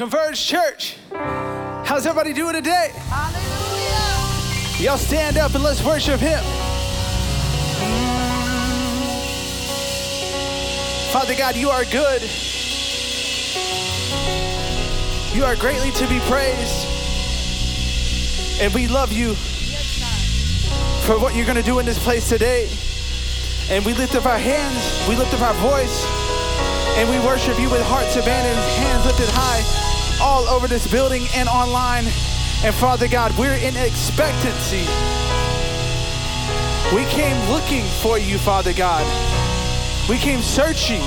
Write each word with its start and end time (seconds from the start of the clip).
Converge 0.00 0.42
Church. 0.46 0.96
How's 1.12 2.06
everybody 2.06 2.32
doing 2.32 2.54
today? 2.54 2.90
Hallelujah. 3.10 4.82
Y'all 4.82 4.96
stand 4.96 5.36
up 5.36 5.54
and 5.54 5.62
let's 5.62 5.84
worship 5.84 6.18
Him. 6.18 6.42
Father 11.12 11.34
God, 11.34 11.54
you 11.54 11.68
are 11.68 11.84
good. 11.84 12.22
You 15.36 15.44
are 15.44 15.54
greatly 15.56 15.90
to 15.90 16.08
be 16.08 16.18
praised. 16.20 16.86
And 18.58 18.72
we 18.72 18.86
love 18.88 19.12
you 19.12 19.34
for 21.04 21.18
what 21.20 21.36
you're 21.36 21.44
going 21.44 21.58
to 21.58 21.62
do 21.62 21.78
in 21.78 21.84
this 21.84 22.02
place 22.02 22.26
today. 22.26 22.70
And 23.68 23.84
we 23.84 23.92
lift 23.92 24.14
up 24.14 24.24
our 24.24 24.38
hands, 24.38 25.06
we 25.06 25.14
lift 25.14 25.34
up 25.34 25.42
our 25.42 25.52
voice, 25.60 26.06
and 26.96 27.06
we 27.10 27.18
worship 27.18 27.60
you 27.60 27.68
with 27.68 27.82
hearts 27.82 28.16
abandoned, 28.16 28.56
hands 28.56 29.04
lifted 29.04 29.28
high, 29.28 29.89
all 30.30 30.48
over 30.48 30.68
this 30.68 30.86
building 30.86 31.26
and 31.34 31.48
online. 31.48 32.04
And 32.62 32.72
Father 32.72 33.08
God, 33.08 33.36
we're 33.36 33.56
in 33.56 33.76
expectancy. 33.76 34.86
We 36.94 37.04
came 37.06 37.36
looking 37.50 37.84
for 38.00 38.16
you, 38.16 38.38
Father 38.38 38.72
God. 38.72 39.04
We 40.08 40.18
came 40.18 40.40
searching. 40.40 41.02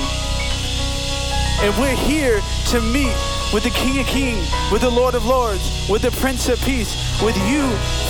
And 1.62 1.74
we're 1.80 1.96
here 1.96 2.42
to 2.68 2.82
meet 2.82 3.16
with 3.54 3.64
the 3.64 3.70
King 3.70 3.98
of 4.00 4.06
Kings, 4.06 4.46
with 4.70 4.82
the 4.82 4.90
Lord 4.90 5.14
of 5.14 5.24
Lords, 5.24 5.88
with 5.88 6.02
the 6.02 6.10
Prince 6.10 6.50
of 6.50 6.60
Peace, 6.60 6.92
with 7.22 7.36
you, 7.48 7.66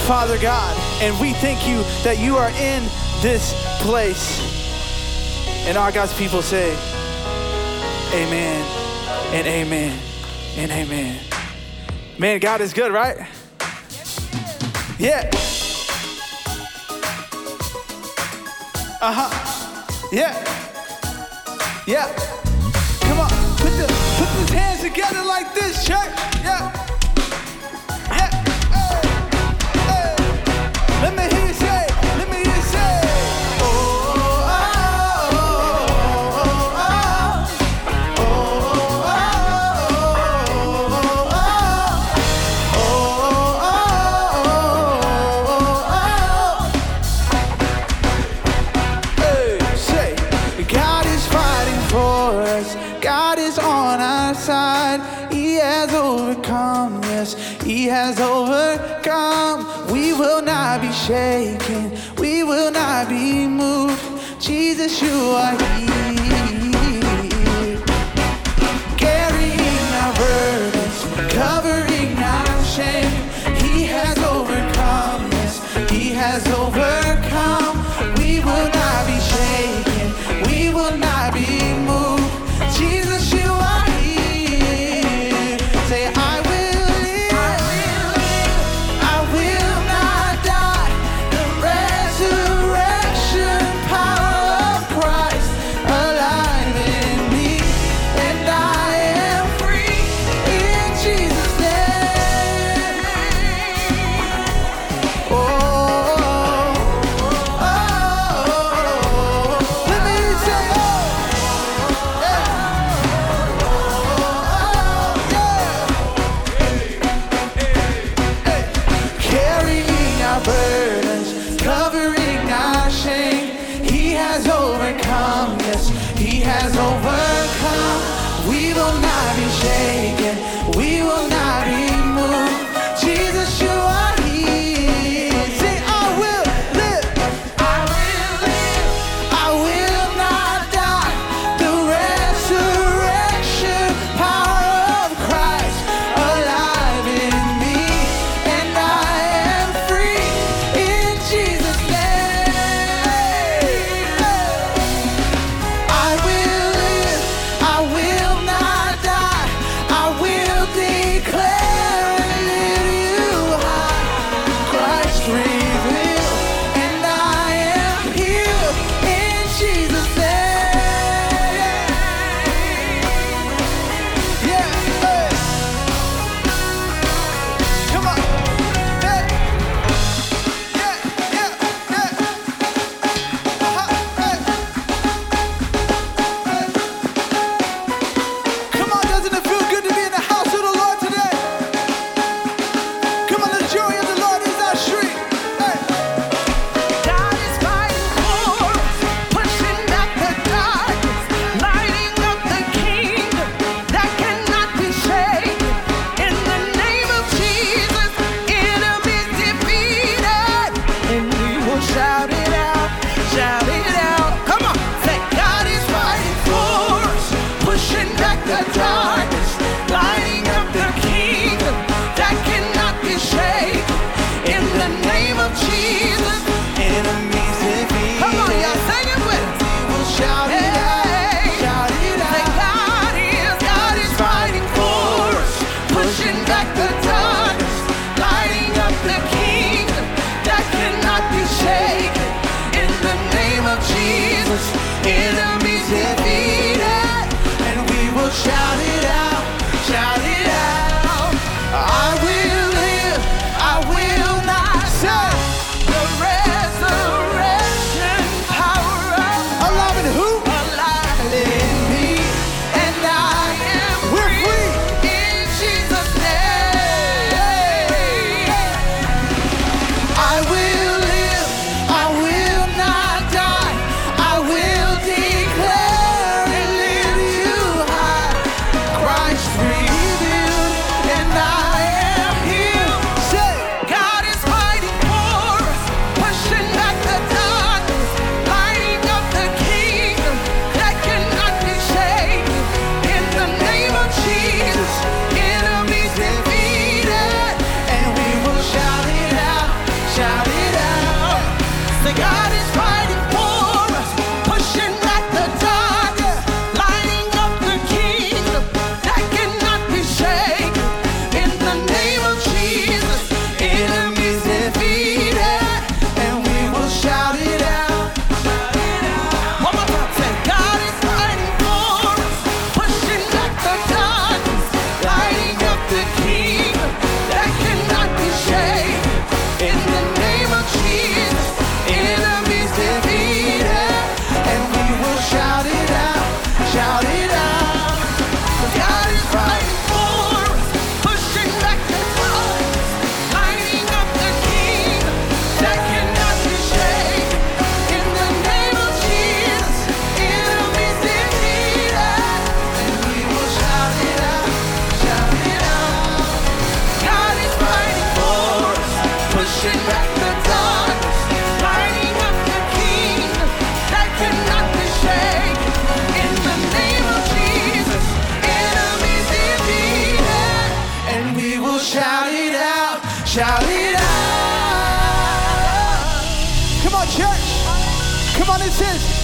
Father 0.08 0.38
God. 0.38 0.76
And 1.00 1.18
we 1.20 1.32
thank 1.34 1.68
you 1.68 1.84
that 2.02 2.18
you 2.18 2.36
are 2.36 2.50
in 2.50 2.82
this 3.22 3.54
place. 3.82 4.40
And 5.68 5.78
our 5.78 5.92
God's 5.92 6.14
people 6.14 6.42
say, 6.42 6.72
Amen 8.12 8.64
and 9.32 9.46
amen 9.46 10.13
and 10.56 10.70
amen. 10.70 11.20
Man, 12.18 12.38
God 12.40 12.60
is 12.60 12.72
good, 12.72 12.92
right? 12.92 13.16
Yeah. 14.98 15.28
Uh 19.00 19.12
huh. 19.12 20.08
Yeah. 20.12 20.32
Yeah. 21.86 22.06
Come 23.00 23.20
on. 23.20 23.28
Put 23.58 23.72
the 23.76 23.86
put 24.16 24.28
those 24.38 24.50
hands 24.50 24.80
together 24.80 25.22
like 25.24 25.54
this, 25.54 25.84
church. 25.84 26.10
Yeah. 26.42 26.73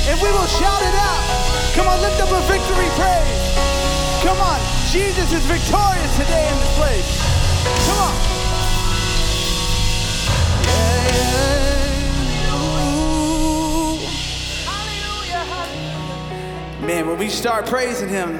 And 0.08 0.20
we 0.20 0.30
will 0.30 0.46
shout 0.46 0.82
it 0.82 0.94
out. 0.94 1.24
Come 1.74 1.88
on, 1.88 2.00
lift 2.00 2.20
up 2.20 2.30
a 2.30 2.40
victory 2.46 2.88
praise. 2.96 3.54
Come 4.22 4.38
on, 4.40 4.60
Jesus 4.90 5.32
is 5.32 5.44
victorious 5.46 6.16
today 6.16 6.48
in 6.48 6.56
this 6.58 6.74
place. 6.76 7.08
Come 7.86 7.98
on. 7.98 8.14
Yeah. 10.66 11.34
Ooh. 12.54 14.00
Man, 16.86 17.06
when 17.06 17.18
we 17.18 17.28
start 17.28 17.66
praising 17.66 18.08
Him, 18.08 18.38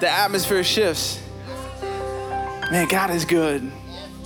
the 0.00 0.08
atmosphere 0.08 0.64
shifts. 0.64 1.20
Man, 2.70 2.86
God 2.88 3.10
is 3.10 3.24
good. 3.24 3.70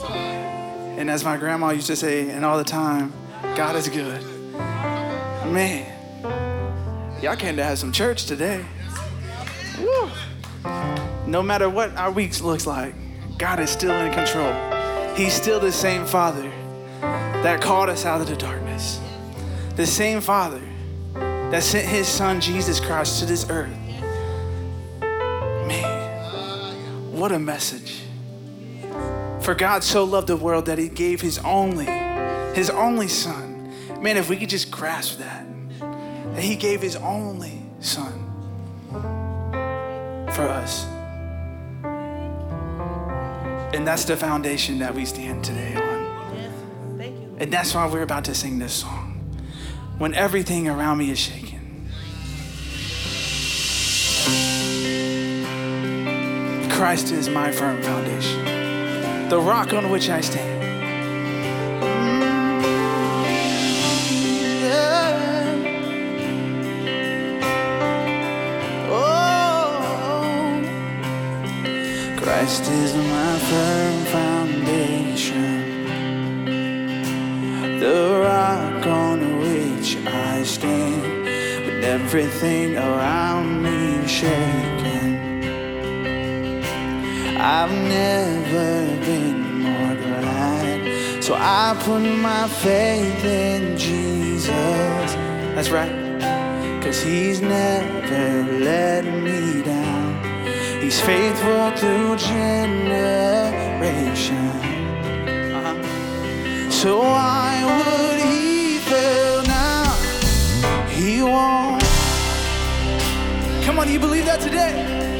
And 0.04 1.10
as 1.10 1.24
my 1.24 1.36
grandma 1.36 1.70
used 1.70 1.86
to 1.88 1.96
say, 1.96 2.30
and 2.30 2.44
all 2.44 2.58
the 2.58 2.64
time, 2.64 3.12
God 3.56 3.76
is 3.76 3.88
good. 3.88 4.22
Man, 5.46 5.91
y'all 7.22 7.36
came 7.36 7.56
to 7.56 7.62
have 7.62 7.78
some 7.78 7.92
church 7.92 8.26
today. 8.26 8.64
Woo. 9.78 10.10
No 11.26 11.42
matter 11.42 11.70
what 11.70 11.94
our 11.96 12.10
week 12.10 12.38
looks 12.40 12.66
like, 12.66 12.94
God 13.38 13.60
is 13.60 13.70
still 13.70 13.92
in 13.92 14.12
control. 14.12 14.52
He's 15.14 15.32
still 15.32 15.60
the 15.60 15.70
same 15.70 16.04
Father 16.04 16.50
that 17.00 17.60
called 17.60 17.88
us 17.88 18.04
out 18.04 18.20
of 18.20 18.28
the 18.28 18.36
darkness. 18.36 19.00
The 19.76 19.86
same 19.86 20.20
Father 20.20 20.62
that 21.14 21.62
sent 21.62 21.86
His 21.86 22.08
Son, 22.08 22.40
Jesus 22.40 22.80
Christ, 22.80 23.20
to 23.20 23.26
this 23.26 23.48
earth. 23.48 23.70
Man, 25.00 27.12
what 27.12 27.30
a 27.30 27.38
message. 27.38 28.02
For 29.40 29.54
God 29.54 29.84
so 29.84 30.04
loved 30.04 30.26
the 30.26 30.36
world 30.36 30.66
that 30.66 30.78
He 30.78 30.88
gave 30.88 31.20
His 31.20 31.38
only, 31.38 31.86
His 32.54 32.68
only 32.68 33.08
Son. 33.08 33.72
Man, 34.00 34.16
if 34.16 34.28
we 34.28 34.36
could 34.36 34.48
just 34.48 34.72
grasp 34.72 35.18
that, 35.18 35.46
that 36.34 36.42
He 36.42 36.56
gave 36.56 36.80
His 36.80 36.96
only 36.96 37.62
Son 37.80 38.12
for 40.32 40.48
us. 40.48 40.86
And 43.74 43.86
that's 43.86 44.04
the 44.04 44.16
foundation 44.16 44.78
that 44.80 44.94
we 44.94 45.04
stand 45.04 45.44
today 45.44 45.74
on. 45.76 45.92
And 47.38 47.52
that's 47.52 47.74
why 47.74 47.86
we're 47.86 48.02
about 48.02 48.24
to 48.26 48.34
sing 48.34 48.58
this 48.58 48.72
song. 48.72 49.08
When 49.98 50.14
everything 50.14 50.68
around 50.68 50.98
me 50.98 51.10
is 51.10 51.18
shaking. 51.18 51.88
Christ 56.70 57.12
is 57.12 57.28
my 57.28 57.50
firm 57.52 57.80
foundation, 57.82 59.28
the 59.28 59.38
rock 59.40 59.72
on 59.72 59.90
which 59.90 60.08
I 60.10 60.20
stand. 60.20 60.51
Christ 72.42 72.68
is 72.72 72.92
my 72.96 73.38
firm 73.50 74.04
foundation, 74.06 75.84
the 77.78 78.20
rock 78.20 78.84
on 78.84 79.38
which 79.38 79.96
I 80.08 80.42
stand. 80.42 81.24
When 81.64 81.84
everything 81.84 82.76
around 82.76 83.62
me 83.62 84.08
shaking, 84.08 85.14
I've 87.38 87.70
never 87.70 88.86
been 89.06 89.60
more 89.60 89.94
glad. 89.94 91.22
So 91.22 91.34
I 91.38 91.76
put 91.84 92.00
my 92.00 92.48
faith 92.48 93.24
in 93.24 93.78
Jesus. 93.78 95.14
That's 95.54 95.70
right. 95.70 95.94
Cause 96.82 97.00
he's 97.04 97.40
never 97.40 98.42
let 98.58 99.04
me 99.04 99.62
down. 99.62 99.71
He's 100.92 101.00
faithful 101.00 101.70
through 101.70 102.16
generation. 102.18 103.16
Uh-huh. 105.56 106.70
So 106.70 106.98
why 106.98 107.64
would 107.64 108.20
he 108.20 108.76
fail 108.76 109.42
now? 109.44 109.96
He 110.90 111.22
won't. 111.22 111.82
Come 113.64 113.78
on, 113.78 113.88
you 113.90 113.98
believe 113.98 114.26
that 114.26 114.40
today? 114.42 115.11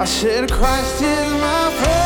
I 0.00 0.06
said 0.06 0.50
Christ 0.50 1.02
is 1.02 1.30
my 1.42 1.70
firm 1.84 1.99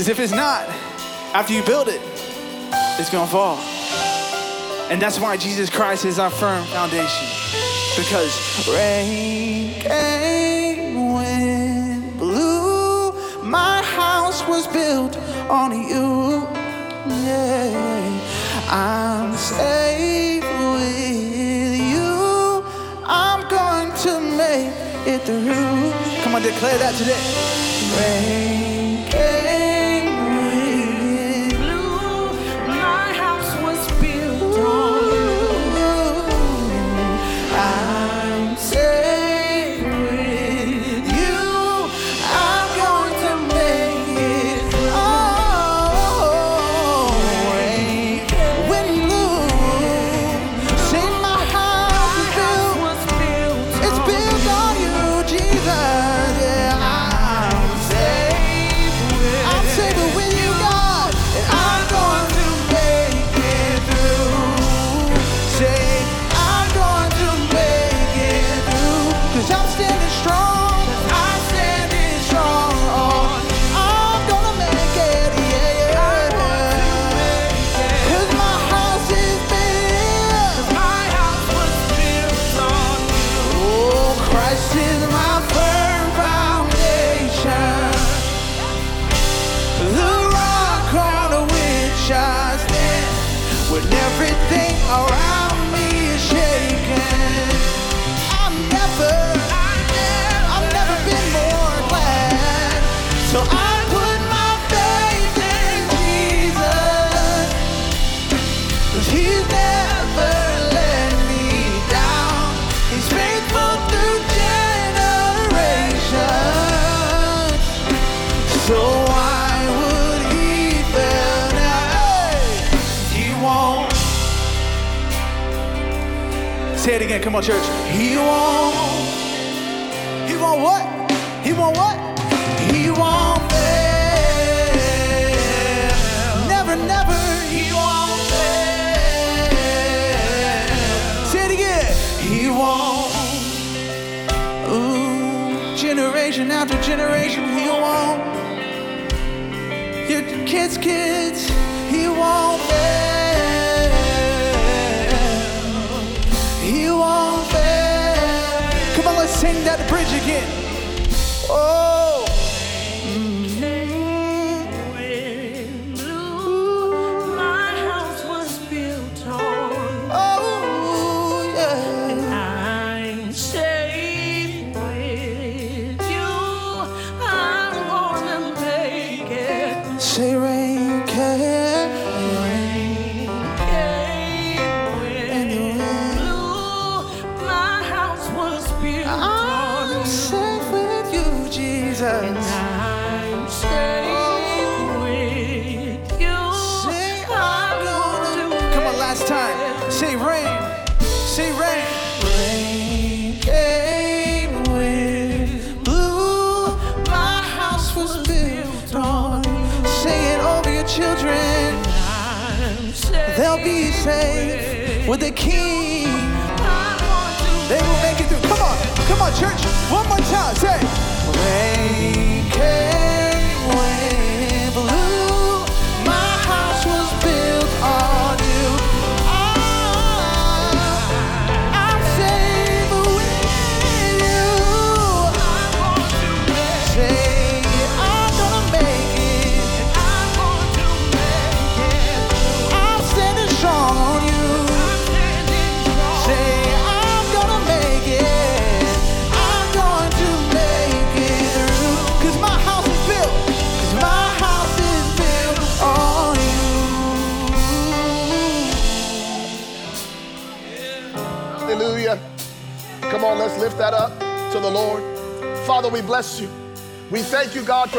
Because 0.00 0.18
if 0.18 0.18
it's 0.18 0.32
not, 0.32 0.66
after 1.34 1.52
you 1.52 1.62
build 1.62 1.86
it, 1.88 2.00
it's 2.98 3.10
gonna 3.10 3.26
fall. 3.26 3.58
And 4.90 4.98
that's 5.02 5.20
why 5.20 5.36
Jesus 5.36 5.68
Christ 5.68 6.06
is 6.06 6.18
our 6.18 6.30
firm 6.30 6.64
foundation. 6.68 7.28
Because 7.98 8.66
rain 8.66 9.78
came 9.78 11.12
when 11.12 12.16
blew, 12.16 13.12
my 13.42 13.82
house 13.82 14.40
was 14.48 14.66
built 14.68 15.18
on 15.50 15.72
you. 15.72 16.48
Yeah. 17.06 18.66
I'm 18.70 19.36
safe 19.36 20.42
with 20.72 21.78
you. 21.78 22.64
I'm 23.04 23.46
going 23.50 23.92
to 24.04 24.18
make 24.18 24.72
it 25.06 25.20
through. 25.26 26.22
Come 26.22 26.36
on, 26.36 26.40
declare 26.40 26.78
that 26.78 26.94
today. 26.94 27.20
Rain 28.00 28.49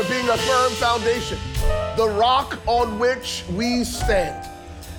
for 0.02 0.10
being 0.10 0.30
a 0.30 0.38
firm 0.38 0.72
foundation, 0.74 1.38
the 1.96 2.08
rock 2.18 2.60
on 2.66 2.98
which 2.98 3.44
we 3.54 3.84
stand. 3.84 4.48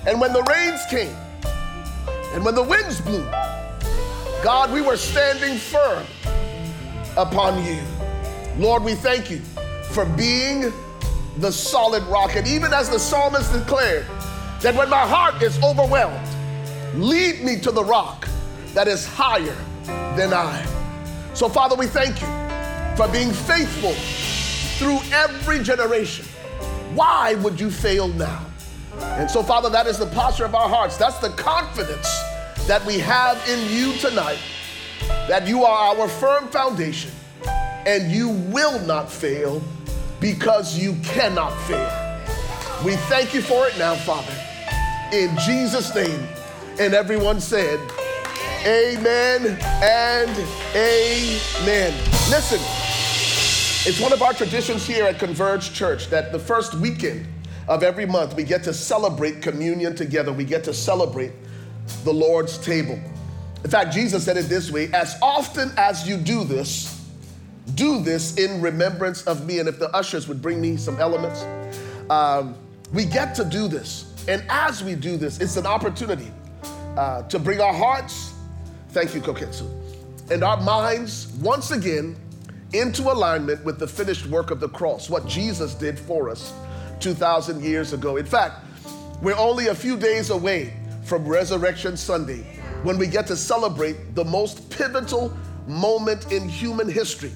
And 0.07 0.19
when 0.19 0.33
the 0.33 0.43
rains 0.43 0.81
came, 0.89 1.15
and 2.33 2.43
when 2.45 2.55
the 2.55 2.63
winds 2.63 3.01
blew, 3.01 3.23
God, 4.43 4.71
we 4.71 4.81
were 4.81 4.97
standing 4.97 5.57
firm 5.57 6.05
upon 7.17 7.63
you. 7.65 7.81
Lord, 8.57 8.83
we 8.83 8.95
thank 8.95 9.29
you 9.29 9.39
for 9.91 10.05
being 10.05 10.71
the 11.37 11.51
solid 11.51 12.03
rock. 12.03 12.35
And 12.35 12.47
even 12.47 12.73
as 12.73 12.89
the 12.89 12.99
psalmist 12.99 13.51
declared, 13.51 14.05
that 14.61 14.75
when 14.75 14.89
my 14.89 15.05
heart 15.05 15.41
is 15.41 15.61
overwhelmed, 15.63 16.27
lead 16.95 17.43
me 17.43 17.59
to 17.61 17.71
the 17.71 17.83
rock 17.83 18.27
that 18.73 18.87
is 18.87 19.05
higher 19.05 19.57
than 20.15 20.33
I. 20.33 20.65
So, 21.33 21.49
Father, 21.49 21.75
we 21.75 21.87
thank 21.87 22.21
you 22.21 22.27
for 22.95 23.11
being 23.11 23.31
faithful 23.31 23.95
through 24.83 24.99
every 25.13 25.63
generation. 25.63 26.25
Why 26.93 27.35
would 27.35 27.57
you 27.57 27.71
fail 27.71 28.09
now? 28.09 28.45
And 28.99 29.31
so, 29.31 29.41
Father, 29.41 29.69
that 29.69 29.87
is 29.87 29.97
the 29.97 30.07
posture 30.07 30.43
of 30.43 30.53
our 30.53 30.67
hearts. 30.67 30.97
That's 30.97 31.19
the 31.19 31.29
confidence 31.29 32.07
that 32.67 32.85
we 32.85 32.99
have 32.99 33.41
in 33.47 33.71
you 33.73 33.93
tonight, 33.93 34.39
that 35.29 35.47
you 35.47 35.63
are 35.63 35.95
our 35.95 36.09
firm 36.09 36.49
foundation 36.49 37.11
and 37.85 38.11
you 38.11 38.29
will 38.29 38.79
not 38.85 39.09
fail 39.09 39.61
because 40.19 40.77
you 40.77 40.95
cannot 41.03 41.51
fail. 41.61 42.19
We 42.83 42.97
thank 43.07 43.33
you 43.33 43.41
for 43.41 43.67
it 43.67 43.77
now, 43.77 43.95
Father, 43.95 44.35
in 45.13 45.35
Jesus' 45.39 45.95
name. 45.95 46.27
And 46.77 46.93
everyone 46.93 47.39
said, 47.39 47.79
Amen 48.65 49.57
and 49.81 50.29
amen. 50.75 51.93
Listen, 52.29 52.82
it's 53.85 53.99
one 53.99 54.13
of 54.13 54.21
our 54.21 54.33
traditions 54.33 54.85
here 54.87 55.05
at 55.05 55.19
Converge 55.19 55.73
Church 55.73 56.07
that 56.07 56.31
the 56.31 56.39
first 56.39 56.73
weekend 56.75 57.27
of 57.67 57.83
every 57.83 58.05
month 58.05 58.35
we 58.35 58.43
get 58.43 58.63
to 58.63 58.73
celebrate 58.73 59.41
communion 59.41 59.95
together. 59.95 60.31
We 60.31 60.45
get 60.45 60.63
to 60.65 60.73
celebrate 60.73 61.31
the 62.03 62.13
Lord's 62.13 62.57
table. 62.57 62.99
In 63.63 63.69
fact, 63.69 63.93
Jesus 63.93 64.23
said 64.23 64.37
it 64.37 64.43
this 64.43 64.71
way 64.71 64.89
as 64.93 65.17
often 65.21 65.71
as 65.77 66.07
you 66.07 66.17
do 66.17 66.43
this, 66.43 67.07
do 67.75 68.01
this 68.01 68.37
in 68.37 68.61
remembrance 68.61 69.23
of 69.23 69.45
me. 69.45 69.59
And 69.59 69.67
if 69.67 69.79
the 69.79 69.93
ushers 69.95 70.27
would 70.27 70.41
bring 70.41 70.61
me 70.61 70.77
some 70.77 70.99
elements, 70.99 71.43
um, 72.09 72.55
we 72.93 73.05
get 73.05 73.35
to 73.35 73.45
do 73.45 73.67
this. 73.67 74.13
And 74.27 74.43
as 74.49 74.83
we 74.83 74.95
do 74.95 75.17
this, 75.17 75.39
it's 75.39 75.57
an 75.57 75.65
opportunity 75.65 76.31
uh, 76.97 77.23
to 77.23 77.39
bring 77.39 77.59
our 77.59 77.73
hearts 77.73 78.33
Thank 78.93 79.15
you, 79.15 79.21
Koketsu. 79.21 79.67
And 80.29 80.43
our 80.43 80.61
minds, 80.61 81.27
once 81.41 81.71
again, 81.71 82.15
into 82.73 83.03
alignment 83.03 83.63
with 83.63 83.79
the 83.79 83.87
finished 83.87 84.25
work 84.27 84.51
of 84.51 84.59
the 84.59 84.69
cross, 84.69 85.09
what 85.09 85.27
Jesus 85.27 85.75
did 85.75 85.97
for 85.99 86.29
us 86.29 86.53
2,000 86.99 87.63
years 87.63 87.93
ago. 87.93 88.17
In 88.17 88.25
fact, 88.25 88.65
we're 89.21 89.37
only 89.37 89.67
a 89.67 89.75
few 89.75 89.95
days 89.95 90.29
away 90.29 90.73
from 91.03 91.27
Resurrection 91.27 91.95
Sunday 91.95 92.59
when 92.83 92.97
we 92.97 93.07
get 93.07 93.27
to 93.27 93.35
celebrate 93.35 94.15
the 94.15 94.25
most 94.25 94.69
pivotal 94.69 95.35
moment 95.67 96.31
in 96.31 96.49
human 96.49 96.89
history 96.89 97.31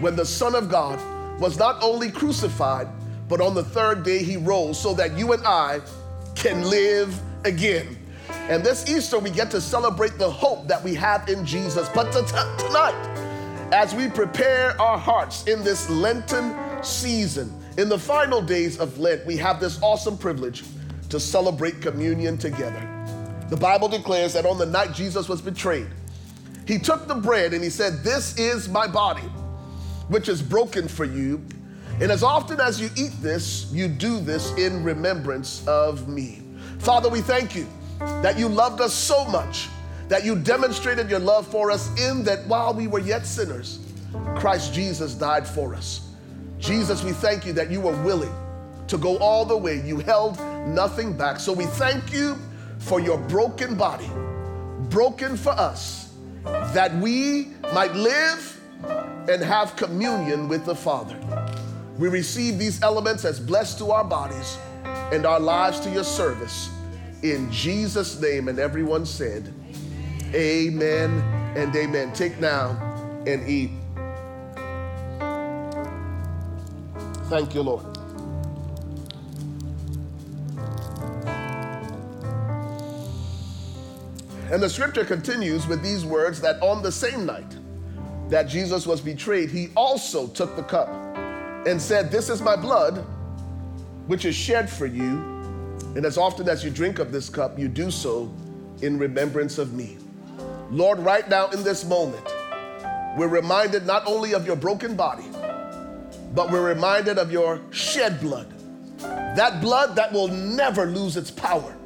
when 0.00 0.14
the 0.14 0.26
Son 0.26 0.54
of 0.54 0.70
God 0.70 1.00
was 1.40 1.58
not 1.58 1.82
only 1.82 2.10
crucified, 2.10 2.88
but 3.28 3.40
on 3.40 3.54
the 3.54 3.64
third 3.64 4.02
day 4.02 4.22
he 4.22 4.36
rose 4.36 4.78
so 4.78 4.94
that 4.94 5.16
you 5.16 5.32
and 5.32 5.44
I 5.46 5.80
can 6.34 6.62
live 6.62 7.18
again. 7.44 7.98
And 8.48 8.62
this 8.62 8.88
Easter, 8.90 9.18
we 9.18 9.30
get 9.30 9.50
to 9.52 9.60
celebrate 9.60 10.18
the 10.18 10.30
hope 10.30 10.68
that 10.68 10.82
we 10.82 10.94
have 10.94 11.28
in 11.28 11.44
Jesus. 11.44 11.88
But 11.94 12.12
t- 12.12 12.20
t- 12.20 12.66
tonight, 12.66 13.31
as 13.72 13.94
we 13.94 14.06
prepare 14.06 14.78
our 14.78 14.98
hearts 14.98 15.46
in 15.46 15.64
this 15.64 15.88
Lenten 15.88 16.54
season, 16.84 17.50
in 17.78 17.88
the 17.88 17.98
final 17.98 18.42
days 18.42 18.78
of 18.78 18.98
Lent, 18.98 19.24
we 19.24 19.36
have 19.38 19.60
this 19.60 19.80
awesome 19.82 20.18
privilege 20.18 20.62
to 21.08 21.18
celebrate 21.18 21.80
communion 21.80 22.36
together. 22.36 22.86
The 23.48 23.56
Bible 23.56 23.88
declares 23.88 24.34
that 24.34 24.44
on 24.44 24.58
the 24.58 24.66
night 24.66 24.92
Jesus 24.92 25.26
was 25.26 25.40
betrayed, 25.40 25.88
he 26.66 26.78
took 26.78 27.08
the 27.08 27.14
bread 27.14 27.54
and 27.54 27.64
he 27.64 27.70
said, 27.70 28.04
This 28.04 28.38
is 28.38 28.68
my 28.68 28.86
body, 28.86 29.28
which 30.08 30.28
is 30.28 30.42
broken 30.42 30.86
for 30.86 31.06
you. 31.06 31.42
And 32.00 32.12
as 32.12 32.22
often 32.22 32.60
as 32.60 32.78
you 32.78 32.90
eat 32.94 33.12
this, 33.22 33.70
you 33.72 33.88
do 33.88 34.20
this 34.20 34.52
in 34.56 34.84
remembrance 34.84 35.66
of 35.66 36.08
me. 36.08 36.42
Father, 36.78 37.08
we 37.08 37.22
thank 37.22 37.56
you 37.56 37.66
that 37.98 38.38
you 38.38 38.48
loved 38.48 38.82
us 38.82 38.92
so 38.92 39.24
much 39.26 39.68
that 40.08 40.24
you 40.24 40.36
demonstrated 40.36 41.08
your 41.08 41.20
love 41.20 41.46
for 41.46 41.70
us 41.70 41.88
in 42.00 42.22
that 42.24 42.46
while 42.46 42.74
we 42.74 42.86
were 42.86 43.00
yet 43.00 43.26
sinners, 43.26 43.78
Christ 44.36 44.74
Jesus 44.74 45.14
died 45.14 45.46
for 45.46 45.74
us. 45.74 46.08
Jesus, 46.58 47.02
we 47.02 47.12
thank 47.12 47.44
you 47.44 47.52
that 47.54 47.70
you 47.70 47.80
were 47.80 48.00
willing 48.02 48.32
to 48.86 48.98
go 48.98 49.16
all 49.18 49.44
the 49.44 49.56
way. 49.56 49.80
You 49.86 49.98
held 49.98 50.38
nothing 50.66 51.16
back. 51.16 51.40
So 51.40 51.52
we 51.52 51.66
thank 51.66 52.12
you 52.12 52.36
for 52.78 53.00
your 53.00 53.18
broken 53.18 53.76
body, 53.76 54.10
broken 54.90 55.36
for 55.36 55.52
us, 55.52 56.12
that 56.44 56.94
we 56.96 57.48
might 57.72 57.94
live 57.94 58.60
and 59.28 59.42
have 59.42 59.76
communion 59.76 60.48
with 60.48 60.64
the 60.64 60.74
Father. 60.74 61.16
We 61.98 62.08
receive 62.08 62.58
these 62.58 62.82
elements 62.82 63.24
as 63.24 63.38
blessed 63.38 63.78
to 63.78 63.92
our 63.92 64.04
bodies 64.04 64.58
and 64.84 65.24
our 65.26 65.40
lives 65.40 65.80
to 65.80 65.90
your 65.90 66.04
service 66.04 66.70
in 67.22 67.50
Jesus' 67.50 68.20
name. 68.20 68.48
And 68.48 68.58
everyone 68.58 69.06
said, 69.06 69.52
Amen 70.34 71.10
and 71.56 71.74
amen. 71.76 72.12
Take 72.12 72.38
now 72.40 72.70
and 73.26 73.48
eat. 73.48 73.70
Thank 77.28 77.54
you, 77.54 77.62
Lord. 77.62 77.84
And 84.50 84.62
the 84.62 84.68
scripture 84.68 85.04
continues 85.04 85.66
with 85.66 85.82
these 85.82 86.04
words 86.04 86.40
that 86.42 86.62
on 86.62 86.82
the 86.82 86.92
same 86.92 87.24
night 87.24 87.56
that 88.28 88.44
Jesus 88.44 88.86
was 88.86 89.00
betrayed, 89.00 89.50
he 89.50 89.70
also 89.74 90.26
took 90.26 90.56
the 90.56 90.62
cup 90.62 90.88
and 91.66 91.80
said, 91.80 92.10
This 92.10 92.28
is 92.28 92.42
my 92.42 92.56
blood, 92.56 92.98
which 94.06 94.24
is 94.24 94.34
shed 94.34 94.68
for 94.68 94.86
you 94.86 95.32
and 95.94 96.06
as 96.06 96.16
often 96.16 96.48
as 96.48 96.64
you 96.64 96.70
drink 96.70 96.98
of 96.98 97.12
this 97.12 97.28
cup, 97.28 97.58
you 97.58 97.68
do 97.68 97.90
so 97.90 98.32
in 98.80 98.98
remembrance 98.98 99.58
of 99.58 99.74
me. 99.74 99.98
Lord, 100.72 101.00
right 101.00 101.28
now 101.28 101.48
in 101.50 101.62
this 101.62 101.84
moment, 101.84 102.24
we're 103.18 103.28
reminded 103.28 103.84
not 103.84 104.06
only 104.06 104.32
of 104.32 104.46
your 104.46 104.56
broken 104.56 104.96
body, 104.96 105.26
but 106.34 106.50
we're 106.50 106.66
reminded 106.66 107.18
of 107.18 107.30
your 107.30 107.60
shed 107.70 108.18
blood. 108.22 108.50
That 108.98 109.60
blood 109.60 109.94
that 109.96 110.10
will 110.10 110.28
never 110.28 110.86
lose 110.86 111.18
its 111.18 111.30
power. 111.30 111.76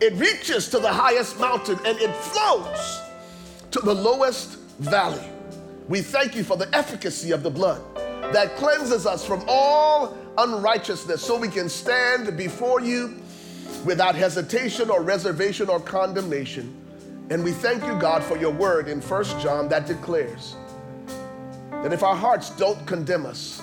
It 0.00 0.14
reaches 0.14 0.70
to 0.70 0.78
the 0.78 0.90
highest 0.90 1.38
mountain 1.38 1.78
and 1.84 1.98
it 1.98 2.14
flows 2.16 3.02
to 3.70 3.80
the 3.80 3.94
lowest 3.94 4.60
valley. 4.78 5.28
We 5.86 6.00
thank 6.00 6.34
you 6.34 6.42
for 6.42 6.56
the 6.56 6.74
efficacy 6.74 7.32
of 7.32 7.42
the 7.42 7.50
blood 7.50 7.82
that 8.32 8.56
cleanses 8.56 9.04
us 9.04 9.26
from 9.26 9.44
all 9.46 10.16
unrighteousness 10.38 11.20
so 11.20 11.36
we 11.38 11.48
can 11.48 11.68
stand 11.68 12.34
before 12.34 12.80
you 12.80 13.20
without 13.84 14.14
hesitation 14.14 14.88
or 14.88 15.02
reservation 15.02 15.68
or 15.68 15.80
condemnation. 15.80 16.85
And 17.28 17.42
we 17.42 17.50
thank 17.50 17.84
you, 17.84 17.98
God, 17.98 18.22
for 18.22 18.36
your 18.36 18.52
word 18.52 18.86
in 18.86 19.00
First 19.00 19.40
John 19.40 19.68
that 19.68 19.86
declares 19.86 20.54
that 21.70 21.92
if 21.92 22.04
our 22.04 22.14
hearts 22.14 22.50
don't 22.50 22.86
condemn 22.86 23.26
us, 23.26 23.60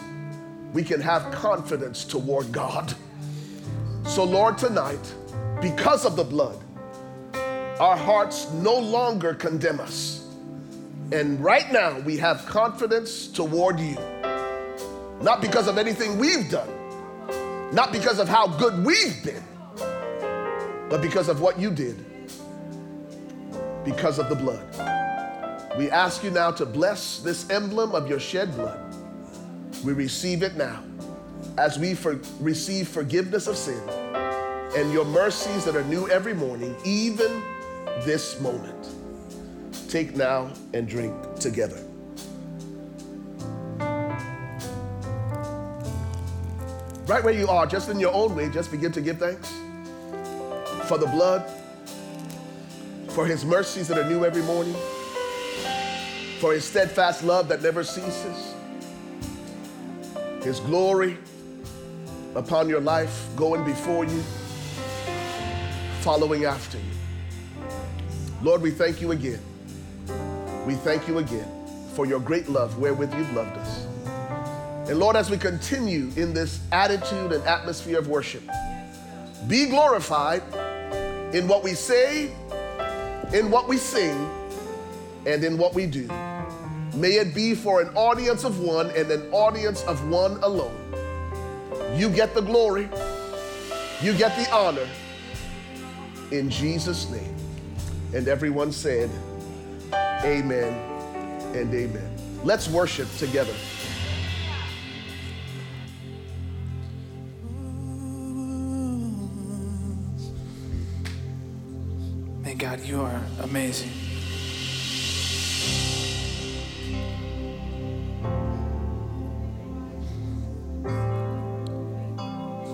we 0.74 0.84
can 0.84 1.00
have 1.00 1.32
confidence 1.32 2.04
toward 2.04 2.52
God. 2.52 2.94
So, 4.06 4.26
Lord, 4.26 4.58
tonight, 4.58 5.14
because 5.62 6.06
of 6.06 6.18
the 6.18 6.26
blood, 6.26 6.60
our 7.80 7.96
hearts 7.96 8.52
no 8.52 8.78
longer 8.78 9.34
condemn 9.34 9.80
us. 9.80 10.28
And 11.14 11.42
right 11.42 11.72
now, 11.72 12.00
we 12.00 12.18
have 12.18 12.46
confidence 12.46 13.28
toward 13.28 13.80
you. 13.80 13.98
Not 15.22 15.42
because 15.42 15.70
of 15.70 15.78
anything 15.78 16.18
we've 16.18 16.50
done, 16.50 16.68
not 17.74 17.94
because 17.94 18.20
of 18.20 18.28
how 18.28 18.48
good 18.48 18.86
we've 18.86 19.24
been, 19.24 19.44
but 20.90 21.02
because 21.02 21.30
of 21.30 21.40
what 21.40 21.58
you 21.58 21.72
did, 21.72 22.13
because 23.84 24.20
of 24.20 24.30
the 24.30 24.36
blood. 24.36 24.64
We 25.78 25.90
ask 25.90 26.24
you 26.24 26.30
now 26.30 26.52
to 26.52 26.66
bless 26.66 27.20
this 27.20 27.50
emblem 27.50 27.94
of 27.94 28.08
your 28.08 28.20
shed 28.20 28.54
blood. 28.56 28.80
We 29.84 29.94
receive 29.94 30.44
it 30.44 30.56
now 30.56 30.84
as 31.58 31.78
we 31.78 31.94
for, 31.94 32.20
receive 32.40 32.88
forgiveness 32.88 33.48
of 33.48 33.58
sin 33.58 33.82
and 34.76 34.92
your 34.92 35.06
mercies 35.06 35.66
that 35.66 35.76
are 35.76 35.84
new 35.84 36.10
every 36.10 36.34
morning, 36.34 36.76
even 36.84 37.44
this 38.06 38.40
moment. 38.40 38.90
Take 39.90 40.16
now 40.16 40.52
and 40.74 40.88
drink 40.88 41.14
together. 41.36 41.80
Right 47.06 47.24
where 47.24 47.34
you 47.34 47.48
are, 47.48 47.68
just 47.68 47.90
in 47.90 48.00
your 48.00 48.14
own 48.14 48.36
way, 48.36 48.50
just 48.50 48.72
begin 48.72 48.92
to 48.94 49.02
give 49.02 49.20
thanks 49.20 49.54
for 50.88 50.98
the 50.98 51.08
blood, 51.08 51.46
for 53.14 53.26
his 53.28 53.46
mercies 53.46 53.88
that 53.88 53.98
are 53.98 54.10
new 54.10 54.26
every 54.26 54.42
morning, 54.42 54.76
for 56.40 56.54
his 56.54 56.66
steadfast 56.66 57.24
love 57.24 57.48
that 57.48 57.62
never 57.62 57.84
ceases, 57.84 58.56
his 60.42 60.60
glory 60.62 61.18
upon 62.36 62.68
your 62.68 62.82
life 62.82 63.28
going 63.36 63.64
before 63.64 64.04
you, 64.04 64.22
following 66.02 66.46
after 66.46 66.78
you. 66.78 66.84
Lord, 68.42 68.62
we 68.62 68.72
thank 68.72 69.00
you 69.00 69.12
again. 69.12 69.40
We 70.66 70.74
thank 70.74 71.08
you 71.08 71.20
again 71.20 71.48
for 71.94 72.06
your 72.08 72.20
great 72.20 72.50
love 72.50 72.80
wherewith 72.80 73.14
you've 73.14 73.34
loved 73.34 73.56
us. 73.58 73.86
And 74.90 75.00
Lord, 75.00 75.16
as 75.16 75.30
we 75.30 75.38
continue 75.38 76.10
in 76.16 76.34
this 76.34 76.60
attitude 76.72 77.32
and 77.32 77.44
atmosphere 77.46 78.00
of 78.00 78.08
worship, 78.08 78.44
be 79.48 79.68
glorified 79.68 80.42
in 81.34 81.48
what 81.48 81.64
we 81.64 81.74
say, 81.74 82.34
in 83.34 83.50
what 83.50 83.68
we 83.68 83.78
sing, 83.78 84.30
and 85.26 85.44
in 85.44 85.58
what 85.58 85.74
we 85.74 85.86
do. 85.86 86.08
May 86.96 87.14
it 87.14 87.34
be 87.34 87.56
for 87.56 87.82
an 87.82 87.90
audience 87.96 88.44
of 88.44 88.60
one 88.60 88.92
and 88.92 89.10
an 89.10 89.32
audience 89.32 89.84
of 89.84 90.08
one 90.08 90.34
alone. 90.44 90.78
You 91.96 92.10
get 92.10 92.36
the 92.36 92.42
glory, 92.42 92.90
you 94.02 94.14
get 94.14 94.36
the 94.38 94.50
honor. 94.54 94.88
In 96.32 96.50
Jesus' 96.50 97.10
name. 97.10 97.36
And 98.14 98.28
everyone 98.28 98.72
said, 98.72 99.10
Amen 100.24 100.74
and 101.56 101.74
amen. 101.74 102.16
Let's 102.44 102.70
worship 102.70 103.08
together. 103.18 103.54
God, 112.64 112.80
you 112.86 113.02
are 113.02 113.22
amazing. 113.42 113.92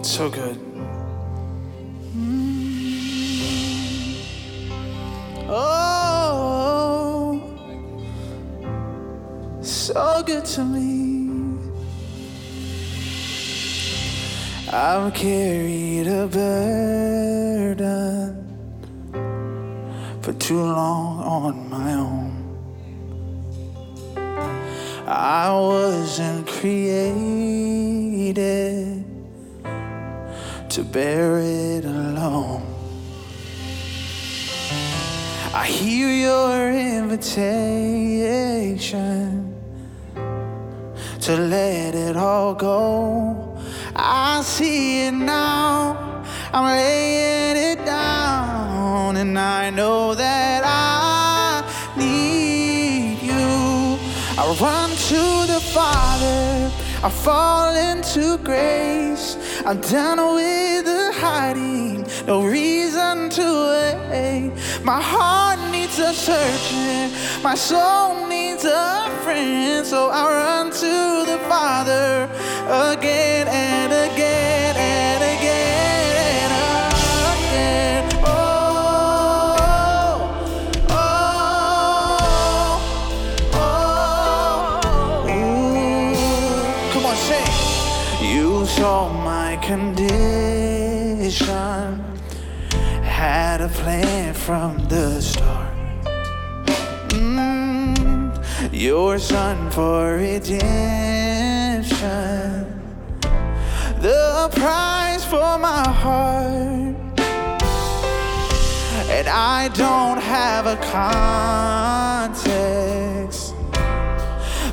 So 0.03 0.29
good. 0.29 0.59
Oh, 5.49 7.41
so 9.63 10.21
good 10.23 10.45
to 10.45 10.65
me. 10.65 11.31
I've 14.71 15.11
carried 15.15 16.05
a 16.05 16.27
burden 16.27 18.38
too 20.49 20.65
long 20.65 21.21
on 21.21 21.69
my 21.69 21.93
own. 21.93 22.33
I 25.05 25.51
wasn't 25.51 26.47
created 26.47 27.05
to 30.69 30.83
bear 30.83 31.37
it 31.37 31.85
alone. 31.85 32.63
I 35.53 35.67
hear 35.67 36.09
your 36.09 36.71
invitation 36.71 37.79
to 41.25 41.37
let 41.37 41.93
it 41.93 42.17
all 42.17 42.55
go. 42.55 43.55
I 43.95 44.41
see 44.41 45.05
it 45.09 45.11
now. 45.11 46.23
I'm 46.51 46.63
laying 46.65 47.57
it 47.71 47.85
down, 47.85 48.68
and 49.07 49.39
I 49.39 49.69
know 49.69 50.13
that 50.13 50.61
I 50.65 51.63
need 51.97 53.21
you. 53.21 53.97
I 54.37 54.43
run 54.59 54.89
to 55.11 55.23
the 55.53 55.59
Father, 55.73 56.71
I 57.03 57.09
fall 57.09 57.75
into 57.75 58.37
grace. 58.43 59.37
I'm 59.65 59.79
done 59.81 60.19
with 60.35 60.85
the 60.85 61.11
hiding, 61.15 62.05
no 62.27 62.43
reason 62.43 63.29
to 63.37 63.45
wait. 64.11 64.51
My 64.83 65.01
heart 65.01 65.59
needs 65.71 65.97
a 65.99 66.13
surgeon, 66.13 67.11
my 67.41 67.55
soul 67.55 68.27
needs 68.27 68.65
a 68.65 69.09
friend. 69.23 69.85
So 69.85 70.09
I 70.09 70.23
run 70.41 70.65
to 70.71 71.31
the 71.31 71.39
Father 71.47 72.29
again 72.67 73.47
and 73.47 73.91
again 74.11 74.58
condition, 89.69 90.09
had 93.03 93.61
a 93.61 93.69
plan 93.69 94.33
from 94.33 94.79
the 94.87 95.21
start. 95.21 95.75
Mm, 97.09 98.33
your 98.71 99.19
son 99.19 99.69
for 99.69 100.15
redemption, 100.17 100.65
the 104.01 104.49
price 104.53 105.23
for 105.23 105.59
my 105.59 105.87
heart. 106.03 106.95
And 109.17 109.27
I 109.27 109.69
don't 109.75 110.19
have 110.19 110.65
a 110.65 110.77
context 110.91 112.88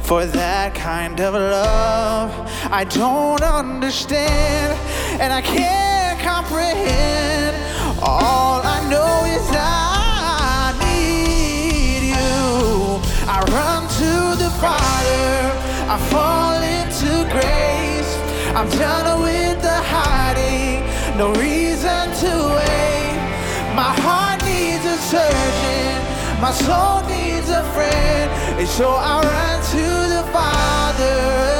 for 0.06 0.24
that 0.24 0.72
kind 0.72 1.18
of 1.20 1.34
love. 1.34 2.30
I 2.70 2.84
don't 2.84 3.42
understand 3.42 4.78
and 5.20 5.32
I 5.32 5.42
can't 5.42 6.20
comprehend. 6.20 7.56
All 8.00 8.62
I 8.62 8.88
know 8.88 9.26
is 9.26 9.42
I 9.50 10.78
need 10.86 12.14
you. 12.14 13.02
I 13.26 13.42
run 13.50 13.82
to 13.98 14.12
the 14.40 14.50
Father, 14.62 15.50
I 15.90 15.98
fall 16.14 16.62
into 16.62 17.26
grace. 17.34 18.12
I'm 18.54 18.70
done 18.78 19.22
with 19.22 19.60
the 19.60 19.78
hiding, 19.90 20.86
no 21.18 21.32
reason 21.34 22.14
to 22.22 22.32
wait. 22.54 23.18
My 23.74 23.90
heart 24.06 24.38
needs 24.44 24.84
a 24.86 24.98
surgeon, 25.10 25.98
my 26.40 26.52
soul 26.52 27.00
needs 27.08 27.48
a 27.48 27.62
friend, 27.74 28.30
and 28.60 28.68
so 28.68 28.88
I 28.90 29.22
run 29.22 29.58
to 29.72 29.86
the 30.14 30.22
Father 30.32 31.55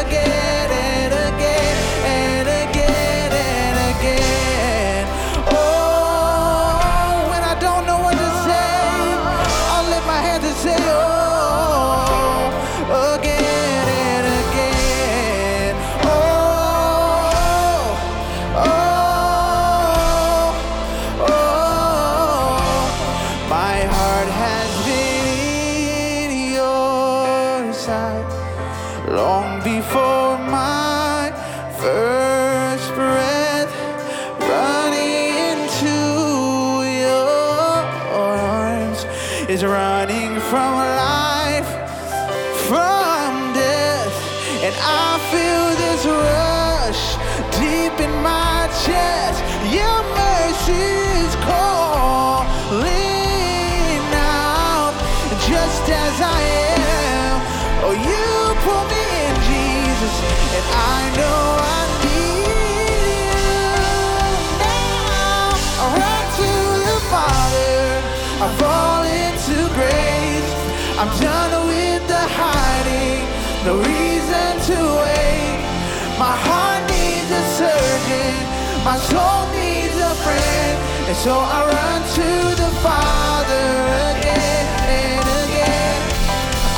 my 78.87 78.99
soul 78.99 79.43
needs 79.51 79.99
a 79.99 80.15
friend, 80.23 80.79
and 81.11 81.17
so 81.17 81.35
I 81.35 81.59
run 81.75 82.01
to 82.19 82.31
the 82.55 82.71
Father 82.87 83.67
again 84.15 84.67
and 84.87 85.27
again. 85.43 85.99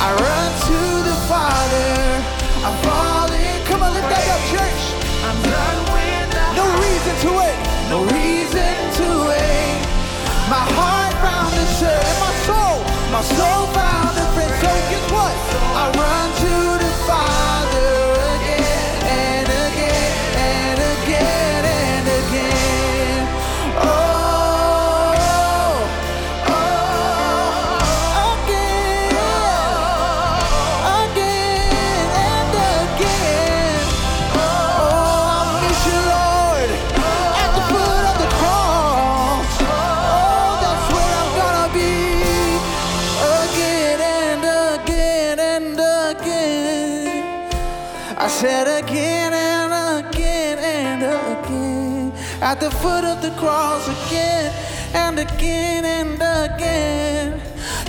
I 0.01 0.09
run 0.17 0.51
to 0.73 0.81
the 1.05 1.17
Father, 1.29 1.93
I'm 2.65 2.77
falling. 2.89 3.57
Come 3.69 3.83
on, 3.85 3.93
lift 3.93 4.09
that 4.09 4.25
up, 4.25 4.43
church. 4.49 4.83
I'm 5.29 5.39
done 5.53 5.81
with 5.93 6.29
the 6.33 6.45
No 6.57 6.65
reason 6.81 7.15
to 7.25 7.31
wait, 7.37 7.61
no 7.93 7.99
reason 8.17 8.77
to 9.05 9.07
wait. 9.29 9.77
My 10.49 10.65
heart 10.81 11.13
found 11.21 11.53
a 11.61 11.67
surgeon, 11.77 12.09
and 12.09 12.21
my 12.25 12.35
soul, 12.49 12.77
my 13.13 13.23
soul 13.37 13.63
found 13.77 14.17
a 14.17 14.27
friend. 14.33 14.53
So 14.65 14.71
guess 14.89 15.07
what? 15.13 15.37
I 15.77 15.85
run 15.93 16.29
to 16.41 16.48
said 48.39 48.85
again 48.85 49.33
and 49.33 50.07
again 50.07 50.59
and 50.61 51.03
again. 51.03 52.13
At 52.41 52.61
the 52.61 52.71
foot 52.71 53.03
of 53.03 53.21
the 53.21 53.33
cross 53.33 53.89
again 53.89 54.55
and 54.95 55.19
again 55.19 55.85
and 55.85 56.15
again. 56.15 57.41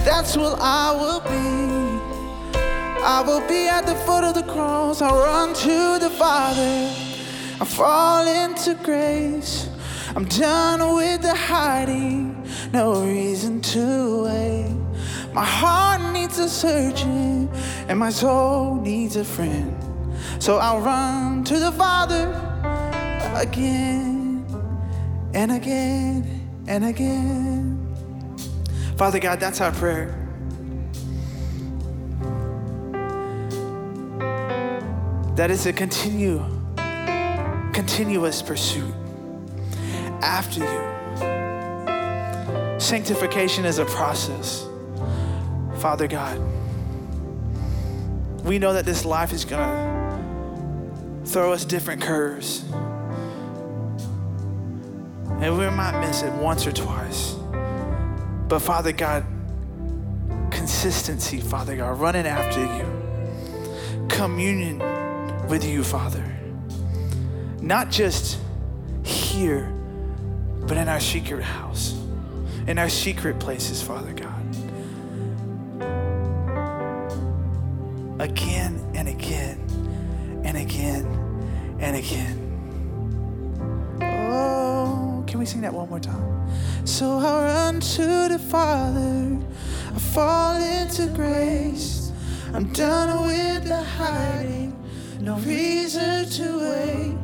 That's 0.03 0.35
what 0.35 0.57
I 0.59 0.91
will 0.91 1.19
be. 1.19 2.57
I 3.03 3.21
will 3.27 3.47
be 3.47 3.67
at 3.67 3.85
the 3.85 3.93
foot 3.93 4.23
of 4.23 4.33
the 4.33 4.51
cross. 4.51 5.03
I 5.03 5.11
run 5.11 5.53
to 5.53 5.99
the 5.99 6.09
Father. 6.09 6.89
I 7.61 7.65
fall 7.65 8.25
into 8.27 8.73
grace. 8.83 9.69
I'm 10.15 10.25
done 10.25 10.95
with 10.95 11.21
the 11.21 11.35
hiding. 11.35 12.43
No 12.73 13.03
reason 13.05 13.61
to 13.73 14.23
wait. 14.23 14.75
My 15.31 15.45
heart 15.45 16.01
needs 16.11 16.39
a 16.39 16.49
surgeon, 16.49 17.51
and 17.87 17.99
my 17.99 18.09
soul 18.09 18.81
needs 18.81 19.15
a 19.15 19.23
friend. 19.23 19.88
So 20.39 20.57
I'll 20.57 20.79
run 20.79 21.43
to 21.43 21.59
the 21.59 21.71
Father 21.73 22.29
again 23.35 24.45
and 25.33 25.51
again 25.51 26.63
and 26.65 26.85
again. 26.85 27.75
Father 28.95 29.19
God, 29.19 29.41
that's 29.41 29.59
our 29.59 29.73
prayer. 29.73 30.15
That 35.35 35.51
is 35.51 35.65
a 35.65 35.73
continue, 35.73 36.39
continuous 37.73 38.41
pursuit 38.41 38.93
after 40.21 40.61
you. 40.61 40.89
Sanctification 42.79 43.65
is 43.65 43.77
a 43.77 43.85
process. 43.85 44.65
Father 45.79 46.07
God, 46.07 46.41
we 48.45 48.57
know 48.57 48.71
that 48.73 48.85
this 48.85 49.03
life 49.03 49.33
is 49.33 49.43
to 49.43 49.98
throw 51.29 51.53
us 51.53 51.63
different 51.63 52.01
curves. 52.01 52.63
And 55.41 55.57
we 55.57 55.69
might 55.69 55.99
miss 56.01 56.23
it 56.23 56.33
once 56.33 56.65
or 56.65 56.71
twice. 56.71 57.35
But 58.47 58.59
Father 58.59 58.91
God, 58.91 59.23
consistency, 60.49 61.39
Father 61.39 61.77
God, 61.77 61.99
running 61.99 62.25
after 62.25 62.61
you, 62.61 64.07
communion 64.09 64.79
with 65.47 65.63
you, 65.63 65.83
Father. 65.83 66.25
Not 67.61 67.91
just 67.91 68.39
here, 69.03 69.71
but 70.61 70.77
in 70.77 70.89
our 70.89 70.99
secret 70.99 71.43
house, 71.43 71.93
in 72.65 72.79
our 72.79 72.89
secret 72.89 73.39
places, 73.39 73.83
Father 73.83 74.13
God. 74.13 74.35
Again 78.19 78.83
and 78.95 79.07
again 79.07 79.69
and 80.43 80.57
again 80.57 81.18
and 81.79 81.95
again. 81.95 82.37
Oh, 84.01 85.23
can 85.27 85.39
we 85.39 85.45
sing 85.45 85.61
that 85.61 85.73
one 85.73 85.89
more 85.89 85.99
time? 85.99 86.47
So 86.85 87.17
I 87.17 87.43
run 87.45 87.79
to 87.79 88.27
the 88.29 88.39
Father, 88.39 89.37
I 89.95 89.99
fall 89.99 90.55
into 90.55 91.07
grace. 91.07 92.11
I'm 92.53 92.71
done 92.73 93.27
with 93.27 93.65
the 93.65 93.81
hiding, 93.81 94.75
no 95.19 95.35
reason 95.37 96.29
to 96.29 96.59
wait. 96.59 97.17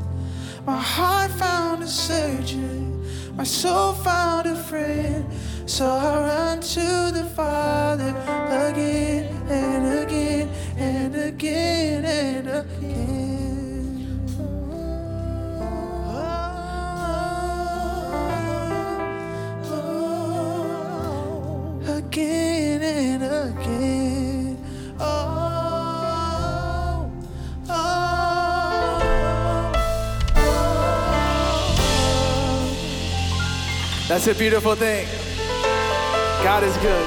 My 0.65 0.79
heart 0.79 1.31
found 1.31 1.83
a 1.83 1.87
surgeon, 1.87 3.03
my 3.35 3.43
soul 3.43 3.93
found 3.93 4.47
a 4.47 4.55
friend. 4.55 5.25
So 5.67 5.85
I 5.85 6.19
run 6.19 6.61
to 6.61 7.11
the 7.11 7.27
Father 7.35 8.09
again 8.69 9.25
and 9.49 9.99
again 10.03 10.49
and 10.77 11.15
again 11.15 12.05
and 12.05 12.47
again. 12.47 13.34
Again 22.15 22.81
and 22.81 23.23
again. 23.23 24.57
Oh, 25.01 25.03
oh, 27.69 29.01
oh. 30.37 30.95
That's 34.07 34.27
a 34.27 34.33
beautiful 34.33 34.75
thing. 34.75 35.05
God 36.41 36.63
is 36.63 36.77
good. 36.77 37.05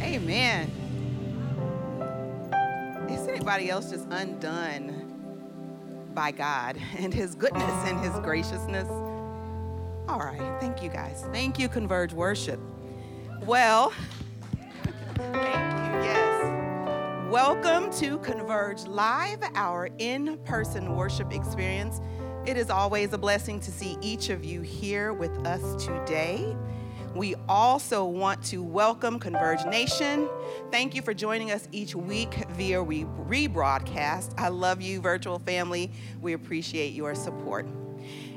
Amen. 0.00 0.70
Is 3.10 3.28
anybody 3.28 3.68
else 3.68 3.90
just 3.90 4.06
undone 4.10 5.07
by 6.18 6.32
God 6.32 6.76
and 6.98 7.14
His 7.14 7.36
goodness 7.36 7.88
and 7.88 8.00
His 8.00 8.12
graciousness? 8.24 8.88
All 10.08 10.18
right. 10.18 10.58
Thank 10.58 10.82
you, 10.82 10.88
guys. 10.88 11.24
Thank 11.30 11.60
you, 11.60 11.68
Converge 11.68 12.12
Worship. 12.12 12.58
Well, 13.46 13.92
thank 15.14 15.78
you. 15.78 16.02
Yes. 16.02 17.30
Welcome 17.30 17.92
to 17.98 18.18
Converge 18.18 18.82
Live, 18.86 19.38
our 19.54 19.90
in 19.98 20.38
person 20.38 20.96
worship 20.96 21.32
experience. 21.32 22.00
It 22.44 22.56
is 22.56 22.68
always 22.68 23.12
a 23.12 23.18
blessing 23.18 23.60
to 23.60 23.70
see 23.70 23.96
each 24.00 24.28
of 24.28 24.44
you 24.44 24.60
here 24.60 25.12
with 25.12 25.46
us 25.46 25.84
today. 25.84 26.56
We 27.14 27.34
also 27.48 28.04
want 28.04 28.44
to 28.46 28.62
welcome 28.62 29.18
Converge 29.18 29.64
Nation. 29.64 30.28
Thank 30.70 30.94
you 30.94 31.02
for 31.02 31.14
joining 31.14 31.50
us 31.50 31.66
each 31.72 31.94
week 31.94 32.34
via 32.50 32.82
re- 32.82 33.06
rebroadcast. 33.26 34.34
I 34.38 34.48
love 34.48 34.80
you, 34.80 35.00
virtual 35.00 35.38
family. 35.38 35.90
We 36.20 36.34
appreciate 36.34 36.92
your 36.92 37.14
support. 37.14 37.66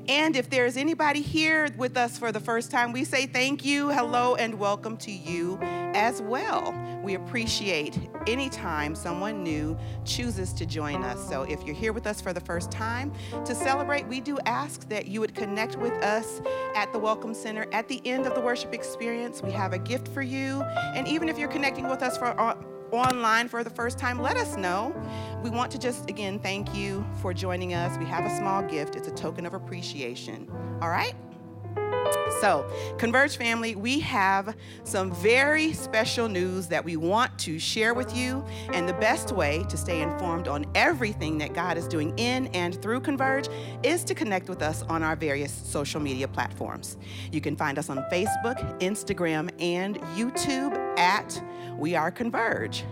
And 0.07 0.36
if 0.36 0.49
there's 0.49 0.77
anybody 0.77 1.21
here 1.21 1.69
with 1.77 1.95
us 1.95 2.17
for 2.17 2.31
the 2.31 2.39
first 2.39 2.71
time, 2.71 2.91
we 2.91 3.03
say 3.03 3.27
thank 3.27 3.63
you, 3.63 3.89
hello, 3.89 4.36
and 4.36 4.57
welcome 4.57 4.97
to 4.97 5.12
you 5.12 5.60
as 5.62 6.21
well. 6.21 6.73
We 7.03 7.15
appreciate 7.15 7.97
anytime 8.27 8.95
someone 8.95 9.43
new 9.43 9.77
chooses 10.05 10.53
to 10.53 10.65
join 10.65 11.03
us. 11.03 11.27
So 11.27 11.43
if 11.43 11.63
you're 11.63 11.75
here 11.75 11.93
with 11.93 12.05
us 12.05 12.21
for 12.21 12.33
the 12.33 12.39
first 12.39 12.71
time 12.71 13.11
to 13.45 13.55
celebrate, 13.55 14.07
we 14.07 14.19
do 14.19 14.37
ask 14.45 14.87
that 14.89 15.07
you 15.07 15.19
would 15.19 15.33
connect 15.33 15.77
with 15.77 15.93
us 16.03 16.41
at 16.75 16.91
the 16.93 16.99
Welcome 16.99 17.33
Center 17.33 17.65
at 17.71 17.87
the 17.87 18.01
end 18.05 18.25
of 18.25 18.35
the 18.35 18.41
worship 18.41 18.73
experience. 18.73 19.41
We 19.41 19.51
have 19.51 19.73
a 19.73 19.79
gift 19.79 20.07
for 20.09 20.21
you. 20.21 20.61
And 20.95 21.07
even 21.07 21.27
if 21.29 21.37
you're 21.37 21.49
connecting 21.49 21.87
with 21.87 22.03
us 22.03 22.17
for 22.17 22.39
uh, 22.39 22.55
online 22.91 23.47
for 23.47 23.63
the 23.63 23.69
first 23.69 23.97
time, 23.97 24.21
let 24.21 24.37
us 24.37 24.55
know. 24.55 24.95
We 25.43 25.49
want 25.49 25.71
to 25.71 25.79
just 25.79 26.09
again 26.09 26.39
thank 26.39 26.75
you 26.75 27.05
for 27.21 27.33
joining 27.33 27.73
us. 27.73 27.97
We 27.97 28.05
have 28.05 28.25
a 28.25 28.37
small 28.37 28.61
gift, 28.63 28.95
it's 28.95 29.07
a 29.07 29.11
token 29.11 29.45
of 29.45 29.53
appreciation. 29.53 30.47
All 30.81 30.89
right? 30.89 31.15
So, 32.41 32.65
Converge 32.97 33.37
family, 33.37 33.75
we 33.75 33.99
have 33.99 34.55
some 34.83 35.11
very 35.11 35.73
special 35.73 36.27
news 36.27 36.67
that 36.67 36.83
we 36.83 36.97
want 36.97 37.37
to 37.39 37.59
share 37.59 37.93
with 37.93 38.15
you. 38.15 38.43
And 38.73 38.89
the 38.89 38.93
best 38.93 39.31
way 39.31 39.63
to 39.69 39.77
stay 39.77 40.01
informed 40.01 40.47
on 40.47 40.65
everything 40.73 41.37
that 41.37 41.53
God 41.53 41.77
is 41.77 41.87
doing 41.87 42.17
in 42.17 42.47
and 42.47 42.81
through 42.81 43.01
Converge 43.01 43.47
is 43.83 44.03
to 44.05 44.15
connect 44.15 44.49
with 44.49 44.63
us 44.63 44.81
on 44.83 45.03
our 45.03 45.15
various 45.15 45.51
social 45.51 46.01
media 46.01 46.27
platforms. 46.27 46.97
You 47.31 47.41
can 47.41 47.55
find 47.55 47.77
us 47.77 47.89
on 47.89 47.97
Facebook, 48.11 48.79
Instagram, 48.79 49.51
and 49.61 49.99
YouTube 50.15 50.75
at 50.97 51.43
We 51.77 51.95
Are 51.95 52.09
Converge. 52.09 52.85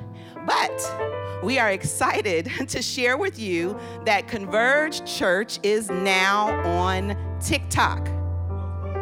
But 0.46 1.42
we 1.44 1.58
are 1.58 1.72
excited 1.72 2.52
to 2.68 2.82
share 2.82 3.18
with 3.18 3.40
you 3.40 3.80
that 4.06 4.28
Converge 4.28 5.04
Church 5.12 5.60
is 5.64 5.90
now 5.90 6.50
on 6.68 7.18
TikTok. 7.40 8.19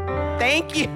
Thank 0.07 0.77
you. 0.77 0.87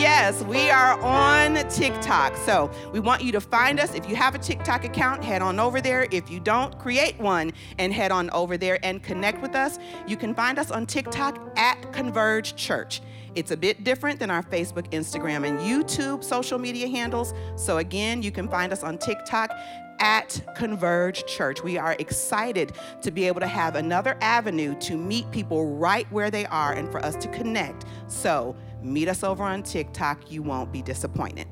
Yes, 0.00 0.42
we 0.42 0.70
are 0.70 1.00
on 1.00 1.54
TikTok. 1.68 2.36
So 2.36 2.70
we 2.92 2.98
want 2.98 3.22
you 3.22 3.30
to 3.32 3.40
find 3.40 3.78
us. 3.78 3.94
If 3.94 4.08
you 4.08 4.16
have 4.16 4.34
a 4.34 4.38
TikTok 4.38 4.84
account, 4.84 5.22
head 5.22 5.42
on 5.42 5.60
over 5.60 5.80
there. 5.80 6.08
If 6.10 6.30
you 6.30 6.40
don't, 6.40 6.76
create 6.78 7.18
one 7.18 7.52
and 7.78 7.92
head 7.92 8.10
on 8.10 8.30
over 8.30 8.56
there 8.56 8.84
and 8.84 9.02
connect 9.02 9.42
with 9.42 9.54
us. 9.54 9.78
You 10.06 10.16
can 10.16 10.34
find 10.34 10.58
us 10.58 10.70
on 10.70 10.86
TikTok 10.86 11.38
at 11.56 11.92
Converge 11.92 12.56
Church. 12.56 13.00
It's 13.36 13.52
a 13.52 13.56
bit 13.56 13.84
different 13.84 14.18
than 14.18 14.30
our 14.30 14.42
Facebook, 14.42 14.90
Instagram, 14.90 15.46
and 15.46 15.58
YouTube 15.60 16.24
social 16.24 16.58
media 16.58 16.88
handles. 16.88 17.32
So 17.56 17.78
again, 17.78 18.22
you 18.22 18.32
can 18.32 18.48
find 18.48 18.72
us 18.72 18.82
on 18.82 18.98
TikTok 18.98 19.52
at 20.00 20.42
Converge 20.56 21.24
Church. 21.26 21.62
We 21.62 21.78
are 21.78 21.94
excited 21.98 22.72
to 23.02 23.10
be 23.10 23.26
able 23.26 23.40
to 23.40 23.46
have 23.46 23.76
another 23.76 24.16
avenue 24.20 24.74
to 24.80 24.96
meet 24.96 25.30
people 25.30 25.76
right 25.76 26.10
where 26.10 26.30
they 26.30 26.46
are 26.46 26.72
and 26.72 26.90
for 26.90 27.04
us 27.04 27.16
to 27.16 27.28
connect. 27.28 27.84
So 28.08 28.56
meet 28.82 29.08
us 29.08 29.22
over 29.22 29.44
on 29.44 29.62
TikTok. 29.62 30.30
You 30.32 30.42
won't 30.42 30.72
be 30.72 30.82
disappointed. 30.82 31.46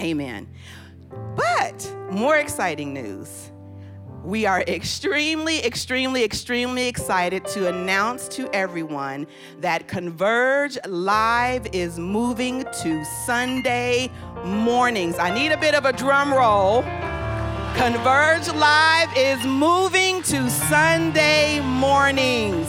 Amen. 0.00 0.48
But 1.36 1.94
more 2.10 2.36
exciting 2.36 2.94
news. 2.94 3.52
We 4.24 4.44
are 4.44 4.62
extremely, 4.62 5.64
extremely, 5.64 6.24
extremely 6.24 6.86
excited 6.86 7.44
to 7.46 7.68
announce 7.68 8.28
to 8.28 8.54
everyone 8.54 9.26
that 9.60 9.88
Converge 9.88 10.78
Live 10.86 11.66
is 11.72 11.98
moving 11.98 12.64
to 12.82 13.04
Sunday 13.24 14.10
mornings. 14.44 15.18
I 15.18 15.32
need 15.32 15.52
a 15.52 15.56
bit 15.56 15.74
of 15.74 15.86
a 15.86 15.92
drum 15.92 16.32
roll. 16.34 16.82
Converge 17.76 18.48
Live 18.48 19.08
is 19.16 19.42
moving 19.46 20.22
to 20.22 20.50
Sunday 20.50 21.60
mornings. 21.60 22.66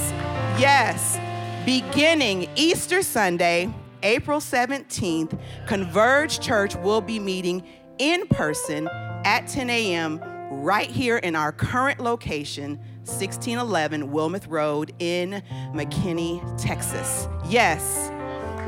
Yes, 0.58 1.20
beginning 1.66 2.50
Easter 2.56 3.02
Sunday, 3.02 3.74
April 4.04 4.40
17th, 4.40 5.38
Converge 5.68 6.40
Church 6.40 6.76
will 6.78 7.02
be 7.02 7.20
meeting 7.20 7.64
in 7.98 8.26
person 8.28 8.88
at 9.26 9.48
10 9.48 9.70
a.m 9.70 10.31
right 10.62 10.90
here 10.90 11.18
in 11.18 11.36
our 11.36 11.52
current 11.52 12.00
location, 12.00 12.78
1611 13.06 14.12
Wilmeth 14.12 14.46
Road 14.48 14.94
in 15.00 15.42
McKinney, 15.74 16.40
Texas. 16.62 17.28
Yes. 17.50 18.12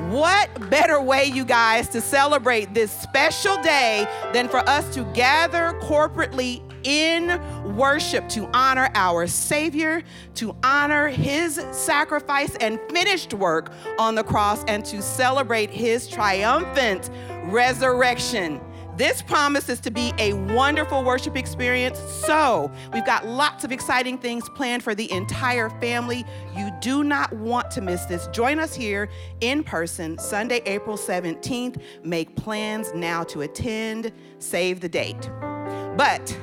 What 0.09 0.69
better 0.71 0.99
way, 0.99 1.25
you 1.25 1.45
guys, 1.45 1.87
to 1.89 2.01
celebrate 2.01 2.73
this 2.73 2.91
special 2.91 3.55
day 3.61 4.07
than 4.33 4.49
for 4.49 4.57
us 4.67 4.91
to 4.95 5.03
gather 5.13 5.79
corporately 5.81 6.61
in 6.83 7.39
worship 7.77 8.27
to 8.29 8.49
honor 8.53 8.89
our 8.95 9.27
Savior, 9.27 10.01
to 10.35 10.55
honor 10.63 11.07
His 11.09 11.63
sacrifice 11.71 12.55
and 12.55 12.79
finished 12.89 13.35
work 13.35 13.71
on 13.99 14.15
the 14.15 14.23
cross, 14.23 14.63
and 14.67 14.83
to 14.85 15.01
celebrate 15.01 15.69
His 15.69 16.07
triumphant 16.07 17.09
resurrection. 17.45 18.59
This 18.95 19.23
promises 19.23 19.79
to 19.81 19.91
be 19.91 20.13
a 20.19 20.33
wonderful 20.33 21.03
worship 21.03 21.35
experience. 21.35 21.97
So, 21.99 22.71
we've 22.93 23.05
got 23.05 23.25
lots 23.25 23.63
of 23.63 23.71
exciting 23.71 24.19
things 24.19 24.47
planned 24.49 24.83
for 24.83 24.93
the 24.93 25.11
entire 25.11 25.69
family. 25.81 26.23
You 26.55 26.69
do 26.79 27.03
not 27.03 27.33
want 27.33 27.71
to 27.71 27.81
miss 27.81 28.05
this. 28.05 28.27
Join 28.27 28.59
us 28.59 28.75
here 28.75 29.09
in 29.41 29.63
person 29.63 30.19
Sunday, 30.19 30.61
April 30.67 30.95
17th. 30.95 31.81
Make 32.03 32.35
plans 32.35 32.93
now 32.93 33.23
to 33.23 33.41
attend. 33.41 34.11
Save 34.37 34.79
the 34.79 34.89
date. 34.89 35.29
But 35.97 36.37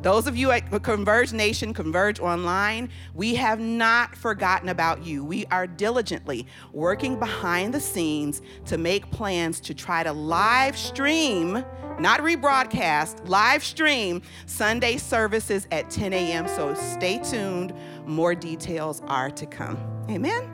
those 0.00 0.28
of 0.28 0.36
you 0.36 0.52
at 0.52 0.70
Converge 0.82 1.32
Nation, 1.32 1.74
Converge 1.74 2.20
Online, 2.20 2.88
we 3.14 3.34
have 3.34 3.58
not 3.58 4.14
forgotten 4.14 4.68
about 4.68 5.04
you. 5.04 5.24
We 5.24 5.44
are 5.46 5.66
diligently 5.66 6.46
working 6.72 7.18
behind 7.18 7.74
the 7.74 7.80
scenes 7.80 8.40
to 8.66 8.78
make 8.78 9.10
plans 9.10 9.58
to 9.60 9.74
try 9.74 10.04
to 10.04 10.12
live 10.12 10.76
stream, 10.76 11.64
not 11.98 12.20
rebroadcast, 12.20 13.28
live 13.28 13.64
stream 13.64 14.22
Sunday 14.46 14.98
services 14.98 15.66
at 15.72 15.90
10 15.90 16.12
a.m. 16.12 16.46
So 16.46 16.74
stay 16.74 17.18
tuned. 17.18 17.74
More 18.06 18.36
details 18.36 19.02
are 19.08 19.30
to 19.30 19.46
come. 19.46 19.78
Amen. 20.08 20.48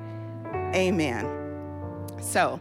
Amen. 0.74 1.44
So, 2.20 2.59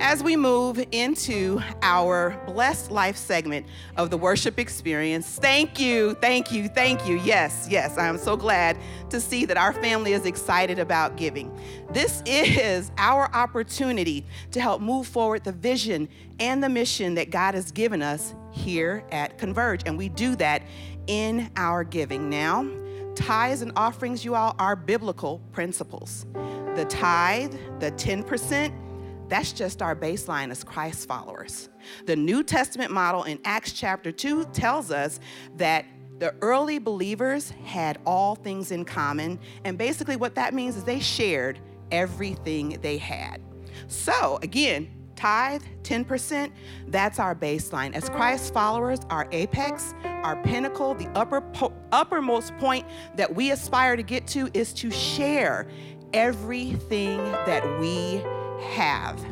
as 0.00 0.22
we 0.22 0.36
move 0.36 0.84
into 0.92 1.60
our 1.82 2.40
blessed 2.46 2.90
life 2.90 3.16
segment 3.16 3.66
of 3.96 4.10
the 4.10 4.16
worship 4.16 4.58
experience, 4.58 5.38
thank 5.38 5.80
you, 5.80 6.14
thank 6.14 6.52
you, 6.52 6.68
thank 6.68 7.06
you. 7.06 7.18
Yes, 7.18 7.66
yes, 7.70 7.96
I'm 7.96 8.18
so 8.18 8.36
glad 8.36 8.78
to 9.10 9.20
see 9.20 9.44
that 9.46 9.56
our 9.56 9.72
family 9.72 10.12
is 10.12 10.26
excited 10.26 10.78
about 10.78 11.16
giving. 11.16 11.58
This 11.90 12.22
is 12.26 12.90
our 12.98 13.34
opportunity 13.34 14.26
to 14.50 14.60
help 14.60 14.82
move 14.82 15.06
forward 15.06 15.44
the 15.44 15.52
vision 15.52 16.08
and 16.40 16.62
the 16.62 16.68
mission 16.68 17.14
that 17.14 17.30
God 17.30 17.54
has 17.54 17.72
given 17.72 18.02
us 18.02 18.34
here 18.52 19.04
at 19.12 19.38
Converge, 19.38 19.82
and 19.86 19.96
we 19.96 20.08
do 20.08 20.36
that 20.36 20.62
in 21.06 21.50
our 21.56 21.84
giving. 21.84 22.28
Now, 22.28 22.68
tithes 23.14 23.62
and 23.62 23.72
offerings, 23.76 24.24
you 24.24 24.34
all, 24.34 24.54
are 24.58 24.76
biblical 24.76 25.40
principles. 25.52 26.26
The 26.74 26.84
tithe, 26.88 27.54
the 27.80 27.92
10%, 27.92 28.85
that's 29.28 29.52
just 29.52 29.82
our 29.82 29.96
baseline 29.96 30.50
as 30.50 30.62
Christ 30.62 31.08
followers. 31.08 31.68
The 32.06 32.16
New 32.16 32.42
Testament 32.42 32.90
model 32.90 33.24
in 33.24 33.38
Acts 33.44 33.72
chapter 33.72 34.12
2 34.12 34.46
tells 34.46 34.90
us 34.90 35.20
that 35.56 35.84
the 36.18 36.34
early 36.40 36.78
believers 36.78 37.50
had 37.64 37.98
all 38.06 38.34
things 38.34 38.70
in 38.70 38.84
common. 38.84 39.38
And 39.64 39.76
basically, 39.76 40.16
what 40.16 40.34
that 40.36 40.54
means 40.54 40.76
is 40.76 40.84
they 40.84 41.00
shared 41.00 41.58
everything 41.90 42.78
they 42.80 42.98
had. 42.98 43.42
So, 43.88 44.38
again, 44.42 44.90
tithe 45.16 45.62
10% 45.82 46.52
that's 46.88 47.18
our 47.18 47.34
baseline 47.34 47.94
as 47.94 48.10
christ 48.10 48.52
followers 48.52 49.00
our 49.08 49.26
apex 49.32 49.94
our 50.04 50.36
pinnacle 50.42 50.92
the 50.92 51.08
upper 51.18 51.40
po- 51.40 51.72
uppermost 51.90 52.54
point 52.58 52.84
that 53.14 53.34
we 53.34 53.50
aspire 53.50 53.96
to 53.96 54.02
get 54.02 54.26
to 54.26 54.50
is 54.52 54.74
to 54.74 54.90
share 54.90 55.66
everything 56.12 57.16
that 57.46 57.64
we 57.80 58.22
have. 58.60 59.24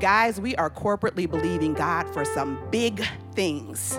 Guys, 0.00 0.40
we 0.40 0.56
are 0.56 0.70
corporately 0.70 1.30
believing 1.30 1.74
God 1.74 2.08
for 2.12 2.24
some 2.24 2.58
big 2.70 3.06
things. 3.34 3.98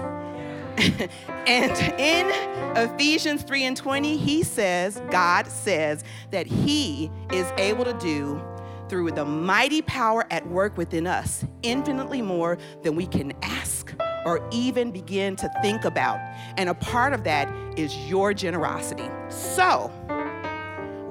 and 1.47 1.99
in 1.99 2.29
Ephesians 2.75 3.43
3 3.43 3.63
and 3.65 3.77
20, 3.77 4.17
he 4.17 4.43
says, 4.43 5.01
God 5.11 5.47
says 5.47 6.03
that 6.31 6.47
he 6.47 7.11
is 7.31 7.51
able 7.57 7.85
to 7.85 7.93
do 7.93 8.41
through 8.89 9.11
the 9.11 9.25
mighty 9.25 9.81
power 9.81 10.25
at 10.29 10.47
work 10.47 10.77
within 10.77 11.07
us 11.07 11.45
infinitely 11.61 12.21
more 12.21 12.57
than 12.81 12.95
we 12.95 13.07
can 13.07 13.33
ask 13.41 13.93
or 14.25 14.47
even 14.51 14.91
begin 14.91 15.35
to 15.35 15.51
think 15.61 15.85
about. 15.85 16.19
And 16.57 16.69
a 16.69 16.73
part 16.73 17.13
of 17.13 17.23
that 17.23 17.49
is 17.77 17.95
your 18.09 18.33
generosity. 18.33 19.09
So, 19.29 19.91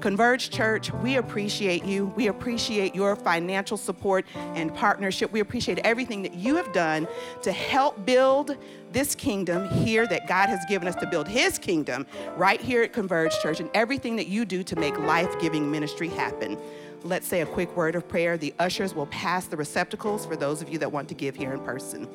Converge 0.00 0.50
Church, 0.50 0.92
we 0.94 1.16
appreciate 1.16 1.84
you. 1.84 2.06
We 2.16 2.28
appreciate 2.28 2.94
your 2.94 3.16
financial 3.16 3.76
support 3.76 4.24
and 4.54 4.72
partnership. 4.74 5.32
We 5.32 5.40
appreciate 5.40 5.80
everything 5.80 6.22
that 6.22 6.34
you 6.34 6.56
have 6.56 6.72
done 6.72 7.06
to 7.42 7.52
help 7.52 8.06
build 8.06 8.56
this 8.92 9.14
kingdom 9.14 9.68
here 9.68 10.06
that 10.06 10.26
God 10.26 10.48
has 10.48 10.64
given 10.68 10.88
us 10.88 10.94
to 10.96 11.06
build 11.06 11.28
His 11.28 11.58
kingdom 11.58 12.06
right 12.36 12.60
here 12.60 12.82
at 12.82 12.92
Converge 12.92 13.38
Church 13.40 13.60
and 13.60 13.70
everything 13.74 14.16
that 14.16 14.26
you 14.26 14.44
do 14.44 14.62
to 14.64 14.76
make 14.76 14.98
life 14.98 15.38
giving 15.40 15.70
ministry 15.70 16.08
happen. 16.08 16.58
Let's 17.02 17.26
say 17.26 17.40
a 17.40 17.46
quick 17.46 17.74
word 17.76 17.94
of 17.94 18.06
prayer. 18.06 18.36
The 18.36 18.52
ushers 18.58 18.94
will 18.94 19.06
pass 19.06 19.46
the 19.46 19.56
receptacles 19.56 20.26
for 20.26 20.36
those 20.36 20.60
of 20.60 20.68
you 20.68 20.78
that 20.78 20.92
want 20.92 21.08
to 21.08 21.14
give 21.14 21.34
here 21.34 21.52
in 21.52 21.60
person. 21.60 22.08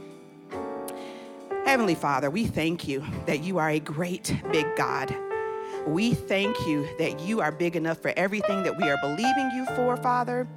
Heavenly 1.66 1.96
Father, 1.96 2.30
we 2.30 2.46
thank 2.46 2.88
you 2.88 3.04
that 3.26 3.42
you 3.42 3.58
are 3.58 3.72
a 3.72 3.80
great 3.80 4.40
big 4.52 4.68
God. 4.76 5.16
We 5.88 6.16
thank 6.16 6.66
you 6.66 6.88
that 6.98 7.20
you 7.20 7.42
are 7.42 7.52
big 7.52 7.76
enough 7.76 8.00
for 8.00 8.12
everything 8.18 8.64
that 8.64 8.76
we 8.76 8.90
are 8.90 8.98
believing 9.02 9.52
you 9.52 9.66
for, 9.76 9.96
Father. 9.98 10.48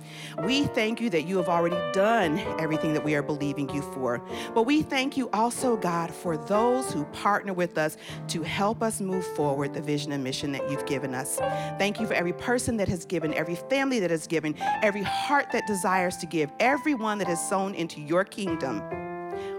We 0.43 0.64
thank 0.64 1.01
you 1.01 1.11
that 1.11 1.26
you 1.26 1.37
have 1.37 1.49
already 1.49 1.76
done 1.93 2.39
everything 2.59 2.95
that 2.95 3.05
we 3.05 3.14
are 3.14 3.22
believing 3.22 3.68
you 3.70 3.83
for. 3.83 4.22
But 4.55 4.62
we 4.62 4.83
thank 4.83 5.16
you 5.16 5.29
also, 5.33 5.76
God, 5.76 6.11
for 6.11 6.37
those 6.37 6.93
who 6.93 7.05
partner 7.07 7.53
with 7.53 7.76
us 7.76 7.99
to 8.29 8.43
help 8.43 8.83
us 8.83 9.01
move 9.01 9.26
forward 9.37 9.74
the 9.74 9.83
vision 9.83 10.12
and 10.12 10.24
mission 10.24 10.51
that 10.53 10.70
you've 10.70 10.87
given 10.87 11.14
us. 11.14 11.37
Thank 11.79 12.01
you 12.01 12.07
for 12.07 12.14
every 12.14 12.33
person 12.33 12.76
that 12.79 12.89
has 12.89 13.05
given, 13.05 13.35
every 13.35 13.57
family 13.57 14.01
that 14.01 14.11
has 14.11 14.26
given, 14.26 14.55
every 14.83 15.03
heart 15.03 15.53
that 15.53 15.66
desires 15.66 16.16
to 16.18 16.26
give, 16.26 16.51
everyone 16.59 17.18
that 17.18 17.29
has 17.29 17.47
sown 17.49 17.74
into 17.74 18.01
your 18.01 18.24
kingdom. 18.24 18.83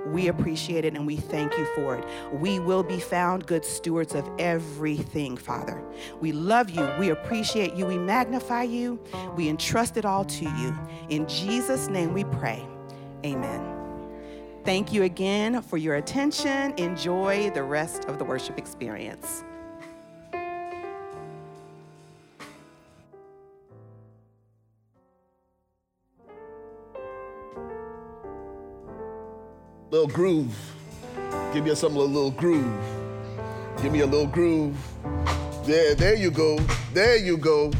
We 0.07 0.27
appreciate 0.27 0.85
it 0.85 0.95
and 0.95 1.05
we 1.05 1.17
thank 1.17 1.57
you 1.57 1.65
for 1.75 1.95
it. 1.95 2.05
We 2.33 2.59
will 2.59 2.83
be 2.83 2.99
found 2.99 3.45
good 3.45 3.65
stewards 3.65 4.15
of 4.15 4.29
everything, 4.39 5.37
Father. 5.37 5.83
We 6.19 6.31
love 6.31 6.69
you. 6.69 6.89
We 6.99 7.09
appreciate 7.09 7.73
you. 7.73 7.85
We 7.85 7.97
magnify 7.97 8.63
you. 8.63 8.99
We 9.35 9.49
entrust 9.49 9.97
it 9.97 10.05
all 10.05 10.25
to 10.25 10.45
you. 10.45 10.77
In 11.09 11.27
Jesus' 11.27 11.87
name 11.87 12.13
we 12.13 12.23
pray. 12.23 12.65
Amen. 13.25 13.75
Thank 14.65 14.93
you 14.93 15.03
again 15.03 15.61
for 15.61 15.77
your 15.77 15.95
attention. 15.95 16.73
Enjoy 16.77 17.49
the 17.51 17.63
rest 17.63 18.05
of 18.05 18.19
the 18.19 18.25
worship 18.25 18.57
experience. 18.57 19.43
Little 29.91 30.07
groove. 30.07 30.55
Give 31.51 31.65
me 31.65 31.73
some 31.73 31.95
little, 31.95 32.09
little 32.09 32.31
groove. 32.31 32.71
Give 33.81 33.91
me 33.91 34.01
a 34.01 34.05
little 34.05 34.27
groove. 34.27 34.77
There, 35.65 35.95
there 35.95 36.15
you 36.15 36.29
go. 36.29 36.59
There 36.93 37.17
you 37.17 37.37
go. 37.37 37.71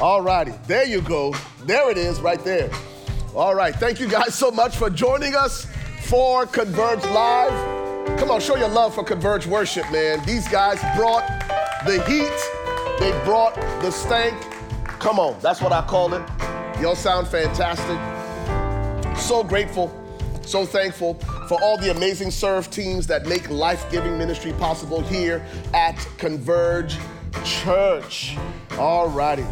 All 0.00 0.22
righty. 0.22 0.52
There 0.66 0.86
you 0.86 1.02
go. 1.02 1.34
There 1.64 1.90
it 1.90 1.98
is, 1.98 2.20
right 2.20 2.42
there. 2.44 2.70
All 3.34 3.54
right. 3.54 3.74
Thank 3.74 4.00
you 4.00 4.08
guys 4.08 4.34
so 4.34 4.50
much 4.50 4.76
for 4.76 4.88
joining 4.88 5.34
us 5.34 5.66
for 6.00 6.46
Converge 6.46 7.04
Live. 7.06 8.18
Come 8.18 8.30
on, 8.30 8.40
show 8.40 8.56
your 8.56 8.68
love 8.68 8.94
for 8.94 9.04
Converge 9.04 9.46
Worship, 9.46 9.90
man. 9.92 10.24
These 10.24 10.48
guys 10.48 10.80
brought 10.96 11.26
the 11.84 12.02
heat, 12.06 12.32
they 12.98 13.10
brought 13.24 13.54
the 13.82 13.90
stank. 13.90 14.34
Come 14.98 15.18
on, 15.18 15.38
that's 15.40 15.60
what 15.60 15.72
I 15.72 15.82
call 15.82 16.14
it. 16.14 16.22
Y'all 16.80 16.94
sound 16.94 17.28
fantastic. 17.28 17.98
So 19.16 19.44
grateful, 19.44 19.88
so 20.52 20.66
thankful 20.66 21.14
for 21.48 21.58
all 21.62 21.78
the 21.78 21.90
amazing 21.90 22.30
serve 22.30 22.70
teams 22.70 23.06
that 23.06 23.24
make 23.24 23.48
life 23.48 23.90
giving 23.90 24.18
ministry 24.18 24.52
possible 24.52 25.00
here 25.00 25.42
at 25.72 25.96
Converge 26.18 26.98
Church. 27.42 28.36
All 28.72 29.08
righty. 29.08 29.46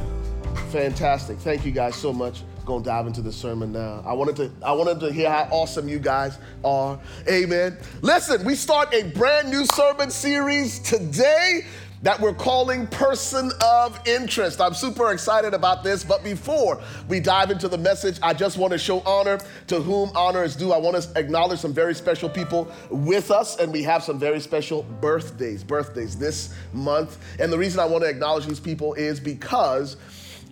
Fantastic. 0.68 1.38
Thank 1.38 1.64
you 1.64 1.72
guys 1.72 1.94
so 1.96 2.12
much. 2.12 2.42
Gonna 2.66 2.84
dive 2.84 3.07
into 3.07 3.22
the 3.22 3.32
sermon 3.32 3.72
now. 3.72 4.03
I 4.05 4.12
wanted 4.12 4.36
to 4.36 4.53
I 4.62 4.72
wanted 4.72 5.01
to 5.01 5.11
hear 5.11 5.30
how 5.30 5.48
awesome 5.51 5.88
you 5.88 5.98
guys 5.98 6.36
are. 6.62 7.01
Amen. 7.26 7.78
Listen, 8.03 8.44
we 8.44 8.55
start 8.55 8.92
a 8.92 9.05
brand 9.05 9.48
new 9.48 9.64
sermon 9.64 10.11
series 10.11 10.80
today 10.80 11.64
that 12.03 12.18
we're 12.18 12.34
calling 12.34 12.86
Person 12.86 13.53
of 13.62 14.01
Interest. 14.07 14.61
I'm 14.61 14.72
super 14.72 15.12
excited 15.12 15.53
about 15.53 15.84
this, 15.84 16.03
but 16.03 16.24
before 16.24 16.80
we 17.09 17.20
dive 17.20 17.51
into 17.51 17.68
the 17.68 17.76
message, 17.76 18.18
I 18.22 18.32
just 18.32 18.57
want 18.57 18.72
to 18.72 18.78
show 18.78 19.01
honor 19.01 19.38
to 19.66 19.80
whom 19.80 20.11
honor 20.14 20.42
is 20.42 20.57
due. 20.57 20.72
I 20.72 20.78
want 20.78 21.01
to 21.01 21.18
acknowledge 21.18 21.61
some 21.61 21.74
very 21.74 21.94
special 21.94 22.30
people 22.30 22.72
with 22.88 23.30
us, 23.30 23.59
and 23.59 23.70
we 23.70 23.82
have 23.82 24.03
some 24.03 24.18
very 24.18 24.40
special 24.40 24.84
birthdays, 25.01 25.62
birthdays 25.62 26.16
this 26.16 26.55
month. 26.72 27.18
And 27.38 27.53
the 27.53 27.59
reason 27.59 27.80
I 27.80 27.84
want 27.84 28.03
to 28.05 28.09
acknowledge 28.09 28.46
these 28.46 28.61
people 28.61 28.94
is 28.94 29.20
because 29.20 29.98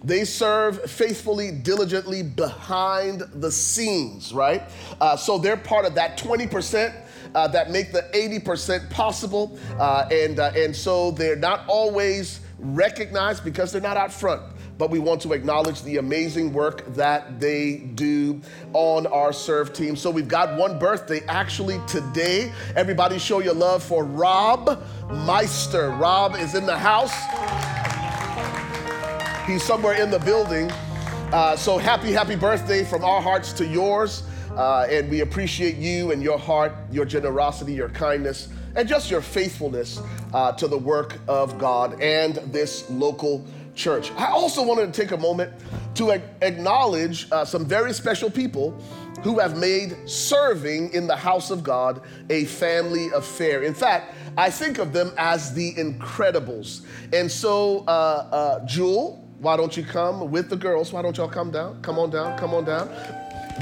they 0.04 0.24
serve 0.24 0.90
faithfully, 0.90 1.50
diligently 1.50 2.22
behind 2.22 3.22
the 3.34 3.50
scenes, 3.50 4.32
right? 4.32 4.62
Uh, 5.00 5.16
so 5.16 5.38
they're 5.38 5.56
part 5.56 5.86
of 5.86 5.94
that 5.94 6.18
20% 6.18 6.94
uh, 7.34 7.48
that 7.48 7.70
make 7.70 7.92
the 7.92 8.02
80% 8.14 8.88
possible. 8.90 9.58
Uh, 9.78 10.08
and, 10.10 10.38
uh, 10.38 10.52
and 10.54 10.74
so 10.74 11.10
they're 11.10 11.36
not 11.36 11.64
always 11.68 12.40
recognized 12.58 13.44
because 13.44 13.72
they're 13.72 13.80
not 13.80 13.96
out 13.96 14.12
front. 14.12 14.42
But 14.78 14.90
we 14.90 15.00
want 15.00 15.20
to 15.22 15.32
acknowledge 15.32 15.82
the 15.82 15.96
amazing 15.96 16.52
work 16.52 16.86
that 16.94 17.40
they 17.40 17.78
do 17.78 18.40
on 18.74 19.08
our 19.08 19.32
serve 19.32 19.72
team. 19.72 19.96
So 19.96 20.08
we've 20.08 20.28
got 20.28 20.56
one 20.56 20.78
birthday 20.78 21.20
actually 21.26 21.80
today. 21.88 22.52
Everybody 22.76 23.18
show 23.18 23.40
your 23.40 23.54
love 23.54 23.82
for 23.82 24.04
Rob 24.04 24.80
Meister. 25.10 25.90
Rob 25.90 26.36
is 26.36 26.54
in 26.54 26.64
the 26.64 26.78
house. 26.78 27.14
He's 29.48 29.64
somewhere 29.64 30.00
in 30.00 30.10
the 30.10 30.20
building. 30.20 30.70
Uh, 31.32 31.56
so 31.56 31.76
happy, 31.76 32.12
happy 32.12 32.36
birthday 32.36 32.84
from 32.84 33.04
our 33.04 33.20
hearts 33.20 33.52
to 33.54 33.66
yours. 33.66 34.22
Uh, 34.58 34.88
and 34.90 35.08
we 35.08 35.20
appreciate 35.20 35.76
you 35.76 36.10
and 36.10 36.20
your 36.20 36.38
heart, 36.38 36.74
your 36.90 37.04
generosity, 37.04 37.72
your 37.72 37.88
kindness, 37.90 38.48
and 38.74 38.88
just 38.88 39.08
your 39.08 39.20
faithfulness 39.20 40.02
uh, 40.34 40.50
to 40.52 40.66
the 40.66 40.76
work 40.76 41.18
of 41.28 41.58
God 41.58 42.02
and 42.02 42.34
this 42.52 42.90
local 42.90 43.46
church. 43.76 44.10
I 44.16 44.26
also 44.26 44.64
wanted 44.64 44.92
to 44.92 45.00
take 45.00 45.12
a 45.12 45.16
moment 45.16 45.52
to 45.94 46.10
acknowledge 46.42 47.30
uh, 47.30 47.44
some 47.44 47.64
very 47.64 47.92
special 47.92 48.28
people 48.28 48.72
who 49.22 49.38
have 49.38 49.56
made 49.56 49.96
serving 50.08 50.92
in 50.92 51.06
the 51.06 51.16
house 51.16 51.50
of 51.50 51.62
God 51.62 52.02
a 52.28 52.44
family 52.46 53.08
affair. 53.14 53.62
In 53.62 53.74
fact, 53.74 54.14
I 54.36 54.50
think 54.50 54.78
of 54.78 54.92
them 54.92 55.12
as 55.16 55.54
the 55.54 55.74
Incredibles. 55.74 56.84
And 57.12 57.30
so, 57.30 57.84
uh, 57.86 57.90
uh, 57.90 58.66
Jewel, 58.66 59.24
why 59.38 59.56
don't 59.56 59.76
you 59.76 59.84
come 59.84 60.30
with 60.32 60.50
the 60.50 60.56
girls? 60.56 60.92
Why 60.92 61.02
don't 61.02 61.16
y'all 61.16 61.28
come 61.28 61.52
down? 61.52 61.80
Come 61.82 61.98
on 61.98 62.10
down, 62.10 62.36
come 62.38 62.54
on 62.54 62.64
down. 62.64 62.88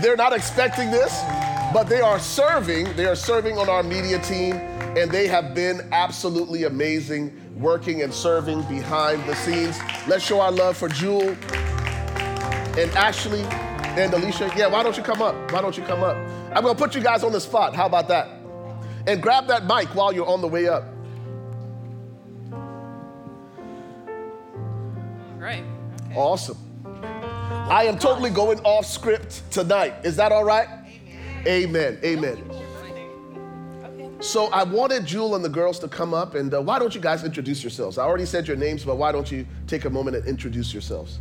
They're 0.01 0.16
not 0.16 0.34
expecting 0.34 0.90
this, 0.90 1.22
but 1.72 1.84
they 1.84 2.01
are 2.01 2.18
serving. 2.18 2.94
They 2.97 3.07
are 3.07 3.16
serving 3.16 3.57
on 3.57 3.68
our 3.68 3.82
media 3.82 4.18
team, 4.18 4.55
and 4.55 5.11
they 5.11 5.26
have 5.26 5.55
been 5.55 5.88
absolutely 5.92 6.64
amazing 6.64 7.32
working 7.57 8.03
and 8.03 8.12
serving 8.12 8.62
behind 8.62 9.24
the 9.24 9.34
scenes. 9.34 9.78
Let's 10.07 10.24
show 10.24 10.40
our 10.40 10.53
love 10.53 10.76
for 10.76 10.88
Jewel 10.88 11.30
and 12.78 12.90
Ashley 12.92 13.40
and 13.97 14.12
Alicia. 14.12 14.53
Yeah, 14.55 14.66
why 14.66 14.82
don't 14.82 14.97
you 14.97 15.03
come 15.03 15.22
up? 15.22 15.34
Why 15.51 15.62
don't 15.62 15.76
you 15.76 15.82
come 15.84 16.03
up? 16.03 16.16
I'm 16.55 16.62
gonna 16.62 16.74
put 16.74 16.94
you 16.94 17.01
guys 17.01 17.24
on 17.24 17.32
the 17.32 17.40
spot. 17.40 17.74
How 17.74 17.86
about 17.86 18.09
that? 18.09 18.28
And 19.07 19.22
grab 19.22 19.47
that 19.47 19.64
mic 19.64 19.94
while 19.94 20.12
you're 20.12 20.26
on 20.26 20.42
the 20.42 20.49
way 20.49 20.68
up. 20.68 20.84
Right. 25.38 25.64
Awesome. 26.14 26.66
I 27.69 27.83
am 27.87 27.99
totally 27.99 28.31
going 28.31 28.61
off 28.61 28.87
script 28.87 29.43
tonight. 29.51 29.95
Is 30.05 30.14
that 30.17 30.31
all 30.31 30.45
right? 30.45 30.69
Amen. 31.49 31.99
Amen. 32.05 32.49
So 34.21 34.47
I 34.47 34.62
wanted 34.62 35.05
Jewel 35.05 35.35
and 35.35 35.45
the 35.45 35.49
girls 35.49 35.81
to 35.81 35.89
come 35.89 36.14
up, 36.14 36.37
and 36.37 36.55
uh, 36.55 36.62
why 36.62 36.79
don't 36.79 36.95
you 36.95 37.01
guys 37.01 37.25
introduce 37.25 37.64
yourselves? 37.64 37.99
I 37.99 38.05
already 38.05 38.25
said 38.25 38.47
your 38.47 38.57
names, 38.57 38.85
but 38.85 38.99
why 38.99 39.11
don't 39.11 39.31
you 39.33 39.45
take 39.67 39.85
a 39.85 39.91
moment 39.91 40.17
and 40.17 40.25
introduce 40.27 40.73
yourselves? 40.73 41.19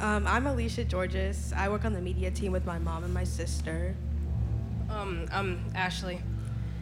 Um, 0.00 0.26
I'm 0.26 0.48
Alicia 0.48 0.84
Georges. 0.84 1.52
I 1.56 1.68
work 1.68 1.84
on 1.84 1.92
the 1.92 2.00
media 2.00 2.32
team 2.32 2.50
with 2.50 2.66
my 2.66 2.80
mom 2.80 3.04
and 3.04 3.14
my 3.14 3.24
sister. 3.24 3.94
Um, 4.90 5.28
I'm 5.30 5.64
Ashley. 5.76 6.20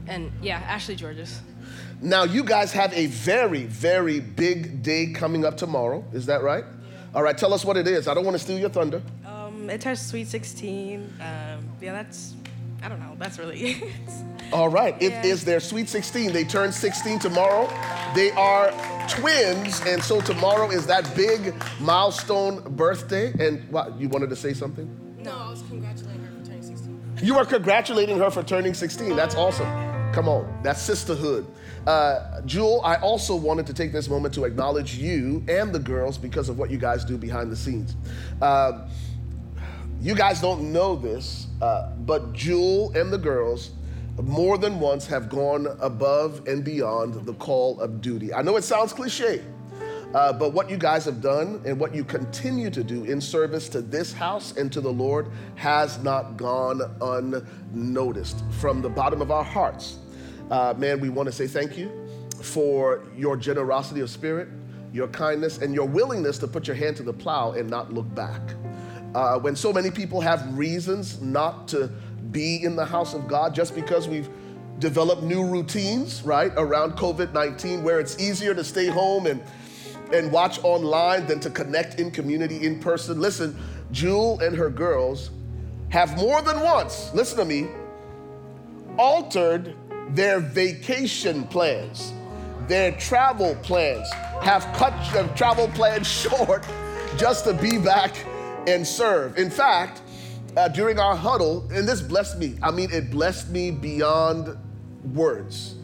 And 0.06 0.32
yeah, 0.40 0.60
Ashley 0.66 0.96
Georges. 0.96 1.42
Now, 2.00 2.24
you 2.24 2.42
guys 2.42 2.72
have 2.72 2.94
a 2.94 3.06
very, 3.06 3.64
very 3.64 4.20
big 4.20 4.82
day 4.82 5.12
coming 5.12 5.44
up 5.44 5.58
tomorrow. 5.58 6.02
Is 6.14 6.24
that 6.24 6.42
right? 6.42 6.64
All 7.14 7.22
right, 7.22 7.36
tell 7.36 7.54
us 7.54 7.64
what 7.64 7.76
it 7.76 7.86
is. 7.88 8.06
I 8.06 8.14
don't 8.14 8.24
want 8.24 8.34
to 8.36 8.38
steal 8.38 8.58
your 8.58 8.68
thunder. 8.68 9.02
Um, 9.26 9.70
it's 9.70 9.86
our 9.86 9.96
Sweet 9.96 10.28
16. 10.28 11.00
Um, 11.20 11.68
yeah, 11.80 11.92
that's, 11.92 12.34
I 12.82 12.88
don't 12.88 13.00
know, 13.00 13.14
that's 13.18 13.38
really 13.38 13.60
it. 13.62 13.92
All 14.52 14.68
right, 14.68 14.94
it 15.02 15.12
Yeah. 15.12 15.26
is 15.26 15.44
their 15.44 15.60
sweet 15.60 15.88
16. 15.90 16.32
They 16.32 16.44
turn 16.44 16.72
16 16.72 17.18
tomorrow. 17.18 17.66
They 18.14 18.30
are 18.32 18.70
twins, 19.08 19.82
and 19.86 20.02
so 20.02 20.20
tomorrow 20.22 20.70
is 20.70 20.86
that 20.86 21.14
big 21.14 21.54
milestone 21.80 22.62
birthday. 22.76 23.32
And 23.38 23.70
what, 23.70 23.98
you 24.00 24.08
wanted 24.08 24.30
to 24.30 24.36
say 24.36 24.54
something? 24.54 24.88
No, 25.22 25.32
I 25.36 25.50
was 25.50 25.62
congratulating 25.68 26.22
her 26.24 26.30
for 26.40 26.46
turning 26.46 26.62
16. 26.62 27.18
You 27.22 27.36
are 27.36 27.44
congratulating 27.44 28.18
her 28.18 28.30
for 28.30 28.42
turning 28.42 28.72
16. 28.74 29.16
That's 29.16 29.34
awesome. 29.34 29.66
Come 30.18 30.28
on, 30.28 30.52
that's 30.64 30.82
sisterhood. 30.82 31.46
Uh, 31.86 32.40
Jewel, 32.40 32.80
I 32.84 32.96
also 32.96 33.36
wanted 33.36 33.68
to 33.68 33.72
take 33.72 33.92
this 33.92 34.08
moment 34.08 34.34
to 34.34 34.46
acknowledge 34.46 34.96
you 34.96 35.44
and 35.46 35.72
the 35.72 35.78
girls 35.78 36.18
because 36.18 36.48
of 36.48 36.58
what 36.58 36.72
you 36.72 36.76
guys 36.76 37.04
do 37.04 37.16
behind 37.16 37.52
the 37.52 37.56
scenes. 37.56 37.94
Uh, 38.42 38.88
you 40.00 40.16
guys 40.16 40.40
don't 40.40 40.72
know 40.72 40.96
this, 40.96 41.46
uh, 41.62 41.92
but 42.00 42.32
Jewel 42.32 42.90
and 42.96 43.12
the 43.12 43.18
girls 43.18 43.70
more 44.20 44.58
than 44.58 44.80
once 44.80 45.06
have 45.06 45.28
gone 45.28 45.68
above 45.78 46.48
and 46.48 46.64
beyond 46.64 47.24
the 47.24 47.34
call 47.34 47.80
of 47.80 48.00
duty. 48.00 48.34
I 48.34 48.42
know 48.42 48.56
it 48.56 48.64
sounds 48.64 48.92
cliche, 48.92 49.40
uh, 50.14 50.32
but 50.32 50.52
what 50.52 50.68
you 50.68 50.78
guys 50.78 51.04
have 51.04 51.20
done 51.20 51.62
and 51.64 51.78
what 51.78 51.94
you 51.94 52.02
continue 52.02 52.70
to 52.70 52.82
do 52.82 53.04
in 53.04 53.20
service 53.20 53.68
to 53.68 53.80
this 53.80 54.12
house 54.12 54.56
and 54.56 54.72
to 54.72 54.80
the 54.80 54.92
Lord 54.92 55.28
has 55.54 56.02
not 56.02 56.36
gone 56.36 56.82
unnoticed. 57.00 58.42
From 58.60 58.82
the 58.82 58.88
bottom 58.88 59.22
of 59.22 59.30
our 59.30 59.44
hearts, 59.44 59.98
uh, 60.50 60.74
man, 60.76 61.00
we 61.00 61.08
want 61.08 61.26
to 61.26 61.32
say 61.32 61.46
thank 61.46 61.76
you 61.76 61.90
for 62.42 63.04
your 63.16 63.36
generosity 63.36 64.00
of 64.00 64.10
spirit, 64.10 64.48
your 64.92 65.08
kindness, 65.08 65.58
and 65.58 65.74
your 65.74 65.86
willingness 65.86 66.38
to 66.38 66.48
put 66.48 66.66
your 66.66 66.76
hand 66.76 66.96
to 66.96 67.02
the 67.02 67.12
plow 67.12 67.52
and 67.52 67.68
not 67.68 67.92
look 67.92 68.12
back. 68.14 68.40
Uh, 69.14 69.38
when 69.38 69.56
so 69.56 69.72
many 69.72 69.90
people 69.90 70.20
have 70.20 70.56
reasons 70.56 71.20
not 71.20 71.68
to 71.68 71.90
be 72.30 72.62
in 72.62 72.76
the 72.76 72.84
house 72.84 73.14
of 73.14 73.26
God 73.26 73.54
just 73.54 73.74
because 73.74 74.08
we've 74.08 74.28
developed 74.78 75.22
new 75.22 75.44
routines, 75.44 76.22
right, 76.22 76.52
around 76.56 76.92
COVID 76.92 77.32
19, 77.32 77.82
where 77.82 78.00
it's 78.00 78.18
easier 78.18 78.54
to 78.54 78.62
stay 78.62 78.86
home 78.86 79.26
and, 79.26 79.42
and 80.12 80.30
watch 80.30 80.62
online 80.62 81.26
than 81.26 81.40
to 81.40 81.50
connect 81.50 81.98
in 81.98 82.10
community 82.10 82.64
in 82.64 82.78
person. 82.78 83.20
Listen, 83.20 83.56
Jewel 83.92 84.40
and 84.40 84.56
her 84.56 84.70
girls 84.70 85.30
have 85.88 86.16
more 86.16 86.42
than 86.42 86.60
once, 86.60 87.12
listen 87.14 87.38
to 87.38 87.44
me, 87.44 87.66
altered 88.98 89.74
their 90.10 90.40
vacation 90.40 91.44
plans, 91.44 92.12
their 92.66 92.92
travel 92.92 93.54
plans, 93.56 94.08
have 94.42 94.64
cut 94.76 94.94
their 95.12 95.28
travel 95.36 95.68
plans 95.68 96.06
short 96.22 96.66
just 97.16 97.44
to 97.44 97.54
be 97.54 97.78
back 97.78 98.14
and 98.66 98.86
serve. 98.86 99.36
In 99.38 99.50
fact, 99.50 100.02
uh, 100.56 100.68
during 100.68 100.98
our 100.98 101.14
huddle, 101.14 101.68
and 101.72 101.86
this 101.86 102.00
blessed 102.00 102.38
me. 102.38 102.56
I 102.62 102.70
mean, 102.70 102.90
it 102.90 103.10
blessed 103.10 103.50
me 103.50 103.70
beyond 103.70 104.56
words. 105.14 105.76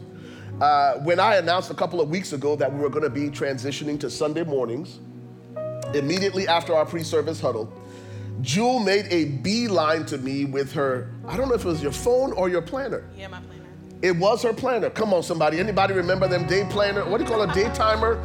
Uh, 0.59 0.95
when 0.95 1.19
I 1.19 1.35
announced 1.35 1.69
a 1.69 1.73
couple 1.73 1.99
of 2.01 2.09
weeks 2.09 2.33
ago 2.33 2.55
that 2.55 2.71
we 2.71 2.79
were 2.79 2.89
going 2.89 3.03
to 3.03 3.09
be 3.09 3.29
transitioning 3.29 3.99
to 3.99 4.09
Sunday 4.09 4.43
mornings, 4.43 4.99
immediately 5.93 6.47
after 6.47 6.73
our 6.73 6.85
pre 6.85 7.03
service 7.03 7.39
huddle, 7.39 7.71
Jewel 8.41 8.79
made 8.79 9.05
a 9.09 9.25
beeline 9.25 10.05
to 10.07 10.17
me 10.17 10.45
with 10.45 10.71
her, 10.73 11.11
I 11.27 11.37
don't 11.37 11.47
know 11.47 11.55
if 11.55 11.65
it 11.65 11.67
was 11.67 11.81
your 11.81 11.91
phone 11.91 12.33
or 12.33 12.49
your 12.49 12.61
planner. 12.61 13.09
Yeah, 13.15 13.27
my 13.27 13.39
planner. 13.39 13.54
It 14.01 14.15
was 14.15 14.43
her 14.43 14.53
planner. 14.53 14.89
Come 14.89 15.13
on, 15.13 15.23
somebody. 15.23 15.59
Anybody 15.59 15.93
remember 15.93 16.27
them 16.27 16.45
day 16.47 16.65
planner? 16.69 17.03
What 17.05 17.17
do 17.17 17.23
you 17.23 17.29
call 17.29 17.41
a 17.41 17.53
day 17.53 17.71
timer? 17.73 18.15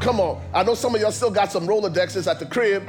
Come 0.00 0.18
on. 0.18 0.42
I 0.54 0.62
know 0.62 0.74
some 0.74 0.94
of 0.94 1.00
y'all 1.00 1.12
still 1.12 1.30
got 1.30 1.52
some 1.52 1.66
Rolodexes 1.66 2.26
at 2.26 2.38
the 2.38 2.46
crib. 2.46 2.86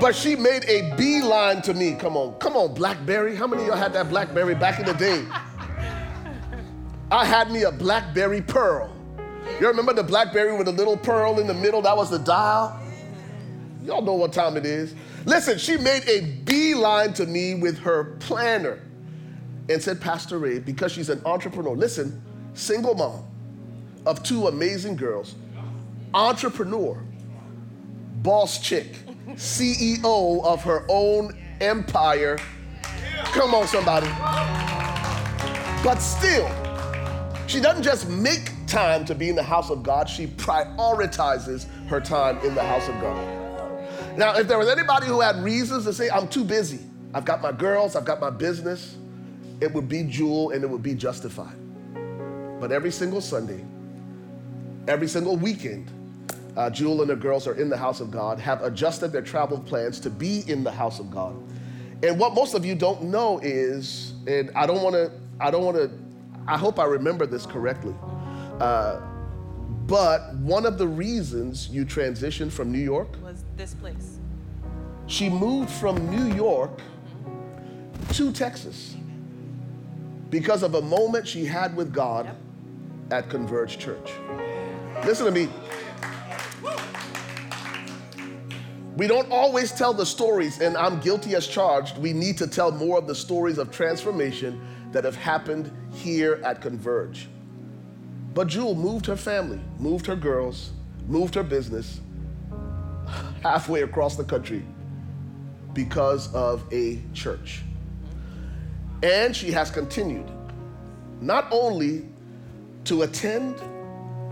But 0.00 0.14
she 0.14 0.36
made 0.36 0.64
a 0.66 0.94
beeline 0.96 1.62
to 1.62 1.74
me. 1.74 1.94
Come 1.94 2.16
on. 2.16 2.34
Come 2.38 2.56
on, 2.56 2.74
Blackberry. 2.74 3.34
How 3.34 3.46
many 3.46 3.62
of 3.62 3.68
y'all 3.68 3.76
had 3.76 3.92
that 3.94 4.08
Blackberry 4.08 4.54
back 4.54 4.78
in 4.78 4.86
the 4.86 4.94
day? 4.94 5.26
I 7.10 7.24
had 7.24 7.50
me 7.50 7.62
a 7.62 7.72
Blackberry 7.72 8.42
Pearl. 8.42 8.92
You 9.60 9.68
remember 9.68 9.92
the 9.92 10.02
Blackberry 10.02 10.56
with 10.56 10.68
a 10.68 10.72
little 10.72 10.96
pearl 10.96 11.38
in 11.40 11.46
the 11.46 11.54
middle? 11.54 11.80
That 11.82 11.96
was 11.96 12.10
the 12.10 12.18
dial. 12.18 12.78
Y'all 13.84 14.02
know 14.02 14.14
what 14.14 14.32
time 14.32 14.56
it 14.56 14.66
is. 14.66 14.94
Listen, 15.24 15.58
she 15.58 15.76
made 15.76 16.02
a 16.08 16.22
beeline 16.44 17.12
to 17.14 17.26
me 17.26 17.54
with 17.54 17.78
her 17.78 18.16
planner 18.20 18.80
and 19.68 19.82
said, 19.82 20.00
Pastor 20.00 20.38
Ray, 20.38 20.58
because 20.58 20.92
she's 20.92 21.08
an 21.08 21.20
entrepreneur, 21.24 21.74
listen, 21.74 22.22
single 22.54 22.94
mom 22.94 23.24
of 24.06 24.22
two 24.22 24.46
amazing 24.46 24.96
girls, 24.96 25.34
entrepreneur, 26.14 27.02
boss 28.22 28.60
chick, 28.60 28.96
CEO 29.34 30.44
of 30.44 30.62
her 30.62 30.86
own 30.88 31.36
empire. 31.60 32.38
Come 33.32 33.54
on, 33.54 33.66
somebody. 33.66 34.08
But 35.82 35.98
still, 35.98 36.48
she 37.46 37.60
doesn't 37.60 37.82
just 37.82 38.08
make 38.08 38.50
time 38.66 39.04
to 39.04 39.14
be 39.14 39.28
in 39.28 39.36
the 39.36 39.42
house 39.42 39.70
of 39.70 39.82
God, 39.82 40.08
she 40.08 40.26
prioritizes 40.26 41.66
her 41.86 42.00
time 42.00 42.38
in 42.38 42.54
the 42.54 42.62
house 42.62 42.88
of 42.88 43.00
God. 43.00 44.18
Now, 44.18 44.36
if 44.36 44.48
there 44.48 44.58
was 44.58 44.68
anybody 44.68 45.06
who 45.06 45.20
had 45.20 45.36
reasons 45.36 45.84
to 45.84 45.92
say, 45.92 46.08
I'm 46.10 46.26
too 46.28 46.44
busy, 46.44 46.80
I've 47.14 47.24
got 47.24 47.42
my 47.42 47.52
girls, 47.52 47.96
I've 47.96 48.04
got 48.04 48.20
my 48.20 48.30
business, 48.30 48.96
it 49.60 49.72
would 49.72 49.88
be 49.88 50.04
Jewel 50.04 50.50
and 50.50 50.62
it 50.62 50.68
would 50.68 50.82
be 50.82 50.94
justified. 50.94 51.56
But 52.60 52.72
every 52.72 52.90
single 52.90 53.20
Sunday, 53.20 53.64
every 54.88 55.08
single 55.08 55.36
weekend, 55.36 55.90
uh, 56.56 56.70
Jewel 56.70 57.02
and 57.02 57.10
the 57.10 57.16
girls 57.16 57.46
are 57.46 57.54
in 57.54 57.68
the 57.68 57.76
house 57.76 58.00
of 58.00 58.10
God, 58.10 58.38
have 58.40 58.62
adjusted 58.62 59.08
their 59.12 59.22
travel 59.22 59.58
plans 59.58 60.00
to 60.00 60.10
be 60.10 60.42
in 60.50 60.64
the 60.64 60.70
house 60.70 60.98
of 61.00 61.10
God. 61.10 61.36
And 62.02 62.18
what 62.18 62.34
most 62.34 62.54
of 62.54 62.64
you 62.64 62.74
don't 62.74 63.04
know 63.04 63.38
is, 63.42 64.14
and 64.26 64.50
I 64.54 64.66
don't 64.66 64.82
want 64.82 64.94
to, 64.94 65.12
I 65.40 65.50
don't 65.50 65.64
want 65.64 65.76
to, 65.76 65.90
I 66.46 66.56
hope 66.56 66.78
I 66.78 66.84
remember 66.84 67.26
this 67.26 67.46
correctly. 67.46 67.94
Uh, 68.60 69.00
but 69.86 70.34
one 70.36 70.66
of 70.66 70.78
the 70.78 70.86
reasons 70.88 71.68
you 71.68 71.84
transitioned 71.84 72.52
from 72.52 72.72
New 72.72 72.78
York, 72.80 73.08
Was 73.22 73.44
this 73.56 73.74
place? 73.74 74.18
she 75.06 75.28
moved 75.28 75.70
from 75.70 76.10
New 76.10 76.34
York 76.34 76.80
to 78.12 78.32
Texas 78.32 78.96
because 80.30 80.62
of 80.62 80.74
a 80.74 80.82
moment 80.82 81.26
she 81.26 81.44
had 81.44 81.76
with 81.76 81.92
God 81.92 82.36
at 83.10 83.30
Converge 83.30 83.78
Church. 83.78 84.12
Listen 85.04 85.26
to 85.26 85.32
me. 85.32 85.48
We 88.96 89.06
don't 89.06 89.30
always 89.30 89.72
tell 89.72 89.92
the 89.92 90.06
stories, 90.06 90.60
and 90.60 90.74
I'm 90.76 91.00
guilty 91.00 91.34
as 91.34 91.46
charged. 91.46 91.98
We 91.98 92.14
need 92.14 92.38
to 92.38 92.46
tell 92.46 92.72
more 92.72 92.96
of 92.96 93.06
the 93.06 93.14
stories 93.14 93.58
of 93.58 93.70
transformation 93.70 94.60
that 94.92 95.04
have 95.04 95.16
happened 95.16 95.70
here 95.92 96.40
at 96.42 96.62
Converge. 96.62 97.28
But 98.32 98.48
Jewel 98.48 98.74
moved 98.74 99.04
her 99.06 99.16
family, 99.16 99.60
moved 99.78 100.06
her 100.06 100.16
girls, 100.16 100.72
moved 101.06 101.34
her 101.34 101.42
business 101.42 102.00
halfway 103.42 103.82
across 103.82 104.16
the 104.16 104.24
country 104.24 104.64
because 105.74 106.32
of 106.34 106.64
a 106.72 107.00
church. 107.12 107.62
And 109.02 109.34
she 109.34 109.50
has 109.52 109.70
continued 109.70 110.30
not 111.20 111.46
only 111.50 112.06
to 112.84 113.02
attend, 113.02 113.60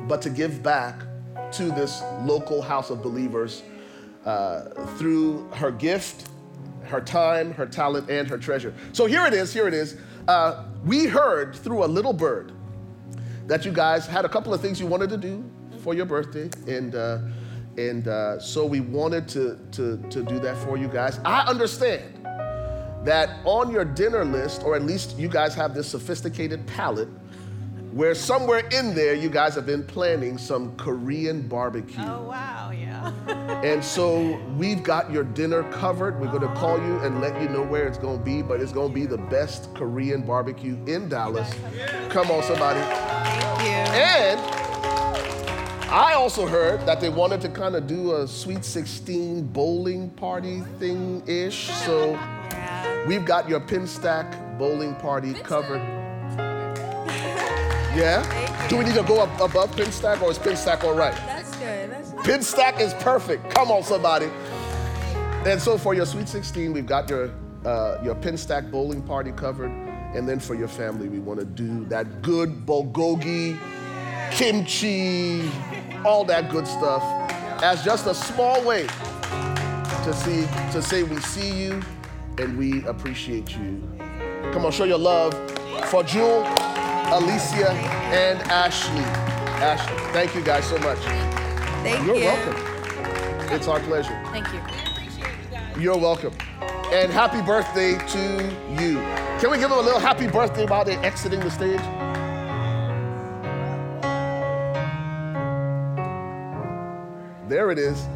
but 0.09 0.23
to 0.23 0.31
give 0.31 0.63
back 0.63 1.03
to 1.53 1.65
this 1.65 2.03
local 2.23 2.63
house 2.63 2.91
of 2.91 3.03
believers 3.03 3.63
uh, 4.25 4.63
through 4.97 5.49
her 5.55 5.71
gift, 5.71 6.29
her 6.85 7.01
time, 7.01 7.53
her 7.53 7.67
talent, 7.67 8.11
and 8.11 8.29
her 8.29 8.39
treasure. 8.39 8.75
So 8.93 9.07
here 9.07 9.27
it 9.27 9.35
is, 9.35 9.53
here 9.53 9.69
it 9.69 9.75
is. 9.75 9.97
Uh, 10.29 10.65
we 10.85 11.07
heard 11.07 11.55
through 11.55 11.85
a 11.85 11.87
little 11.87 12.13
bird 12.13 12.53
that 13.47 13.65
you 13.65 13.73
guys 13.73 14.07
had 14.07 14.25
a 14.25 14.29
couple 14.29 14.55
of 14.55 14.61
things 14.61 14.81
you 14.81 14.87
wanted 14.87 15.11
to 15.11 15.17
do 15.17 15.45
for 15.79 15.95
your 15.95 16.07
birthday, 16.07 16.49
and 16.67 16.95
uh, 16.95 17.19
and 17.77 18.09
uh, 18.09 18.41
so 18.41 18.65
we 18.65 18.81
wanted 18.81 19.29
to, 19.29 19.59
to 19.73 19.99
to 20.09 20.23
do 20.23 20.39
that 20.39 20.57
for 20.57 20.79
you 20.79 20.89
guys. 20.89 21.21
I 21.25 21.43
understand 21.47 22.27
that 23.05 23.41
on 23.45 23.71
your 23.71 23.85
dinner 23.85 24.25
list, 24.25 24.63
or 24.63 24.75
at 24.75 24.83
least 24.83 25.17
you 25.19 25.29
guys 25.29 25.55
have 25.55 25.75
this 25.75 25.89
sophisticated 25.89 26.67
palate, 26.67 27.09
where 27.93 28.15
somewhere 28.15 28.67
in 28.73 28.95
there 28.95 29.15
you 29.15 29.29
guys 29.29 29.55
have 29.55 29.67
been 29.67 29.85
planning 29.85 30.37
some 30.37 30.75
Korean 30.77 31.47
barbecue. 31.47 32.03
Oh 32.03 32.23
wow, 32.23 32.73
yeah. 32.73 33.13
And 33.63 33.85
so 33.85 34.41
we've 34.57 34.83
got 34.83 35.13
your 35.13 35.23
dinner 35.23 35.63
covered. 35.71 36.21
We're 36.21 36.31
going 36.31 36.41
to 36.43 36.55
call 36.55 36.79
you 36.79 36.99
and 36.99 37.21
let 37.21 37.41
you 37.41 37.49
know 37.49 37.63
where 37.63 37.87
it's 37.87 37.99
going 37.99 38.19
to 38.19 38.25
be, 38.25 38.43
but 38.43 38.61
it's 38.61 38.73
going 38.73 38.89
to 38.89 38.95
be 38.95 39.07
the 39.07 39.19
best 39.19 39.73
Korean 39.75 40.23
barbecue 40.23 40.77
in 40.87 41.09
Dallas. 41.09 41.55
Come 42.09 42.31
on, 42.31 42.43
somebody. 42.43 42.81
Thank 42.81 43.61
you. 43.63 43.95
And 43.95 44.41
I 45.91 46.15
also 46.15 46.47
heard 46.47 46.85
that 46.87 47.01
they 47.01 47.11
wanted 47.11 47.41
to 47.43 47.49
kind 47.49 47.77
of 47.77 47.87
do 47.87 48.17
a 48.17 48.27
Sweet 48.27 48.65
16 48.65 49.47
bowling 49.49 50.11
party 50.11 50.63
thing 50.79 51.23
ish. 51.29 51.69
So. 51.69 52.19
We've 53.07 53.25
got 53.25 53.49
your 53.49 53.61
Pinstack 53.61 54.59
bowling 54.59 54.95
party 54.97 55.35
covered. 55.35 55.83
Yeah? 57.95 58.69
Do 58.69 58.79
we 58.79 58.85
need 58.85 58.95
to 58.95 59.03
go 59.03 59.21
up 59.21 59.41
above 59.41 59.71
Pinstack 59.77 60.23
or 60.23 60.31
is 60.31 60.39
Pinstack 60.39 60.85
all 60.85 60.95
right? 60.95 61.15
That's 61.27 61.55
good. 61.57 61.91
That's 61.91 62.11
Pinstack 62.13 62.81
is 62.81 62.95
perfect. 62.95 63.55
Come 63.55 63.71
on, 63.71 63.83
somebody. 63.83 64.31
And 65.47 65.61
so 65.61 65.77
for 65.77 65.95
your 65.95 66.07
Sweet 66.07 66.29
16, 66.29 66.73
we've 66.73 66.87
got 66.87 67.09
your 67.11 67.31
uh, 67.65 67.99
your 68.03 68.15
Pinstack 68.15 68.71
bowling 68.71 69.03
party 69.03 69.33
covered. 69.33 69.71
And 70.15 70.29
then 70.29 70.39
for 70.39 70.55
your 70.55 70.69
family, 70.69 71.09
we 71.09 71.19
want 71.19 71.41
to 71.41 71.47
do 71.47 71.85
that 71.87 72.23
good 72.23 72.65
bulgogi, 72.65 73.59
kimchi, 74.31 75.51
all 76.05 76.25
that 76.25 76.51
good 76.51 76.67
stuff 76.67 77.03
as 77.63 77.85
just 77.85 78.07
a 78.07 78.15
small 78.15 78.63
way 78.63 78.87
to 80.05 80.13
see 80.13 80.47
to 80.73 80.83
say 80.83 81.03
we 81.03 81.19
see 81.21 81.51
you 81.51 81.83
and 82.39 82.59
we 82.59 82.85
appreciate 82.87 83.57
you. 83.57 83.83
Come 84.53 84.65
on, 84.65 84.73
show 84.73 84.85
your 84.85 84.99
love 84.99 85.33
for 85.89 86.03
Jewel, 86.03 86.43
Alicia, 87.13 87.71
and 87.71 88.41
Ashley. 88.51 89.05
Ashley, 89.61 89.97
thank 90.13 90.35
you 90.35 90.43
guys 90.43 90.65
so 90.65 90.79
much. 90.79 90.99
Thank 90.99 92.07
You're 92.07 92.17
you. 92.17 92.25
welcome. 92.25 93.53
It's 93.53 93.69
our 93.69 93.81
pleasure. 93.81 94.21
Thank 94.33 94.47
you. 94.53 95.81
You're 95.81 95.99
welcome. 95.99 96.33
And 96.93 97.11
happy 97.13 97.43
birthday 97.43 97.99
to 98.09 98.83
you. 98.83 98.97
Can 99.41 99.51
we 99.51 99.59
give 99.59 99.71
them 99.71 99.79
a 99.79 99.83
little 99.83 100.01
happy 100.01 100.27
birthday 100.27 100.67
while 100.67 100.85
they're 100.85 101.03
exiting 101.05 101.41
the 101.41 101.51
stage? 101.51 101.81
There 107.49 107.71
it 107.71 107.79
is. 107.79 108.07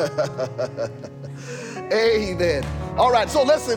Amen. 1.92 2.64
All 2.96 3.10
right, 3.10 3.28
so 3.28 3.42
listen, 3.42 3.76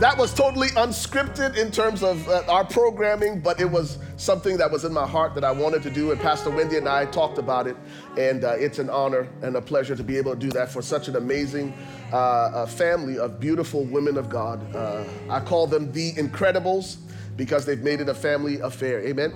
that 0.00 0.16
was 0.18 0.34
totally 0.34 0.68
unscripted 0.68 1.56
in 1.56 1.70
terms 1.70 2.02
of 2.02 2.28
uh, 2.28 2.42
our 2.48 2.64
programming, 2.64 3.40
but 3.40 3.60
it 3.60 3.70
was 3.70 3.98
something 4.16 4.56
that 4.56 4.70
was 4.70 4.84
in 4.84 4.92
my 4.92 5.06
heart 5.06 5.34
that 5.34 5.44
I 5.44 5.50
wanted 5.50 5.82
to 5.84 5.90
do, 5.90 6.12
and 6.12 6.20
Pastor 6.20 6.50
Wendy 6.50 6.76
and 6.76 6.88
I 6.88 7.06
talked 7.06 7.38
about 7.38 7.66
it, 7.66 7.76
and 8.18 8.44
uh, 8.44 8.52
it's 8.52 8.78
an 8.78 8.90
honor 8.90 9.28
and 9.42 9.56
a 9.56 9.62
pleasure 9.62 9.96
to 9.96 10.04
be 10.04 10.16
able 10.16 10.32
to 10.32 10.38
do 10.38 10.50
that 10.50 10.70
for 10.70 10.82
such 10.82 11.08
an 11.08 11.16
amazing 11.16 11.72
uh, 12.12 12.16
uh, 12.16 12.66
family 12.66 13.18
of 13.18 13.40
beautiful 13.40 13.84
women 13.84 14.16
of 14.16 14.28
God. 14.28 14.74
Uh, 14.74 15.04
I 15.30 15.40
call 15.40 15.66
them 15.66 15.90
the 15.92 16.12
Incredibles 16.12 16.96
because 17.36 17.64
they've 17.64 17.82
made 17.82 18.00
it 18.00 18.08
a 18.08 18.14
family 18.14 18.60
affair. 18.60 19.00
Amen. 19.00 19.32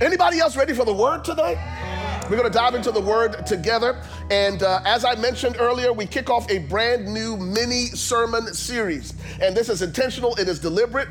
Anybody 0.00 0.38
else 0.38 0.56
ready 0.56 0.72
for 0.72 0.84
the 0.84 0.94
word 0.94 1.24
tonight? 1.24 1.58
We're 2.30 2.36
going 2.36 2.48
to 2.48 2.56
dive 2.56 2.76
into 2.76 2.92
the 2.92 3.00
word 3.00 3.44
together. 3.44 4.00
And 4.30 4.62
uh, 4.62 4.82
as 4.84 5.04
I 5.04 5.16
mentioned 5.16 5.56
earlier, 5.58 5.92
we 5.92 6.06
kick 6.06 6.30
off 6.30 6.48
a 6.48 6.58
brand 6.58 7.12
new 7.12 7.36
mini 7.36 7.86
sermon 7.86 8.54
series. 8.54 9.14
And 9.42 9.56
this 9.56 9.68
is 9.68 9.82
intentional, 9.82 10.36
it 10.36 10.46
is 10.46 10.60
deliberate 10.60 11.08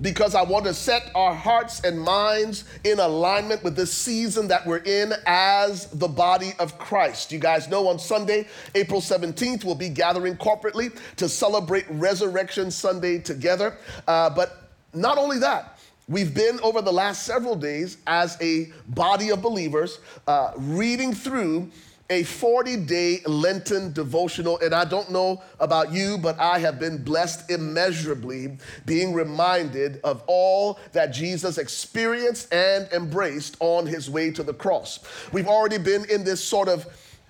because 0.00 0.34
I 0.34 0.40
want 0.40 0.64
to 0.64 0.72
set 0.72 1.10
our 1.14 1.34
hearts 1.34 1.84
and 1.84 2.00
minds 2.00 2.64
in 2.84 3.00
alignment 3.00 3.62
with 3.62 3.76
this 3.76 3.92
season 3.92 4.48
that 4.48 4.66
we're 4.66 4.78
in 4.78 5.12
as 5.26 5.88
the 5.88 6.08
body 6.08 6.54
of 6.58 6.78
Christ. 6.78 7.32
You 7.32 7.38
guys 7.38 7.68
know 7.68 7.86
on 7.88 7.98
Sunday, 7.98 8.48
April 8.74 9.02
17th, 9.02 9.64
we'll 9.64 9.74
be 9.74 9.90
gathering 9.90 10.38
corporately 10.38 10.98
to 11.16 11.28
celebrate 11.28 11.84
Resurrection 11.90 12.70
Sunday 12.70 13.18
together. 13.18 13.76
Uh, 14.08 14.30
but 14.30 14.70
not 14.94 15.18
only 15.18 15.38
that, 15.38 15.71
We've 16.08 16.34
been 16.34 16.58
over 16.62 16.82
the 16.82 16.92
last 16.92 17.24
several 17.24 17.54
days 17.54 17.96
as 18.06 18.36
a 18.40 18.72
body 18.88 19.30
of 19.30 19.40
believers 19.40 20.00
uh, 20.26 20.52
reading 20.56 21.14
through 21.14 21.70
a 22.10 22.24
40 22.24 22.76
day 22.76 23.20
Lenten 23.24 23.92
devotional. 23.92 24.58
And 24.58 24.74
I 24.74 24.84
don't 24.84 25.10
know 25.10 25.42
about 25.60 25.92
you, 25.92 26.18
but 26.18 26.38
I 26.38 26.58
have 26.58 26.80
been 26.80 27.02
blessed 27.02 27.50
immeasurably 27.50 28.58
being 28.84 29.14
reminded 29.14 30.00
of 30.02 30.22
all 30.26 30.78
that 30.92 31.12
Jesus 31.12 31.56
experienced 31.56 32.52
and 32.52 32.88
embraced 32.92 33.56
on 33.60 33.86
his 33.86 34.10
way 34.10 34.30
to 34.32 34.42
the 34.42 34.54
cross. 34.54 34.98
We've 35.32 35.48
already 35.48 35.78
been 35.78 36.04
in 36.10 36.24
this 36.24 36.44
sort 36.44 36.68
of 36.68 36.86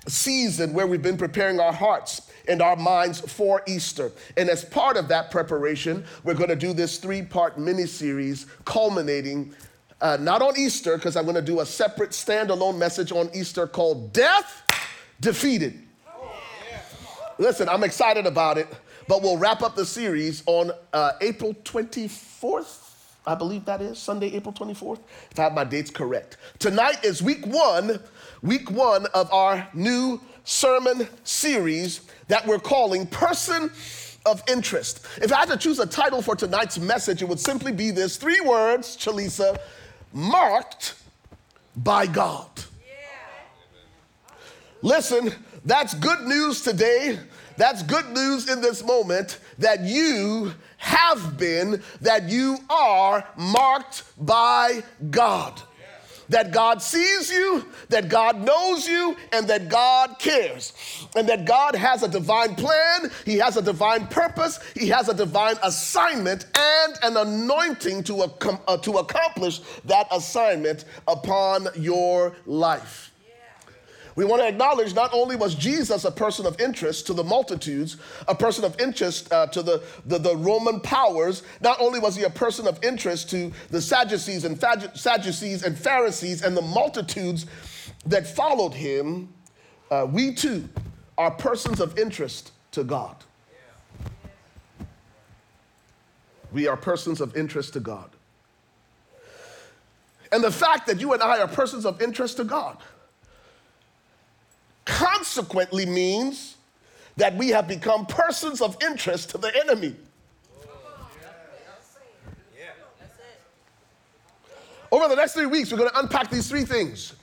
season 0.08 0.72
where 0.72 0.86
we've 0.86 1.02
been 1.02 1.16
preparing 1.16 1.60
our 1.60 1.72
hearts 1.72 2.30
and 2.48 2.60
our 2.60 2.76
minds 2.76 3.20
for 3.20 3.62
Easter. 3.66 4.10
And 4.36 4.48
as 4.48 4.64
part 4.64 4.96
of 4.96 5.08
that 5.08 5.30
preparation, 5.30 6.04
we're 6.24 6.34
going 6.34 6.48
to 6.48 6.56
do 6.56 6.72
this 6.72 6.98
three 6.98 7.22
part 7.22 7.58
mini 7.58 7.86
series 7.86 8.46
culminating 8.64 9.54
uh, 10.02 10.18
not 10.20 10.42
on 10.42 10.58
Easter, 10.58 10.96
because 10.96 11.16
I'm 11.16 11.24
going 11.24 11.36
to 11.36 11.42
do 11.42 11.60
a 11.60 11.66
separate 11.66 12.10
standalone 12.10 12.76
message 12.76 13.12
on 13.12 13.30
Easter 13.32 13.68
called 13.68 14.12
Death 14.12 14.64
Defeated. 15.20 15.80
Listen, 17.38 17.68
I'm 17.68 17.84
excited 17.84 18.26
about 18.26 18.58
it, 18.58 18.66
but 19.06 19.22
we'll 19.22 19.38
wrap 19.38 19.62
up 19.62 19.76
the 19.76 19.86
series 19.86 20.42
on 20.46 20.72
uh, 20.92 21.12
April 21.20 21.54
24th. 21.54 22.90
I 23.24 23.36
believe 23.36 23.64
that 23.66 23.80
is 23.80 23.98
Sunday, 23.98 24.34
April 24.34 24.52
24th, 24.52 24.98
if 25.30 25.38
I 25.38 25.44
have 25.44 25.54
my 25.54 25.62
dates 25.62 25.90
correct. 25.90 26.36
Tonight 26.58 27.04
is 27.04 27.22
week 27.22 27.46
one, 27.46 28.00
week 28.42 28.70
one 28.70 29.06
of 29.14 29.32
our 29.32 29.68
new 29.72 30.20
sermon 30.44 31.08
series 31.22 32.00
that 32.26 32.44
we're 32.46 32.58
calling 32.58 33.06
Person 33.06 33.70
of 34.26 34.42
Interest. 34.48 35.06
If 35.22 35.32
I 35.32 35.40
had 35.40 35.48
to 35.50 35.56
choose 35.56 35.78
a 35.78 35.86
title 35.86 36.22
for 36.22 36.34
tonight's 36.34 36.78
message, 36.78 37.22
it 37.22 37.28
would 37.28 37.40
simply 37.40 37.72
be 37.72 37.90
this 37.90 38.16
three 38.16 38.40
words, 38.40 38.96
Chalisa 38.96 39.58
marked 40.12 40.94
by 41.76 42.06
God. 42.06 42.48
Listen, 44.82 45.32
that's 45.64 45.94
good 45.94 46.22
news 46.22 46.62
today. 46.62 47.18
That's 47.56 47.84
good 47.84 48.08
news 48.10 48.50
in 48.50 48.60
this 48.60 48.82
moment 48.82 49.38
that 49.58 49.82
you 49.82 50.52
have 50.78 51.38
been, 51.38 51.80
that 52.00 52.28
you 52.28 52.58
are 52.68 53.24
marked 53.36 54.02
by 54.18 54.82
God 55.10 55.62
that 56.32 56.50
God 56.50 56.82
sees 56.82 57.30
you, 57.30 57.64
that 57.88 58.08
God 58.08 58.44
knows 58.44 58.86
you, 58.86 59.16
and 59.32 59.46
that 59.48 59.68
God 59.68 60.18
cares. 60.18 60.72
And 61.14 61.28
that 61.28 61.44
God 61.44 61.74
has 61.74 62.02
a 62.02 62.08
divine 62.08 62.54
plan, 62.56 63.10
He 63.24 63.38
has 63.38 63.56
a 63.56 63.62
divine 63.62 64.06
purpose, 64.08 64.58
He 64.74 64.88
has 64.88 65.08
a 65.08 65.14
divine 65.14 65.56
assignment, 65.62 66.46
and 66.56 66.98
an 67.02 67.16
anointing 67.16 68.02
to, 68.04 68.24
ac- 68.24 68.58
uh, 68.66 68.76
to 68.78 68.92
accomplish 68.98 69.60
that 69.84 70.06
assignment 70.10 70.84
upon 71.06 71.68
your 71.76 72.34
life. 72.46 73.11
We 74.14 74.24
want 74.24 74.42
to 74.42 74.48
acknowledge 74.48 74.94
not 74.94 75.12
only 75.14 75.36
was 75.36 75.54
Jesus 75.54 76.04
a 76.04 76.10
person 76.10 76.44
of 76.46 76.60
interest 76.60 77.06
to 77.06 77.14
the 77.14 77.24
multitudes, 77.24 77.96
a 78.28 78.34
person 78.34 78.64
of 78.64 78.78
interest 78.80 79.32
uh, 79.32 79.46
to 79.48 79.62
the, 79.62 79.82
the, 80.04 80.18
the, 80.18 80.36
Roman 80.36 80.80
powers, 80.80 81.42
not 81.60 81.80
only 81.80 81.98
was 81.98 82.16
he 82.16 82.24
a 82.24 82.30
person 82.30 82.66
of 82.66 82.82
interest 82.84 83.30
to 83.30 83.52
the 83.70 83.80
Sadducees 83.80 84.44
and, 84.44 84.62
Sadducees 84.94 85.62
and 85.62 85.78
Pharisees 85.78 86.42
and 86.42 86.56
the 86.56 86.62
multitudes 86.62 87.46
that 88.04 88.26
followed 88.26 88.74
him, 88.74 89.32
uh, 89.90 90.06
we 90.10 90.34
too 90.34 90.68
are 91.16 91.30
persons 91.30 91.80
of 91.80 91.98
interest 91.98 92.52
to 92.72 92.84
God. 92.84 93.16
We 96.52 96.68
are 96.68 96.76
persons 96.76 97.22
of 97.22 97.34
interest 97.34 97.72
to 97.74 97.80
God. 97.80 98.10
And 100.32 100.44
the 100.44 100.50
fact 100.50 100.86
that 100.86 101.00
you 101.00 101.12
and 101.12 101.22
I 101.22 101.40
are 101.40 101.48
persons 101.48 101.86
of 101.86 102.02
interest 102.02 102.36
to 102.38 102.44
God 102.44 102.78
consequently 104.84 105.86
means 105.86 106.56
that 107.16 107.36
we 107.36 107.48
have 107.48 107.68
become 107.68 108.06
persons 108.06 108.60
of 108.60 108.76
interest 108.82 109.30
to 109.30 109.38
the 109.38 109.54
enemy. 109.60 109.94
Over 114.90 115.08
the 115.08 115.16
next 115.16 115.32
three 115.32 115.46
weeks, 115.46 115.72
we're 115.72 115.78
going 115.78 115.90
to 115.90 115.98
unpack 115.98 116.30
these 116.30 116.48
three 116.48 116.64
things. 116.64 117.14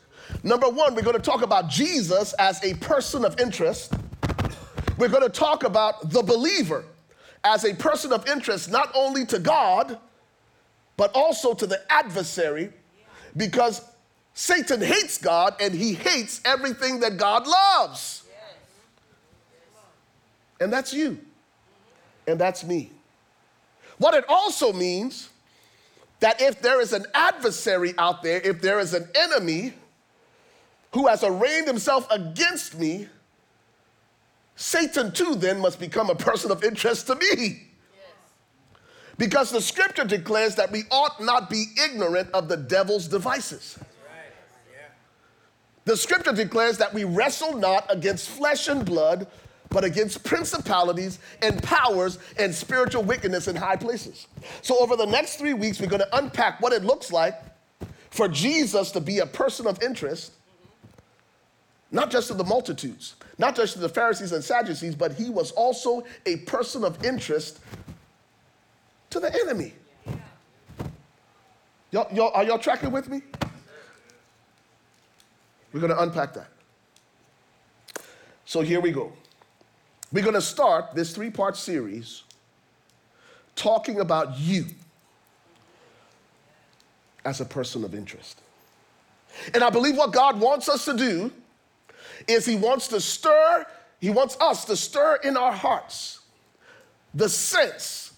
Number 0.43 0.68
one, 0.68 0.95
we're 0.95 1.03
going 1.03 1.16
to 1.16 1.22
talk 1.22 1.43
about 1.43 1.70
Jesus 1.70 2.34
as 2.34 2.64
a 2.64 2.74
person 2.76 3.24
of 3.24 3.39
interest. 3.39 3.93
We're 4.97 5.10
going 5.10 5.24
to 5.24 5.30
talk 5.30 5.64
about 5.64 6.10
the 6.10 6.24
believer 6.24 6.84
as 7.43 7.66
a 7.66 7.74
person 7.74 8.12
of 8.12 8.28
interest, 8.28 8.72
not 8.72 8.91
only 8.95 9.26
to 9.28 9.39
God, 9.39 9.97
but 10.97 11.12
also 11.16 11.53
to 11.53 11.66
the 11.66 11.82
adversary, 11.91 12.72
because 13.38 13.82
Satan 14.40 14.80
hates 14.80 15.18
God 15.18 15.56
and 15.60 15.74
he 15.74 15.94
hates 15.94 16.40
everything 16.46 17.02
that 17.02 17.18
God 17.18 17.46
loves. 17.46 18.24
And 20.62 20.72
that's 20.72 20.94
you. 20.94 21.20
And 22.26 22.40
that's 22.40 22.64
me. 22.64 22.90
What 23.98 24.14
it 24.14 24.24
also 24.30 24.72
means 24.72 25.28
that 26.22 26.42
if 26.42 26.62
there 26.62 26.80
is 26.80 26.94
an 26.94 27.06
adversary 27.14 27.94
out 27.98 28.24
there, 28.24 28.40
if 28.40 28.62
there 28.62 28.80
is 28.80 28.94
an 28.94 29.10
enemy 29.14 29.74
who 30.94 31.08
has 31.08 31.22
arraigned 31.22 31.68
himself 31.68 32.08
against 32.10 32.80
me, 32.80 33.10
Satan 34.56 35.12
too 35.12 35.36
then 35.36 35.60
must 35.60 35.82
become 35.82 36.10
a 36.10 36.16
person 36.16 36.50
of 36.50 36.64
interest 36.64 37.08
to 37.08 37.16
me. 37.16 37.68
Because 39.18 39.52
the 39.52 39.60
scripture 39.60 40.06
declares 40.06 40.56
that 40.56 40.72
we 40.72 40.84
ought 40.92 41.22
not 41.22 41.50
be 41.50 41.66
ignorant 41.84 42.32
of 42.32 42.48
the 42.48 42.56
devil's 42.56 43.10
devices. 43.10 43.78
The 45.90 45.98
scripture 45.98 46.34
declares 46.34 46.78
that 46.78 46.94
we 46.94 47.04
wrestle 47.04 47.58
not 47.58 47.84
against 47.90 48.30
flesh 48.30 48.68
and 48.68 48.86
blood, 48.86 49.26
but 49.72 49.84
against 49.84 50.24
principalities 50.24 51.18
and 51.42 51.64
powers 51.64 52.20
and 52.38 52.54
spiritual 52.54 53.02
wickedness 53.02 53.48
in 53.48 53.56
high 53.56 53.76
places. 53.76 54.28
So, 54.62 54.78
over 54.78 54.96
the 54.96 55.08
next 55.08 55.38
three 55.38 55.56
weeks, 55.56 55.82
we're 55.82 55.88
going 55.88 56.04
to 56.04 56.16
unpack 56.16 56.62
what 56.62 56.74
it 56.74 56.84
looks 56.84 57.12
like 57.12 57.34
for 58.12 58.28
Jesus 58.28 58.92
to 58.92 59.02
be 59.02 59.18
a 59.18 59.26
person 59.26 59.66
of 59.66 59.82
interest, 59.82 60.34
not 61.90 62.12
just 62.12 62.28
to 62.28 62.36
the 62.36 62.44
multitudes, 62.44 63.16
not 63.40 63.56
just 63.56 63.74
to 63.74 63.80
the 63.80 63.90
Pharisees 63.90 64.32
and 64.32 64.44
Sadducees, 64.44 64.94
but 64.94 65.14
he 65.14 65.32
was 65.32 65.50
also 65.54 66.04
a 66.28 66.36
person 66.36 66.84
of 66.84 67.04
interest 67.04 67.62
to 69.10 69.20
the 69.20 69.34
enemy. 69.42 69.74
Y'all, 71.90 72.14
y'all, 72.14 72.32
are 72.36 72.44
y'all 72.44 72.60
tracking 72.60 72.92
with 72.92 73.10
me? 73.10 73.24
We're 75.72 75.80
going 75.80 75.91
to 75.91 76.01
unpack 76.01 76.34
that. 76.34 76.49
So 78.45 78.61
here 78.61 78.80
we 78.80 78.91
go. 78.91 79.13
We're 80.11 80.24
going 80.24 80.36
to 80.36 80.41
start 80.41 80.95
this 80.95 81.13
three 81.13 81.30
part 81.30 81.55
series 81.55 82.24
talking 83.55 83.99
about 83.99 84.39
you 84.39 84.65
as 87.26 87.41
a 87.41 87.45
person 87.45 87.84
of 87.84 87.93
interest. 87.93 88.41
And 89.53 89.63
I 89.63 89.70
believe 89.70 89.97
what 89.97 90.11
God 90.11 90.39
wants 90.39 90.67
us 90.67 90.86
to 90.86 90.97
do 90.97 91.32
is 92.28 92.45
He 92.45 92.55
wants 92.55 92.88
to 92.88 92.99
stir, 92.99 93.65
He 93.99 94.09
wants 94.09 94.38
us 94.39 94.65
to 94.65 94.76
stir 94.76 95.20
in 95.24 95.38
our 95.38 95.51
hearts 95.51 96.22
the 97.13 97.30
sense 97.30 98.13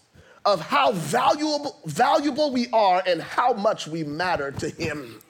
of 0.45 0.61
how 0.61 0.91
valuable, 0.93 1.77
valuable 1.85 2.51
we 2.51 2.67
are 2.71 3.03
and 3.05 3.21
how 3.21 3.53
much 3.53 3.87
we 3.87 4.03
matter 4.03 4.51
to 4.51 4.69
Him. 4.69 5.21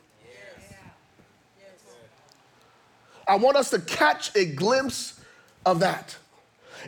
I 3.27 3.35
want 3.35 3.57
us 3.57 3.69
to 3.71 3.79
catch 3.79 4.35
a 4.35 4.45
glimpse 4.45 5.19
of 5.65 5.79
that. 5.79 6.17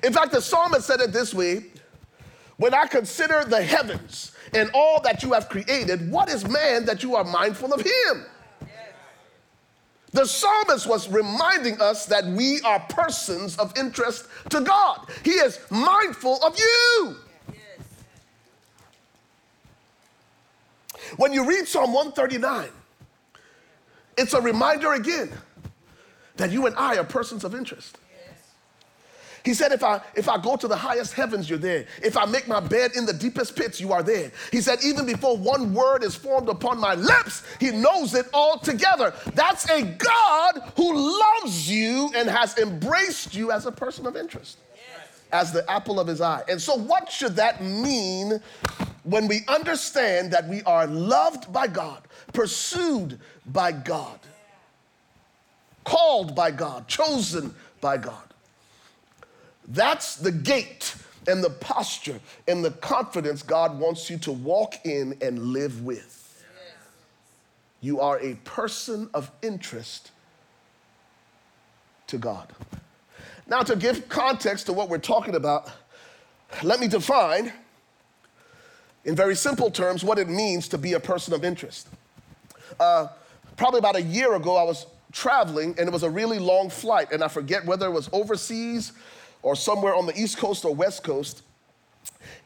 In 0.03 0.13
fact, 0.13 0.31
the 0.31 0.41
psalmist 0.41 0.87
said 0.87 0.99
it 0.99 1.13
this 1.13 1.33
way 1.33 1.65
When 2.57 2.73
I 2.73 2.87
consider 2.87 3.43
the 3.43 3.61
heavens 3.61 4.31
and 4.53 4.69
all 4.73 5.01
that 5.01 5.23
you 5.23 5.33
have 5.33 5.49
created, 5.49 6.09
what 6.11 6.29
is 6.29 6.47
man 6.47 6.85
that 6.85 7.03
you 7.03 7.15
are 7.15 7.23
mindful 7.23 7.73
of 7.73 7.81
him? 7.81 8.25
The 10.11 10.27
psalmist 10.27 10.85
was 10.87 11.09
reminding 11.09 11.81
us 11.81 12.05
that 12.05 12.23
we 12.25 12.61
are 12.61 12.79
persons 12.81 13.57
of 13.57 13.75
interest 13.75 14.27
to 14.49 14.61
God. 14.61 15.09
He 15.23 15.31
is 15.31 15.59
mindful 15.71 16.37
of 16.43 16.57
you. 16.57 17.15
When 21.17 21.33
you 21.33 21.47
read 21.47 21.67
Psalm 21.67 21.93
139, 21.93 22.69
it's 24.17 24.33
a 24.33 24.41
reminder 24.41 24.93
again 24.93 25.31
that 26.37 26.51
you 26.51 26.65
and 26.65 26.75
I 26.75 26.97
are 26.97 27.03
persons 27.03 27.43
of 27.43 27.53
interest. 27.53 27.97
He 29.43 29.53
said, 29.53 29.73
if 29.73 29.83
I, 29.83 29.99
if 30.15 30.29
I 30.29 30.37
go 30.41 30.55
to 30.55 30.67
the 30.69 30.75
highest 30.75 31.13
heavens, 31.13 31.49
you're 31.49 31.59
there. 31.59 31.85
If 32.01 32.15
I 32.15 32.25
make 32.25 32.47
my 32.47 32.61
bed 32.61 32.91
in 32.95 33.05
the 33.05 33.13
deepest 33.13 33.57
pits, 33.57 33.79
you 33.79 33.91
are 33.91 34.01
there. 34.01 34.31
He 34.51 34.61
said, 34.61 34.79
even 34.83 35.05
before 35.05 35.35
one 35.35 35.73
word 35.73 36.01
is 36.03 36.15
formed 36.15 36.47
upon 36.47 36.79
my 36.79 36.95
lips, 36.95 37.43
he 37.59 37.71
knows 37.71 38.13
it 38.13 38.27
all 38.33 38.57
together. 38.57 39.13
That's 39.33 39.69
a 39.69 39.83
God 39.83 40.71
who 40.77 41.19
loves 41.19 41.69
you 41.69 42.09
and 42.15 42.29
has 42.29 42.57
embraced 42.57 43.35
you 43.35 43.51
as 43.51 43.65
a 43.65 43.71
person 43.71 44.07
of 44.07 44.15
interest, 44.15 44.59
as 45.33 45.51
the 45.51 45.69
apple 45.69 45.99
of 45.99 46.07
his 46.07 46.21
eye. 46.21 46.43
And 46.47 46.61
so, 46.61 46.75
what 46.75 47.11
should 47.11 47.35
that 47.35 47.61
mean 47.61 48.41
when 49.03 49.27
we 49.27 49.41
understand 49.49 50.31
that 50.31 50.47
we 50.47 50.61
are 50.63 50.87
loved 50.87 51.51
by 51.51 51.67
God, 51.67 52.01
pursued 52.31 53.19
by 53.47 53.73
God, 53.73 54.19
called 55.83 56.35
by 56.35 56.51
God, 56.51 56.87
chosen 56.87 57.53
by 57.81 57.97
God? 57.97 58.23
That's 59.67 60.15
the 60.15 60.31
gate 60.31 60.95
and 61.27 61.43
the 61.43 61.49
posture 61.49 62.19
and 62.47 62.63
the 62.63 62.71
confidence 62.71 63.43
God 63.43 63.79
wants 63.79 64.09
you 64.09 64.17
to 64.19 64.31
walk 64.31 64.85
in 64.85 65.17
and 65.21 65.39
live 65.39 65.83
with. 65.83 66.19
You 67.81 67.99
are 67.99 68.19
a 68.19 68.35
person 68.45 69.09
of 69.13 69.29
interest 69.41 70.11
to 72.07 72.17
God. 72.17 72.47
Now, 73.47 73.61
to 73.61 73.75
give 73.75 74.07
context 74.07 74.67
to 74.67 74.73
what 74.73 74.89
we're 74.89 74.97
talking 74.99 75.35
about, 75.35 75.69
let 76.61 76.79
me 76.79 76.87
define 76.87 77.51
in 79.05 79.15
very 79.15 79.35
simple 79.35 79.69
terms 79.69 80.03
what 80.03 80.17
it 80.17 80.29
means 80.29 80.67
to 80.69 80.77
be 80.77 80.93
a 80.93 80.99
person 80.99 81.33
of 81.33 81.43
interest. 81.43 81.89
Uh, 82.79 83.07
probably 83.57 83.79
about 83.79 83.97
a 83.97 84.01
year 84.01 84.33
ago, 84.35 84.55
I 84.55 84.63
was 84.63 84.85
traveling 85.13 85.75
and 85.77 85.87
it 85.87 85.93
was 85.93 86.03
a 86.03 86.09
really 86.09 86.39
long 86.39 86.69
flight, 86.69 87.11
and 87.13 87.23
I 87.23 87.29
forget 87.29 87.65
whether 87.65 87.85
it 87.85 87.91
was 87.91 88.09
overseas 88.11 88.91
or 89.41 89.55
somewhere 89.55 89.95
on 89.95 90.05
the 90.05 90.19
East 90.19 90.37
Coast 90.37 90.65
or 90.65 90.75
West 90.75 91.03
Coast. 91.03 91.43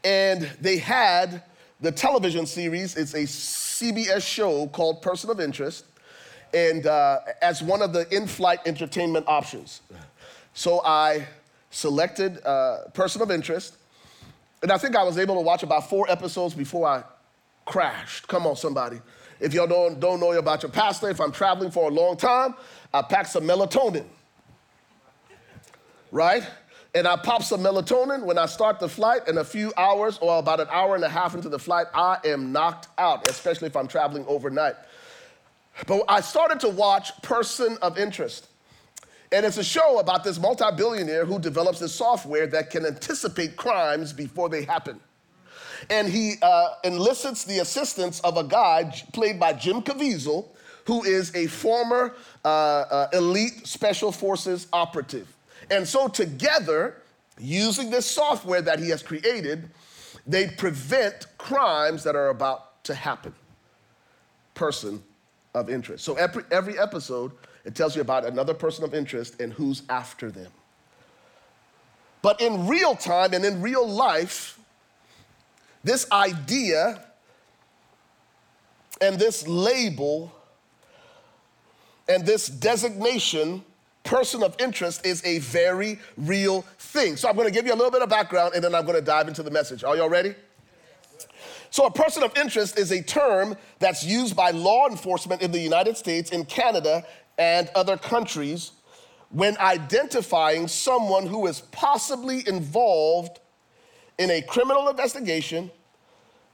And 0.04 0.48
they 0.60 0.76
had 0.76 1.42
the 1.80 1.90
television 1.90 2.46
series, 2.46 2.96
it's 2.96 3.14
a 3.14 3.24
CBS 3.24 4.22
show 4.22 4.66
called 4.68 5.02
Person 5.02 5.30
of 5.30 5.40
Interest, 5.40 5.84
and 6.52 6.86
uh, 6.86 7.20
as 7.40 7.62
one 7.62 7.82
of 7.82 7.92
the 7.92 8.06
in 8.14 8.26
flight 8.26 8.60
entertainment 8.66 9.26
options. 9.28 9.80
So 10.54 10.82
I 10.84 11.26
selected 11.70 12.44
uh, 12.44 12.88
Person 12.94 13.22
of 13.22 13.30
Interest, 13.30 13.76
and 14.62 14.72
I 14.72 14.78
think 14.78 14.96
I 14.96 15.04
was 15.04 15.18
able 15.18 15.36
to 15.36 15.40
watch 15.40 15.62
about 15.62 15.88
four 15.88 16.10
episodes 16.10 16.54
before 16.54 16.86
I 16.86 17.04
crashed. 17.64 18.26
Come 18.26 18.46
on, 18.46 18.56
somebody. 18.56 19.00
If 19.40 19.54
y'all 19.54 19.66
don't, 19.66 20.00
don't 20.00 20.20
know 20.20 20.32
about 20.32 20.62
your 20.62 20.72
pastor, 20.72 21.10
if 21.10 21.20
I'm 21.20 21.32
traveling 21.32 21.70
for 21.70 21.88
a 21.88 21.92
long 21.92 22.16
time, 22.16 22.54
I 22.92 23.02
pack 23.02 23.26
some 23.26 23.44
melatonin. 23.44 24.04
Right? 26.10 26.44
and 26.94 27.06
I 27.06 27.16
pop 27.16 27.42
some 27.42 27.60
melatonin 27.60 28.24
when 28.24 28.38
I 28.38 28.46
start 28.46 28.80
the 28.80 28.88
flight. 28.88 29.28
In 29.28 29.38
a 29.38 29.44
few 29.44 29.72
hours 29.76 30.18
or 30.18 30.38
about 30.38 30.60
an 30.60 30.68
hour 30.70 30.94
and 30.94 31.04
a 31.04 31.08
half 31.08 31.34
into 31.34 31.48
the 31.48 31.58
flight, 31.58 31.86
I 31.94 32.18
am 32.24 32.50
knocked 32.50 32.88
out, 32.98 33.28
especially 33.28 33.66
if 33.66 33.76
I'm 33.76 33.88
traveling 33.88 34.24
overnight. 34.26 34.74
But 35.86 36.04
I 36.08 36.20
started 36.20 36.60
to 36.60 36.68
watch 36.70 37.20
Person 37.22 37.78
of 37.82 37.98
Interest. 37.98 38.48
And 39.30 39.44
it's 39.44 39.58
a 39.58 39.64
show 39.64 39.98
about 39.98 40.24
this 40.24 40.40
multi 40.40 40.64
billionaire 40.76 41.26
who 41.26 41.38
develops 41.38 41.78
this 41.78 41.94
software 41.94 42.46
that 42.48 42.70
can 42.70 42.86
anticipate 42.86 43.56
crimes 43.56 44.12
before 44.12 44.48
they 44.48 44.64
happen. 44.64 44.98
And 45.90 46.08
he 46.08 46.34
uh, 46.42 46.74
enlists 46.84 47.44
the 47.44 47.60
assistance 47.60 48.20
of 48.20 48.36
a 48.36 48.44
guy 48.44 48.92
played 49.12 49.38
by 49.38 49.52
Jim 49.52 49.82
Caviezel, 49.82 50.46
who 50.84 51.04
is 51.04 51.34
a 51.34 51.46
former 51.46 52.14
uh, 52.44 52.48
uh, 52.48 53.08
elite 53.12 53.66
special 53.66 54.10
forces 54.10 54.66
operative. 54.72 55.28
And 55.70 55.86
so, 55.86 56.08
together, 56.08 57.02
using 57.38 57.90
this 57.90 58.06
software 58.06 58.62
that 58.62 58.78
he 58.78 58.88
has 58.88 59.02
created, 59.02 59.68
they 60.26 60.48
prevent 60.48 61.26
crimes 61.36 62.04
that 62.04 62.16
are 62.16 62.30
about 62.30 62.82
to 62.84 62.94
happen. 62.94 63.34
Person 64.54 65.02
of 65.54 65.68
interest. 65.68 66.04
So, 66.04 66.14
every, 66.14 66.44
every 66.50 66.78
episode, 66.78 67.32
it 67.64 67.74
tells 67.74 67.94
you 67.94 68.00
about 68.00 68.24
another 68.24 68.54
person 68.54 68.84
of 68.84 68.94
interest 68.94 69.40
and 69.40 69.52
who's 69.52 69.82
after 69.90 70.30
them. 70.30 70.50
But 72.22 72.40
in 72.40 72.66
real 72.66 72.94
time 72.96 73.34
and 73.34 73.44
in 73.44 73.60
real 73.60 73.86
life, 73.88 74.57
this 75.88 76.10
idea 76.12 77.02
and 79.00 79.18
this 79.18 79.48
label 79.48 80.30
and 82.06 82.26
this 82.26 82.46
designation 82.46 83.64
person 84.04 84.42
of 84.42 84.54
interest 84.60 85.06
is 85.06 85.24
a 85.24 85.38
very 85.38 85.98
real 86.18 86.60
thing. 86.78 87.16
So 87.16 87.26
I'm 87.26 87.36
going 87.36 87.48
to 87.48 87.52
give 87.54 87.66
you 87.66 87.72
a 87.72 87.76
little 87.76 87.90
bit 87.90 88.02
of 88.02 88.10
background 88.10 88.52
and 88.54 88.62
then 88.62 88.74
I'm 88.74 88.84
going 88.84 88.98
to 88.98 89.04
dive 89.04 89.28
into 89.28 89.42
the 89.42 89.50
message. 89.50 89.82
Are 89.82 89.96
y'all 89.96 90.10
ready? 90.10 90.34
So, 91.70 91.84
a 91.84 91.90
person 91.90 92.22
of 92.22 92.36
interest 92.36 92.78
is 92.78 92.92
a 92.92 93.02
term 93.02 93.56
that's 93.78 94.02
used 94.02 94.34
by 94.34 94.52
law 94.52 94.88
enforcement 94.88 95.42
in 95.42 95.52
the 95.52 95.58
United 95.58 95.98
States, 95.98 96.30
in 96.30 96.46
Canada, 96.46 97.04
and 97.36 97.70
other 97.74 97.98
countries 97.98 98.72
when 99.28 99.56
identifying 99.58 100.66
someone 100.66 101.26
who 101.26 101.46
is 101.46 101.60
possibly 101.60 102.46
involved 102.48 103.40
in 104.18 104.30
a 104.30 104.40
criminal 104.40 104.88
investigation 104.88 105.70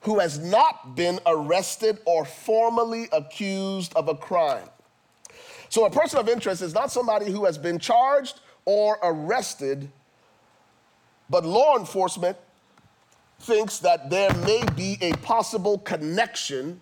who 0.04 0.18
has 0.18 0.38
not 0.38 0.94
been 0.94 1.18
arrested 1.26 1.98
or 2.04 2.24
formally 2.24 3.08
accused 3.12 3.94
of 3.94 4.08
a 4.08 4.14
crime. 4.14 4.68
So, 5.68 5.86
a 5.86 5.90
person 5.90 6.18
of 6.18 6.28
interest 6.28 6.62
is 6.62 6.74
not 6.74 6.92
somebody 6.92 7.30
who 7.30 7.46
has 7.46 7.58
been 7.58 7.78
charged 7.78 8.40
or 8.64 8.98
arrested, 9.02 9.90
but 11.28 11.44
law 11.44 11.78
enforcement 11.78 12.36
thinks 13.40 13.78
that 13.80 14.10
there 14.10 14.32
may 14.34 14.62
be 14.76 14.98
a 15.00 15.12
possible 15.14 15.78
connection 15.78 16.80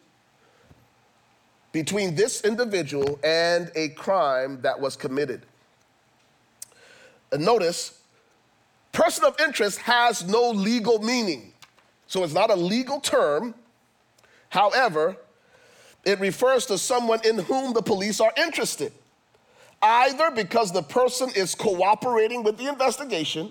between 1.71 2.15
this 2.15 2.43
individual 2.43 3.19
and 3.25 3.71
a 3.75 3.89
crime 3.91 4.61
that 4.63 4.79
was 4.79 4.95
committed. 4.95 5.47
And 7.31 7.45
notice, 7.45 8.01
person 8.93 9.25
of 9.25 9.41
interest 9.41 9.79
has 9.79 10.27
no 10.29 10.51
legal 10.51 10.99
meaning. 10.99 11.52
So 12.13 12.25
it's 12.25 12.35
not 12.35 12.51
a 12.51 12.55
legal 12.55 13.01
term. 13.01 13.55
However, 14.51 15.17
it 16.05 16.21
refers 16.21 16.67
to 16.67 16.77
someone 16.77 17.21
in 17.25 17.39
whom 17.39 17.73
the 17.73 17.81
police 17.81 18.21
are 18.21 18.31
interested, 18.37 18.93
either 19.81 20.31
because 20.31 20.73
the 20.73 20.83
person 20.83 21.31
is 21.35 21.55
cooperating 21.55 22.43
with 22.43 22.59
the 22.59 22.69
investigation, 22.69 23.51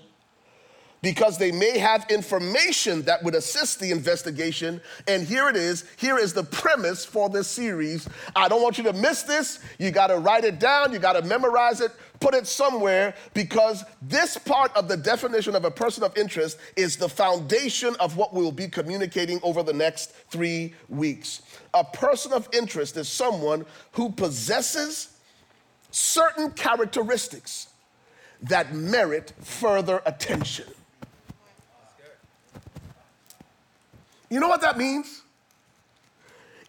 because 1.02 1.36
they 1.36 1.50
may 1.50 1.78
have 1.78 2.06
information 2.08 3.02
that 3.02 3.22
would 3.24 3.34
assist 3.34 3.80
the 3.80 3.90
investigation. 3.90 4.80
And 5.08 5.24
here 5.26 5.48
it 5.48 5.56
is. 5.56 5.84
Here 5.96 6.16
is 6.16 6.32
the 6.32 6.44
premise 6.44 7.04
for 7.04 7.28
this 7.28 7.48
series. 7.48 8.08
I 8.34 8.48
don't 8.48 8.62
want 8.62 8.78
you 8.78 8.84
to 8.84 8.92
miss 8.92 9.22
this. 9.22 9.58
You 9.78 9.90
got 9.90 10.06
to 10.06 10.18
write 10.18 10.44
it 10.44 10.60
down, 10.60 10.92
you 10.92 11.00
got 11.00 11.14
to 11.14 11.22
memorize 11.22 11.80
it, 11.80 11.90
put 12.20 12.34
it 12.34 12.46
somewhere, 12.46 13.14
because 13.34 13.84
this 14.00 14.38
part 14.38 14.74
of 14.76 14.86
the 14.86 14.96
definition 14.96 15.56
of 15.56 15.64
a 15.64 15.70
person 15.70 16.04
of 16.04 16.16
interest 16.16 16.56
is 16.76 16.96
the 16.96 17.08
foundation 17.08 17.96
of 17.98 18.16
what 18.16 18.32
we'll 18.32 18.52
be 18.52 18.68
communicating 18.68 19.40
over 19.42 19.64
the 19.64 19.72
next 19.72 20.12
three 20.30 20.72
weeks. 20.88 21.42
A 21.74 21.82
person 21.82 22.32
of 22.32 22.48
interest 22.52 22.96
is 22.96 23.08
someone 23.08 23.66
who 23.92 24.10
possesses 24.10 25.16
certain 25.90 26.52
characteristics 26.52 27.68
that 28.42 28.72
merit 28.72 29.32
further 29.40 30.00
attention. 30.06 30.66
You 34.32 34.40
know 34.40 34.48
what 34.48 34.62
that 34.62 34.78
means? 34.78 35.20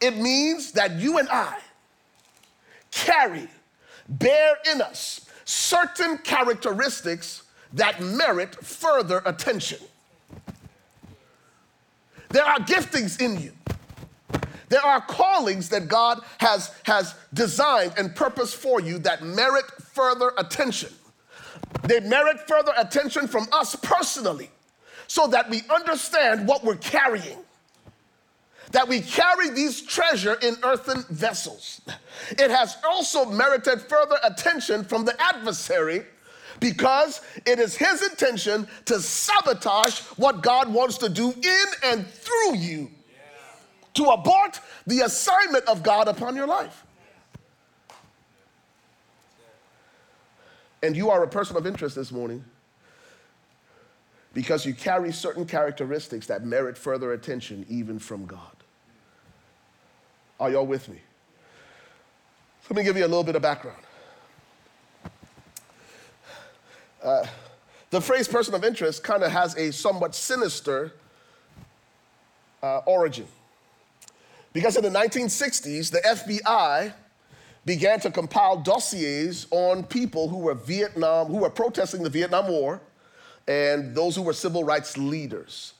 It 0.01 0.17
means 0.17 0.73
that 0.73 0.99
you 0.99 1.17
and 1.17 1.29
I 1.29 1.59
carry, 2.91 3.47
bear 4.09 4.57
in 4.69 4.81
us 4.81 5.29
certain 5.45 6.17
characteristics 6.17 7.43
that 7.71 8.01
merit 8.01 8.53
further 8.65 9.21
attention. 9.25 9.79
There 12.31 12.43
are 12.43 12.57
giftings 12.57 13.21
in 13.21 13.39
you. 13.39 13.53
There 14.67 14.83
are 14.83 14.99
callings 14.99 15.69
that 15.69 15.87
God 15.87 16.19
has, 16.39 16.69
has 16.83 17.15
designed 17.33 17.93
and 17.97 18.13
purposed 18.13 18.57
for 18.57 18.81
you 18.81 18.99
that 18.99 19.23
merit 19.23 19.71
further 19.93 20.33
attention. 20.37 20.89
They 21.83 22.01
merit 22.01 22.45
further 22.45 22.73
attention 22.75 23.29
from 23.29 23.47
us 23.53 23.73
personally 23.77 24.49
so 25.07 25.27
that 25.27 25.49
we 25.49 25.61
understand 25.73 26.45
what 26.45 26.65
we're 26.65 26.75
carrying. 26.75 27.37
That 28.73 28.87
we 28.87 28.99
carry 28.99 29.49
these 29.51 29.81
treasure 29.81 30.33
in 30.41 30.55
earthen 30.63 31.03
vessels. 31.09 31.81
It 32.31 32.51
has 32.51 32.77
also 32.87 33.25
merited 33.25 33.81
further 33.81 34.17
attention 34.23 34.83
from 34.83 35.05
the 35.05 35.15
adversary 35.21 36.03
because 36.59 37.21
it 37.45 37.59
is 37.59 37.75
his 37.75 38.01
intention 38.01 38.67
to 38.85 38.99
sabotage 38.99 39.99
what 40.17 40.41
God 40.41 40.73
wants 40.73 40.97
to 40.99 41.09
do 41.09 41.31
in 41.31 41.65
and 41.83 42.05
through 42.07 42.57
you 42.57 42.89
to 43.93 44.05
abort 44.05 44.59
the 44.87 45.01
assignment 45.01 45.65
of 45.65 45.83
God 45.83 46.07
upon 46.07 46.35
your 46.35 46.47
life. 46.47 46.83
And 50.81 50.97
you 50.97 51.09
are 51.09 51.23
a 51.23 51.27
person 51.27 51.55
of 51.57 51.65
interest 51.65 51.95
this 51.95 52.11
morning 52.11 52.43
because 54.33 54.65
you 54.65 54.73
carry 54.73 55.11
certain 55.11 55.45
characteristics 55.45 56.27
that 56.27 56.43
merit 56.43 56.77
further 56.77 57.13
attention, 57.13 57.65
even 57.69 57.99
from 57.99 58.25
God. 58.25 58.62
Are 60.39 60.51
y'all 60.51 60.65
with 60.65 60.89
me? 60.89 60.97
Let 62.69 62.77
me 62.77 62.83
give 62.83 62.97
you 62.97 63.05
a 63.05 63.07
little 63.07 63.23
bit 63.23 63.35
of 63.35 63.41
background. 63.41 63.81
Uh, 67.03 67.25
the 67.89 67.99
phrase 68.01 68.27
person 68.27 68.53
of 68.53 68.63
interest 68.63 69.03
kind 69.03 69.23
of 69.23 69.31
has 69.31 69.55
a 69.57 69.71
somewhat 69.71 70.15
sinister 70.15 70.93
uh, 72.63 72.77
origin. 72.85 73.27
Because 74.53 74.77
in 74.77 74.83
the 74.83 74.89
1960s, 74.89 75.91
the 75.91 75.99
FBI 75.99 76.93
began 77.65 77.99
to 77.99 78.11
compile 78.11 78.57
dossiers 78.57 79.47
on 79.51 79.83
people 79.83 80.29
who 80.29 80.37
were 80.37 80.53
Vietnam, 80.53 81.27
who 81.27 81.37
were 81.37 81.49
protesting 81.49 82.03
the 82.03 82.09
Vietnam 82.09 82.47
War, 82.47 82.79
and 83.47 83.95
those 83.95 84.15
who 84.15 84.21
were 84.21 84.33
civil 84.33 84.63
rights 84.63 84.97
leaders. 84.97 85.73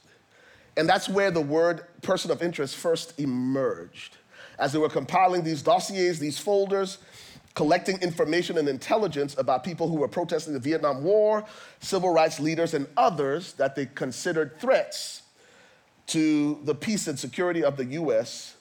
And 0.75 0.89
that's 0.89 1.07
where 1.07 1.31
the 1.31 1.41
word 1.41 1.85
person 2.01 2.31
of 2.31 2.41
interest 2.41 2.75
first 2.75 3.19
emerged. 3.19 4.17
As 4.59 4.71
they 4.71 4.79
were 4.79 4.89
compiling 4.89 5.43
these 5.43 5.61
dossiers, 5.61 6.19
these 6.19 6.37
folders, 6.37 6.99
collecting 7.55 7.99
information 8.01 8.57
and 8.57 8.67
intelligence 8.67 9.35
about 9.37 9.63
people 9.63 9.87
who 9.87 9.95
were 9.95 10.07
protesting 10.07 10.53
the 10.53 10.59
Vietnam 10.59 11.03
War, 11.03 11.45
civil 11.79 12.11
rights 12.11 12.39
leaders, 12.39 12.73
and 12.73 12.87
others 12.97 13.53
that 13.53 13.75
they 13.75 13.85
considered 13.85 14.59
threats 14.59 15.23
to 16.07 16.59
the 16.63 16.75
peace 16.75 17.07
and 17.07 17.17
security 17.17 17.63
of 17.63 17.77
the 17.77 17.85
US, 17.85 18.55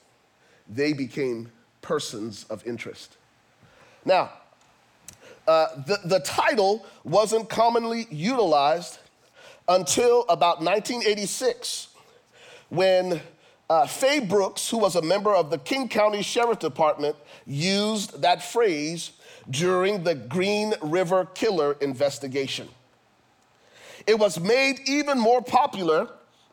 they 0.68 0.92
became 0.92 1.50
persons 1.80 2.44
of 2.50 2.64
interest. 2.66 3.16
Now, 4.04 4.30
uh, 5.46 5.66
the, 5.86 5.98
the 6.04 6.20
title 6.20 6.86
wasn't 7.04 7.48
commonly 7.48 8.06
utilized 8.10 8.98
until 9.68 10.22
about 10.28 10.62
1986 10.62 11.88
when 12.68 13.20
uh, 13.70 13.86
Fae 13.86 14.20
Brooks, 14.20 14.68
who 14.68 14.78
was 14.78 14.96
a 14.96 15.02
member 15.02 15.34
of 15.34 15.50
the 15.50 15.58
King 15.58 15.88
County 15.88 16.22
Sheriff 16.22 16.58
Department, 16.58 17.16
used 17.46 18.20
that 18.22 18.42
phrase 18.42 19.12
during 19.48 20.04
the 20.04 20.14
Green 20.14 20.74
River 20.82 21.26
Killer 21.34 21.72
investigation. 21.80 22.68
It 24.06 24.18
was 24.18 24.40
made 24.40 24.80
even 24.86 25.18
more 25.18 25.42
popular. 25.42 26.08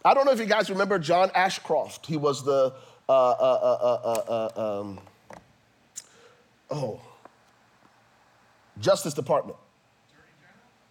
I 0.06 0.14
don't 0.14 0.26
know 0.26 0.32
if 0.32 0.40
you 0.40 0.46
guys 0.46 0.70
remember 0.70 0.98
John 1.00 1.32
Ashcroft. 1.36 2.06
He 2.06 2.16
was 2.16 2.46
the, 2.46 2.74
uh, 3.08 3.12
uh, 3.12 4.52
uh, 4.56 4.80
um, 4.82 5.00
oh, 6.70 7.02
Justice 8.80 9.14
Department. 9.14 9.58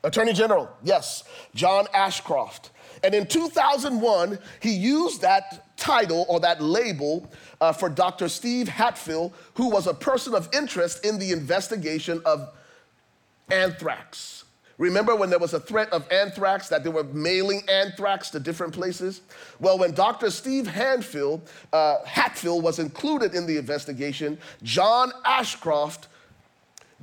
Attorney 0.04 0.32
General? 0.32 0.64
Attorney 0.64 0.66
General, 0.66 0.70
yes, 0.82 1.24
John 1.54 1.86
Ashcroft. 1.94 2.70
And 3.02 3.14
in 3.14 3.26
2001, 3.26 4.38
he 4.60 4.72
used 4.72 5.20
that 5.22 5.76
title 5.76 6.26
or 6.28 6.40
that 6.40 6.60
label 6.62 7.30
uh, 7.60 7.72
for 7.72 7.88
Dr. 7.88 8.28
Steve 8.28 8.68
Hatfield, 8.68 9.32
who 9.54 9.68
was 9.70 9.86
a 9.86 9.94
person 9.94 10.34
of 10.34 10.48
interest 10.52 11.04
in 11.04 11.18
the 11.18 11.32
investigation 11.32 12.20
of 12.24 12.50
anthrax. 13.50 14.44
Remember 14.78 15.16
when 15.16 15.28
there 15.28 15.40
was 15.40 15.54
a 15.54 15.60
threat 15.60 15.92
of 15.92 16.10
anthrax 16.12 16.68
that 16.68 16.84
they 16.84 16.90
were 16.90 17.02
mailing 17.04 17.62
anthrax 17.68 18.30
to 18.30 18.40
different 18.40 18.72
places? 18.72 19.22
Well, 19.58 19.76
when 19.76 19.92
Dr. 19.92 20.30
Steve 20.30 20.66
Hatfill, 20.66 21.40
uh, 21.72 21.96
Hatfill 22.06 22.62
was 22.62 22.78
included 22.78 23.34
in 23.34 23.44
the 23.44 23.56
investigation, 23.56 24.38
John 24.62 25.12
Ashcroft 25.24 26.06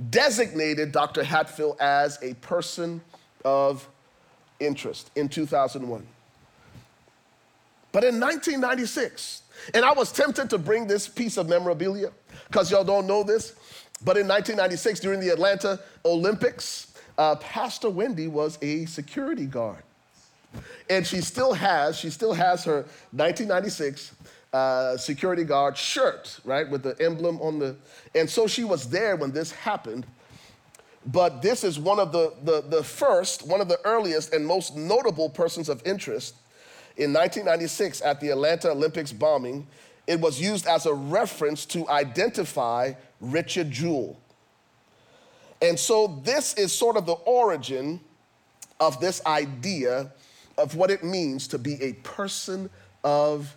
designated 0.09 0.93
Dr. 0.93 1.23
Hatfield 1.23 1.77
as 1.81 2.17
a 2.21 2.33
person 2.35 3.01
of 3.43 3.87
interest 4.60 5.12
in 5.16 5.30
2001. 5.30 6.06
But 7.91 8.03
in 8.03 8.20
1996, 8.20 9.43
and 9.74 9.86
I 9.86 9.93
was 9.93 10.12
tempted 10.12 10.49
to 10.49 10.58
bring 10.58 10.88
this 10.88 11.08
piece 11.08 11.38
of 11.38 11.47
memorabilia 11.47 12.12
because 12.47 12.70
y'all 12.70 12.84
don't 12.84 13.08
know 13.08 13.24
this, 13.24 13.53
but 14.03 14.18
in 14.18 14.28
1996, 14.28 14.99
during 14.99 15.20
the 15.20 15.30
Atlanta 15.30 15.80
Olympics, 16.03 16.93
uh, 17.18 17.36
Pastor 17.36 17.89
Wendy 17.89 18.28
was 18.28 18.58
a 18.62 18.86
security 18.86 19.45
guard. 19.45 19.82
And 20.89 21.06
she 21.06 21.22
still 21.22 21.53
has, 21.53 21.97
she 21.97 22.10
still 22.10 22.34
has 22.34 22.64
her 22.66 22.86
1996 23.12 24.14
uh, 24.53 24.97
security 24.97 25.43
guard 25.43 25.78
shirt, 25.78 26.39
right, 26.45 26.70
with 26.70 26.84
the 26.84 26.95
emblem 27.01 27.41
on 27.41 27.60
the. 27.60 27.76
And 28.14 28.30
so 28.30 28.47
she 28.47 28.64
was 28.64 28.89
there 28.89 29.16
when 29.16 29.32
this 29.32 29.51
happened. 29.51 30.06
But 31.06 31.41
this 31.41 31.64
is 31.64 31.78
one 31.78 31.99
of 31.99 32.12
the, 32.12 32.34
the, 32.43 32.62
the 32.62 32.84
first, 32.84 33.45
one 33.47 33.62
of 33.62 33.68
the 33.68 33.80
earliest 33.86 34.34
and 34.34 34.45
most 34.45 34.76
notable 34.76 35.30
persons 35.30 35.70
of 35.70 35.86
interest. 35.86 36.36
In 36.97 37.14
1996, 37.14 38.01
at 38.01 38.20
the 38.20 38.30
Atlanta 38.30 38.72
Olympics 38.72 39.12
bombing, 39.12 39.68
it 40.08 40.20
was 40.20 40.41
used 40.41 40.66
as 40.66 40.86
a 40.86 40.93
reference 40.93 41.66
to 41.68 41.88
identify 41.89 42.93
Richard 43.20 43.70
Jewell. 43.70 44.20
And 45.62 45.80
so, 45.80 46.20
this 46.24 46.53
is 46.56 46.72
sort 46.72 46.97
of 46.97 47.06
the 47.06 47.14
origin 47.14 47.99
of 48.80 48.99
this 48.99 49.26
idea 49.26 50.12
of 50.58 50.76
what 50.76 50.91
it 50.91 51.03
means 51.03 51.47
to 51.49 51.58
be 51.58 51.82
a 51.82 51.93
person 51.93 52.70
of 53.03 53.56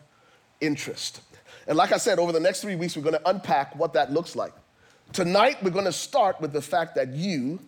interest. 0.60 1.20
And 1.66 1.76
like 1.76 1.92
I 1.92 1.98
said, 1.98 2.18
over 2.18 2.32
the 2.32 2.40
next 2.40 2.60
three 2.60 2.76
weeks, 2.76 2.96
we're 2.96 3.02
going 3.02 3.14
to 3.14 3.28
unpack 3.28 3.76
what 3.76 3.92
that 3.94 4.12
looks 4.12 4.36
like. 4.36 4.52
Tonight, 5.12 5.62
we're 5.62 5.70
going 5.70 5.84
to 5.84 5.92
start 5.92 6.40
with 6.40 6.52
the 6.52 6.62
fact 6.62 6.94
that 6.94 7.08
you 7.08 7.60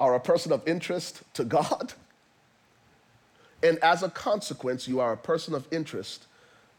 are 0.00 0.14
a 0.14 0.20
person 0.20 0.52
of 0.52 0.66
interest 0.66 1.22
to 1.34 1.44
God. 1.44 1.92
And 3.62 3.78
as 3.78 4.02
a 4.02 4.08
consequence, 4.08 4.88
you 4.88 5.00
are 5.00 5.12
a 5.12 5.16
person 5.16 5.54
of 5.54 5.66
interest 5.70 6.26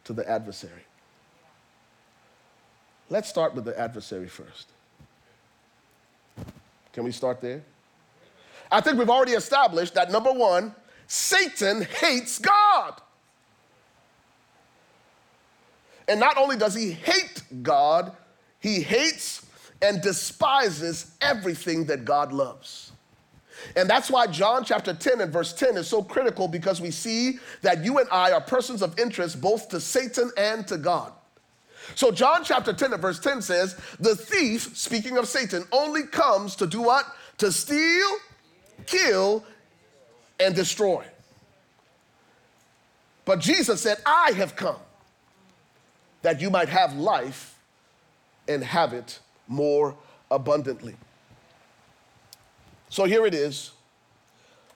to 0.04 0.14
the 0.14 0.30
adversary. 0.30 0.86
Let's 3.10 3.30
start 3.30 3.56
with 3.56 3.66
the 3.66 3.80
adversary 3.80 4.28
first. 4.28 4.68
Can 6.94 7.04
we 7.04 7.12
start 7.12 7.42
there? 7.42 7.64
I 8.72 8.82
think 8.82 8.98
we've 8.98 9.10
already 9.10 9.34
established 9.34 9.94
that 9.94 10.12
number 10.12 10.32
one, 10.32 10.74
Satan 11.08 11.84
hates 11.84 12.40
God. 12.40 13.02
And 16.08 16.20
not 16.20 16.38
only 16.38 16.58
does 16.58 16.74
he 16.74 16.92
hate 16.92 17.42
God, 17.64 18.16
he 18.66 18.82
hates 18.82 19.46
and 19.84 20.02
despises 20.02 21.12
everything 21.22 21.86
that 21.86 22.04
God 22.04 22.34
loves. 22.34 22.94
And 23.76 23.88
that's 23.88 24.10
why 24.10 24.26
John 24.26 24.64
chapter 24.64 24.92
10 24.92 25.22
and 25.22 25.32
verse 25.32 25.54
10 25.54 25.78
is 25.78 25.88
so 25.88 26.02
critical 26.02 26.48
because 26.48 26.82
we 26.82 26.90
see 26.90 27.38
that 27.62 27.86
you 27.86 28.00
and 28.00 28.10
I 28.12 28.32
are 28.32 28.42
persons 28.42 28.82
of 28.82 28.98
interest 28.98 29.40
both 29.40 29.70
to 29.70 29.80
Satan 29.80 30.32
and 30.36 30.68
to 30.68 30.80
God. 30.80 31.14
So, 31.94 32.10
John 32.10 32.44
chapter 32.44 32.74
10 32.74 32.94
and 32.94 33.02
verse 33.04 33.20
10 33.20 33.44
says, 33.44 33.80
The 34.00 34.16
thief, 34.16 34.76
speaking 34.76 35.20
of 35.20 35.28
Satan, 35.28 35.64
only 35.72 36.02
comes 36.02 36.56
to 36.56 36.66
do 36.66 36.82
what? 36.82 37.06
To 37.38 37.52
steal, 37.52 38.18
kill, 38.88 39.46
and 40.40 40.56
destroy. 40.56 41.06
But 43.26 43.42
Jesus 43.42 43.80
said, 43.80 43.98
I 44.08 44.32
have 44.32 44.56
come 44.56 44.80
that 46.24 46.42
you 46.42 46.50
might 46.50 46.70
have 46.70 46.96
life 46.96 47.55
and 48.48 48.64
have 48.64 48.94
it 48.94 49.20
more 49.48 49.96
abundantly. 50.32 50.96
So 52.90 53.06
here 53.06 53.26
it 53.26 53.34
is. 53.34 53.72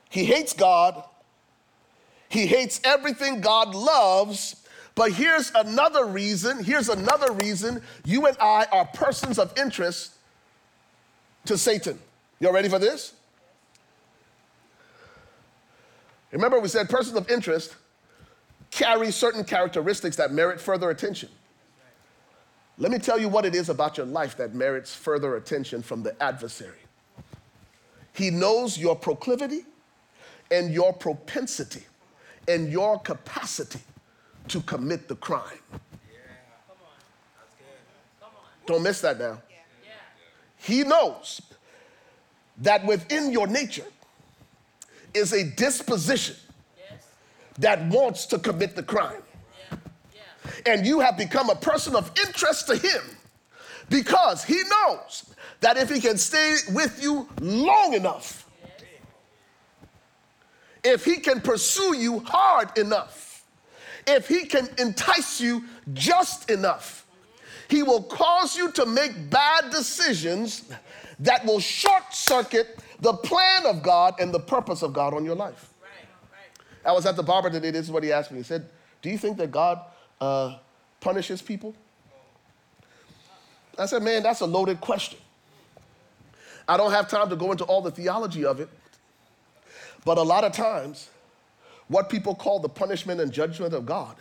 He 0.10 0.26
hates 0.26 0.54
God. 0.54 1.04
He 2.28 2.46
hates 2.46 2.82
everything 2.84 3.42
God 3.42 3.74
loves. 3.74 4.56
But 4.96 5.14
here's 5.14 5.52
another 5.56 6.06
reason. 6.06 6.64
Here's 6.64 6.90
another 6.90 7.32
reason 7.34 7.82
you 8.06 8.26
and 8.28 8.38
I 8.40 8.66
are 8.72 8.86
persons 8.86 9.40
of 9.40 9.58
interest 9.58 10.14
to 11.46 11.58
Satan. 11.58 11.98
Y'all 12.40 12.54
ready 12.54 12.70
for 12.70 12.80
this? 12.80 13.14
Remember, 16.32 16.60
we 16.60 16.68
said 16.68 16.90
persons 16.90 17.18
of 17.18 17.30
interest 17.30 17.76
carry 18.72 19.12
certain 19.12 19.44
characteristics 19.44 20.16
that 20.18 20.32
merit 20.32 20.62
further 20.62 20.90
attention. 20.90 21.30
Let 22.82 22.94
me 22.94 22.98
tell 22.98 23.20
you 23.20 23.28
what 23.28 23.46
it 23.46 23.54
is 23.54 23.68
about 23.68 23.98
your 23.98 24.06
life 24.06 24.38
that 24.38 24.56
merits 24.56 24.96
further 24.96 25.36
attention 25.36 25.82
from 25.82 26.02
the 26.02 26.22
adversary. 26.24 26.80
He 28.14 28.30
knows 28.30 28.78
your 28.78 28.96
proclivity 28.96 29.66
and 30.50 30.74
your 30.74 30.94
propensity 30.94 31.84
and 32.48 32.72
your 32.72 32.98
capacity 33.00 33.82
to 34.48 34.62
commit 34.62 35.10
the 35.10 35.16
crime. 35.18 35.60
Don't 38.66 38.82
miss 38.82 39.02
that 39.02 39.20
now. 39.20 39.42
He 40.56 40.84
knows 40.84 41.42
that 42.60 42.86
within 42.86 43.32
your 43.34 43.48
nature 43.48 43.86
is 45.14 45.34
a 45.34 45.44
disposition 45.44 46.38
that 47.58 47.86
wants 47.88 48.26
to 48.28 48.40
commit 48.40 48.78
the 48.78 48.84
crime 48.84 49.22
and 50.66 50.86
you 50.86 51.00
have 51.00 51.18
become 51.18 51.50
a 51.50 51.56
person 51.56 51.96
of 51.96 52.12
interest 52.26 52.68
to 52.68 52.76
him 52.76 53.02
Because 53.90 54.44
he 54.44 54.62
knows 54.64 55.34
that 55.62 55.78
if 55.78 55.90
he 55.90 56.00
can 56.00 56.18
stay 56.18 56.58
with 56.72 57.02
you 57.02 57.28
long 57.42 57.94
enough, 57.94 58.48
if 60.84 61.04
he 61.04 61.18
can 61.18 61.42
pursue 61.42 61.96
you 61.98 62.20
hard 62.20 62.78
enough, 62.78 63.44
if 64.08 64.28
he 64.28 64.46
can 64.46 64.70
entice 64.78 65.42
you 65.42 65.64
just 65.94 66.50
enough, 66.50 67.06
he 67.68 67.84
will 67.84 68.04
cause 68.04 68.56
you 68.56 68.72
to 68.72 68.86
make 68.86 69.30
bad 69.30 69.70
decisions 69.70 70.70
that 71.20 71.46
will 71.46 71.60
short 71.60 72.14
circuit 72.14 72.80
the 73.02 73.14
plan 73.14 73.66
of 73.66 73.84
God 73.84 74.16
and 74.20 74.34
the 74.34 74.40
purpose 74.40 74.82
of 74.82 74.94
God 74.94 75.14
on 75.14 75.26
your 75.26 75.36
life. 75.36 75.74
I 76.86 76.92
was 76.94 77.06
at 77.06 77.16
the 77.16 77.24
barber 77.24 77.50
today. 77.50 77.72
This 77.72 77.86
is 77.86 77.92
what 77.92 78.04
he 78.04 78.12
asked 78.12 78.32
me. 78.32 78.38
He 78.38 78.44
said, 78.44 78.70
Do 79.02 79.10
you 79.10 79.18
think 79.18 79.38
that 79.38 79.52
God 79.52 79.82
uh, 80.22 80.58
punishes 81.00 81.42
people? 81.42 81.76
I 83.78 83.86
said, 83.86 84.04
Man, 84.04 84.24
that's 84.24 84.42
a 84.42 84.46
loaded 84.46 84.82
question. 84.82 85.20
I 86.68 86.78
don't 86.78 86.92
have 86.92 87.10
time 87.10 87.30
to 87.30 87.36
go 87.36 87.52
into 87.52 87.64
all 87.64 87.82
the 87.82 87.92
theology 87.92 88.46
of 88.46 88.60
it. 88.60 88.70
But 90.06 90.18
a 90.18 90.22
lot 90.22 90.44
of 90.44 90.52
times, 90.52 91.10
what 91.88 92.10
people 92.10 92.36
call 92.36 92.60
the 92.60 92.70
punishment 92.70 93.20
and 93.20 93.32
judgment 93.32 93.74
of 93.74 93.86
God 93.86 94.16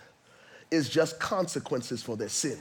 is 0.70 0.88
just 0.88 1.20
consequences 1.20 2.03
for 2.03 2.16
their 2.16 2.28
sin. 2.28 2.59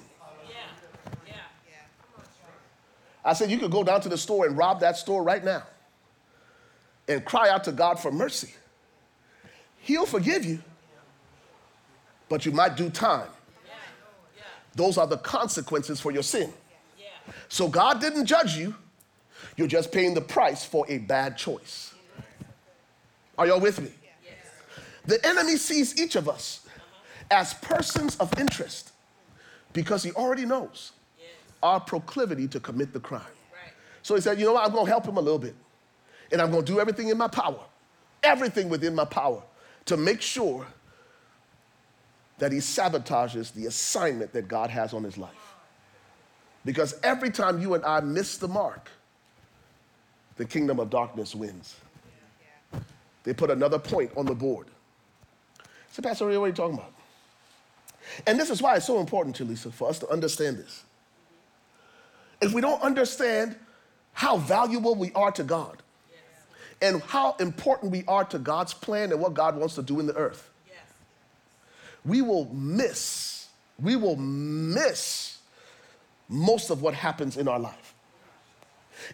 I 3.24 3.34
said, 3.34 3.52
You 3.52 3.58
could 3.58 3.72
go 3.72 3.84
down 3.84 4.02
to 4.02 4.10
the 4.10 4.18
store 4.18 4.46
and 4.46 4.58
rob 4.58 4.80
that 4.80 4.98
store 4.98 5.24
right 5.24 5.44
now 5.44 5.64
and 7.08 7.24
cry 7.24 7.50
out 7.50 7.64
to 7.66 7.72
God 7.72 8.00
for 8.00 8.12
mercy. 8.12 8.54
He'll 9.80 10.06
forgive 10.06 10.46
you, 10.46 10.60
but 12.30 12.46
you 12.46 12.52
might 12.52 12.76
do 12.76 12.90
time. 12.90 13.30
Those 14.76 14.98
are 14.98 15.08
the 15.08 15.18
consequences 15.18 16.00
for 16.00 16.12
your 16.12 16.24
sin. 16.24 16.54
So 17.50 17.68
God 17.68 18.00
didn't 18.00 18.26
judge 18.26 18.56
you, 18.56 18.76
you're 19.56 19.68
just 19.68 19.92
paying 19.92 20.14
the 20.14 20.22
price 20.22 20.64
for 20.64 20.86
a 20.90 21.00
bad 21.00 21.38
choice. 21.38 21.94
Are 23.38 23.48
y'all 23.48 23.60
with 23.60 23.82
me? 23.82 23.92
The 25.06 25.26
enemy 25.26 25.56
sees 25.56 26.00
each 26.00 26.16
of 26.16 26.28
us 26.28 26.68
as 27.32 27.54
persons 27.56 28.18
of 28.18 28.38
interest 28.40 28.92
because 29.74 30.04
he 30.04 30.12
already 30.12 30.46
knows 30.46 30.92
our 31.64 31.80
proclivity 31.80 32.48
to 32.50 32.60
commit 32.60 32.94
the 32.94 33.00
crime. 33.00 33.22
So 34.04 34.16
he 34.16 34.22
said, 34.22 34.40
You 34.40 34.46
know 34.46 34.54
what? 34.54 34.66
I'm 34.66 34.72
going 34.72 34.86
to 34.86 34.92
help 34.92 35.06
him 35.06 35.18
a 35.18 35.22
little 35.22 35.40
bit. 35.40 35.56
And 36.32 36.42
I'm 36.42 36.52
going 36.52 36.66
to 36.66 36.72
do 36.72 36.80
everything 36.80 37.10
in 37.10 37.18
my 37.18 37.28
power, 37.28 37.60
everything 38.22 38.70
within 38.70 38.94
my 38.94 39.06
power 39.06 39.42
to 39.86 39.98
make 39.98 40.22
sure 40.22 40.66
that 42.38 42.52
he 42.52 42.60
sabotages 42.60 43.54
the 43.54 43.66
assignment 43.66 44.34
that 44.34 44.48
God 44.48 44.70
has 44.70 44.94
on 44.94 45.04
his 45.04 45.18
life. 45.18 45.56
Because 46.66 47.00
every 47.02 47.30
time 47.30 47.62
you 47.62 47.74
and 47.74 47.84
I 47.86 48.02
miss 48.02 48.38
the 48.38 48.48
mark, 48.48 48.90
the 50.36 50.46
kingdom 50.46 50.80
of 50.80 50.90
darkness 50.90 51.34
wins. 51.34 51.76
They 53.24 53.34
put 53.34 53.50
another 53.50 53.80
point 53.80 54.12
on 54.16 54.26
the 54.26 54.36
board. 54.36 54.68
So, 55.92 56.02
Pastor, 56.02 56.26
what 56.26 56.36
are 56.36 56.48
you 56.48 56.54
talking 56.54 56.76
about? 56.76 56.94
And 58.26 58.40
this 58.40 58.50
is 58.50 58.62
why 58.62 58.76
it's 58.76 58.86
so 58.86 59.00
important, 59.00 59.36
to 59.38 59.44
Lisa, 59.44 59.72
for 59.72 59.90
us 59.90 60.00
to 60.00 60.10
understand 60.10 60.58
this. 60.58 60.84
If 62.40 62.54
we 62.54 62.62
don't 62.62 62.82
understand 62.82 63.56
how 64.14 64.38
valuable 64.38 64.96
we 64.96 65.12
are 65.14 65.32
to 65.32 65.44
God 65.44 65.82
and 66.82 67.02
how 67.02 67.36
important 67.40 67.92
we 67.92 68.04
are 68.08 68.24
to 68.26 68.40
God's 68.40 68.74
plan 68.74 69.12
and 69.12 69.20
what 69.20 69.34
God 69.34 69.56
wants 69.56 69.76
to 69.76 69.82
do 69.82 70.00
in 70.00 70.06
the 70.06 70.16
earth, 70.16 70.50
we 72.08 72.22
will 72.22 72.46
miss, 72.54 73.48
we 73.80 73.96
will 73.96 74.16
miss 74.16 75.38
most 76.30 76.70
of 76.70 76.82
what 76.82 76.94
happens 76.94 77.38
in 77.38 77.48
our 77.48 77.60
life. 77.60 77.94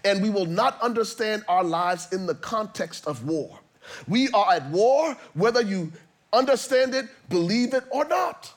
And 0.06 0.22
we 0.22 0.30
will 0.30 0.46
not 0.46 0.80
understand 0.82 1.44
our 1.48 1.64
lives 1.64 2.14
in 2.14 2.26
the 2.26 2.36
context 2.36 3.06
of 3.08 3.26
war. 3.26 3.60
We 4.08 4.30
are 4.30 4.54
at 4.54 4.66
war 4.70 5.18
whether 5.34 5.62
you 5.62 5.92
understand 6.32 6.96
it, 6.96 7.08
believe 7.30 7.74
it, 7.74 7.84
or 7.92 8.06
not. 8.06 8.54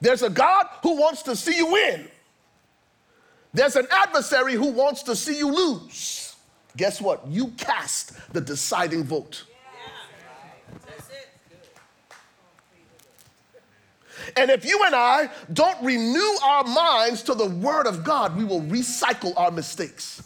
There's 0.00 0.22
a 0.22 0.30
God 0.30 0.66
who 0.82 0.96
wants 0.96 1.22
to 1.22 1.36
see 1.36 1.56
you 1.56 1.72
win. 1.72 2.08
There's 3.54 3.76
an 3.76 3.86
adversary 3.90 4.54
who 4.54 4.70
wants 4.70 5.02
to 5.04 5.14
see 5.14 5.38
you 5.38 5.52
lose. 5.54 6.34
Guess 6.76 7.00
what? 7.00 7.26
You 7.28 7.48
cast 7.58 8.32
the 8.32 8.40
deciding 8.40 9.04
vote. 9.04 9.44
And 14.36 14.50
if 14.50 14.64
you 14.64 14.82
and 14.84 14.94
I 14.94 15.30
don't 15.52 15.82
renew 15.82 16.36
our 16.44 16.64
minds 16.64 17.22
to 17.24 17.34
the 17.34 17.46
Word 17.46 17.86
of 17.86 18.04
God, 18.04 18.36
we 18.36 18.44
will 18.44 18.62
recycle 18.62 19.32
our 19.36 19.50
mistakes. 19.50 20.22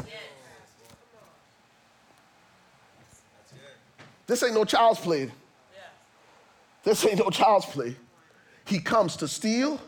This 4.27 4.43
ain't 4.43 4.55
no 4.55 4.65
child's 4.65 5.01
play. 5.01 5.31
This 6.83 7.05
ain't 7.07 7.19
no 7.19 7.31
child's 7.31 7.67
play. 7.67 7.97
He 8.65 8.81
comes 8.81 9.17
to 9.17 9.29
steal, 9.29 9.81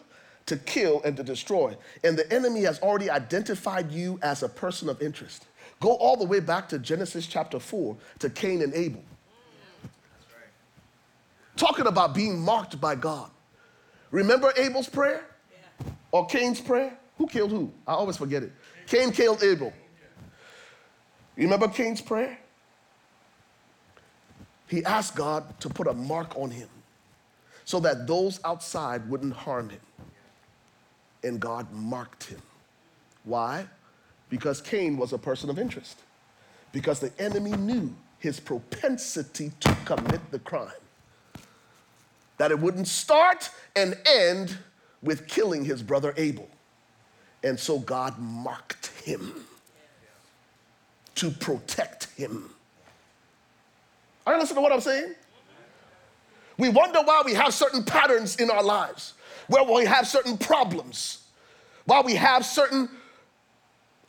to 0.46 0.56
kill, 0.56 1.02
and 1.04 1.16
to 1.16 1.22
destroy. 1.22 1.76
And 2.04 2.16
the 2.16 2.32
enemy 2.32 2.62
has 2.62 2.80
already 2.80 3.10
identified 3.10 3.90
you 3.90 4.18
as 4.22 4.42
a 4.42 4.48
person 4.48 4.88
of 4.88 5.02
interest. 5.02 5.46
Go 5.80 5.94
all 5.96 6.16
the 6.16 6.24
way 6.24 6.40
back 6.40 6.68
to 6.70 6.78
Genesis 6.78 7.26
chapter 7.26 7.60
4 7.60 7.96
to 8.20 8.30
Cain 8.30 8.62
and 8.62 8.74
Abel. 8.74 9.02
Talking 11.56 11.86
about 11.86 12.14
being 12.14 12.38
marked 12.38 12.80
by 12.80 12.94
God. 12.94 13.30
Remember 14.10 14.52
Abel's 14.56 14.88
prayer? 14.88 15.24
Or 16.10 16.26
Cain's 16.26 16.60
prayer? 16.60 16.96
Who 17.18 17.26
killed 17.26 17.50
who? 17.50 17.72
I 17.86 17.92
always 17.92 18.16
forget 18.16 18.42
it. 18.42 18.52
Cain 18.86 19.12
killed 19.12 19.42
Abel. 19.42 19.72
You 21.36 21.44
remember 21.44 21.68
Cain's 21.68 22.00
prayer? 22.00 22.38
He 24.68 24.84
asked 24.84 25.14
God 25.14 25.58
to 25.60 25.68
put 25.68 25.86
a 25.86 25.94
mark 25.94 26.36
on 26.36 26.50
him 26.50 26.68
so 27.64 27.80
that 27.80 28.06
those 28.06 28.40
outside 28.44 29.08
wouldn't 29.08 29.34
harm 29.34 29.68
him. 29.70 29.80
And 31.22 31.40
God 31.40 31.72
marked 31.72 32.24
him. 32.24 32.40
Why? 33.24 33.66
Because 34.30 34.60
Cain 34.60 34.96
was 34.96 35.12
a 35.12 35.18
person 35.18 35.50
of 35.50 35.58
interest. 35.58 35.98
Because 36.72 37.00
the 37.00 37.12
enemy 37.18 37.52
knew 37.52 37.94
his 38.18 38.40
propensity 38.40 39.52
to 39.60 39.76
commit 39.84 40.20
the 40.30 40.38
crime. 40.38 40.70
That 42.38 42.50
it 42.50 42.58
wouldn't 42.58 42.88
start 42.88 43.50
and 43.76 43.96
end 44.06 44.56
with 45.02 45.26
killing 45.26 45.64
his 45.64 45.82
brother 45.82 46.14
Abel. 46.16 46.48
And 47.44 47.58
so 47.58 47.78
God 47.78 48.18
marked 48.18 48.88
him 49.04 49.32
to 51.16 51.30
protect 51.30 52.06
him. 52.16 52.50
Are 54.26 54.34
you 54.34 54.40
listening 54.40 54.56
to 54.56 54.60
what 54.62 54.72
I'm 54.72 54.80
saying? 54.80 55.14
We 56.58 56.68
wonder 56.68 57.00
why 57.02 57.22
we 57.24 57.34
have 57.34 57.54
certain 57.54 57.84
patterns 57.84 58.36
in 58.36 58.50
our 58.50 58.62
lives, 58.62 59.14
where 59.46 59.64
we 59.64 59.84
have 59.84 60.06
certain 60.06 60.36
problems, 60.36 61.24
why 61.84 62.02
we 62.02 62.14
have 62.14 62.44
certain 62.44 62.88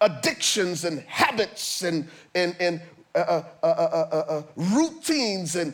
addictions 0.02 0.86
and 0.86 1.02
habits 1.02 1.84
and, 1.84 2.08
and, 2.34 2.56
and 2.60 2.82
uh, 3.16 3.44
uh, 3.64 3.66
uh, 3.66 4.44
routines. 4.56 5.56
And 5.56 5.74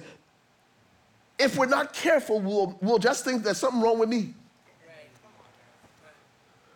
if 1.38 1.58
we're 1.58 1.66
not 1.66 1.94
careful, 1.94 2.40
we'll, 2.40 2.78
we'll 2.82 3.00
just 3.00 3.26
think 3.26 3.44
there's 3.44 3.58
something 3.58 3.82
wrong 3.82 4.00
with 4.00 4.10
me. 4.10 4.34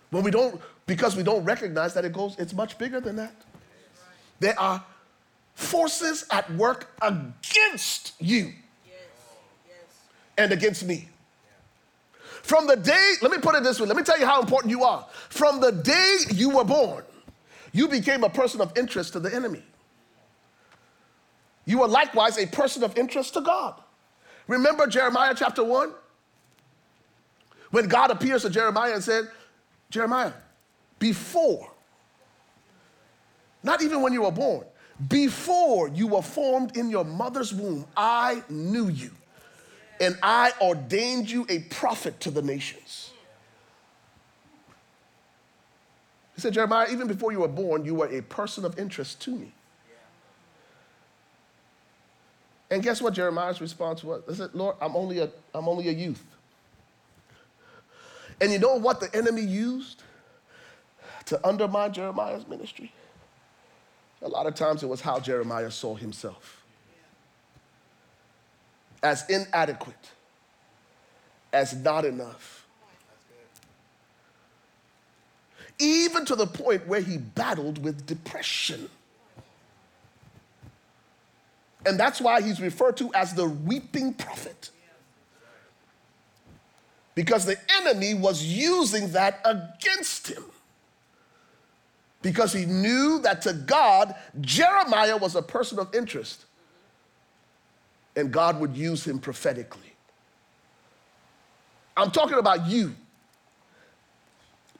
When 0.09 0.23
we 0.23 0.31
don't, 0.31 0.59
because 0.85 1.15
we 1.15 1.23
don't 1.23 1.43
recognize 1.43 1.93
that 1.93 2.03
it 2.03 2.13
goes, 2.13 2.35
it's 2.39 2.53
much 2.53 2.77
bigger 2.77 2.99
than 2.99 3.15
that. 3.17 3.33
There 4.39 4.59
are 4.59 4.83
forces 5.53 6.25
at 6.31 6.51
work 6.53 6.89
against 7.01 8.13
you 8.19 8.53
and 10.37 10.51
against 10.51 10.85
me. 10.85 11.09
From 12.41 12.65
the 12.65 12.75
day, 12.75 13.13
let 13.21 13.31
me 13.31 13.37
put 13.37 13.55
it 13.55 13.63
this 13.63 13.79
way, 13.79 13.85
let 13.85 13.97
me 13.97 14.03
tell 14.03 14.19
you 14.19 14.25
how 14.25 14.41
important 14.41 14.71
you 14.71 14.83
are. 14.83 15.05
From 15.29 15.59
the 15.59 15.71
day 15.71 16.17
you 16.31 16.49
were 16.49 16.63
born, 16.63 17.03
you 17.73 17.87
became 17.87 18.23
a 18.23 18.29
person 18.29 18.61
of 18.61 18.75
interest 18.77 19.13
to 19.13 19.19
the 19.19 19.33
enemy. 19.33 19.61
You 21.65 21.79
were 21.79 21.87
likewise 21.87 22.39
a 22.39 22.47
person 22.47 22.83
of 22.83 22.97
interest 22.97 23.35
to 23.35 23.41
God. 23.41 23.79
Remember 24.49 24.87
Jeremiah 24.87 25.35
chapter 25.37 25.63
1? 25.63 25.91
When 27.69 27.87
God 27.87 28.09
appears 28.09 28.41
to 28.41 28.49
Jeremiah 28.49 28.95
and 28.95 29.03
said, 29.03 29.29
Jeremiah, 29.91 30.33
before, 30.97 31.69
not 33.61 33.83
even 33.83 34.01
when 34.01 34.11
you 34.11 34.23
were 34.23 34.31
born, 34.31 34.65
before 35.07 35.87
you 35.89 36.07
were 36.07 36.23
formed 36.23 36.75
in 36.75 36.89
your 36.89 37.05
mother's 37.05 37.53
womb, 37.53 37.85
I 37.95 38.41
knew 38.49 38.87
you 38.87 39.11
and 39.99 40.17
I 40.23 40.51
ordained 40.59 41.29
you 41.29 41.45
a 41.47 41.59
prophet 41.59 42.19
to 42.21 42.31
the 42.31 42.41
nations. 42.41 43.11
He 46.33 46.41
said, 46.41 46.53
Jeremiah, 46.53 46.87
even 46.91 47.07
before 47.07 47.31
you 47.31 47.41
were 47.41 47.47
born, 47.47 47.85
you 47.85 47.93
were 47.93 48.07
a 48.07 48.21
person 48.23 48.65
of 48.65 48.79
interest 48.79 49.21
to 49.21 49.31
me. 49.31 49.53
And 52.71 52.83
guess 52.83 53.01
what 53.01 53.13
Jeremiah's 53.13 53.61
response 53.61 54.03
was? 54.03 54.21
He 54.27 54.35
said, 54.35 54.51
Lord, 54.53 54.75
I'm 54.79 54.95
only 54.95 55.19
a, 55.19 55.29
I'm 55.53 55.67
only 55.67 55.89
a 55.89 55.91
youth. 55.91 56.23
And 58.39 58.51
you 58.51 58.59
know 58.59 58.75
what 58.75 58.99
the 58.99 59.13
enemy 59.15 59.41
used 59.41 60.03
to 61.25 61.45
undermine 61.45 61.93
Jeremiah's 61.93 62.47
ministry? 62.47 62.93
A 64.21 64.27
lot 64.27 64.45
of 64.45 64.55
times 64.55 64.83
it 64.83 64.87
was 64.87 65.01
how 65.01 65.19
Jeremiah 65.19 65.71
saw 65.71 65.95
himself 65.95 66.59
as 69.01 69.29
inadequate, 69.29 70.09
as 71.53 71.73
not 71.73 72.05
enough. 72.05 72.67
Even 75.79 76.25
to 76.25 76.35
the 76.35 76.47
point 76.47 76.85
where 76.87 76.99
he 76.99 77.17
battled 77.17 77.81
with 77.81 78.05
depression. 78.05 78.89
And 81.85 81.99
that's 81.99 82.19
why 82.19 82.41
he's 82.41 82.59
referred 82.59 82.97
to 82.97 83.13
as 83.13 83.33
the 83.33 83.47
weeping 83.47 84.13
prophet. 84.13 84.69
Because 87.15 87.45
the 87.45 87.57
enemy 87.81 88.13
was 88.13 88.43
using 88.43 89.11
that 89.11 89.41
against 89.45 90.27
him. 90.27 90.43
Because 92.21 92.51
he 92.51 92.65
knew 92.65 93.19
that 93.19 93.41
to 93.43 93.53
God, 93.53 94.15
Jeremiah 94.41 95.17
was 95.17 95.35
a 95.35 95.41
person 95.41 95.79
of 95.79 95.93
interest. 95.95 96.45
And 98.15 98.31
God 98.31 98.59
would 98.59 98.75
use 98.75 99.05
him 99.05 99.19
prophetically. 99.19 99.93
I'm 101.95 102.11
talking 102.11 102.37
about 102.37 102.67
you 102.67 102.95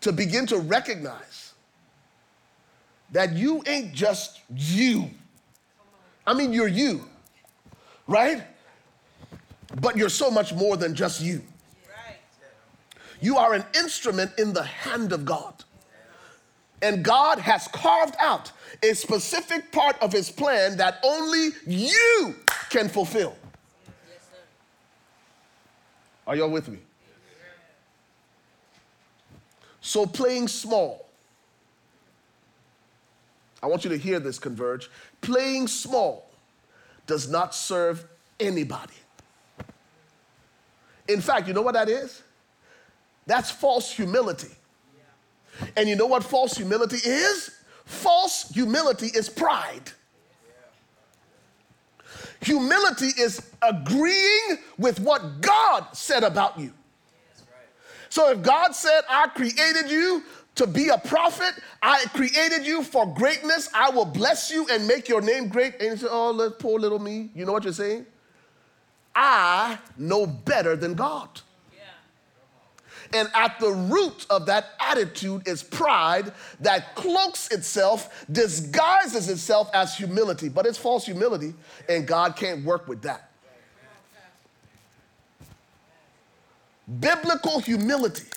to 0.01 0.11
begin 0.11 0.45
to 0.47 0.57
recognize 0.57 1.53
that 3.11 3.33
you 3.33 3.63
ain't 3.65 3.93
just 3.93 4.39
you. 4.55 5.09
I 6.25 6.33
mean, 6.33 6.53
you're 6.53 6.67
you, 6.67 7.05
right? 8.07 8.43
But 9.81 9.97
you're 9.97 10.09
so 10.09 10.29
much 10.31 10.53
more 10.53 10.77
than 10.77 10.95
just 10.95 11.21
you. 11.21 11.41
You 13.21 13.37
are 13.37 13.53
an 13.53 13.65
instrument 13.75 14.31
in 14.37 14.53
the 14.53 14.63
hand 14.63 15.11
of 15.11 15.25
God. 15.25 15.53
And 16.81 17.03
God 17.03 17.39
has 17.39 17.67
carved 17.67 18.15
out 18.19 18.51
a 18.81 18.93
specific 18.93 19.71
part 19.71 20.01
of 20.01 20.13
his 20.13 20.31
plan 20.31 20.77
that 20.77 20.99
only 21.03 21.49
you 21.67 22.35
can 22.69 22.87
fulfill. 22.87 23.35
Are 26.25 26.35
y'all 26.35 26.49
with 26.49 26.69
me? 26.69 26.79
So, 29.81 30.05
playing 30.05 30.47
small, 30.47 31.08
I 33.61 33.67
want 33.67 33.83
you 33.83 33.89
to 33.89 33.97
hear 33.97 34.19
this, 34.19 34.39
Converge. 34.39 34.89
Playing 35.21 35.67
small 35.67 36.29
does 37.07 37.29
not 37.29 37.53
serve 37.53 38.05
anybody. 38.39 38.93
In 41.07 41.21
fact, 41.21 41.47
you 41.47 41.53
know 41.53 41.61
what 41.61 41.73
that 41.73 41.89
is? 41.89 42.21
That's 43.25 43.51
false 43.51 43.91
humility. 43.91 44.51
And 45.75 45.89
you 45.89 45.95
know 45.95 46.05
what 46.05 46.23
false 46.23 46.55
humility 46.55 46.97
is? 47.03 47.51
False 47.85 48.49
humility 48.49 49.07
is 49.07 49.27
pride. 49.27 49.91
Humility 52.41 53.09
is 53.19 53.51
agreeing 53.61 54.59
with 54.77 54.99
what 54.99 55.41
God 55.41 55.87
said 55.93 56.23
about 56.23 56.59
you. 56.59 56.73
So 58.09 58.31
if 58.31 58.41
God 58.41 58.73
said, 58.73 59.01
I 59.09 59.27
created 59.27 59.91
you 59.91 60.23
to 60.55 60.67
be 60.67 60.89
a 60.89 60.97
prophet, 60.97 61.53
I 61.81 62.03
created 62.13 62.65
you 62.65 62.83
for 62.83 63.05
greatness, 63.13 63.69
I 63.73 63.89
will 63.91 64.05
bless 64.05 64.51
you 64.51 64.67
and 64.69 64.87
make 64.87 65.07
your 65.07 65.21
name 65.21 65.47
great. 65.47 65.75
And 65.79 65.91
you 65.91 65.97
say, 65.97 66.07
Oh, 66.09 66.53
poor 66.59 66.79
little 66.79 66.99
me. 66.99 67.29
You 67.33 67.45
know 67.45 67.53
what 67.53 67.63
you're 67.63 67.73
saying? 67.73 68.05
I 69.15 69.79
know 69.97 70.25
better 70.25 70.75
than 70.75 70.95
God. 70.95 71.41
And 73.13 73.27
at 73.33 73.59
the 73.59 73.71
root 73.71 74.25
of 74.29 74.45
that 74.45 74.71
attitude 74.79 75.47
is 75.47 75.63
pride 75.63 76.31
that 76.59 76.95
cloaks 76.95 77.49
itself, 77.49 78.25
disguises 78.31 79.29
itself 79.29 79.69
as 79.73 79.95
humility, 79.95 80.47
but 80.47 80.65
it's 80.67 80.77
false 80.77 81.05
humility, 81.05 81.55
and 81.87 82.07
God 82.07 82.35
can't 82.35 82.63
work 82.63 82.87
with 82.87 83.01
that. 83.01 83.31
Biblical 86.99 87.59
humility 87.59 88.27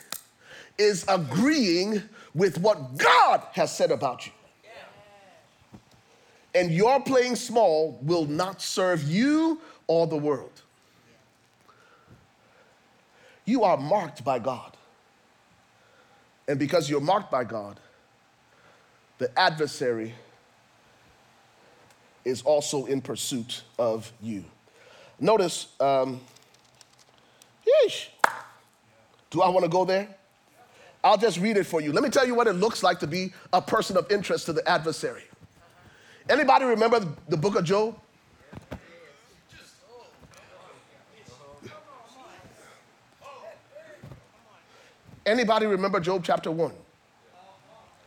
is 0.83 1.05
agreeing 1.07 2.03
with 2.35 2.59
what 2.59 2.97
God 2.99 3.43
has 3.53 3.75
said 3.75 3.91
about 3.91 4.27
you. 4.27 4.33
And 6.55 6.71
your 6.71 7.01
playing 7.01 7.37
small 7.37 7.99
will 8.03 8.27
not 8.27 8.61
serve 8.61 9.03
you 9.05 9.61
or 9.87 10.07
the 10.07 10.17
world. 10.17 10.61
You 13.45 13.65
are 13.65 13.77
marked 13.77 14.23
by 14.23 14.39
God. 14.39 14.77
And 16.47 16.59
because 16.59 16.91
you're 16.91 17.01
marked 17.01 17.31
by 17.31 17.45
God, 17.45 17.81
the 19.19 19.37
adversary 19.39 20.15
is 22.25 22.43
also 22.43 22.85
in 22.87 23.01
pursuit 23.01 23.63
of 23.79 24.13
you. 24.21 24.45
Notice, 25.19 25.69
um, 25.81 26.21
yeesh, 27.67 28.09
do 29.31 29.41
I 29.41 29.49
want 29.49 29.65
to 29.65 29.71
go 29.71 29.85
there? 29.85 30.09
I'll 31.05 31.19
just 31.19 31.41
read 31.41 31.57
it 31.57 31.65
for 31.65 31.81
you. 31.81 31.93
Let 31.93 32.05
me 32.05 32.11
tell 32.11 32.27
you 32.27 32.35
what 32.35 32.47
it 32.47 32.53
looks 32.53 32.83
like 32.83 33.01
to 33.01 33.07
be 33.07 33.33
a 33.53 33.61
person 33.61 33.97
of 33.97 34.11
interest 34.11 34.47
to 34.47 34.53
the 34.53 34.67
adversary. 34.69 35.25
Anybody 36.29 36.65
remember 36.65 37.01
the 37.29 37.37
book 37.37 37.57
of 37.57 37.65
Job? 37.65 37.99
Anybody 45.25 45.67
remember 45.67 46.01
Job 46.01 46.23
chapter 46.25 46.51
1? 46.51 46.73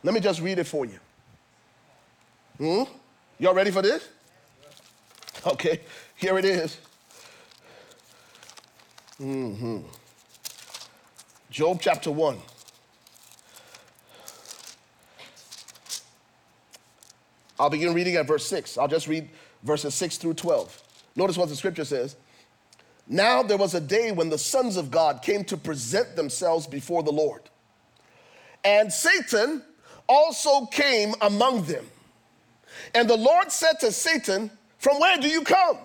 Let 0.04 0.14
me 0.14 0.20
just 0.20 0.42
read 0.42 0.60
it 0.60 0.66
for 0.66 0.86
you. 0.86 1.00
Hmm? 2.58 2.84
Y'all 3.40 3.54
ready 3.54 3.72
for 3.72 3.82
this? 3.82 4.08
Okay, 5.46 5.82
here 6.16 6.38
it 6.38 6.46
is. 6.46 6.78
Mm-hmm. 9.20 9.80
Job 11.50 11.80
chapter 11.82 12.12
1. 12.12 12.38
I'll 17.60 17.70
begin 17.70 17.94
reading 17.94 18.16
at 18.16 18.28
verse 18.28 18.46
6. 18.46 18.78
I'll 18.78 18.88
just 18.88 19.08
read 19.08 19.30
verses 19.64 19.94
6 19.96 20.18
through 20.18 20.34
12. 20.36 20.84
Notice 21.16 21.38
what 21.38 21.50
the 21.50 21.56
scripture 21.56 21.86
says. 21.86 22.16
Now 23.08 23.44
there 23.44 23.58
was 23.58 23.76
a 23.76 23.82
day 23.82 24.12
when 24.12 24.30
the 24.30 24.38
sons 24.38 24.78
of 24.78 24.92
God 24.92 25.22
came 25.22 25.44
to 25.46 25.58
present 25.58 26.16
themselves 26.16 26.68
before 26.68 27.04
the 27.04 27.12
Lord. 27.12 27.42
And 28.64 28.92
Satan 28.92 29.62
also 30.08 30.66
came 30.66 31.14
among 31.22 31.66
them. 31.66 31.86
And 32.94 33.10
the 33.10 33.18
Lord 33.18 33.52
said 33.52 33.80
to 33.82 33.92
Satan, 33.92 34.50
From 34.80 35.00
where 35.00 35.18
do 35.18 35.30
you 35.30 35.44
come? 35.44 35.78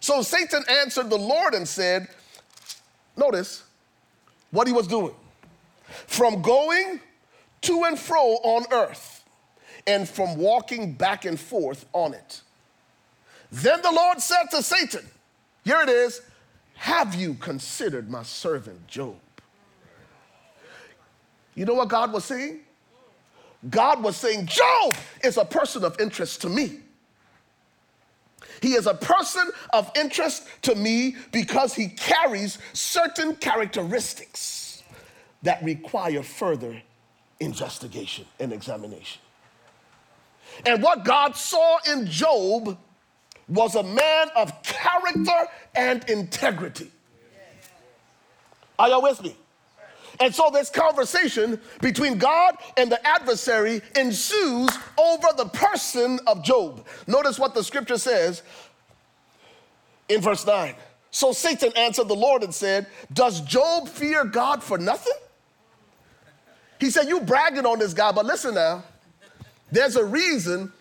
So 0.00 0.22
Satan 0.22 0.62
answered 0.68 1.08
the 1.08 1.18
Lord 1.18 1.54
and 1.54 1.66
said, 1.66 2.08
Notice 3.16 3.64
what 4.50 4.66
he 4.66 4.72
was 4.72 4.86
doing. 4.86 5.14
From 6.06 6.42
going 6.42 7.00
to 7.62 7.84
and 7.84 7.98
fro 7.98 8.38
on 8.42 8.64
earth, 8.72 9.19
and 9.90 10.08
from 10.08 10.36
walking 10.36 10.92
back 10.92 11.24
and 11.24 11.38
forth 11.38 11.84
on 11.92 12.14
it. 12.14 12.42
Then 13.50 13.82
the 13.82 13.90
Lord 13.90 14.20
said 14.20 14.44
to 14.52 14.62
Satan, 14.62 15.04
Here 15.64 15.80
it 15.80 15.88
is, 15.88 16.22
have 16.74 17.14
you 17.14 17.34
considered 17.34 18.08
my 18.08 18.22
servant 18.22 18.86
Job? 18.86 19.16
You 21.56 21.64
know 21.64 21.74
what 21.74 21.88
God 21.88 22.12
was 22.12 22.24
saying? 22.24 22.60
God 23.68 24.02
was 24.02 24.16
saying, 24.16 24.46
Job 24.46 24.94
is 25.24 25.36
a 25.36 25.44
person 25.44 25.84
of 25.84 26.00
interest 26.00 26.40
to 26.42 26.48
me. 26.48 26.78
He 28.62 28.74
is 28.74 28.86
a 28.86 28.94
person 28.94 29.50
of 29.72 29.90
interest 29.96 30.46
to 30.62 30.74
me 30.74 31.16
because 31.32 31.74
he 31.74 31.88
carries 31.88 32.58
certain 32.74 33.34
characteristics 33.36 34.82
that 35.42 35.62
require 35.64 36.22
further 36.22 36.80
investigation 37.40 38.26
and 38.38 38.52
examination. 38.52 39.20
And 40.66 40.82
what 40.82 41.04
God 41.04 41.36
saw 41.36 41.78
in 41.90 42.06
Job 42.06 42.78
was 43.48 43.74
a 43.74 43.82
man 43.82 44.28
of 44.36 44.62
character 44.62 45.48
and 45.74 46.08
integrity. 46.08 46.90
Are 48.78 48.88
y'all 48.88 49.02
with 49.02 49.22
me? 49.22 49.36
And 50.20 50.34
so 50.34 50.50
this 50.52 50.68
conversation 50.68 51.60
between 51.80 52.18
God 52.18 52.56
and 52.76 52.92
the 52.92 53.04
adversary 53.06 53.80
ensues 53.96 54.70
over 54.98 55.28
the 55.36 55.46
person 55.46 56.20
of 56.26 56.44
Job. 56.44 56.86
Notice 57.06 57.38
what 57.38 57.54
the 57.54 57.64
scripture 57.64 57.96
says 57.96 58.42
in 60.08 60.20
verse 60.20 60.46
9. 60.46 60.74
So 61.10 61.32
Satan 61.32 61.72
answered 61.76 62.08
the 62.08 62.14
Lord 62.14 62.42
and 62.42 62.54
said, 62.54 62.86
Does 63.12 63.40
Job 63.40 63.88
fear 63.88 64.24
God 64.24 64.62
for 64.62 64.78
nothing? 64.78 65.12
He 66.78 66.90
said, 66.90 67.08
You 67.08 67.20
bragging 67.20 67.66
on 67.66 67.78
this 67.78 67.94
guy, 67.94 68.12
but 68.12 68.26
listen 68.26 68.54
now, 68.54 68.84
there's 69.72 69.96
a 69.96 70.04
reason 70.04 70.72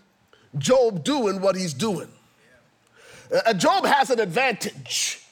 Job 0.57 1.03
doing 1.03 1.41
what 1.41 1.55
he's 1.55 1.73
doing. 1.73 2.09
Uh, 3.31 3.53
Job 3.53 3.85
has 3.85 4.09
an 4.09 4.19
advantage. 4.19 5.23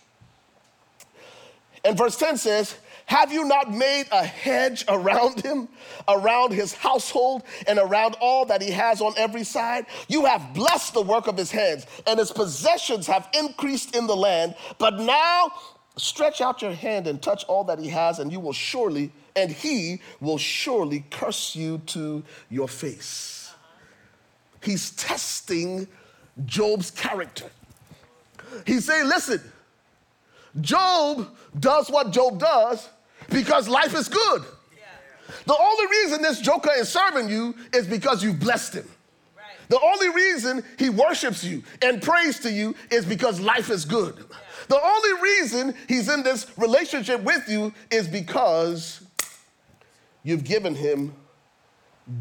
And 1.84 1.98
verse 1.98 2.18
10 2.18 2.38
says, 2.38 2.76
Have 3.06 3.32
you 3.32 3.46
not 3.46 3.72
made 3.72 4.06
a 4.12 4.24
hedge 4.24 4.86
around 4.88 5.42
him, 5.42 5.70
around 6.08 6.52
his 6.52 6.74
household, 6.74 7.44
and 7.68 7.80
around 7.80 8.16
all 8.22 8.46
that 8.46 8.62
he 8.62 8.72
has 8.72 9.02
on 9.02 9.14
every 9.18 9.44
side? 9.44 9.86
You 10.08 10.26
have 10.26 10.54
blessed 10.54 10.94
the 10.94 11.02
work 11.02 11.28
of 11.28 11.38
his 11.38 11.50
hands, 11.50 11.88
and 12.06 12.20
his 12.20 12.32
possessions 12.32 13.08
have 13.08 13.28
increased 13.34 13.96
in 13.96 14.06
the 14.06 14.16
land. 14.16 14.56
But 14.78 15.00
now 15.00 15.52
stretch 15.96 16.42
out 16.42 16.62
your 16.62 16.74
hand 16.74 17.08
and 17.08 17.22
touch 17.22 17.44
all 17.46 17.64
that 17.64 17.80
he 17.80 17.88
has, 17.88 18.20
and 18.20 18.32
you 18.32 18.40
will 18.40 18.54
surely, 18.54 19.12
and 19.36 19.52
he 19.52 20.02
will 20.20 20.38
surely 20.38 21.06
curse 21.10 21.56
you 21.56 21.80
to 21.88 22.24
your 22.50 22.68
face. 22.68 23.37
He's 24.62 24.92
testing 24.92 25.88
Job's 26.46 26.92
character. 26.92 27.46
He's 28.66 28.86
saying, 28.86 29.08
listen, 29.08 29.42
Job 30.62 31.30
does 31.60 31.90
what 31.90 32.12
Job 32.12 32.40
does 32.40 32.90
because 33.30 33.68
life 33.68 33.94
is 33.94 34.08
good. 34.08 34.44
The 35.46 35.58
only 35.58 35.86
reason 35.88 36.22
this 36.22 36.40
joker 36.40 36.72
is 36.78 36.90
serving 36.90 37.30
you 37.30 37.56
is 37.74 37.88
because 37.88 38.24
you 38.24 38.34
blessed 38.34 38.76
him. 38.76 38.88
The 39.70 39.80
only 39.80 40.10
reason 40.10 40.64
he 40.80 40.90
worships 40.90 41.44
you 41.44 41.64
and 41.82 42.02
prays 42.02 42.40
to 42.40 42.52
you 42.52 42.76
is 42.90 43.06
because 43.06 43.40
life 43.40 43.70
is 43.70 43.84
good. 43.84 44.16
The 44.70 44.82
only 44.82 45.22
reason 45.22 45.76
he's 45.88 46.10
in 46.10 46.24
this 46.24 46.48
relationship 46.58 47.22
with 47.22 47.48
you 47.50 47.74
is 47.92 48.08
because 48.08 49.02
you've 50.24 50.46
given 50.46 50.76
him 50.76 51.14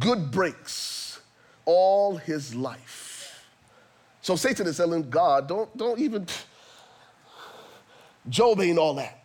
good 0.01 0.31
breaks 0.33 0.96
all 1.67 2.17
his 2.17 2.55
life. 2.55 3.45
So 4.23 4.35
Satan 4.35 4.67
is 4.67 4.79
telling 4.79 5.09
God, 5.11 5.47
don't, 5.47 5.77
don't 5.77 6.01
even, 6.01 6.27
Job 8.29 8.61
ain't 8.61 8.79
all 8.79 8.95
that. 8.95 9.25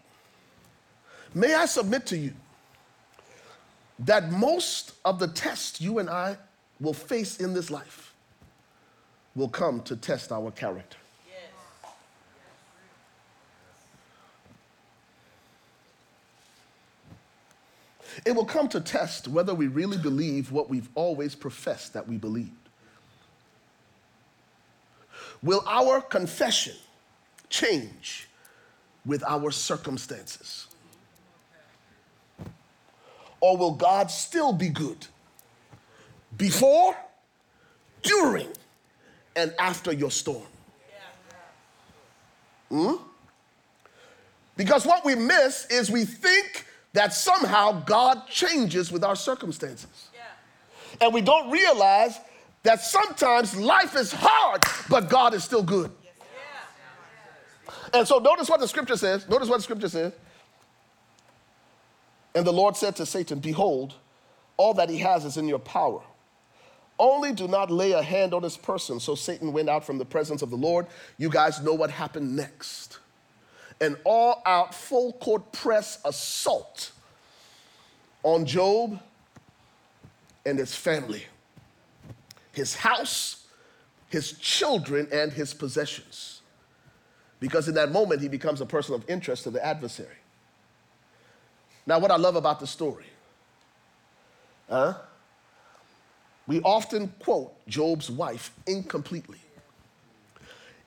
May 1.34 1.56
I 1.56 1.66
submit 1.66 2.06
to 2.08 2.18
you 2.18 2.34
that 4.00 4.32
most 4.32 4.94
of 5.06 5.18
the 5.20 5.28
tests 5.28 5.80
you 5.80 6.00
and 6.00 6.10
I 6.10 6.38
will 6.80 6.94
face 6.94 7.38
in 7.38 7.54
this 7.54 7.72
life 7.72 8.14
will 9.36 9.48
come 9.48 9.82
to 9.84 9.96
test 9.96 10.32
our 10.32 10.52
character. 10.52 10.98
It 18.26 18.36
will 18.36 18.46
come 18.46 18.68
to 18.70 18.82
test 18.82 19.28
whether 19.28 19.54
we 19.54 19.68
really 19.68 19.98
believe 19.98 20.52
what 20.52 20.70
we've 20.70 20.90
always 20.96 21.36
professed 21.36 21.94
that 21.94 22.08
we 22.08 22.18
believed. 22.18 22.52
Will 25.44 25.64
our 25.66 26.02
confession 26.02 26.76
change 27.50 28.28
with 29.06 29.24
our 29.24 29.52
circumstances? 29.52 30.68
Or 33.40 33.58
will 33.58 33.74
God 33.74 34.12
still 34.12 34.54
be 34.54 34.70
good 34.70 35.08
before, 36.38 36.96
during, 38.04 38.50
and 39.36 39.54
after 39.58 39.92
your 39.92 40.12
storm? 40.12 40.46
Hmm? 42.70 42.94
Because 44.56 44.86
what 44.86 45.04
we 45.04 45.16
miss 45.16 45.66
is 45.72 45.90
we 45.90 46.06
think 46.06 46.66
that 46.94 47.14
somehow 47.14 47.84
God 47.86 48.28
changes 48.28 48.92
with 48.92 49.04
our 49.04 49.16
circumstances. 49.16 50.10
And 51.00 51.14
we 51.14 51.22
don't 51.22 51.50
realize 51.50 52.20
that 52.64 52.82
sometimes 52.82 53.56
life 53.56 53.96
is 53.96 54.12
hard, 54.12 54.62
but 54.90 55.10
God 55.10 55.34
is 55.34 55.44
still 55.44 55.64
good. 55.64 55.92
And 57.94 58.08
so 58.08 58.20
notice 58.20 58.50
what 58.50 58.60
the 58.60 58.68
scripture 58.68 58.98
says. 58.98 59.28
Notice 59.28 59.50
what 59.50 59.58
the 59.58 59.64
scripture 59.64 59.90
says. 59.90 60.14
And 62.34 62.46
the 62.46 62.54
Lord 62.54 62.78
said 62.78 62.96
to 62.98 63.06
Satan, 63.06 63.40
Behold, 63.40 63.96
all 64.58 64.74
that 64.76 64.90
he 64.90 65.00
has 65.00 65.26
is 65.26 65.38
in 65.38 65.48
your 65.48 65.60
power. 65.60 66.02
Only 66.98 67.34
do 67.34 67.48
not 67.48 67.72
lay 67.72 67.94
a 67.94 68.02
hand 68.02 68.34
on 68.34 68.44
his 68.44 68.58
person. 68.58 69.00
So 69.00 69.16
Satan 69.16 69.52
went 69.52 69.70
out 69.70 69.84
from 69.84 69.98
the 69.98 70.06
presence 70.06 70.42
of 70.42 70.50
the 70.50 70.56
Lord. 70.56 70.86
You 71.18 71.30
guys 71.30 71.62
know 71.62 71.74
what 71.74 71.90
happened 71.90 72.36
next. 72.36 73.00
An 73.82 73.98
all 74.06 74.42
out, 74.46 74.74
full 74.74 75.14
court 75.14 75.52
press 75.52 76.00
assault 76.06 76.92
on 78.24 78.46
Job 78.46 79.00
and 80.46 80.58
his 80.60 80.76
family, 80.76 81.26
his 82.54 82.76
house, 82.76 83.48
his 84.08 84.34
children, 84.34 85.08
and 85.12 85.34
his 85.34 85.54
possessions. 85.54 86.42
Because 87.40 87.68
in 87.68 87.74
that 87.74 87.92
moment, 87.92 88.22
he 88.22 88.28
becomes 88.28 88.62
a 88.62 88.66
person 88.68 88.94
of 88.94 89.04
interest 89.10 89.44
to 89.44 89.50
the 89.50 89.66
adversary. 89.66 90.10
Now, 91.88 91.98
what 91.98 92.12
I 92.12 92.18
love 92.18 92.36
about 92.36 92.60
the 92.60 92.68
story, 92.68 93.08
huh? 94.70 94.94
We 96.46 96.62
often 96.62 97.08
quote 97.20 97.54
Job's 97.68 98.12
wife 98.12 98.52
incompletely. 98.68 99.40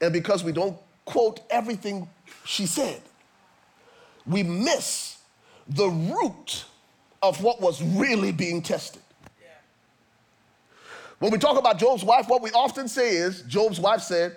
And 0.00 0.12
because 0.12 0.44
we 0.44 0.52
don't 0.52 0.76
quote 1.04 1.40
everything 1.50 2.08
she 2.44 2.66
said, 2.66 3.00
we 4.26 4.42
miss 4.42 5.18
the 5.68 5.88
root 5.88 6.64
of 7.22 7.42
what 7.42 7.60
was 7.60 7.82
really 7.82 8.32
being 8.32 8.62
tested. 8.62 9.02
When 11.18 11.32
we 11.32 11.38
talk 11.38 11.58
about 11.58 11.78
Job's 11.78 12.04
wife, 12.04 12.28
what 12.28 12.42
we 12.42 12.50
often 12.50 12.88
say 12.88 13.16
is 13.16 13.42
Job's 13.42 13.80
wife 13.80 14.00
said, 14.00 14.36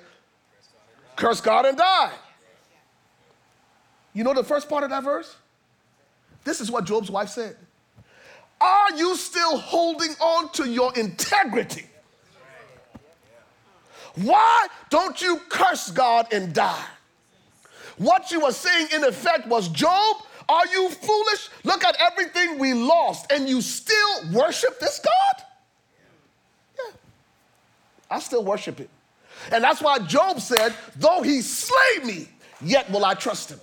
Curse 1.15 1.41
God 1.41 1.65
and 1.65 1.77
die. 1.77 2.13
You 4.13 4.23
know 4.23 4.33
the 4.33 4.43
first 4.43 4.69
part 4.69 4.83
of 4.83 4.91
that 4.91 5.03
verse? 5.03 5.35
This 6.43 6.61
is 6.61 6.71
what 6.71 6.85
Job's 6.85 7.11
wife 7.11 7.29
said. 7.29 7.57
Are 8.61 8.95
you 8.95 9.15
still 9.15 9.57
holding 9.57 10.11
on 10.21 10.49
to 10.53 10.69
your 10.69 10.97
integrity? 10.97 11.87
Why 14.17 14.67
don't 14.89 15.21
you 15.21 15.39
curse 15.49 15.91
God 15.91 16.33
and 16.33 16.53
die? 16.53 16.85
What 17.97 18.31
you 18.31 18.41
were 18.41 18.51
saying, 18.51 18.87
in 18.93 19.03
effect, 19.03 19.47
was 19.47 19.69
Job, 19.69 20.17
are 20.49 20.65
you 20.67 20.89
foolish? 20.89 21.49
Look 21.63 21.83
at 21.83 21.95
everything 21.99 22.57
we 22.57 22.73
lost, 22.73 23.31
and 23.31 23.49
you 23.49 23.61
still 23.61 24.31
worship 24.31 24.79
this 24.79 24.99
God? 24.99 25.43
Yeah. 26.77 26.95
I 28.09 28.19
still 28.19 28.43
worship 28.43 28.79
him. 28.79 28.87
And 29.51 29.63
that's 29.63 29.81
why 29.81 29.99
Job 29.99 30.39
said, 30.39 30.73
Though 30.95 31.21
he 31.21 31.41
slay 31.41 32.03
me, 32.05 32.27
yet 32.61 32.89
will 32.91 33.05
I 33.05 33.13
trust 33.13 33.51
him. 33.51 33.59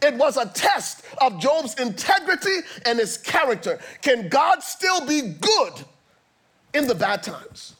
It 0.00 0.14
was 0.14 0.36
a 0.36 0.46
test 0.46 1.02
of 1.20 1.40
Job's 1.40 1.74
integrity 1.80 2.58
and 2.86 2.98
his 2.98 3.16
character. 3.16 3.80
Can 4.02 4.28
God 4.28 4.62
still 4.62 5.04
be 5.04 5.34
good 5.40 5.72
in 6.74 6.86
the 6.86 6.94
bad 6.94 7.24
times? 7.24 7.74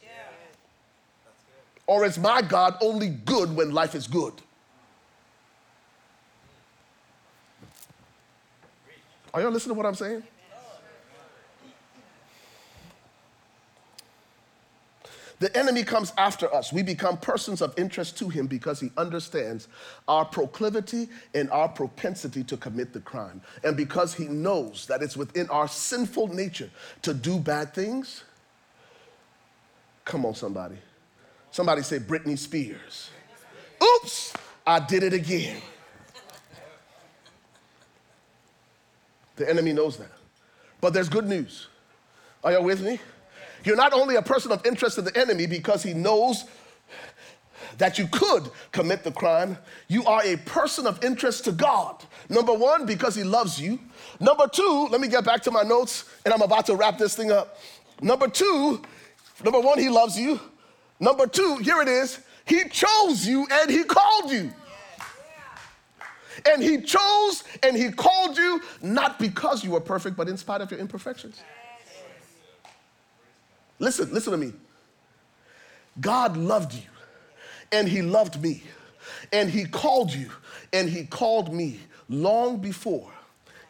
Or 1.89 2.05
is 2.05 2.19
my 2.19 2.43
God 2.43 2.77
only 2.83 3.09
good 3.09 3.57
when 3.57 3.73
life 3.73 3.95
is 3.95 4.07
good? 4.07 4.35
Are 9.33 9.41
y'all 9.41 9.51
listening 9.51 9.75
to 9.75 9.79
what 9.79 9.87
I'm 9.87 9.95
saying? 9.95 10.23
The 15.41 15.57
enemy 15.57 15.83
comes 15.83 16.13
after 16.19 16.53
us. 16.53 16.73
We 16.73 16.83
become 16.83 17.17
persons 17.17 17.63
of 17.63 17.73
interest 17.79 18.19
to 18.19 18.29
him 18.29 18.49
because 18.49 18.81
he 18.81 18.91
understands 18.97 19.69
our 20.09 20.25
proclivity 20.25 21.09
and 21.33 21.49
our 21.51 21.69
propensity 21.69 22.43
to 22.45 22.57
commit 22.57 22.93
the 22.93 23.01
crime. 23.01 23.41
And 23.63 23.77
because 23.77 24.13
he 24.13 24.25
knows 24.25 24.87
that 24.89 25.01
it's 25.03 25.17
within 25.17 25.49
our 25.49 25.69
sinful 25.69 26.29
nature 26.35 26.71
to 27.03 27.15
do 27.15 27.39
bad 27.39 27.73
things. 27.73 28.25
Come 30.05 30.27
on, 30.27 30.35
somebody. 30.35 30.77
Somebody 31.51 31.83
say 31.83 31.99
Britney 31.99 32.39
Spears. 32.39 33.11
Oops, 33.83 34.35
I 34.67 34.81
did 34.81 35.03
it 35.03 35.13
again. 35.13 35.61
The 39.37 39.49
enemy 39.49 39.73
knows 39.73 39.97
that. 39.99 40.11
But 40.81 40.93
there's 40.93 41.09
good 41.09 41.27
news. 41.27 41.69
Are 42.43 42.53
y'all 42.53 42.65
with 42.65 42.83
me? 42.83 43.01
You're 43.65 43.77
not 43.77 43.93
only 43.93 44.17
a 44.17 44.23
person 44.23 44.53
of 44.53 44.65
interest 44.67 44.97
to 44.97 45.03
the 45.03 45.17
enemy 45.19 45.47
because 45.47 45.83
he 45.83 45.95
knows 45.95 46.45
that 47.79 47.99
you 47.99 48.07
could 48.09 48.51
commit 48.73 49.05
the 49.05 49.13
crime, 49.13 49.57
you 49.89 50.05
are 50.05 50.23
a 50.25 50.37
person 50.37 50.87
of 50.87 51.03
interest 51.05 51.45
to 51.45 51.53
God. 51.53 52.03
Number 52.29 52.53
one, 52.53 52.87
because 52.87 53.15
he 53.15 53.25
loves 53.25 53.61
you. 53.61 53.79
Number 54.21 54.49
two, 54.49 54.89
let 54.91 55.01
me 55.01 55.09
get 55.09 55.25
back 55.25 55.43
to 55.43 55.51
my 55.51 55.63
notes 55.63 56.05
and 56.25 56.35
I'm 56.35 56.43
about 56.43 56.67
to 56.67 56.77
wrap 56.77 56.99
this 56.99 57.17
thing 57.17 57.31
up. 57.31 57.59
Number 58.01 58.29
two, 58.29 58.83
number 59.45 59.61
one, 59.61 59.79
he 59.79 59.89
loves 59.89 60.19
you. 60.19 60.41
Number 61.01 61.27
two, 61.27 61.57
here 61.57 61.81
it 61.81 61.89
is, 61.89 62.21
he 62.45 62.65
chose 62.69 63.27
you 63.27 63.47
and 63.51 63.71
he 63.71 63.85
called 63.85 64.31
you. 64.31 64.53
And 66.51 66.63
he 66.63 66.81
chose 66.81 67.45
and 67.63 67.77
he 67.77 67.91
called 67.91 68.37
you 68.37 68.61
not 68.81 69.19
because 69.19 69.65
you 69.65 69.73
were 69.73 69.81
perfect, 69.81 70.17
but 70.17 70.29
in 70.29 70.37
spite 70.37 70.61
of 70.61 70.71
your 70.71 70.81
imperfections. 70.81 71.41
Listen, 73.79 74.13
listen 74.13 74.33
to 74.33 74.37
me. 74.37 74.53
God 76.01 76.37
loved 76.37 76.75
you, 76.75 76.83
and 77.73 77.89
He 77.89 78.03
loved 78.03 78.41
me, 78.41 78.63
and 79.33 79.51
He 79.51 79.65
called 79.65 80.13
you, 80.13 80.31
and 80.73 80.89
He 80.89 81.05
called 81.05 81.53
me 81.53 81.81
long 82.09 82.59
before 82.59 83.11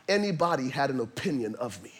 anybody 0.09 0.69
had 0.69 0.91
an 0.91 1.01
opinion 1.01 1.55
of 1.57 1.83
me. 1.83 1.93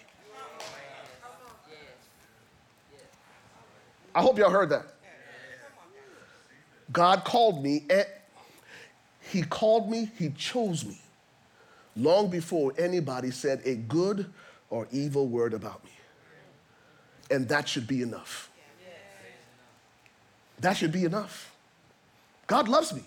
I 4.15 4.23
hope 4.23 4.39
y'all 4.39 4.51
heard 4.51 4.71
that. 4.71 4.87
God 6.93 7.25
called 7.25 7.63
me, 7.63 7.85
and 7.91 8.07
He 9.21 9.43
called 9.43 9.91
me, 9.91 10.11
He 10.19 10.31
chose 10.31 10.85
me 10.85 11.01
long 11.97 12.31
before 12.31 12.73
anybody 12.79 13.31
said 13.31 13.61
a 13.65 13.75
good 13.75 14.27
or 14.71 14.87
evil 14.91 15.27
word 15.27 15.53
about 15.53 15.85
me. 15.85 15.91
And 17.31 17.49
that 17.49 17.69
should 17.69 17.87
be 17.87 18.03
enough. 18.03 18.51
That 20.61 20.77
should 20.77 20.93
be 20.93 21.05
enough. 21.05 21.55
God 22.47 22.69
loves 22.69 22.93
me. 22.93 23.03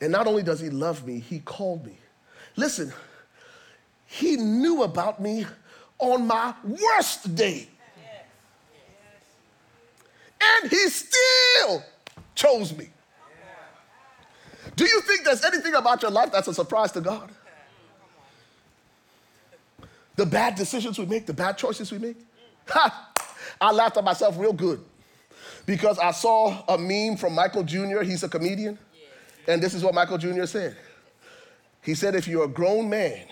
And 0.00 0.12
not 0.12 0.26
only 0.26 0.42
does 0.42 0.60
He 0.60 0.68
love 0.68 1.06
me, 1.06 1.20
He 1.20 1.38
called 1.40 1.86
me. 1.86 1.96
Listen, 2.56 2.92
He 4.06 4.36
knew 4.36 4.82
about 4.82 5.20
me 5.20 5.46
on 5.98 6.26
my 6.26 6.54
worst 6.64 7.34
day. 7.34 7.68
And 10.42 10.70
He 10.70 10.88
still 10.88 11.82
chose 12.34 12.76
me. 12.76 12.88
Do 14.76 14.84
you 14.84 15.00
think 15.02 15.24
there's 15.24 15.44
anything 15.44 15.74
about 15.74 16.02
your 16.02 16.10
life 16.10 16.32
that's 16.32 16.48
a 16.48 16.54
surprise 16.54 16.92
to 16.92 17.00
God? 17.00 17.30
The 20.16 20.26
bad 20.26 20.54
decisions 20.54 20.98
we 20.98 21.06
make, 21.06 21.26
the 21.26 21.32
bad 21.32 21.58
choices 21.58 21.90
we 21.90 21.98
make. 21.98 22.16
Ha! 22.68 23.12
I 23.60 23.72
laughed 23.72 23.96
at 23.96 24.04
myself 24.04 24.38
real 24.38 24.52
good 24.52 24.80
because 25.66 25.98
I 25.98 26.10
saw 26.10 26.64
a 26.68 26.78
meme 26.78 27.16
from 27.16 27.34
Michael 27.34 27.62
Jr., 27.62 28.02
he's 28.02 28.22
a 28.22 28.28
comedian, 28.28 28.78
and 29.46 29.62
this 29.62 29.74
is 29.74 29.82
what 29.82 29.94
Michael 29.94 30.18
Jr. 30.18 30.44
said. 30.44 30.76
He 31.82 31.94
said, 31.94 32.14
If 32.14 32.28
you're 32.28 32.44
a 32.44 32.48
grown 32.48 32.88
man 32.88 33.26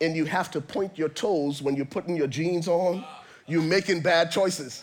and 0.00 0.16
you 0.16 0.24
have 0.24 0.50
to 0.52 0.60
point 0.60 0.98
your 0.98 1.08
toes 1.08 1.62
when 1.62 1.76
you're 1.76 1.86
putting 1.86 2.16
your 2.16 2.26
jeans 2.26 2.68
on, 2.68 3.04
you're 3.46 3.62
making 3.62 4.00
bad 4.00 4.30
choices. 4.30 4.82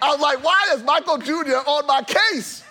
I 0.00 0.10
was 0.10 0.20
like, 0.20 0.42
Why 0.42 0.74
is 0.74 0.82
Michael 0.82 1.18
Jr. 1.18 1.56
on 1.66 1.86
my 1.86 2.02
case? 2.02 2.64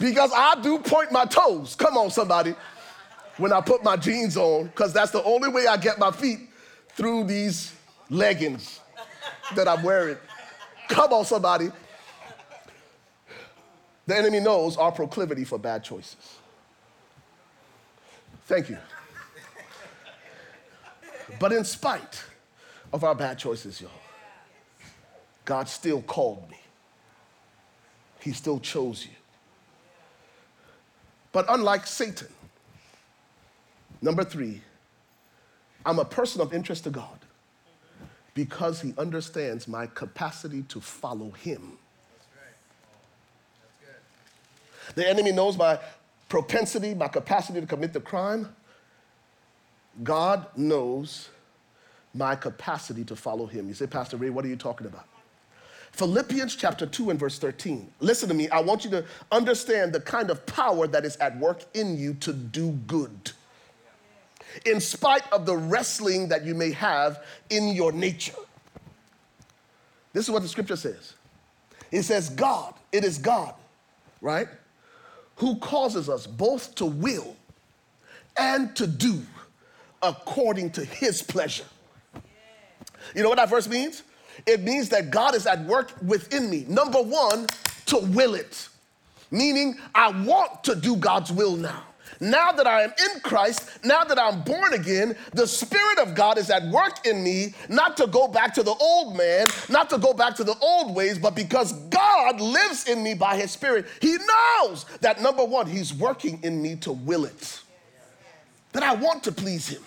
Because 0.00 0.32
I 0.34 0.60
do 0.60 0.78
point 0.78 1.12
my 1.12 1.24
toes. 1.24 1.74
Come 1.74 1.96
on, 1.96 2.10
somebody. 2.10 2.54
When 3.36 3.52
I 3.52 3.60
put 3.60 3.82
my 3.82 3.96
jeans 3.96 4.36
on, 4.36 4.66
because 4.66 4.92
that's 4.92 5.10
the 5.10 5.22
only 5.24 5.48
way 5.48 5.66
I 5.66 5.76
get 5.76 5.98
my 5.98 6.10
feet 6.10 6.40
through 6.90 7.24
these 7.24 7.72
leggings 8.10 8.80
that 9.54 9.66
I'm 9.66 9.82
wearing. 9.82 10.16
Come 10.88 11.12
on, 11.12 11.24
somebody. 11.24 11.70
The 14.06 14.16
enemy 14.16 14.40
knows 14.40 14.76
our 14.76 14.92
proclivity 14.92 15.44
for 15.44 15.58
bad 15.58 15.82
choices. 15.82 16.38
Thank 18.46 18.68
you. 18.68 18.78
But 21.40 21.52
in 21.52 21.64
spite 21.64 22.22
of 22.92 23.02
our 23.02 23.14
bad 23.14 23.38
choices, 23.38 23.80
y'all, 23.80 23.90
God 25.44 25.68
still 25.68 26.02
called 26.02 26.50
me. 26.50 26.58
He 28.20 28.32
still 28.32 28.58
chose 28.58 29.04
you. 29.04 29.12
But 31.32 31.46
unlike 31.48 31.86
Satan, 31.86 32.28
number 34.00 34.24
three, 34.24 34.62
I'm 35.84 35.98
a 35.98 36.04
person 36.04 36.40
of 36.40 36.54
interest 36.54 36.84
to 36.84 36.90
God 36.90 37.18
because 38.32 38.80
he 38.80 38.94
understands 38.96 39.68
my 39.68 39.86
capacity 39.86 40.62
to 40.62 40.80
follow 40.80 41.30
him. 41.30 41.78
The 44.94 45.08
enemy 45.08 45.32
knows 45.32 45.56
my 45.56 45.78
propensity, 46.28 46.94
my 46.94 47.08
capacity 47.08 47.60
to 47.60 47.66
commit 47.66 47.92
the 47.92 48.00
crime. 48.00 48.54
God 50.02 50.46
knows 50.56 51.28
my 52.14 52.36
capacity 52.36 53.04
to 53.04 53.16
follow 53.16 53.46
him. 53.46 53.68
You 53.68 53.74
say, 53.74 53.86
Pastor 53.86 54.16
Ray, 54.16 54.30
what 54.30 54.44
are 54.44 54.48
you 54.48 54.56
talking 54.56 54.86
about? 54.86 55.06
Philippians 55.94 56.56
chapter 56.56 56.86
2 56.86 57.10
and 57.10 57.20
verse 57.20 57.38
13. 57.38 57.88
Listen 58.00 58.28
to 58.28 58.34
me. 58.34 58.48
I 58.48 58.60
want 58.60 58.84
you 58.84 58.90
to 58.90 59.04
understand 59.30 59.92
the 59.92 60.00
kind 60.00 60.28
of 60.28 60.44
power 60.44 60.88
that 60.88 61.04
is 61.04 61.16
at 61.18 61.38
work 61.38 61.62
in 61.72 61.96
you 61.96 62.14
to 62.14 62.32
do 62.32 62.72
good. 62.88 63.30
In 64.66 64.80
spite 64.80 65.22
of 65.32 65.46
the 65.46 65.56
wrestling 65.56 66.26
that 66.30 66.44
you 66.44 66.52
may 66.52 66.72
have 66.72 67.22
in 67.48 67.68
your 67.68 67.92
nature. 67.92 68.34
This 70.12 70.24
is 70.24 70.32
what 70.32 70.42
the 70.42 70.48
scripture 70.48 70.74
says. 70.74 71.14
It 71.92 72.02
says, 72.02 72.28
God, 72.28 72.74
it 72.90 73.04
is 73.04 73.16
God, 73.16 73.54
right? 74.20 74.48
Who 75.36 75.54
causes 75.60 76.08
us 76.08 76.26
both 76.26 76.74
to 76.74 76.86
will 76.86 77.36
and 78.36 78.74
to 78.74 78.88
do 78.88 79.22
according 80.02 80.70
to 80.72 80.84
his 80.84 81.22
pleasure. 81.22 81.66
You 83.14 83.22
know 83.22 83.28
what 83.28 83.38
that 83.38 83.48
verse 83.48 83.68
means? 83.68 84.02
It 84.46 84.62
means 84.62 84.88
that 84.90 85.10
God 85.10 85.34
is 85.34 85.46
at 85.46 85.64
work 85.64 85.92
within 86.02 86.50
me. 86.50 86.64
Number 86.68 87.00
one, 87.00 87.46
to 87.86 87.98
will 87.98 88.34
it, 88.34 88.68
meaning 89.30 89.76
I 89.94 90.10
want 90.24 90.64
to 90.64 90.74
do 90.74 90.96
God's 90.96 91.32
will 91.32 91.56
now. 91.56 91.84
Now 92.20 92.52
that 92.52 92.66
I 92.66 92.82
am 92.82 92.90
in 92.90 93.20
Christ, 93.20 93.84
now 93.84 94.04
that 94.04 94.18
I'm 94.18 94.42
born 94.42 94.72
again, 94.72 95.16
the 95.32 95.46
Spirit 95.46 95.98
of 95.98 96.14
God 96.14 96.38
is 96.38 96.48
at 96.48 96.64
work 96.70 97.06
in 97.06 97.22
me, 97.22 97.54
not 97.68 97.96
to 97.96 98.06
go 98.06 98.28
back 98.28 98.54
to 98.54 98.62
the 98.62 98.74
old 98.74 99.16
man, 99.16 99.48
not 99.68 99.90
to 99.90 99.98
go 99.98 100.12
back 100.12 100.34
to 100.36 100.44
the 100.44 100.56
old 100.60 100.94
ways, 100.94 101.18
but 101.18 101.34
because 101.34 101.72
God 101.88 102.40
lives 102.40 102.88
in 102.88 103.02
me 103.02 103.14
by 103.14 103.36
His 103.36 103.50
Spirit, 103.50 103.86
He 104.00 104.16
knows 104.16 104.86
that 105.00 105.20
number 105.20 105.44
one, 105.44 105.66
He's 105.66 105.92
working 105.92 106.40
in 106.42 106.62
me 106.62 106.76
to 106.76 106.92
will 106.92 107.24
it. 107.24 107.60
That 108.72 108.82
I 108.82 108.94
want 108.94 109.24
to 109.24 109.32
please 109.32 109.68
Him 109.68 109.82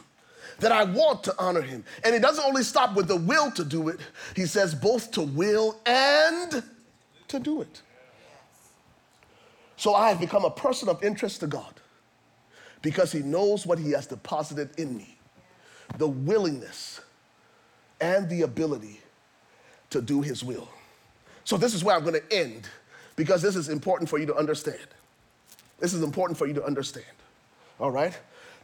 that 0.59 0.71
I 0.71 0.83
want 0.83 1.23
to 1.25 1.35
honor 1.37 1.61
him. 1.61 1.83
And 2.03 2.15
it 2.15 2.21
doesn't 2.21 2.43
only 2.43 2.63
stop 2.63 2.95
with 2.95 3.07
the 3.07 3.15
will 3.15 3.51
to 3.51 3.63
do 3.63 3.89
it, 3.89 3.99
he 4.35 4.45
says 4.45 4.73
both 4.73 5.11
to 5.11 5.21
will 5.21 5.79
and 5.85 6.63
to 7.27 7.39
do 7.39 7.61
it. 7.61 7.81
So 9.75 9.93
I 9.93 10.09
have 10.09 10.19
become 10.19 10.43
a 10.43 10.49
person 10.49 10.89
of 10.89 11.03
interest 11.03 11.41
to 11.41 11.47
God 11.47 11.73
because 12.81 13.11
he 13.11 13.19
knows 13.19 13.65
what 13.65 13.77
he 13.77 13.91
has 13.91 14.07
deposited 14.07 14.71
in 14.79 14.97
me 14.97 15.13
the 15.97 16.07
willingness 16.07 16.99
and 18.01 18.29
the 18.29 18.41
ability 18.41 18.99
to 19.89 20.01
do 20.01 20.21
his 20.21 20.43
will. 20.43 20.67
So 21.45 21.55
this 21.55 21.73
is 21.73 21.83
where 21.83 21.95
I'm 21.95 22.03
going 22.03 22.21
to 22.21 22.33
end 22.33 22.67
because 23.15 23.41
this 23.41 23.55
is 23.55 23.69
important 23.69 24.09
for 24.09 24.17
you 24.17 24.25
to 24.25 24.35
understand. 24.35 24.85
This 25.79 25.93
is 25.93 26.03
important 26.03 26.37
for 26.37 26.45
you 26.45 26.53
to 26.55 26.63
understand. 26.63 27.05
All 27.79 27.91
right? 27.91 28.17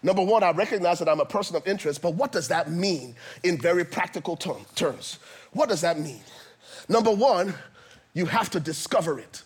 Number 0.03 0.21
one, 0.21 0.43
I 0.43 0.51
recognize 0.51 0.99
that 0.99 1.07
I'm 1.07 1.21
a 1.21 1.25
person 1.25 1.55
of 1.55 1.65
interest, 1.65 2.01
but 2.01 2.13
what 2.15 2.34
does 2.34 2.49
that 2.49 2.69
mean 2.69 3.15
in 3.43 3.57
very 3.57 3.85
practical 3.85 4.35
term, 4.35 4.65
terms? 4.75 5.17
What 5.53 5.69
does 5.69 5.81
that 5.81 5.97
mean? 5.97 6.21
Number 6.89 7.11
one, 7.11 7.53
you 8.13 8.25
have 8.25 8.49
to 8.51 8.59
discover 8.59 9.17
it. 9.17 9.43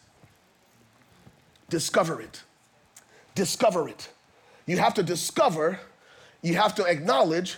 Discover 1.69 2.21
it. 2.21 2.41
Discover 3.35 3.87
it. 3.89 4.09
You 4.65 4.77
have 4.77 4.95
to 4.95 5.03
discover, 5.03 5.79
you 6.41 6.55
have 6.55 6.73
to 6.75 6.85
acknowledge, 6.85 7.57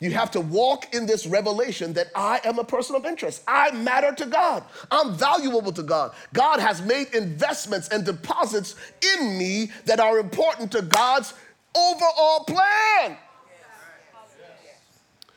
you 0.00 0.12
have 0.12 0.30
to 0.30 0.40
walk 0.40 0.94
in 0.94 1.04
this 1.04 1.26
revelation 1.26 1.92
that 1.92 2.06
I 2.14 2.40
am 2.44 2.58
a 2.58 2.64
person 2.64 2.96
of 2.96 3.04
interest. 3.04 3.42
I 3.46 3.70
matter 3.72 4.12
to 4.12 4.26
God. 4.26 4.64
I'm 4.90 5.14
valuable 5.14 5.72
to 5.72 5.82
God. 5.82 6.12
God 6.32 6.58
has 6.58 6.80
made 6.80 7.14
investments 7.14 7.88
and 7.88 8.02
deposits 8.04 8.76
in 9.18 9.36
me 9.36 9.70
that 9.84 10.00
are 10.00 10.18
important 10.18 10.72
to 10.72 10.80
God's 10.80 11.34
overall 11.74 12.44
plan. 12.44 13.16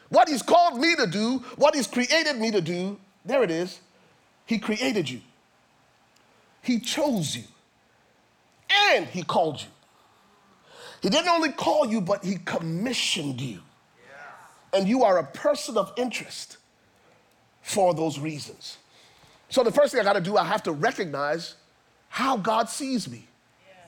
What 0.09 0.29
He's 0.29 0.43
called 0.43 0.79
me 0.79 0.95
to 0.95 1.07
do, 1.07 1.39
what 1.55 1.75
He's 1.75 1.87
created 1.87 2.39
me 2.39 2.51
to 2.51 2.61
do, 2.61 2.99
there 3.25 3.43
it 3.43 3.49
is. 3.49 3.79
He 4.45 4.59
created 4.59 5.09
you, 5.09 5.21
He 6.61 6.79
chose 6.79 7.35
you, 7.35 7.43
and 8.91 9.07
He 9.07 9.23
called 9.23 9.61
you. 9.61 9.67
He 11.01 11.09
didn't 11.09 11.29
only 11.29 11.51
call 11.51 11.87
you, 11.87 11.99
but 11.99 12.23
He 12.23 12.37
commissioned 12.45 13.41
you. 13.41 13.59
And 14.71 14.87
you 14.87 15.03
are 15.03 15.19
a 15.19 15.23
person 15.23 15.77
of 15.77 15.93
interest 15.97 16.57
for 17.61 17.93
those 17.93 18.19
reasons. 18.19 18.77
So, 19.49 19.63
the 19.63 19.71
first 19.71 19.91
thing 19.91 20.01
I 20.01 20.03
got 20.03 20.13
to 20.13 20.21
do, 20.21 20.37
I 20.37 20.43
have 20.43 20.63
to 20.63 20.71
recognize 20.71 21.55
how 22.09 22.37
God 22.37 22.69
sees 22.69 23.09
me 23.09 23.27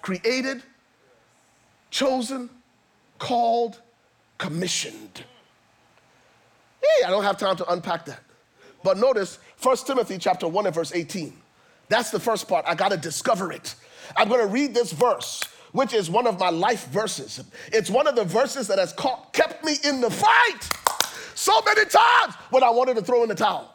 created, 0.02 0.62
chosen, 1.90 2.50
called, 3.20 3.82
commissioned. 4.38 5.24
Hey, 6.82 7.06
I 7.06 7.10
don't 7.10 7.24
have 7.24 7.38
time 7.38 7.56
to 7.58 7.72
unpack 7.72 8.06
that. 8.06 8.22
But 8.84 8.98
notice 8.98 9.40
1 9.62 9.78
Timothy 9.88 10.18
chapter 10.18 10.48
1 10.48 10.66
and 10.68 10.76
verse 10.76 10.94
18. 10.94 11.34
That's 11.90 12.12
the 12.12 12.20
first 12.20 12.48
part. 12.48 12.66
I 12.68 12.76
got 12.76 12.92
to 12.92 12.98
discover 12.98 13.52
it. 13.52 13.76
I'm 14.16 14.28
going 14.28 14.42
to 14.42 14.48
read 14.48 14.74
this 14.74 14.92
verse 14.92 15.42
which 15.76 15.94
is 15.94 16.10
one 16.10 16.26
of 16.26 16.40
my 16.40 16.50
life 16.50 16.88
verses. 16.88 17.44
It's 17.74 17.90
one 17.90 18.08
of 18.08 18.16
the 18.16 18.24
verses 18.24 18.66
that 18.70 18.80
has 18.80 18.94
caught, 18.94 19.34
kept 19.34 19.66
me 19.66 19.76
in 19.84 20.00
the 20.00 20.10
fight 20.10 20.70
so 21.36 21.52
many 21.66 21.84
times 21.84 22.34
when 22.50 22.64
I 22.64 22.70
wanted 22.70 22.96
to 22.96 23.02
throw 23.02 23.24
in 23.24 23.30
the 23.30 23.36
towel. 23.36 23.75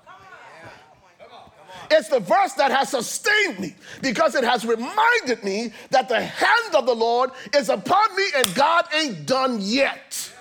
It's 1.91 2.09
the 2.09 2.21
verse 2.21 2.53
that 2.53 2.71
has 2.71 2.91
sustained 2.91 3.59
me 3.59 3.75
because 4.01 4.37
it 4.37 4.45
has 4.45 4.65
reminded 4.65 5.43
me 5.43 5.73
that 5.91 6.09
the 6.09 6.21
hand 6.21 6.75
of 6.75 6.87
the 6.87 6.95
Lord 6.95 7.31
is 7.55 7.69
upon 7.69 8.15
me 8.17 8.25
and 8.37 8.55
God 8.55 8.87
ain't 8.95 9.27
done 9.27 9.59
yet. 9.61 10.33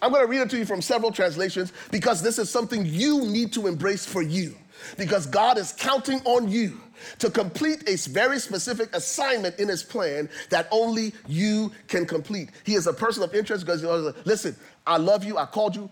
I'm 0.00 0.10
going 0.10 0.24
to 0.24 0.28
read 0.28 0.40
it 0.40 0.50
to 0.50 0.58
you 0.58 0.64
from 0.64 0.82
several 0.82 1.12
translations 1.12 1.72
because 1.92 2.22
this 2.22 2.40
is 2.40 2.50
something 2.50 2.84
you 2.84 3.24
need 3.24 3.52
to 3.52 3.68
embrace 3.68 4.04
for 4.04 4.20
you. 4.20 4.56
Because 4.98 5.26
God 5.26 5.58
is 5.58 5.72
counting 5.72 6.20
on 6.24 6.48
you 6.48 6.80
to 7.20 7.30
complete 7.30 7.88
a 7.88 7.94
very 8.10 8.40
specific 8.40 8.92
assignment 8.96 9.60
in 9.60 9.68
His 9.68 9.84
plan 9.84 10.28
that 10.50 10.66
only 10.72 11.12
you 11.28 11.70
can 11.86 12.04
complete. 12.04 12.50
He 12.64 12.74
is 12.74 12.88
a 12.88 12.92
person 12.92 13.22
of 13.22 13.32
interest 13.32 13.64
because, 13.64 13.84
listen, 14.26 14.56
I 14.84 14.96
love 14.96 15.22
you, 15.22 15.38
I 15.38 15.46
called 15.46 15.76
you, 15.76 15.88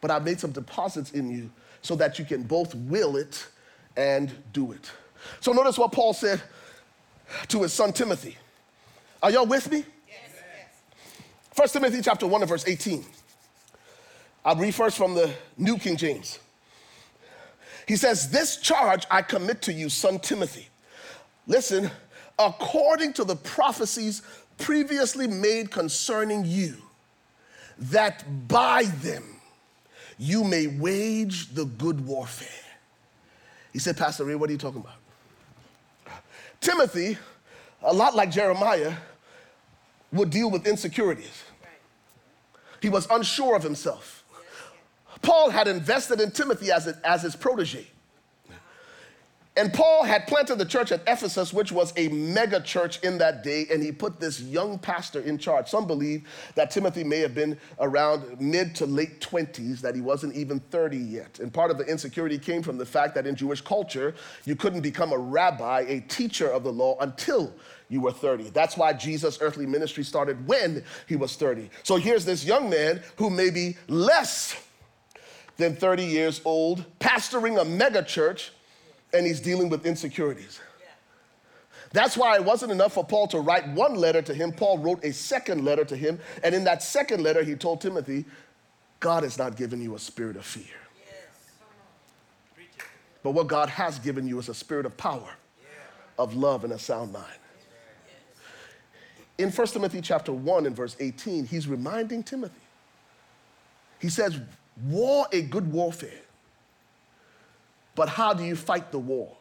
but 0.00 0.12
I 0.12 0.20
made 0.20 0.38
some 0.38 0.52
deposits 0.52 1.10
in 1.10 1.28
you 1.28 1.50
so 1.82 1.96
that 1.96 2.18
you 2.18 2.24
can 2.24 2.42
both 2.42 2.74
will 2.74 3.16
it 3.16 3.46
and 3.96 4.32
do 4.52 4.72
it. 4.72 4.90
So 5.40 5.52
notice 5.52 5.78
what 5.78 5.92
Paul 5.92 6.12
said 6.12 6.40
to 7.48 7.62
his 7.62 7.72
son 7.72 7.92
Timothy. 7.92 8.36
Are 9.22 9.30
y'all 9.30 9.46
with 9.46 9.70
me? 9.70 9.84
Yes. 10.06 10.16
1 11.56 11.68
Timothy 11.68 12.00
chapter 12.02 12.26
1 12.26 12.42
and 12.42 12.48
verse 12.48 12.66
18. 12.66 13.04
I'll 14.44 14.56
read 14.56 14.74
first 14.74 14.96
from 14.96 15.14
the 15.14 15.30
New 15.56 15.76
King 15.76 15.96
James. 15.96 16.38
He 17.86 17.96
says, 17.96 18.30
This 18.30 18.58
charge 18.58 19.04
I 19.10 19.22
commit 19.22 19.62
to 19.62 19.72
you, 19.72 19.88
son 19.88 20.20
Timothy. 20.20 20.68
Listen, 21.46 21.90
according 22.38 23.14
to 23.14 23.24
the 23.24 23.36
prophecies 23.36 24.22
previously 24.58 25.26
made 25.26 25.70
concerning 25.70 26.44
you, 26.44 26.76
that 27.78 28.24
by 28.48 28.84
them 28.84 29.24
you 30.18 30.44
may 30.44 30.66
wage 30.66 31.54
the 31.54 31.64
good 31.64 32.04
warfare. 32.04 32.48
He 33.72 33.78
said, 33.78 33.96
Pastor 33.96 34.24
Ray, 34.24 34.34
what 34.34 34.48
are 34.50 34.52
you 34.52 34.58
talking 34.58 34.80
about? 34.80 34.96
Timothy, 36.60 37.16
a 37.82 37.92
lot 37.94 38.16
like 38.16 38.30
Jeremiah, 38.30 38.94
would 40.12 40.30
deal 40.30 40.50
with 40.50 40.66
insecurities. 40.66 41.44
He 42.80 42.88
was 42.88 43.06
unsure 43.10 43.54
of 43.56 43.62
himself. 43.62 44.24
Paul 45.22 45.50
had 45.50 45.68
invested 45.68 46.20
in 46.20 46.30
Timothy 46.30 46.70
as, 46.70 46.86
a, 46.86 46.98
as 47.04 47.22
his 47.22 47.36
protege. 47.36 47.86
And 49.58 49.74
Paul 49.74 50.04
had 50.04 50.28
planted 50.28 50.58
the 50.58 50.64
church 50.64 50.92
at 50.92 51.02
Ephesus, 51.08 51.52
which 51.52 51.72
was 51.72 51.92
a 51.96 52.06
mega 52.08 52.60
church 52.60 53.00
in 53.00 53.18
that 53.18 53.42
day, 53.42 53.66
and 53.72 53.82
he 53.82 53.90
put 53.90 54.20
this 54.20 54.40
young 54.40 54.78
pastor 54.78 55.20
in 55.20 55.36
charge. 55.36 55.66
Some 55.66 55.84
believe 55.84 56.28
that 56.54 56.70
Timothy 56.70 57.02
may 57.02 57.18
have 57.18 57.34
been 57.34 57.58
around 57.80 58.40
mid 58.40 58.76
to 58.76 58.86
late 58.86 59.20
20s, 59.20 59.80
that 59.80 59.96
he 59.96 60.00
wasn't 60.00 60.36
even 60.36 60.60
30 60.60 60.96
yet. 60.96 61.40
And 61.40 61.52
part 61.52 61.72
of 61.72 61.76
the 61.76 61.84
insecurity 61.86 62.38
came 62.38 62.62
from 62.62 62.78
the 62.78 62.86
fact 62.86 63.16
that 63.16 63.26
in 63.26 63.34
Jewish 63.34 63.60
culture, 63.60 64.14
you 64.44 64.54
couldn't 64.54 64.82
become 64.82 65.12
a 65.12 65.18
rabbi, 65.18 65.80
a 65.88 66.00
teacher 66.02 66.48
of 66.48 66.62
the 66.62 66.72
law, 66.72 66.96
until 67.00 67.52
you 67.88 68.00
were 68.00 68.12
30. 68.12 68.50
That's 68.50 68.76
why 68.76 68.92
Jesus' 68.92 69.38
earthly 69.40 69.66
ministry 69.66 70.04
started 70.04 70.46
when 70.46 70.84
he 71.08 71.16
was 71.16 71.34
30. 71.34 71.68
So 71.82 71.96
here's 71.96 72.24
this 72.24 72.44
young 72.44 72.70
man 72.70 73.02
who 73.16 73.28
may 73.28 73.50
be 73.50 73.76
less 73.88 74.54
than 75.56 75.74
30 75.74 76.04
years 76.04 76.40
old, 76.44 76.84
pastoring 77.00 77.60
a 77.60 77.64
mega 77.64 78.04
church, 78.04 78.52
and 79.12 79.26
he's 79.26 79.40
dealing 79.40 79.68
with 79.68 79.86
insecurities. 79.86 80.60
That's 81.92 82.16
why 82.16 82.36
it 82.36 82.44
wasn't 82.44 82.72
enough 82.72 82.92
for 82.94 83.04
Paul 83.04 83.28
to 83.28 83.40
write 83.40 83.66
one 83.68 83.94
letter 83.94 84.20
to 84.22 84.34
him. 84.34 84.52
Paul 84.52 84.78
wrote 84.78 85.02
a 85.04 85.12
second 85.12 85.64
letter 85.64 85.84
to 85.86 85.96
him. 85.96 86.18
And 86.42 86.54
in 86.54 86.64
that 86.64 86.82
second 86.82 87.22
letter, 87.22 87.42
he 87.42 87.54
told 87.54 87.80
Timothy, 87.80 88.26
God 89.00 89.22
has 89.22 89.38
not 89.38 89.56
given 89.56 89.80
you 89.80 89.94
a 89.94 89.98
spirit 89.98 90.36
of 90.36 90.44
fear. 90.44 90.64
But 93.22 93.30
what 93.32 93.46
God 93.46 93.68
has 93.70 93.98
given 93.98 94.26
you 94.26 94.38
is 94.38 94.48
a 94.48 94.54
spirit 94.54 94.86
of 94.86 94.96
power, 94.96 95.30
of 96.18 96.34
love, 96.34 96.64
and 96.64 96.72
a 96.72 96.78
sound 96.78 97.12
mind. 97.12 97.26
In 99.38 99.50
1 99.50 99.66
Timothy 99.68 100.00
chapter 100.00 100.32
1 100.32 100.66
and 100.66 100.76
verse 100.76 100.96
18, 101.00 101.46
he's 101.46 101.68
reminding 101.68 102.22
Timothy. 102.22 102.60
He 104.00 104.08
says, 104.08 104.38
war 104.84 105.26
a 105.32 105.42
good 105.42 105.70
warfare. 105.72 106.20
But 107.98 108.08
how 108.08 108.32
do 108.32 108.44
you 108.44 108.54
fight 108.54 108.92
the 108.92 108.98
war? 109.00 109.36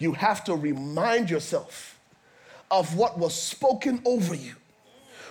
You 0.00 0.10
have 0.14 0.42
to 0.46 0.56
remind 0.56 1.30
yourself 1.30 2.00
of 2.68 2.96
what 2.96 3.16
was 3.16 3.32
spoken 3.32 4.02
over 4.04 4.34
you, 4.34 4.54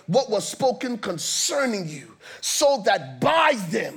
what 0.08 0.30
was 0.30 0.48
spoken 0.48 0.98
concerning 1.00 1.90
you, 1.90 2.16
so 2.40 2.82
that 2.86 3.20
by 3.20 3.56
them 3.72 3.94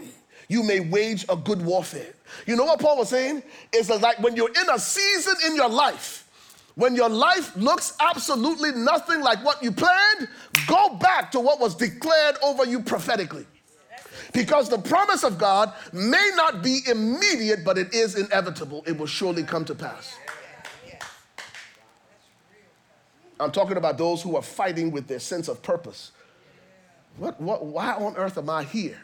you 0.49 0.65
may 0.65 0.81
wage 0.81 1.25
a 1.29 1.37
good 1.37 1.63
warfare. 1.65 2.15
You 2.45 2.57
know 2.57 2.65
what 2.65 2.81
Paul 2.81 2.99
was 2.99 3.11
saying? 3.11 3.45
Is 3.73 3.89
like 3.89 4.19
when 4.19 4.35
you're 4.35 4.51
in 4.51 4.71
a 4.75 4.79
season 4.81 5.35
in 5.47 5.55
your 5.55 5.71
life, 5.71 6.27
when 6.75 6.97
your 6.97 7.11
life 7.11 7.55
looks 7.55 7.97
absolutely 8.01 8.73
nothing 8.73 9.21
like 9.21 9.45
what 9.45 9.63
you 9.63 9.71
planned, 9.71 10.27
go 10.67 10.97
back 10.97 11.31
to 11.31 11.39
what 11.39 11.61
was 11.61 11.77
declared 11.77 12.35
over 12.43 12.67
you 12.67 12.81
prophetically. 12.81 13.47
Because 14.33 14.69
the 14.69 14.79
promise 14.79 15.25
of 15.25 15.39
God 15.39 15.73
may 15.93 16.31
not 16.35 16.63
be 16.63 16.81
immediate, 16.87 17.65
but 17.65 17.77
it 17.77 17.93
is 17.93 18.17
inevitable. 18.17 18.83
It 18.87 18.97
will 18.97 19.07
surely 19.07 19.43
come 19.43 19.65
to 19.67 19.75
pass. 19.75 20.17
I'm 23.39 23.53
talking 23.53 23.77
about 23.77 23.99
those 23.99 24.23
who 24.23 24.37
are 24.37 24.43
fighting 24.43 24.91
with 24.91 25.07
their 25.09 25.19
sense 25.19 25.49
of 25.49 25.63
purpose. 25.63 26.13
What, 27.19 27.41
what, 27.41 27.65
why 27.67 27.93
on 27.95 28.17
earth 28.17 28.39
am 28.39 28.49
I 28.49 28.63
here? 28.65 28.99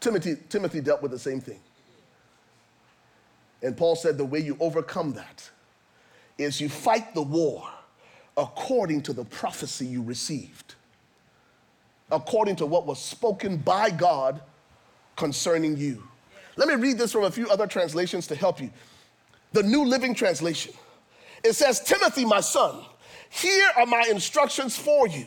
Timothy, 0.00 0.36
Timothy 0.48 0.80
dealt 0.80 1.02
with 1.02 1.10
the 1.10 1.18
same 1.18 1.40
thing. 1.40 1.60
And 3.62 3.76
Paul 3.76 3.94
said 3.94 4.18
the 4.18 4.24
way 4.24 4.40
you 4.40 4.56
overcome 4.58 5.12
that 5.12 5.50
is 6.38 6.60
you 6.60 6.68
fight 6.68 7.14
the 7.14 7.22
war 7.22 7.68
according 8.36 9.02
to 9.02 9.12
the 9.12 9.24
prophecy 9.24 9.86
you 9.86 10.02
received 10.02 10.74
according 12.12 12.56
to 12.56 12.66
what 12.66 12.86
was 12.86 13.00
spoken 13.00 13.56
by 13.56 13.90
God 13.90 14.40
concerning 15.16 15.76
you. 15.76 16.02
Let 16.56 16.68
me 16.68 16.74
read 16.74 16.98
this 16.98 17.12
from 17.12 17.24
a 17.24 17.30
few 17.30 17.48
other 17.48 17.66
translations 17.66 18.26
to 18.28 18.34
help 18.34 18.60
you. 18.60 18.70
The 19.52 19.62
New 19.62 19.84
Living 19.84 20.14
Translation. 20.14 20.74
It 21.42 21.54
says, 21.54 21.80
Timothy, 21.80 22.24
my 22.24 22.40
son, 22.40 22.84
here 23.30 23.68
are 23.76 23.86
my 23.86 24.06
instructions 24.10 24.76
for 24.76 25.08
you, 25.08 25.26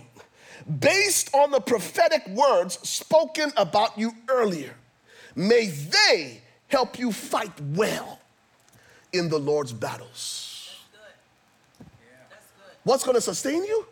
based 0.79 1.33
on 1.33 1.51
the 1.51 1.59
prophetic 1.59 2.27
words 2.29 2.79
spoken 2.87 3.51
about 3.57 3.97
you 3.97 4.13
earlier. 4.29 4.75
May 5.35 5.67
they 5.67 6.41
help 6.67 6.97
you 6.97 7.11
fight 7.11 7.59
well 7.73 8.19
in 9.11 9.29
the 9.29 9.37
Lord's 9.37 9.73
battles. 9.73 10.73
What's 12.83 13.03
going 13.03 13.15
to 13.15 13.21
sustain 13.21 13.63
you? 13.63 13.85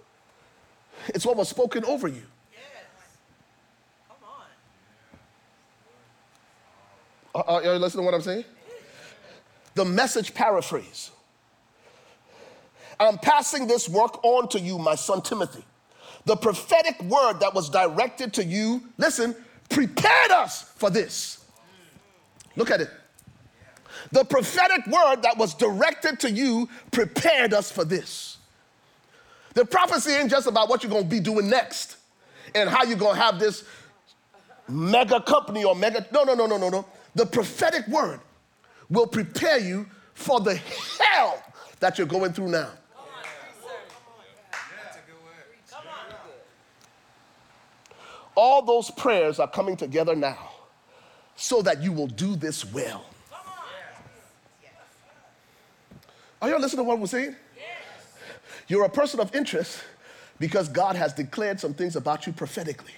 It's 1.08 1.26
what 1.26 1.36
was 1.36 1.50
spoken 1.50 1.84
over 1.86 2.08
you. 2.08 2.24
Uh, 7.34 7.40
uh, 7.40 7.54
Are, 7.54 7.64
you 7.64 7.72
listening 7.72 8.04
to 8.04 8.06
what 8.06 8.14
I'm 8.14 8.22
saying? 8.22 8.46
The 9.76 9.86
message 9.86 10.34
paraphrase. 10.34 11.12
I'm 13.00 13.18
passing 13.18 13.68
this 13.68 13.90
work 13.90 14.24
on 14.24 14.48
to 14.50 14.60
you, 14.60 14.78
my 14.78 14.96
son 14.96 15.22
Timothy. 15.22 15.64
The 16.26 16.36
prophetic 16.36 17.02
word 17.04 17.40
that 17.40 17.54
was 17.54 17.70
directed 17.70 18.34
to 18.36 18.46
you, 18.46 18.82
listen, 18.98 19.36
prepared 19.70 20.32
us 20.32 20.62
for 20.76 20.90
this. 20.90 21.44
Look 22.56 22.72
at 22.72 22.82
it. 22.82 22.90
The 24.12 24.24
prophetic 24.24 24.86
word 24.88 25.24
that 25.24 25.38
was 25.38 25.54
directed 25.56 26.20
to 26.22 26.32
you 26.32 26.70
prepared 26.92 27.54
us 27.54 27.72
for 27.72 27.84
this. 27.84 28.38
The 29.54 29.66
prophecy 29.66 30.12
ain't 30.12 30.30
just 30.30 30.48
about 30.48 30.70
what 30.70 30.84
you're 30.84 30.92
gonna 30.92 31.04
be 31.04 31.20
doing 31.20 31.50
next 31.50 31.98
and 32.56 32.70
how 32.70 32.84
you're 32.84 32.98
gonna 32.98 33.20
have 33.20 33.40
this 33.40 33.64
mega 34.68 35.20
company 35.22 35.64
or 35.64 35.76
mega. 35.76 36.06
No, 36.12 36.24
no, 36.24 36.34
no, 36.34 36.46
no, 36.46 36.58
no, 36.58 36.70
no. 36.70 36.86
The 37.16 37.26
prophetic 37.26 37.88
word 37.88 38.20
will 38.90 39.08
prepare 39.08 39.60
you 39.60 39.86
for 40.14 40.40
the 40.40 40.56
hell 40.56 41.42
that 41.80 41.98
you're 41.98 42.08
going 42.08 42.34
through 42.34 42.50
now. 42.50 42.70
All 48.36 48.64
those 48.64 48.90
prayers 48.90 49.40
are 49.40 49.48
coming 49.48 49.78
together 49.78 50.16
now 50.16 50.50
so 51.36 51.62
that 51.62 51.84
you 51.84 51.92
will 51.92 52.08
do 52.08 52.36
this 52.36 52.66
well. 52.66 53.06
Are 56.42 56.50
you 56.50 56.58
listening 56.58 56.84
to 56.84 56.88
what 56.88 57.00
we're 57.00 57.06
saying? 57.06 57.36
You're 58.68 58.86
a 58.86 58.90
person 58.90 59.20
of 59.20 59.34
interest 59.36 59.84
because 60.40 60.68
God 60.68 60.96
has 60.96 61.14
declared 61.14 61.60
some 61.60 61.74
things 61.74 61.96
about 61.96 62.26
you 62.26 62.34
prophetically. 62.34 62.94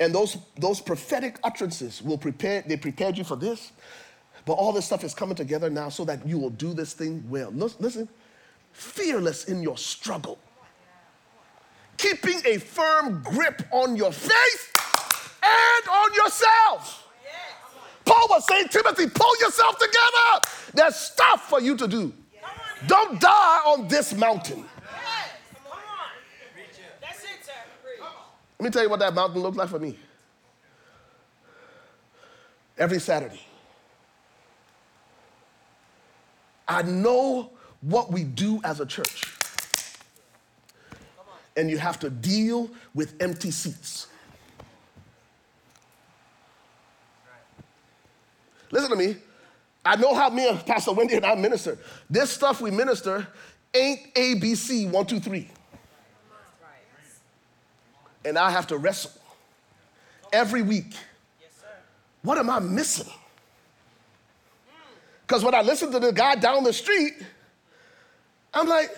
And 0.00 0.14
those, 0.14 0.36
those 0.56 0.80
prophetic 0.80 1.38
utterances 1.44 2.02
will 2.02 2.18
prepare, 2.18 2.62
they 2.66 2.76
prepared 2.76 3.16
you 3.16 3.24
for 3.24 3.36
this. 3.36 3.72
But 4.44 4.54
all 4.54 4.72
this 4.72 4.84
stuff 4.86 5.04
is 5.04 5.14
coming 5.14 5.36
together 5.36 5.70
now 5.70 5.88
so 5.88 6.04
that 6.04 6.26
you 6.26 6.38
will 6.38 6.50
do 6.50 6.74
this 6.74 6.92
thing 6.92 7.24
well. 7.28 7.50
Listen, 7.50 8.08
fearless 8.72 9.46
in 9.46 9.62
your 9.62 9.78
struggle, 9.78 10.38
keeping 11.96 12.40
a 12.44 12.58
firm 12.58 13.22
grip 13.22 13.62
on 13.70 13.96
your 13.96 14.12
faith 14.12 14.72
and 15.42 15.88
on 15.88 16.14
yourself. 16.14 17.08
Paul 18.04 18.26
was 18.28 18.46
saying, 18.46 18.68
Timothy, 18.68 19.06
pull 19.08 19.34
yourself 19.40 19.78
together. 19.78 20.48
There's 20.74 20.96
stuff 20.96 21.48
for 21.48 21.60
you 21.60 21.76
to 21.76 21.88
do. 21.88 22.12
Don't 22.86 23.18
die 23.18 23.60
on 23.64 23.88
this 23.88 24.12
mountain. 24.14 24.66
Let 28.64 28.70
me 28.70 28.72
tell 28.72 28.82
you 28.84 28.88
what 28.88 29.00
that 29.00 29.12
mountain 29.12 29.42
looked 29.42 29.58
like 29.58 29.68
for 29.68 29.78
me. 29.78 29.98
Every 32.78 32.98
Saturday, 32.98 33.42
I 36.66 36.80
know 36.80 37.50
what 37.82 38.10
we 38.10 38.24
do 38.24 38.62
as 38.64 38.80
a 38.80 38.86
church. 38.86 39.34
And 41.58 41.68
you 41.68 41.76
have 41.76 41.98
to 41.98 42.08
deal 42.08 42.70
with 42.94 43.12
empty 43.20 43.50
seats. 43.50 44.06
Listen 48.70 48.88
to 48.88 48.96
me. 48.96 49.16
I 49.84 49.96
know 49.96 50.14
how 50.14 50.30
me 50.30 50.48
and 50.48 50.64
Pastor 50.64 50.94
Wendy 50.94 51.16
and 51.16 51.26
I 51.26 51.34
minister. 51.34 51.76
This 52.08 52.30
stuff 52.30 52.62
we 52.62 52.70
minister 52.70 53.26
ain't 53.74 54.14
ABC 54.14 54.90
one, 54.90 55.04
two, 55.04 55.20
three. 55.20 55.50
And 58.24 58.38
I 58.38 58.50
have 58.50 58.66
to 58.68 58.78
wrestle 58.78 59.12
every 60.32 60.62
week. 60.62 60.94
What 62.22 62.38
am 62.38 62.48
I 62.48 62.58
missing? 62.58 63.12
Because 65.26 65.44
when 65.44 65.54
I 65.54 65.62
listen 65.62 65.90
to 65.92 65.98
the 65.98 66.12
guy 66.12 66.34
down 66.36 66.64
the 66.64 66.72
street, 66.72 67.14
I'm 68.52 68.68
like, 68.68 68.96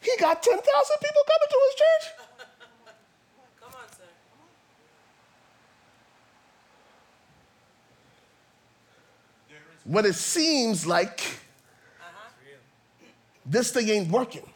he 0.00 0.10
got 0.18 0.42
10,000 0.42 0.62
people 0.62 1.22
coming 1.26 1.48
to 1.50 1.58
his 1.64 1.74
church. 1.74 2.12
Come 3.60 3.72
on, 3.74 3.88
sir. 3.96 4.04
When 9.84 10.04
it 10.04 10.14
seems 10.14 10.86
like 10.86 11.22
this 13.44 13.70
thing 13.70 13.88
ain't 13.88 14.10
working. 14.10 14.48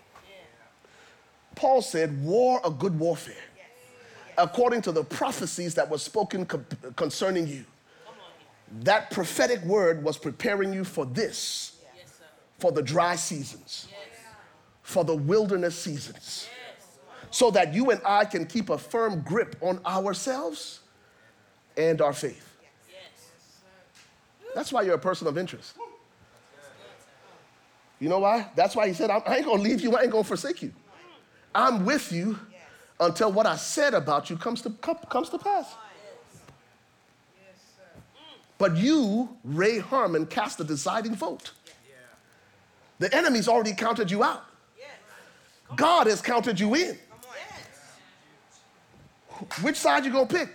Paul 1.60 1.82
said, 1.82 2.24
War 2.24 2.58
a 2.64 2.70
good 2.70 2.98
warfare, 2.98 3.34
according 4.38 4.80
to 4.82 4.92
the 4.92 5.04
prophecies 5.04 5.74
that 5.74 5.90
were 5.90 5.98
spoken 5.98 6.46
co- 6.46 6.64
concerning 6.96 7.46
you. 7.46 7.66
That 8.80 9.10
prophetic 9.10 9.62
word 9.64 10.02
was 10.02 10.16
preparing 10.16 10.72
you 10.72 10.84
for 10.84 11.04
this, 11.04 11.76
for 12.58 12.72
the 12.72 12.80
dry 12.80 13.14
seasons, 13.14 13.88
for 14.80 15.04
the 15.04 15.14
wilderness 15.14 15.78
seasons, 15.78 16.48
so 17.30 17.50
that 17.50 17.74
you 17.74 17.90
and 17.90 18.00
I 18.06 18.24
can 18.24 18.46
keep 18.46 18.70
a 18.70 18.78
firm 18.78 19.20
grip 19.20 19.54
on 19.60 19.84
ourselves 19.84 20.80
and 21.76 22.00
our 22.00 22.14
faith. 22.14 22.56
That's 24.54 24.72
why 24.72 24.80
you're 24.80 24.94
a 24.94 24.98
person 24.98 25.26
of 25.26 25.36
interest. 25.36 25.76
You 27.98 28.08
know 28.08 28.20
why? 28.20 28.48
That's 28.56 28.74
why 28.74 28.88
he 28.88 28.94
said, 28.94 29.10
I 29.10 29.36
ain't 29.36 29.44
gonna 29.44 29.60
leave 29.60 29.82
you, 29.82 29.94
I 29.94 30.04
ain't 30.04 30.10
gonna 30.10 30.24
forsake 30.24 30.62
you. 30.62 30.72
I'm 31.54 31.84
with 31.84 32.12
you 32.12 32.38
until 32.98 33.32
what 33.32 33.46
I 33.46 33.56
said 33.56 33.94
about 33.94 34.30
you 34.30 34.36
comes 34.36 34.62
to, 34.62 34.70
comes 34.70 35.30
to 35.30 35.38
pass. 35.38 35.66
But 38.58 38.76
you, 38.76 39.36
Ray 39.42 39.78
Harmon, 39.78 40.26
cast 40.26 40.58
the 40.58 40.64
deciding 40.64 41.14
vote. 41.14 41.52
The 42.98 43.12
enemy's 43.14 43.48
already 43.48 43.72
counted 43.72 44.10
you 44.10 44.22
out. 44.22 44.44
God 45.76 46.06
has 46.06 46.20
counted 46.20 46.60
you 46.60 46.74
in. 46.74 46.98
Which 49.62 49.76
side 49.76 50.04
you 50.04 50.12
gonna 50.12 50.26
pick? 50.26 50.50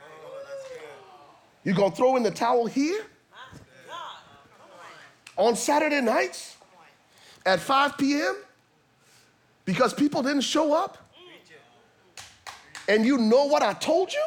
Oh, 0.00 1.34
you 1.64 1.74
gonna 1.74 1.94
throw 1.94 2.14
in 2.16 2.22
the 2.22 2.30
towel 2.30 2.66
here? 2.66 3.04
On 5.36 5.56
Saturday 5.56 6.00
nights 6.00 6.56
at 7.44 7.58
5 7.58 7.98
p.m. 7.98 8.36
because 9.64 9.94
people 9.94 10.22
didn't 10.22 10.42
show 10.42 10.74
up? 10.74 10.98
And 12.88 13.04
you 13.04 13.16
know 13.16 13.46
what 13.46 13.62
I 13.62 13.72
told 13.74 14.12
you? 14.12 14.24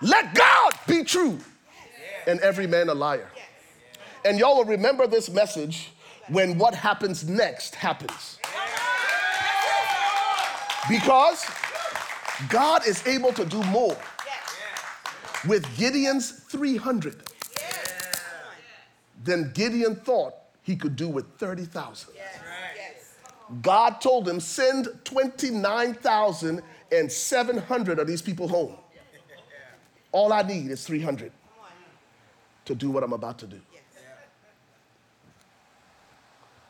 Let 0.00 0.34
God 0.34 0.72
be 0.86 1.02
true 1.02 1.38
and 2.26 2.38
every 2.40 2.66
man 2.66 2.88
a 2.88 2.94
liar. 2.94 3.28
And 4.24 4.38
y'all 4.38 4.58
will 4.58 4.64
remember 4.64 5.06
this 5.06 5.30
message 5.30 5.90
when 6.28 6.58
what 6.58 6.74
happens 6.74 7.28
next 7.28 7.74
happens. 7.74 8.38
Because 10.88 11.44
God 12.48 12.86
is 12.86 13.06
able 13.06 13.32
to 13.32 13.44
do 13.44 13.62
more 13.64 13.96
with 15.46 15.66
Gideon's 15.76 16.30
300 16.30 17.22
than 19.22 19.52
Gideon 19.52 19.96
thought 19.96 20.34
he 20.64 20.74
could 20.74 20.96
do 20.96 21.08
with 21.08 21.26
30,000. 21.38 22.12
God 23.62 24.00
told 24.00 24.28
him, 24.28 24.40
send 24.40 24.88
29,700 25.04 27.98
of 27.98 28.06
these 28.06 28.22
people 28.22 28.48
home. 28.48 28.74
All 30.10 30.32
I 30.32 30.40
need 30.42 30.70
is 30.70 30.86
300 30.86 31.30
to 32.64 32.74
do 32.74 32.90
what 32.90 33.04
I'm 33.04 33.12
about 33.12 33.38
to 33.40 33.46
do. 33.46 33.60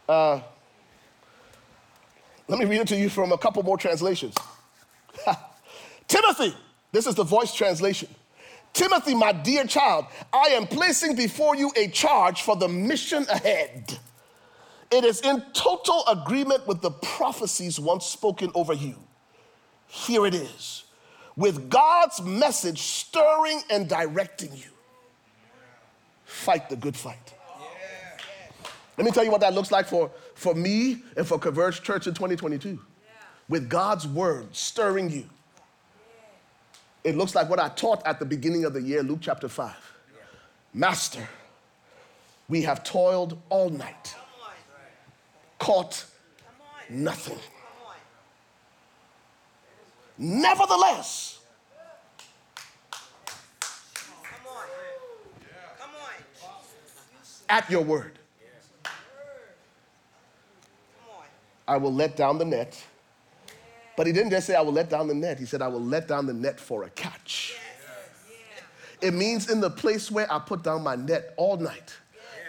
Uh, 0.09 0.41
let 2.49 2.59
me 2.59 2.65
read 2.67 2.81
it 2.81 2.89
to 2.89 2.97
you 2.97 3.09
from 3.09 3.31
a 3.33 3.39
couple 3.39 3.63
more 3.63 3.79
translations. 3.79 4.35
Timothy, 6.09 6.53
this 6.91 7.07
is 7.07 7.15
the 7.15 7.23
voice 7.23 7.55
translation. 7.55 8.09
Timothy, 8.75 9.15
my 9.15 9.31
dear 9.33 9.65
child, 9.65 10.07
I 10.33 10.49
am 10.49 10.67
placing 10.67 11.15
before 11.15 11.55
you 11.55 11.73
a 11.77 11.89
charge 11.89 12.43
for 12.43 12.57
the 12.57 12.69
mission 12.69 13.25
ahead. 13.31 13.99
It 14.91 15.05
is 15.05 15.21
in 15.23 15.43
total 15.55 16.05
agreement 16.09 16.67
with 16.67 16.83
the 16.83 16.91
prophecies 16.91 17.79
once 17.79 18.05
spoken 18.05 18.51
over 18.55 18.75
you. 18.75 18.97
Here 19.87 20.27
it 20.27 20.35
is, 20.35 20.85
with 21.37 21.71
God's 21.71 22.21
message 22.21 22.81
stirring 22.81 23.63
and 23.71 23.89
directing 23.89 24.53
you. 24.53 24.71
Fight 26.25 26.69
the 26.69 26.77
good 26.77 26.97
fight. 26.97 27.33
Let 28.97 29.05
me 29.05 29.13
tell 29.13 29.25
you 29.25 29.31
what 29.31 29.41
that 29.41 29.55
looks 29.55 29.71
like 29.71 29.87
for, 29.87 30.11
for 30.35 30.55
me 30.55 31.03
and 31.17 31.27
for 31.27 31.39
Converge 31.39 31.83
Church 31.83 32.09
in 32.09 32.15
2022. 32.15 32.81
With 33.49 33.69
God's 33.69 34.07
word 34.07 34.55
stirring 34.55 35.11
you. 35.11 35.29
It 37.05 37.17
looks 37.17 37.35
like 37.35 37.51
what 37.51 37.61
I 37.61 37.69
taught 37.69 38.05
at 38.07 38.19
the 38.19 38.25
beginning 38.25 38.65
of 38.65 38.73
the 38.73 38.81
year, 38.81 39.03
Luke 39.03 39.19
chapter 39.21 39.47
5. 39.47 39.75
Master, 40.73 41.29
we 42.49 42.63
have 42.63 42.83
toiled 42.83 43.39
all 43.51 43.69
night, 43.69 44.17
caught 45.59 46.07
nothing. 46.89 47.39
Nevertheless, 50.17 51.41
at 57.49 57.69
your 57.71 57.83
word, 57.83 58.19
I 61.69 61.77
will 61.77 61.93
let 61.93 62.17
down 62.17 62.39
the 62.39 62.45
net. 62.45 62.83
But 63.97 64.07
he 64.07 64.13
didn't 64.13 64.31
just 64.31 64.47
say, 64.47 64.55
I 64.55 64.61
will 64.61 64.73
let 64.73 64.91
down 64.91 65.09
the 65.09 65.15
net. 65.15 65.39
He 65.39 65.47
said, 65.47 65.63
I 65.63 65.69
will 65.69 65.81
let 65.81 66.09
down 66.09 66.27
the 66.27 66.35
net 66.35 66.59
for 66.59 66.85
a 66.85 66.91
catch. 66.91 67.57
It 69.01 69.15
means 69.15 69.51
in 69.51 69.61
the 69.61 69.71
place 69.71 70.11
where 70.11 70.31
I 70.33 70.39
put 70.39 70.63
down 70.63 70.83
my 70.83 70.97
net 70.97 71.35
all 71.37 71.57
night 71.57 71.95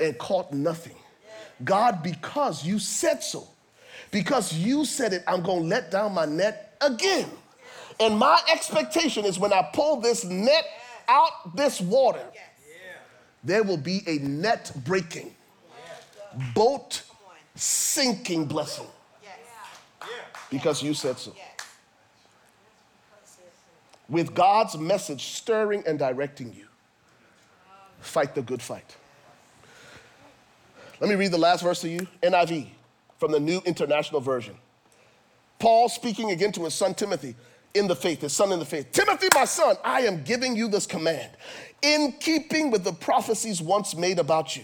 and 0.02 0.18
caught 0.18 0.54
nothing. 0.54 0.96
God, 1.64 2.02
because 2.02 2.66
you 2.66 2.80
said 2.80 3.24
so, 3.24 3.48
because 4.12 4.54
you 4.54 4.86
said 4.86 5.14
it, 5.14 5.24
I'm 5.28 5.42
going 5.42 5.64
to 5.64 5.68
let 5.68 5.92
down 5.92 6.14
my 6.14 6.26
net 6.26 6.76
again. 6.82 7.30
And 8.00 8.18
my 8.18 8.42
expectation 8.52 9.26
is 9.26 9.40
when 9.40 9.54
I 9.54 9.70
pull 9.74 9.98
this 9.98 10.26
net 10.26 10.66
out 11.08 11.56
this 11.56 11.80
water, 11.80 12.26
there 13.44 13.64
will 13.64 13.78
be 13.78 14.02
a 14.08 14.18
net 14.18 14.72
breaking, 14.84 15.34
boat 16.54 17.04
sinking 17.56 18.46
blessing 18.46 18.88
because 20.56 20.82
you 20.82 20.94
said 20.94 21.20
so. 21.20 21.36
With 24.08 24.34
God's 24.34 24.78
message 24.78 25.26
stirring 25.26 25.84
and 25.86 26.00
directing 26.00 26.54
you, 26.54 26.68
fight 28.00 28.36
the 28.36 28.42
good 28.42 28.62
fight. 28.62 28.96
Let 31.02 31.10
me 31.10 31.16
read 31.16 31.34
the 31.34 31.38
last 31.38 31.62
verse 31.62 31.82
to 31.82 31.90
you 31.90 32.08
NIV 32.24 32.70
from 33.18 33.34
the 33.34 33.40
New 33.40 33.62
International 33.66 34.22
Version. 34.22 34.56
Paul 35.60 35.90
speaking 35.90 36.32
again 36.32 36.54
to 36.54 36.64
his 36.64 36.74
son 36.74 36.94
Timothy 36.94 37.36
in 37.74 37.88
the 37.88 37.96
faith, 37.98 38.22
his 38.22 38.32
son 38.32 38.54
in 38.54 38.60
the 38.60 38.66
faith. 38.66 38.94
Timothy, 38.94 39.28
my 39.36 39.44
son, 39.44 39.76
I 39.84 40.04
am 40.04 40.24
giving 40.24 40.56
you 40.56 40.70
this 40.70 40.86
command 40.86 41.32
in 41.82 42.14
keeping 42.22 42.72
with 42.72 42.86
the 42.86 42.94
prophecies 42.94 43.62
once 43.62 43.94
made 43.94 44.20
about 44.20 44.56
you. 44.56 44.64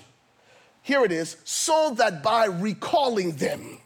Here 0.84 1.04
it 1.04 1.12
is, 1.12 1.36
so 1.44 1.94
that 1.98 2.24
by 2.24 2.46
recalling 2.46 3.34
them, 3.34 3.80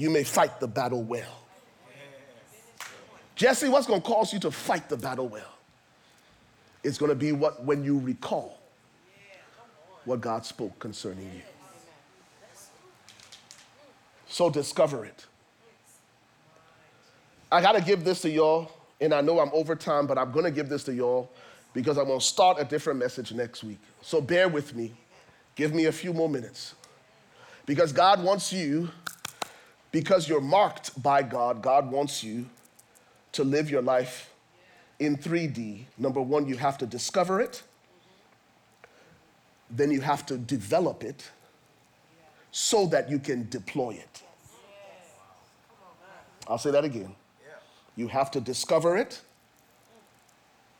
you 0.00 0.08
may 0.08 0.24
fight 0.24 0.58
the 0.60 0.66
battle 0.66 1.02
well. 1.02 1.44
Jesse, 3.34 3.68
what's 3.68 3.86
going 3.86 4.00
to 4.00 4.06
cause 4.06 4.32
you 4.32 4.38
to 4.40 4.50
fight 4.50 4.88
the 4.88 4.96
battle 4.96 5.28
well? 5.28 5.52
It's 6.82 6.96
going 6.96 7.10
to 7.10 7.14
be 7.14 7.32
what 7.32 7.62
when 7.64 7.84
you 7.84 7.98
recall 7.98 8.58
what 10.06 10.22
God 10.22 10.46
spoke 10.46 10.78
concerning 10.78 11.30
you. 11.34 11.42
So 14.26 14.48
discover 14.48 15.04
it. 15.04 15.26
I 17.52 17.60
got 17.60 17.72
to 17.72 17.82
give 17.82 18.02
this 18.02 18.22
to 18.22 18.30
y'all, 18.30 18.72
and 19.02 19.12
I 19.12 19.20
know 19.20 19.38
I'm 19.38 19.50
over 19.52 19.76
time, 19.76 20.06
but 20.06 20.16
I'm 20.16 20.32
going 20.32 20.46
to 20.46 20.50
give 20.50 20.70
this 20.70 20.84
to 20.84 20.94
y'all 20.94 21.30
because 21.74 21.98
I'm 21.98 22.06
going 22.06 22.20
to 22.20 22.24
start 22.24 22.58
a 22.58 22.64
different 22.64 22.98
message 22.98 23.32
next 23.32 23.62
week. 23.62 23.78
So 24.00 24.22
bear 24.22 24.48
with 24.48 24.74
me. 24.74 24.94
Give 25.56 25.74
me 25.74 25.86
a 25.86 25.92
few 25.92 26.14
more 26.14 26.28
minutes. 26.28 26.74
Because 27.66 27.92
God 27.92 28.24
wants 28.24 28.52
you, 28.52 28.88
because 29.92 30.28
you're 30.28 30.40
marked 30.40 31.00
by 31.02 31.22
God, 31.22 31.62
God 31.62 31.90
wants 31.90 32.22
you 32.22 32.46
to 33.32 33.44
live 33.44 33.70
your 33.70 33.82
life 33.82 34.32
in 34.98 35.16
3D. 35.16 35.84
Number 35.98 36.20
one, 36.20 36.46
you 36.46 36.56
have 36.56 36.78
to 36.78 36.86
discover 36.86 37.40
it, 37.40 37.62
then 39.70 39.90
you 39.90 40.00
have 40.00 40.26
to 40.26 40.36
develop 40.36 41.04
it 41.04 41.30
so 42.50 42.86
that 42.86 43.08
you 43.08 43.18
can 43.18 43.48
deploy 43.48 43.90
it. 43.92 44.22
I'll 46.48 46.58
say 46.58 46.72
that 46.72 46.84
again. 46.84 47.14
You 47.96 48.08
have 48.08 48.30
to 48.32 48.40
discover 48.40 48.96
it, 48.96 49.20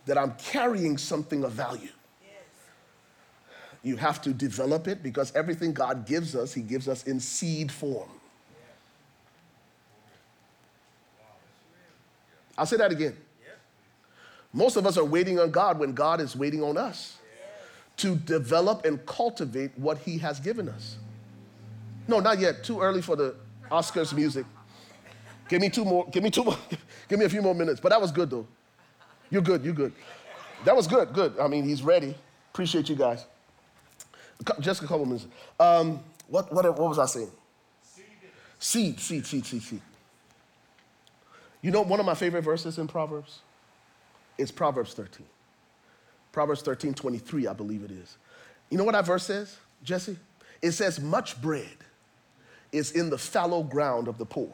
that 0.07 0.19
I'm 0.19 0.35
carrying 0.39 0.99
something 0.99 1.45
of 1.45 1.53
value. 1.53 1.91
You 3.83 3.97
have 3.97 4.21
to 4.23 4.33
develop 4.33 4.89
it 4.89 5.03
because 5.03 5.35
everything 5.35 5.73
God 5.73 6.07
gives 6.07 6.35
us, 6.35 6.53
He 6.53 6.63
gives 6.63 6.89
us 6.89 7.05
in 7.05 7.21
seed 7.21 7.71
form. 7.71 8.11
I'll 12.61 12.67
say 12.67 12.77
that 12.77 12.93
again. 12.93 13.17
Most 14.53 14.77
of 14.77 14.87
us 14.87 14.99
are 14.99 15.05
waiting 15.05 15.41
on 15.41 15.51
God 15.51 15.79
when 15.79 15.95
God 15.95 16.21
is 16.21 16.37
waiting 16.37 16.63
on 16.63 16.77
us 16.77 17.17
to 17.97 18.17
develop 18.17 18.85
and 18.85 19.05
cultivate 19.07 19.71
what 19.79 19.97
He 19.97 20.19
has 20.19 20.41
given 20.41 20.69
us. 20.69 20.99
No, 22.07 22.21
not 22.21 22.39
yet. 22.39 22.63
Too 22.63 22.83
early 22.83 23.01
for 23.01 23.17
the 23.17 23.35
Oscars 23.71 24.13
music. 24.13 24.45
Give 25.49 25.63
me 25.63 25.71
two 25.71 25.87
more. 25.87 26.07
Give 26.11 26.23
me 26.23 26.29
two 26.31 26.45
more. 26.45 26.59
give 27.09 27.19
me 27.19 27.25
a 27.25 27.31
few 27.31 27.41
more 27.41 27.55
minutes. 27.55 27.81
But 27.81 27.93
that 27.93 28.01
was 28.01 28.13
good 28.13 28.29
though. 28.29 28.47
You're 29.31 29.41
good. 29.41 29.65
You're 29.65 29.73
good. 29.73 29.95
That 30.67 30.77
was 30.77 30.87
good. 30.87 31.15
Good. 31.15 31.39
I 31.41 31.49
mean, 31.49 31.65
he's 31.65 31.83
ready. 31.83 32.15
Appreciate 32.53 32.91
you 32.91 32.97
guys. 32.97 33.25
Just 34.61 34.83
a 34.83 34.87
couple 34.87 35.07
minutes. 35.07 35.27
Um, 35.59 36.01
what, 36.29 36.53
what, 36.53 36.67
what 36.67 36.91
was 36.91 36.99
I 36.99 37.07
saying? 37.07 37.31
Seed, 38.59 39.01
seed, 39.01 39.25
seed, 39.25 39.47
seed, 39.47 39.63
seed. 39.63 39.81
You 41.63 41.71
know, 41.71 41.83
one 41.83 42.01
of 42.01 42.07
my 42.07 42.15
favorite 42.15 42.43
verses 42.43 42.79
in 42.79 42.89
Proverbs 42.89 43.41
is 44.39 44.51
Proverbs 44.51 44.95
13. 44.95 45.27
Proverbs 46.33 46.63
13, 46.63 46.95
23, 46.95 47.47
I 47.47 47.53
believe 47.53 47.83
it 47.83 47.91
is. 47.91 48.17
You 48.71 48.79
know 48.79 48.85
what 48.85 48.93
that 48.93 49.05
verse 49.05 49.27
says, 49.27 49.57
Jesse? 49.83 50.17
It 50.63 50.73
says, 50.73 51.01
Much 51.01 51.41
bread 51.41 51.77
is 52.73 52.93
in 52.93 53.11
the 53.11 53.19
fallow 53.19 53.63
ground 53.63 54.09
of 54.09 54.17
the 54.17 54.25
poor. 54.25 54.51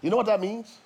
You 0.00 0.10
know 0.10 0.16
what 0.16 0.26
that 0.26 0.40
means? 0.40 0.78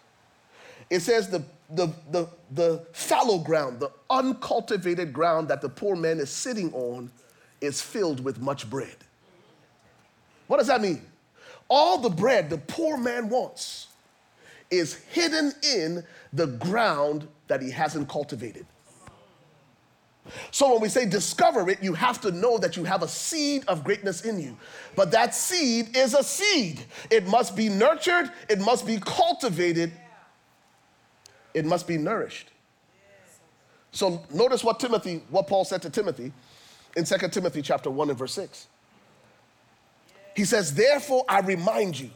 It 0.89 1.01
says 1.01 1.29
the, 1.29 1.43
the, 1.71 1.89
the, 2.11 2.29
the 2.53 2.87
fallow 2.93 3.39
ground, 3.39 3.81
the 3.81 3.91
uncultivated 4.09 5.13
ground 5.13 5.49
that 5.49 5.61
the 5.61 5.69
poor 5.69 5.97
man 5.97 6.19
is 6.19 6.31
sitting 6.31 6.73
on, 6.73 7.11
is 7.61 7.81
filled 7.81 8.23
with 8.23 8.41
much 8.41 8.69
bread. 8.69 8.97
What 10.47 10.59
does 10.59 10.69
that 10.69 10.81
mean? 10.81 11.03
All 11.69 11.99
the 11.99 12.11
bread 12.11 12.51
the 12.51 12.59
poor 12.59 12.97
man 12.97 13.29
wants 13.29 13.86
is 14.71 14.95
hidden 14.95 15.53
in 15.63 16.05
the 16.33 16.47
ground 16.47 17.29
that 17.49 17.63
he 17.63 17.71
hasn't 17.71 18.09
cultivated. 18.09 18.67
So 20.51 20.73
when 20.73 20.83
we 20.83 20.89
say 20.89 21.07
discover 21.07 21.69
it, 21.71 21.83
you 21.83 21.95
have 21.95 22.21
to 22.23 22.33
know 22.33 22.59
that 22.59 22.77
you 22.77 22.85
have 22.85 23.03
a 23.03 23.09
seed 23.09 23.65
of 23.69 23.85
greatness 23.85 24.23
in 24.23 24.41
you. 24.41 24.57
But 24.97 25.11
that 25.13 25.35
seed 25.35 25.97
is 25.97 26.15
a 26.15 26.23
seed. 26.23 26.85
It 27.11 27.27
must 27.27 27.55
be 27.55 27.69
nurtured, 27.69 28.31
it 28.49 28.59
must 28.59 28.87
be 28.87 28.99
cultivated, 28.99 29.93
it 31.55 31.65
must 31.65 31.87
be 31.87 31.97
nourished. 31.97 32.51
So 33.93 34.23
notice 34.33 34.63
what 34.63 34.81
Timothy, 34.81 35.23
what 35.31 35.47
Paul 35.47 35.65
said 35.65 35.81
to 35.83 35.91
Timothy 35.91 36.33
in 36.97 37.05
2 37.05 37.29
Timothy 37.29 37.63
chapter 37.63 37.91
1 37.91 38.11
and 38.11 38.19
verse 38.19 38.35
6. 38.35 38.67
He 40.35 40.45
says, 40.45 40.75
Therefore 40.75 41.25
I 41.29 41.41
remind 41.41 41.99
you 41.99 42.11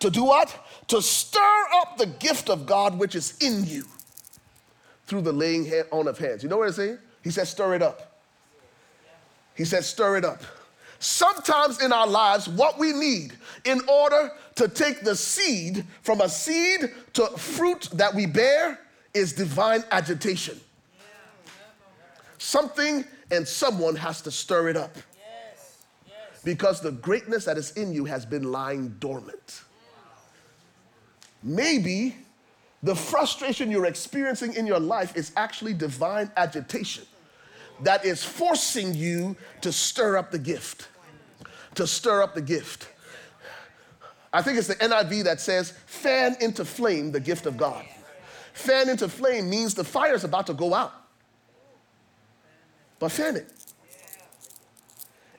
to 0.00 0.10
do 0.10 0.24
what? 0.24 0.54
To 0.88 1.00
stir 1.00 1.64
up 1.74 1.96
the 1.96 2.06
gift 2.06 2.50
of 2.50 2.66
God 2.66 2.98
which 2.98 3.14
is 3.14 3.38
in 3.40 3.64
you 3.64 3.84
through 5.06 5.22
the 5.22 5.32
laying 5.32 5.70
on 5.90 6.08
of 6.08 6.18
hands. 6.18 6.42
You 6.42 6.48
know 6.48 6.58
what 6.58 6.68
it's 6.68 6.76
saying? 6.76 6.98
He 7.22 7.30
says, 7.30 7.50
stir 7.50 7.74
it 7.74 7.82
up. 7.82 8.18
He 9.54 9.64
says, 9.64 9.86
stir 9.86 10.16
it 10.16 10.24
up. 10.24 10.42
Sometimes 10.98 11.82
in 11.82 11.92
our 11.92 12.06
lives, 12.06 12.48
what 12.48 12.78
we 12.78 12.92
need 12.92 13.34
in 13.64 13.80
order 13.88 14.30
to 14.56 14.68
take 14.68 15.02
the 15.02 15.14
seed 15.14 15.84
from 16.02 16.20
a 16.20 16.28
seed 16.28 16.92
to 17.12 17.26
fruit 17.26 17.88
that 17.92 18.14
we 18.14 18.26
bear 18.26 18.80
is 19.12 19.32
divine 19.32 19.84
agitation. 19.90 20.58
Something 22.38 23.04
and 23.30 23.46
someone 23.46 23.96
has 23.96 24.20
to 24.22 24.30
stir 24.30 24.68
it 24.68 24.76
up. 24.76 24.96
Because 26.42 26.80
the 26.80 26.92
greatness 26.92 27.46
that 27.46 27.56
is 27.56 27.70
in 27.72 27.92
you 27.92 28.04
has 28.04 28.26
been 28.26 28.52
lying 28.52 28.96
dormant. 28.98 29.62
Maybe 31.44 32.16
the 32.82 32.96
frustration 32.96 33.70
you're 33.70 33.84
experiencing 33.84 34.54
in 34.54 34.66
your 34.66 34.80
life 34.80 35.14
is 35.14 35.30
actually 35.36 35.74
divine 35.74 36.30
agitation 36.36 37.04
that 37.82 38.04
is 38.04 38.24
forcing 38.24 38.94
you 38.94 39.36
to 39.60 39.70
stir 39.70 40.16
up 40.16 40.30
the 40.30 40.38
gift. 40.38 40.88
To 41.74 41.86
stir 41.86 42.22
up 42.22 42.34
the 42.34 42.40
gift. 42.40 42.88
I 44.32 44.42
think 44.42 44.58
it's 44.58 44.68
the 44.68 44.74
NIV 44.76 45.24
that 45.24 45.40
says, 45.40 45.72
fan 45.86 46.36
into 46.40 46.64
flame 46.64 47.12
the 47.12 47.20
gift 47.20 47.46
of 47.46 47.56
God. 47.56 47.84
Fan 48.54 48.88
into 48.88 49.08
flame 49.08 49.50
means 49.50 49.74
the 49.74 49.84
fire 49.84 50.14
is 50.14 50.24
about 50.24 50.46
to 50.46 50.54
go 50.54 50.72
out. 50.72 50.92
But 52.98 53.12
fan 53.12 53.36
it. 53.36 53.52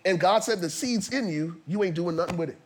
And 0.06 0.20
God 0.20 0.44
said, 0.44 0.62
the 0.62 0.70
seed's 0.70 1.10
in 1.10 1.30
you, 1.30 1.62
you 1.66 1.84
ain't 1.84 1.96
doing 1.96 2.16
nothing 2.16 2.38
with 2.38 2.50
it. 2.50 2.58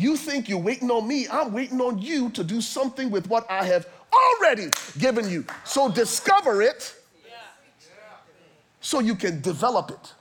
You 0.00 0.16
think 0.16 0.48
you're 0.48 0.58
waiting 0.58 0.90
on 0.90 1.06
me, 1.06 1.28
I'm 1.28 1.52
waiting 1.52 1.78
on 1.78 1.98
you 1.98 2.30
to 2.30 2.42
do 2.42 2.62
something 2.62 3.10
with 3.10 3.28
what 3.28 3.44
I 3.50 3.64
have 3.66 3.86
already 4.10 4.70
given 4.98 5.28
you. 5.28 5.44
So 5.64 5.90
discover 5.90 6.62
it 6.62 6.94
so 8.80 9.00
you 9.00 9.14
can 9.14 9.42
develop 9.42 9.90
it. 9.90 10.14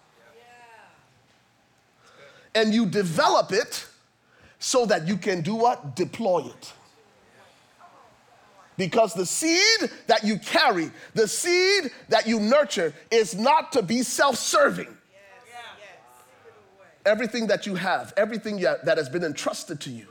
And 2.53 2.73
you 2.73 2.85
develop 2.87 3.53
it 3.53 3.87
so 4.59 4.85
that 4.85 5.07
you 5.07 5.15
can 5.15 5.39
do 5.39 5.55
what? 5.55 5.95
Deploy 5.95 6.47
it. 6.47 6.73
Because 8.75 9.13
the 9.13 9.25
seed 9.25 9.89
that 10.07 10.25
you 10.25 10.39
carry, 10.39 10.91
the 11.13 11.25
seed 11.25 11.91
that 12.09 12.27
you 12.27 12.41
nurture, 12.41 12.93
is 13.11 13.33
not 13.33 13.71
to 13.71 13.81
be 13.81 14.03
self 14.03 14.35
serving. 14.35 14.93
Everything 17.09 17.47
that 17.47 17.65
you 17.65 17.73
have, 17.73 18.13
everything 18.17 18.57
that 18.59 18.97
has 18.99 19.09
been 19.09 19.23
entrusted 19.23 19.81
to 19.81 19.89
you, 19.89 20.05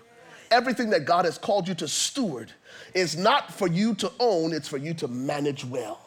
everything 0.50 0.90
that 0.90 1.04
God 1.04 1.26
has 1.26 1.38
called 1.38 1.68
you 1.68 1.74
to 1.76 1.86
steward, 1.86 2.50
is 2.92 3.16
not 3.16 3.52
for 3.52 3.68
you 3.68 3.94
to 3.94 4.10
own, 4.18 4.52
it's 4.52 4.66
for 4.66 4.78
you 4.78 4.92
to 4.94 5.06
manage 5.06 5.64
well. 5.64 6.00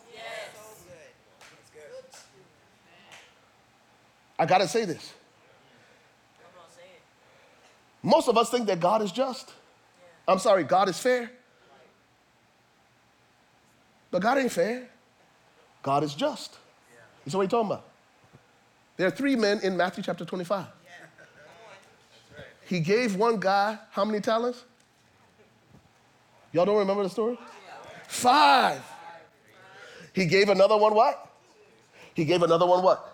I 4.37 4.45
gotta 4.45 4.67
say 4.67 4.83
this. 4.83 5.13
Most 8.03 8.27
of 8.27 8.37
us 8.37 8.49
think 8.49 8.67
that 8.67 8.81
God 8.81 9.01
is 9.01 9.13
just. 9.13 9.53
I'm 10.27 10.39
sorry, 10.39 10.65
God 10.65 10.89
is 10.89 10.99
fair. 10.99 11.31
But 14.09 14.21
God 14.21 14.39
ain't 14.39 14.51
fair. 14.51 14.89
God 15.83 16.03
is 16.03 16.13
just. 16.13 16.57
You 17.23 17.31
see 17.31 17.37
what 17.37 17.43
he's 17.43 17.51
talking 17.51 17.71
about? 17.71 17.85
There 18.97 19.07
are 19.07 19.11
three 19.11 19.37
men 19.37 19.61
in 19.61 19.77
Matthew 19.77 20.03
chapter 20.03 20.25
25. 20.25 20.65
He 22.71 22.79
gave 22.79 23.17
one 23.17 23.37
guy 23.37 23.77
how 23.89 24.05
many 24.05 24.21
talents? 24.21 24.63
Y'all 26.53 26.63
don't 26.63 26.77
remember 26.77 27.03
the 27.03 27.09
story? 27.09 27.37
Five. 28.07 28.81
He 30.13 30.25
gave 30.25 30.47
another 30.47 30.77
one 30.77 30.95
what? 30.95 31.29
He 32.13 32.23
gave 32.23 32.41
another 32.43 32.65
one 32.65 32.81
what? 32.81 33.13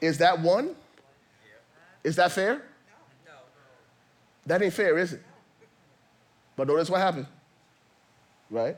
Is 0.00 0.18
that 0.18 0.40
one? 0.40 0.74
Is 2.02 2.16
that 2.16 2.32
fair? 2.32 2.62
That 4.46 4.60
ain't 4.60 4.74
fair, 4.74 4.98
is 4.98 5.12
it? 5.12 5.22
But 6.56 6.66
notice 6.66 6.90
what 6.90 7.00
happened, 7.00 7.28
right? 8.50 8.76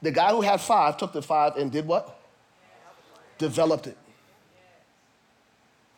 The 0.00 0.10
guy 0.10 0.30
who 0.30 0.40
had 0.40 0.62
five 0.62 0.96
took 0.96 1.12
the 1.12 1.20
five 1.20 1.56
and 1.58 1.70
did 1.70 1.86
what? 1.86 2.18
Developed 3.36 3.88
it. 3.88 3.98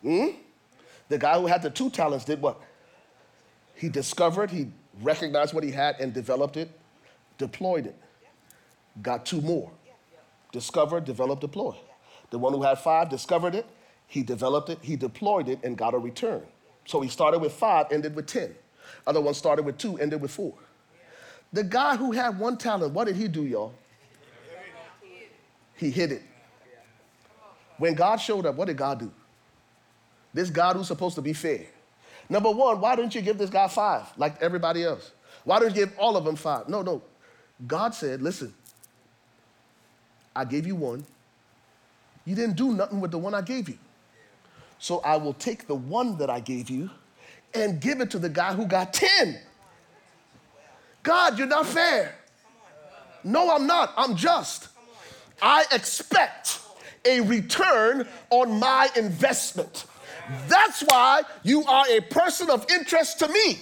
Hmm? 0.01 0.31
The 1.11 1.17
guy 1.17 1.37
who 1.37 1.45
had 1.45 1.61
the 1.61 1.69
two 1.69 1.89
talents 1.89 2.23
did 2.23 2.41
what? 2.41 2.61
He 3.75 3.89
discovered, 3.89 4.49
he 4.49 4.69
recognized 5.01 5.53
what 5.53 5.61
he 5.61 5.71
had 5.71 5.99
and 5.99 6.13
developed 6.13 6.55
it, 6.55 6.71
deployed 7.37 7.85
it. 7.85 7.95
Got 9.01 9.25
two 9.25 9.41
more. 9.41 9.69
Discovered, 10.53 11.03
developed, 11.03 11.41
deployed. 11.41 11.75
The 12.29 12.39
one 12.39 12.53
who 12.53 12.63
had 12.63 12.79
five 12.79 13.09
discovered 13.09 13.55
it, 13.55 13.65
he 14.07 14.23
developed 14.23 14.69
it, 14.69 14.79
he 14.81 14.95
deployed 14.95 15.49
it, 15.49 15.59
and 15.65 15.77
got 15.77 15.93
a 15.93 15.97
return. 15.97 16.43
So 16.85 17.01
he 17.01 17.09
started 17.09 17.39
with 17.39 17.51
five, 17.51 17.87
ended 17.91 18.15
with 18.15 18.27
10. 18.27 18.55
Other 19.05 19.19
one 19.19 19.33
started 19.33 19.65
with 19.65 19.77
two, 19.77 19.97
ended 19.97 20.21
with 20.21 20.31
four. 20.31 20.53
The 21.51 21.65
guy 21.65 21.97
who 21.97 22.13
had 22.13 22.39
one 22.39 22.57
talent, 22.57 22.93
what 22.93 23.07
did 23.07 23.17
he 23.17 23.27
do, 23.27 23.43
y'all? 23.43 23.73
He 25.75 25.91
hid 25.91 26.13
it. 26.13 26.21
When 27.79 27.95
God 27.95 28.15
showed 28.15 28.45
up, 28.45 28.55
what 28.55 28.69
did 28.69 28.77
God 28.77 28.99
do? 28.99 29.11
This 30.33 30.49
God 30.49 30.75
who's 30.75 30.87
supposed 30.87 31.15
to 31.15 31.21
be 31.21 31.33
fair. 31.33 31.65
Number 32.29 32.51
one, 32.51 32.79
why 32.79 32.95
didn't 32.95 33.13
you 33.13 33.21
give 33.21 33.37
this 33.37 33.49
guy 33.49 33.67
five 33.67 34.05
like 34.17 34.41
everybody 34.41 34.83
else? 34.83 35.11
Why 35.43 35.59
don't 35.59 35.69
you 35.69 35.85
give 35.85 35.97
all 35.97 36.15
of 36.15 36.23
them 36.23 36.35
five? 36.35 36.69
No, 36.69 36.81
no. 36.81 37.01
God 37.67 37.93
said, 37.93 38.21
listen, 38.21 38.53
I 40.35 40.45
gave 40.45 40.65
you 40.65 40.75
one. 40.75 41.05
You 42.25 42.35
didn't 42.35 42.55
do 42.55 42.71
nothing 42.73 43.01
with 43.01 43.11
the 43.11 43.17
one 43.17 43.33
I 43.33 43.41
gave 43.41 43.67
you. 43.67 43.77
So 44.79 44.99
I 44.99 45.17
will 45.17 45.33
take 45.33 45.67
the 45.67 45.75
one 45.75 46.17
that 46.17 46.29
I 46.29 46.39
gave 46.39 46.69
you 46.69 46.89
and 47.53 47.79
give 47.81 48.01
it 48.01 48.09
to 48.11 48.19
the 48.19 48.29
guy 48.29 48.53
who 48.53 48.65
got 48.65 48.93
10. 48.93 49.37
God, 51.03 51.37
you're 51.37 51.47
not 51.47 51.67
fair. 51.67 52.15
No, 53.23 53.53
I'm 53.53 53.67
not. 53.67 53.93
I'm 53.97 54.15
just. 54.15 54.69
I 55.41 55.65
expect 55.71 56.59
a 57.05 57.21
return 57.21 58.07
on 58.29 58.59
my 58.59 58.89
investment. 58.95 59.85
That's 60.47 60.81
why 60.81 61.23
you 61.43 61.63
are 61.65 61.85
a 61.89 62.01
person 62.01 62.49
of 62.49 62.65
interest 62.69 63.19
to 63.19 63.27
me. 63.27 63.59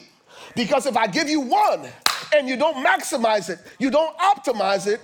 Because 0.56 0.86
if 0.86 0.98
I 0.98 1.08
give 1.08 1.30
you 1.30 1.42
one 1.42 1.88
and 2.36 2.48
you 2.48 2.58
don't 2.58 2.86
maximize 2.86 3.50
it, 3.50 3.60
you 3.80 3.90
don't 3.90 4.16
optimize 4.18 4.88
it, 4.88 5.02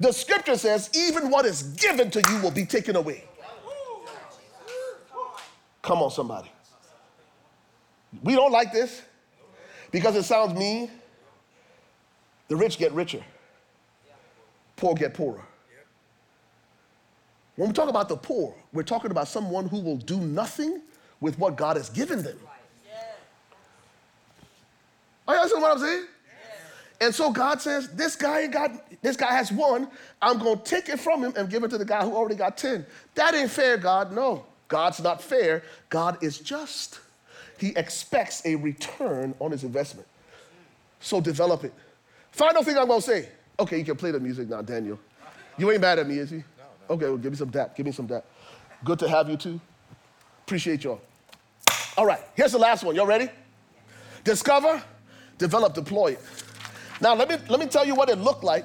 the 0.00 0.12
scripture 0.12 0.56
says, 0.56 0.90
even 0.94 1.30
what 1.30 1.46
is 1.46 1.62
given 1.62 2.10
to 2.10 2.22
you 2.30 2.40
will 2.40 2.50
be 2.50 2.66
taken 2.66 2.96
away. 2.96 3.24
Come 5.82 6.02
on, 6.02 6.10
somebody. 6.10 6.50
We 8.22 8.34
don't 8.34 8.52
like 8.52 8.72
this 8.72 9.02
because 9.90 10.16
it 10.16 10.24
sounds 10.24 10.58
mean. 10.58 10.90
The 12.48 12.56
rich 12.56 12.78
get 12.78 12.92
richer, 12.92 13.24
poor 14.76 14.94
get 14.94 15.14
poorer. 15.14 15.42
When 17.56 17.68
we 17.68 17.72
talk 17.74 17.88
about 17.88 18.08
the 18.08 18.16
poor, 18.16 18.54
we're 18.72 18.82
talking 18.82 19.10
about 19.10 19.28
someone 19.28 19.68
who 19.68 19.80
will 19.80 19.96
do 19.96 20.18
nothing 20.18 20.80
with 21.20 21.38
what 21.38 21.56
God 21.56 21.76
has 21.76 21.88
given 21.88 22.22
them. 22.22 22.38
Are 25.26 25.34
you 25.34 25.40
understand 25.40 25.62
what 25.62 25.72
I'm 25.72 25.78
saying? 25.78 26.04
And 27.00 27.14
so 27.14 27.30
God 27.30 27.60
says, 27.60 27.88
this 27.88 28.16
guy 28.16 28.46
got, 28.46 28.70
this 29.02 29.16
guy 29.16 29.32
has 29.32 29.50
one. 29.50 29.88
I'm 30.22 30.38
gonna 30.38 30.56
take 30.56 30.88
it 30.88 31.00
from 31.00 31.22
him 31.24 31.32
and 31.36 31.50
give 31.50 31.64
it 31.64 31.70
to 31.70 31.78
the 31.78 31.84
guy 31.84 32.02
who 32.04 32.14
already 32.14 32.34
got 32.34 32.56
10. 32.56 32.84
That 33.14 33.34
ain't 33.34 33.50
fair, 33.50 33.76
God. 33.76 34.12
No, 34.12 34.44
God's 34.68 35.00
not 35.00 35.22
fair. 35.22 35.62
God 35.88 36.22
is 36.22 36.38
just. 36.38 37.00
He 37.58 37.68
expects 37.76 38.44
a 38.44 38.56
return 38.56 39.34
on 39.38 39.50
his 39.50 39.64
investment. 39.64 40.06
So 41.00 41.20
develop 41.20 41.64
it. 41.64 41.72
Final 42.32 42.62
thing 42.62 42.76
I'm 42.78 42.88
gonna 42.88 43.00
say. 43.00 43.28
Okay, 43.58 43.78
you 43.78 43.84
can 43.84 43.96
play 43.96 44.10
the 44.10 44.20
music 44.20 44.48
now, 44.48 44.62
Daniel. 44.62 44.98
You 45.56 45.70
ain't 45.70 45.80
mad 45.80 45.98
at 45.98 46.08
me, 46.08 46.18
is 46.18 46.30
he? 46.30 46.42
Okay, 46.90 47.06
well, 47.06 47.16
give 47.16 47.32
me 47.32 47.38
some 47.38 47.50
dap. 47.50 47.76
Give 47.76 47.86
me 47.86 47.92
some 47.92 48.06
dap. 48.06 48.24
Good 48.84 48.98
to 49.00 49.08
have 49.08 49.28
you 49.30 49.36
too. 49.36 49.60
Appreciate 50.44 50.84
y'all. 50.84 51.00
All 51.96 52.06
right, 52.06 52.20
here's 52.34 52.52
the 52.52 52.58
last 52.58 52.84
one. 52.84 52.94
Y'all 52.94 53.06
ready? 53.06 53.28
Discover, 54.24 54.82
develop, 55.38 55.74
deploy 55.74 56.12
it. 56.12 56.20
Now, 57.00 57.14
let 57.14 57.28
me, 57.28 57.36
let 57.48 57.60
me 57.60 57.66
tell 57.66 57.86
you 57.86 57.94
what 57.94 58.08
it 58.08 58.18
looked 58.18 58.44
like 58.44 58.64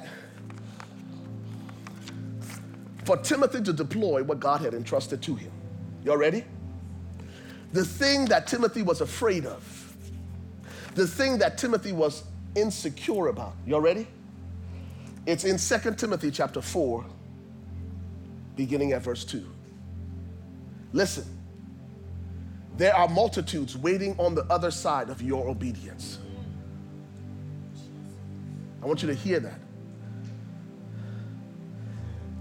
for 3.06 3.18
Timothy 3.18 3.62
to 3.64 3.74
deploy 3.74 4.24
what 4.24 4.40
God 4.40 4.62
had 4.62 4.74
entrusted 4.74 5.22
to 5.24 5.36
him. 5.36 5.52
Y'all 6.04 6.18
ready? 6.18 6.44
The 7.74 7.84
thing 7.86 8.26
that 8.26 8.48
Timothy 8.48 8.82
was 8.82 9.02
afraid 9.02 9.46
of, 9.46 9.96
the 10.96 11.08
thing 11.08 11.38
that 11.40 11.58
Timothy 11.58 11.92
was 11.92 12.24
insecure 12.56 13.28
about. 13.28 13.54
Y'all 13.66 13.82
ready? 13.82 14.08
It's 15.26 15.44
in 15.44 15.58
2 15.58 15.96
Timothy 15.96 16.32
chapter 16.32 16.62
4, 16.62 17.06
beginning 18.60 18.92
at 18.92 19.02
verse 19.02 19.24
2. 19.24 19.50
Listen, 20.92 21.24
there 22.76 22.94
are 22.94 23.08
multitudes 23.08 23.78
waiting 23.78 24.14
on 24.18 24.36
the 24.36 24.44
other 24.50 24.70
side 24.70 25.10
of 25.10 25.22
your 25.22 25.48
obedience. 25.48 26.20
I 28.84 28.86
want 28.86 29.02
you 29.02 29.08
to 29.08 29.14
hear 29.14 29.40
that. 29.40 29.62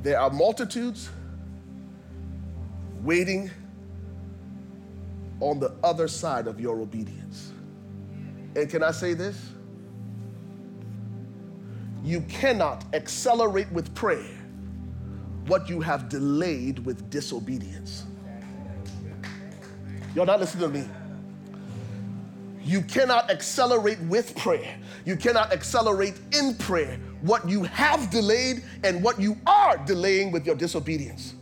There 0.03 0.19
are 0.19 0.28
multitudes 0.28 1.09
waiting 3.05 3.49
on 5.39 5.61
the 5.61 5.73
other 5.85 6.09
side 6.09 6.49
of 6.49 6.59
your 6.59 6.81
obedience. 6.81 7.53
And 8.57 8.69
can 8.69 8.82
I 8.82 8.90
say 8.90 9.15
this? 9.15 9.51
You 12.03 12.23
cannot 12.23 12.85
accelerate 12.93 13.70
with 13.70 13.95
prayer 13.95 14.38
what 15.48 15.68
you 15.68 15.80
have 15.80 16.08
delayed 16.08 16.78
with 16.80 17.10
disobedience. 17.10 18.04
You're 20.14 20.26
not 20.26 20.40
listening 20.40 20.72
to 20.72 20.78
me. 20.80 20.88
You 22.62 22.82
cannot 22.82 23.30
accelerate 23.30 23.98
with 24.02 24.36
prayer. 24.36 24.78
You 25.06 25.16
cannot 25.16 25.52
accelerate 25.52 26.14
in 26.32 26.54
prayer 26.54 27.00
what 27.22 27.48
you 27.48 27.64
have 27.64 28.10
delayed 28.10 28.62
and 28.84 29.02
what 29.02 29.18
you 29.18 29.38
are 29.46 29.78
delaying 29.78 30.32
with 30.32 30.44
your 30.44 30.54
disobedience. 30.54 31.34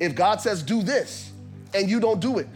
If 0.00 0.14
God 0.14 0.40
says, 0.40 0.62
do 0.62 0.82
this, 0.82 1.32
and 1.74 1.90
you 1.90 2.00
don't 2.00 2.20
do 2.20 2.38
it, 2.38 2.48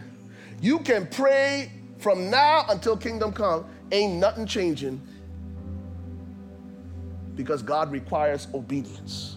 you 0.61 0.79
can 0.79 1.05
pray 1.07 1.71
from 1.99 2.29
now 2.29 2.65
until 2.69 2.97
kingdom 2.97 3.31
come, 3.33 3.65
ain't 3.91 4.13
nothing 4.13 4.45
changing 4.45 5.01
because 7.35 7.61
God 7.61 7.91
requires 7.91 8.47
obedience. 8.53 9.32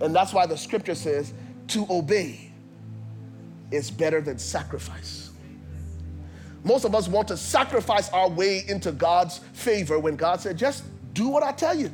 And 0.00 0.14
that's 0.14 0.32
why 0.32 0.46
the 0.46 0.56
scripture 0.56 0.94
says 0.94 1.32
to 1.68 1.86
obey 1.90 2.52
is 3.70 3.90
better 3.90 4.20
than 4.20 4.38
sacrifice. 4.38 5.30
Most 6.64 6.84
of 6.84 6.94
us 6.94 7.08
want 7.08 7.28
to 7.28 7.36
sacrifice 7.36 8.10
our 8.10 8.28
way 8.28 8.64
into 8.66 8.92
God's 8.92 9.38
favor 9.52 9.98
when 9.98 10.16
God 10.16 10.40
said, 10.40 10.58
just 10.58 10.84
do 11.14 11.28
what 11.28 11.42
I 11.42 11.52
tell 11.52 11.74
you. 11.74 11.90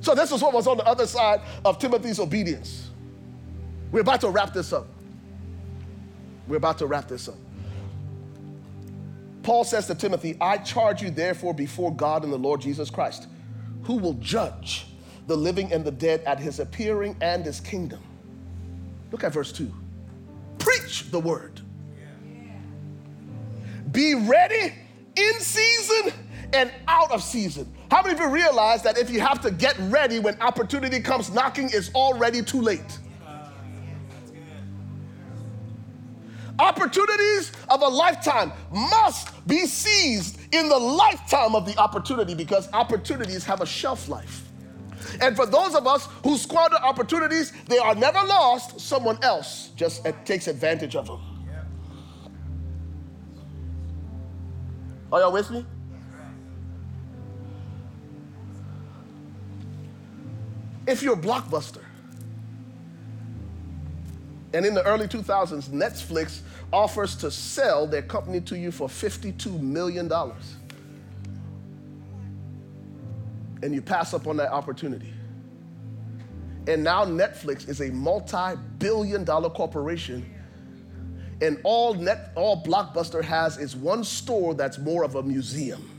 So, 0.00 0.16
this 0.16 0.32
is 0.32 0.42
what 0.42 0.52
was 0.52 0.66
on 0.66 0.78
the 0.78 0.84
other 0.84 1.06
side 1.06 1.40
of 1.64 1.78
Timothy's 1.78 2.18
obedience. 2.18 2.90
We're 3.92 4.00
about 4.00 4.20
to 4.22 4.30
wrap 4.30 4.52
this 4.52 4.72
up. 4.72 4.88
We're 6.48 6.56
about 6.56 6.78
to 6.78 6.86
wrap 6.86 7.06
this 7.06 7.28
up. 7.28 7.36
Paul 9.44 9.64
says 9.64 9.86
to 9.88 9.94
Timothy, 9.94 10.36
I 10.40 10.58
charge 10.58 11.02
you 11.02 11.10
therefore 11.10 11.54
before 11.54 11.94
God 11.94 12.24
and 12.24 12.32
the 12.32 12.38
Lord 12.38 12.60
Jesus 12.60 12.90
Christ, 12.90 13.28
who 13.82 13.96
will 13.96 14.14
judge 14.14 14.86
the 15.26 15.36
living 15.36 15.72
and 15.72 15.84
the 15.84 15.90
dead 15.90 16.22
at 16.24 16.38
his 16.38 16.60
appearing 16.60 17.16
and 17.20 17.44
his 17.44 17.60
kingdom. 17.60 18.00
Look 19.10 19.24
at 19.24 19.32
verse 19.32 19.52
2. 19.52 19.72
Preach 20.58 21.10
the 21.10 21.18
word. 21.18 21.60
Be 23.90 24.14
ready 24.14 24.72
in 25.16 25.40
season 25.40 26.12
and 26.52 26.72
out 26.88 27.12
of 27.12 27.22
season. 27.22 27.72
How 27.90 28.02
many 28.02 28.14
of 28.14 28.20
you 28.20 28.28
realize 28.28 28.82
that 28.82 28.96
if 28.96 29.10
you 29.10 29.20
have 29.20 29.40
to 29.42 29.50
get 29.50 29.76
ready 29.80 30.18
when 30.18 30.40
opportunity 30.40 31.00
comes 31.00 31.32
knocking, 31.32 31.70
it's 31.72 31.92
already 31.94 32.42
too 32.42 32.60
late? 32.60 32.98
Opportunities 36.62 37.50
of 37.68 37.82
a 37.82 37.88
lifetime 37.88 38.52
must 38.70 39.46
be 39.48 39.66
seized 39.66 40.38
in 40.54 40.68
the 40.68 40.78
lifetime 40.78 41.56
of 41.56 41.66
the 41.66 41.76
opportunity 41.76 42.36
because 42.36 42.72
opportunities 42.72 43.42
have 43.42 43.62
a 43.62 43.66
shelf 43.66 44.08
life. 44.08 44.48
And 45.20 45.34
for 45.34 45.44
those 45.44 45.74
of 45.74 45.88
us 45.88 46.06
who 46.22 46.38
squander 46.38 46.76
opportunities, 46.76 47.52
they 47.66 47.78
are 47.78 47.96
never 47.96 48.18
lost. 48.18 48.78
Someone 48.78 49.18
else 49.22 49.70
just 49.74 50.06
takes 50.24 50.46
advantage 50.46 50.94
of 50.94 51.08
them. 51.08 51.20
Are 55.12 55.18
y'all 55.18 55.32
with 55.32 55.50
me? 55.50 55.66
If 60.86 61.02
you're 61.02 61.14
a 61.14 61.20
blockbuster, 61.20 61.81
and 64.54 64.66
in 64.66 64.74
the 64.74 64.84
early 64.84 65.08
2000s, 65.08 65.68
Netflix 65.70 66.40
offers 66.72 67.16
to 67.16 67.30
sell 67.30 67.86
their 67.86 68.02
company 68.02 68.40
to 68.42 68.58
you 68.58 68.70
for 68.72 68.88
$52 68.88 69.60
million. 69.60 70.10
And 73.62 73.74
you 73.74 73.82
pass 73.82 74.14
up 74.14 74.26
on 74.26 74.36
that 74.38 74.52
opportunity. 74.52 75.12
And 76.68 76.84
now 76.84 77.04
Netflix 77.04 77.68
is 77.68 77.80
a 77.80 77.90
multi 77.90 78.56
billion 78.78 79.24
dollar 79.24 79.50
corporation 79.50 80.26
And 81.42 81.58
all 81.64 81.94
net 81.94 82.32
all 82.36 82.62
Blockbuster 82.64 83.22
has 83.24 83.58
is 83.58 83.76
one 83.76 84.04
store 84.04 84.54
that's 84.54 84.78
more 84.78 85.04
of 85.04 85.16
a 85.16 85.22
museum. 85.22 85.90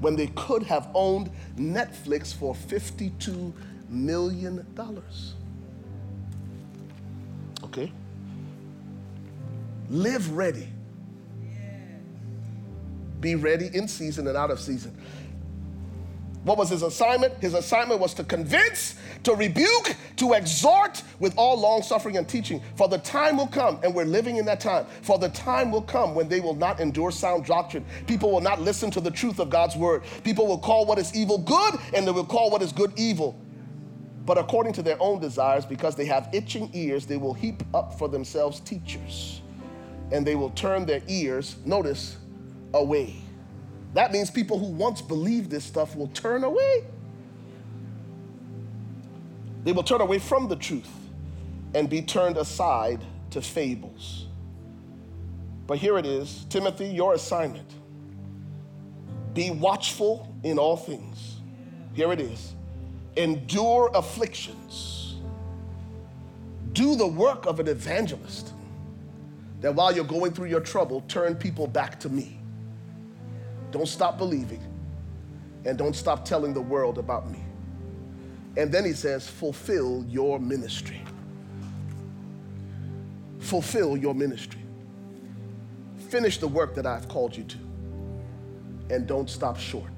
When 0.00 0.16
they 0.16 0.28
could 0.28 0.62
have 0.64 0.88
owned 0.94 1.30
Netflix 1.56 2.34
for 2.34 2.54
$52 2.54 3.52
million. 3.90 4.66
dollars. 4.74 5.34
Okay? 7.64 7.92
Live 9.90 10.30
ready. 10.32 10.68
Be 13.20 13.34
ready 13.34 13.68
in 13.74 13.86
season 13.86 14.26
and 14.28 14.36
out 14.36 14.50
of 14.50 14.58
season. 14.58 14.96
What 16.44 16.56
was 16.56 16.70
his 16.70 16.82
assignment? 16.82 17.34
His 17.34 17.52
assignment 17.52 18.00
was 18.00 18.14
to 18.14 18.24
convince, 18.24 18.96
to 19.24 19.34
rebuke, 19.34 19.94
to 20.16 20.32
exhort 20.32 21.02
with 21.18 21.34
all 21.36 21.60
long 21.60 21.82
suffering 21.82 22.16
and 22.16 22.26
teaching. 22.26 22.62
For 22.76 22.88
the 22.88 22.96
time 22.98 23.36
will 23.36 23.46
come, 23.46 23.78
and 23.82 23.94
we're 23.94 24.06
living 24.06 24.36
in 24.36 24.46
that 24.46 24.58
time. 24.58 24.86
For 25.02 25.18
the 25.18 25.28
time 25.28 25.70
will 25.70 25.82
come 25.82 26.14
when 26.14 26.28
they 26.28 26.40
will 26.40 26.54
not 26.54 26.80
endure 26.80 27.10
sound 27.10 27.44
doctrine. 27.44 27.84
People 28.06 28.30
will 28.30 28.40
not 28.40 28.58
listen 28.58 28.90
to 28.92 29.00
the 29.02 29.10
truth 29.10 29.38
of 29.38 29.50
God's 29.50 29.76
word. 29.76 30.02
People 30.24 30.46
will 30.46 30.58
call 30.58 30.86
what 30.86 30.98
is 30.98 31.14
evil 31.14 31.36
good, 31.36 31.74
and 31.94 32.06
they 32.06 32.10
will 32.10 32.24
call 32.24 32.50
what 32.50 32.62
is 32.62 32.72
good 32.72 32.92
evil. 32.96 33.38
But 34.30 34.38
according 34.38 34.74
to 34.74 34.82
their 34.82 34.96
own 35.02 35.18
desires, 35.18 35.66
because 35.66 35.96
they 35.96 36.04
have 36.04 36.28
itching 36.32 36.70
ears, 36.72 37.04
they 37.04 37.16
will 37.16 37.34
heap 37.34 37.64
up 37.74 37.98
for 37.98 38.06
themselves 38.06 38.60
teachers, 38.60 39.42
and 40.12 40.24
they 40.24 40.36
will 40.36 40.50
turn 40.50 40.86
their 40.86 41.02
ears, 41.08 41.56
notice, 41.64 42.16
away. 42.72 43.16
That 43.92 44.12
means 44.12 44.30
people 44.30 44.56
who 44.56 44.66
once 44.66 45.02
believed 45.02 45.50
this 45.50 45.64
stuff 45.64 45.96
will 45.96 46.06
turn 46.06 46.44
away. 46.44 46.84
They 49.64 49.72
will 49.72 49.82
turn 49.82 50.00
away 50.00 50.20
from 50.20 50.46
the 50.46 50.54
truth 50.54 50.92
and 51.74 51.90
be 51.90 52.00
turned 52.00 52.36
aside 52.36 53.00
to 53.30 53.42
fables. 53.42 54.28
But 55.66 55.78
here 55.78 55.98
it 55.98 56.06
is 56.06 56.46
Timothy, 56.50 56.86
your 56.86 57.14
assignment. 57.14 57.74
Be 59.34 59.50
watchful 59.50 60.32
in 60.44 60.56
all 60.56 60.76
things. 60.76 61.40
Here 61.94 62.12
it 62.12 62.20
is. 62.20 62.54
Endure 63.20 63.90
afflictions. 63.94 65.16
Do 66.72 66.94
the 66.96 67.06
work 67.06 67.44
of 67.44 67.60
an 67.60 67.68
evangelist. 67.68 68.54
That 69.60 69.74
while 69.74 69.94
you're 69.94 70.04
going 70.04 70.32
through 70.32 70.48
your 70.48 70.60
trouble, 70.60 71.02
turn 71.02 71.34
people 71.34 71.66
back 71.66 72.00
to 72.00 72.08
me. 72.08 72.38
Don't 73.72 73.88
stop 73.88 74.16
believing. 74.16 74.62
And 75.66 75.76
don't 75.76 75.94
stop 75.94 76.24
telling 76.24 76.54
the 76.54 76.62
world 76.62 76.96
about 76.96 77.30
me. 77.30 77.40
And 78.56 78.72
then 78.72 78.86
he 78.86 78.94
says, 78.94 79.28
fulfill 79.28 80.02
your 80.08 80.40
ministry. 80.40 81.02
Fulfill 83.38 83.98
your 83.98 84.14
ministry. 84.14 84.62
Finish 86.08 86.38
the 86.38 86.48
work 86.48 86.74
that 86.74 86.86
I've 86.86 87.06
called 87.06 87.36
you 87.36 87.44
to. 87.44 87.58
And 88.88 89.06
don't 89.06 89.28
stop 89.28 89.58
short. 89.58 89.92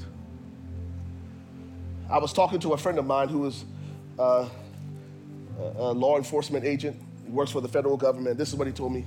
I 2.12 2.18
was 2.18 2.34
talking 2.34 2.60
to 2.60 2.74
a 2.74 2.76
friend 2.76 2.98
of 2.98 3.06
mine 3.06 3.28
who 3.30 3.47
is 3.47 3.64
uh, 4.18 4.47
a 5.59 5.93
law 5.93 6.18
enforcement 6.18 6.62
agent. 6.62 7.01
He 7.24 7.30
works 7.30 7.51
for 7.51 7.62
the 7.62 7.68
federal 7.68 7.97
government. 7.97 8.36
This 8.36 8.51
is 8.51 8.55
what 8.55 8.66
he 8.66 8.72
told 8.72 8.93
me. 8.93 9.06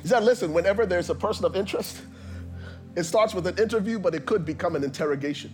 He 0.00 0.08
said, 0.08 0.24
listen, 0.24 0.54
whenever 0.54 0.86
there's 0.86 1.10
a 1.10 1.14
person 1.14 1.44
of 1.44 1.54
interest, 1.54 2.00
it 2.96 3.04
starts 3.04 3.34
with 3.34 3.46
an 3.46 3.58
interview, 3.58 3.98
but 3.98 4.14
it 4.14 4.24
could 4.24 4.46
become 4.46 4.74
an 4.74 4.82
interrogation. 4.82 5.52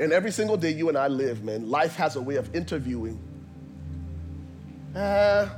And 0.00 0.14
every 0.14 0.32
single 0.32 0.56
day 0.56 0.70
you 0.70 0.88
and 0.88 0.96
I 0.96 1.08
live, 1.08 1.44
man, 1.44 1.68
life 1.68 1.94
has 1.96 2.16
a 2.16 2.22
way 2.22 2.36
of 2.36 2.54
interviewing. 2.54 3.20
Uh, 4.96 5.50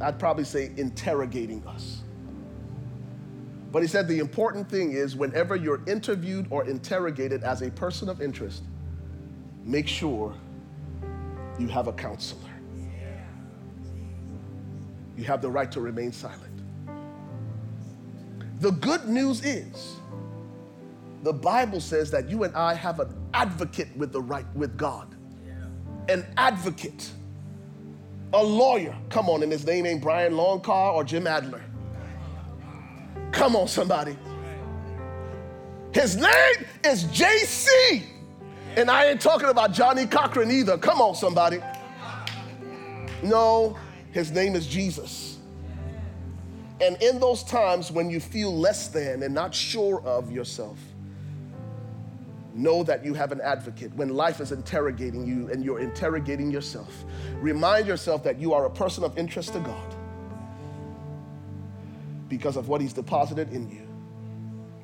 I'd 0.00 0.20
probably 0.20 0.44
say 0.44 0.70
interrogating 0.76 1.66
us. 1.66 2.02
But 3.72 3.82
he 3.82 3.88
said 3.88 4.08
the 4.08 4.18
important 4.18 4.68
thing 4.70 4.92
is 4.92 5.16
whenever 5.16 5.56
you're 5.56 5.82
interviewed 5.86 6.46
or 6.50 6.64
interrogated 6.68 7.42
as 7.42 7.62
a 7.62 7.70
person 7.70 8.08
of 8.08 8.22
interest, 8.22 8.62
make 9.64 9.88
sure 9.88 10.34
you 11.58 11.68
have 11.68 11.88
a 11.88 11.92
counselor. 11.92 12.50
You 15.16 15.24
have 15.24 15.40
the 15.40 15.50
right 15.50 15.70
to 15.72 15.80
remain 15.80 16.12
silent. 16.12 16.42
The 18.60 18.70
good 18.70 19.06
news 19.06 19.44
is 19.44 19.96
the 21.22 21.32
Bible 21.32 21.80
says 21.80 22.10
that 22.12 22.28
you 22.28 22.44
and 22.44 22.54
I 22.54 22.74
have 22.74 23.00
an 23.00 23.14
advocate 23.34 23.88
with 23.96 24.12
the 24.12 24.20
right 24.20 24.46
with 24.54 24.76
God. 24.76 25.14
An 26.08 26.24
advocate. 26.36 27.10
A 28.32 28.42
lawyer. 28.42 28.96
Come 29.08 29.28
on, 29.28 29.42
and 29.42 29.50
his 29.50 29.66
name 29.66 29.86
ain't 29.86 30.02
Brian 30.02 30.34
Loncar 30.34 30.94
or 30.94 31.04
Jim 31.04 31.26
Adler. 31.26 31.62
Come 33.32 33.56
on, 33.56 33.68
somebody. 33.68 34.16
His 35.92 36.16
name 36.16 36.66
is 36.84 37.04
JC. 37.04 38.04
And 38.76 38.90
I 38.90 39.06
ain't 39.06 39.20
talking 39.20 39.48
about 39.48 39.72
Johnnie 39.72 40.06
Cochran 40.06 40.50
either. 40.50 40.76
Come 40.76 41.00
on, 41.00 41.14
somebody. 41.14 41.60
No, 43.22 43.76
his 44.12 44.30
name 44.30 44.54
is 44.54 44.66
Jesus. 44.66 45.38
And 46.82 47.00
in 47.02 47.18
those 47.18 47.42
times 47.42 47.90
when 47.90 48.10
you 48.10 48.20
feel 48.20 48.54
less 48.54 48.88
than 48.88 49.22
and 49.22 49.34
not 49.34 49.54
sure 49.54 50.02
of 50.02 50.30
yourself, 50.30 50.78
know 52.54 52.82
that 52.82 53.04
you 53.04 53.14
have 53.14 53.32
an 53.32 53.40
advocate. 53.40 53.94
When 53.94 54.10
life 54.10 54.40
is 54.40 54.52
interrogating 54.52 55.26
you 55.26 55.48
and 55.50 55.64
you're 55.64 55.80
interrogating 55.80 56.50
yourself, 56.50 57.04
remind 57.40 57.86
yourself 57.86 58.22
that 58.24 58.38
you 58.38 58.52
are 58.52 58.66
a 58.66 58.70
person 58.70 59.04
of 59.04 59.16
interest 59.16 59.54
to 59.54 59.60
God 59.60 59.96
because 62.28 62.56
of 62.56 62.68
what 62.68 62.80
He's 62.80 62.92
deposited 62.92 63.52
in 63.52 63.70
you. 63.70 63.86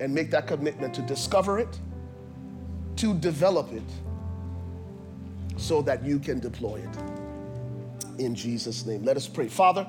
And 0.00 0.14
make 0.14 0.30
that 0.30 0.46
commitment 0.46 0.94
to 0.94 1.02
discover 1.02 1.58
it, 1.58 1.78
to 2.96 3.14
develop 3.14 3.72
it, 3.72 3.82
so 5.56 5.82
that 5.82 6.04
you 6.04 6.18
can 6.18 6.40
deploy 6.40 6.76
it. 6.76 8.20
In 8.20 8.34
Jesus' 8.34 8.84
name. 8.84 9.04
Let 9.04 9.16
us 9.16 9.28
pray. 9.28 9.48
Father, 9.48 9.86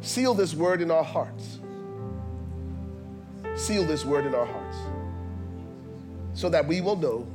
seal 0.00 0.34
this 0.34 0.54
word 0.54 0.80
in 0.80 0.90
our 0.90 1.04
hearts. 1.04 1.58
Seal 3.54 3.84
this 3.84 4.04
word 4.04 4.26
in 4.26 4.34
our 4.34 4.46
hearts 4.46 4.76
so 6.36 6.50
that 6.50 6.66
we 6.68 6.82
will 6.82 6.96
know 6.96 7.26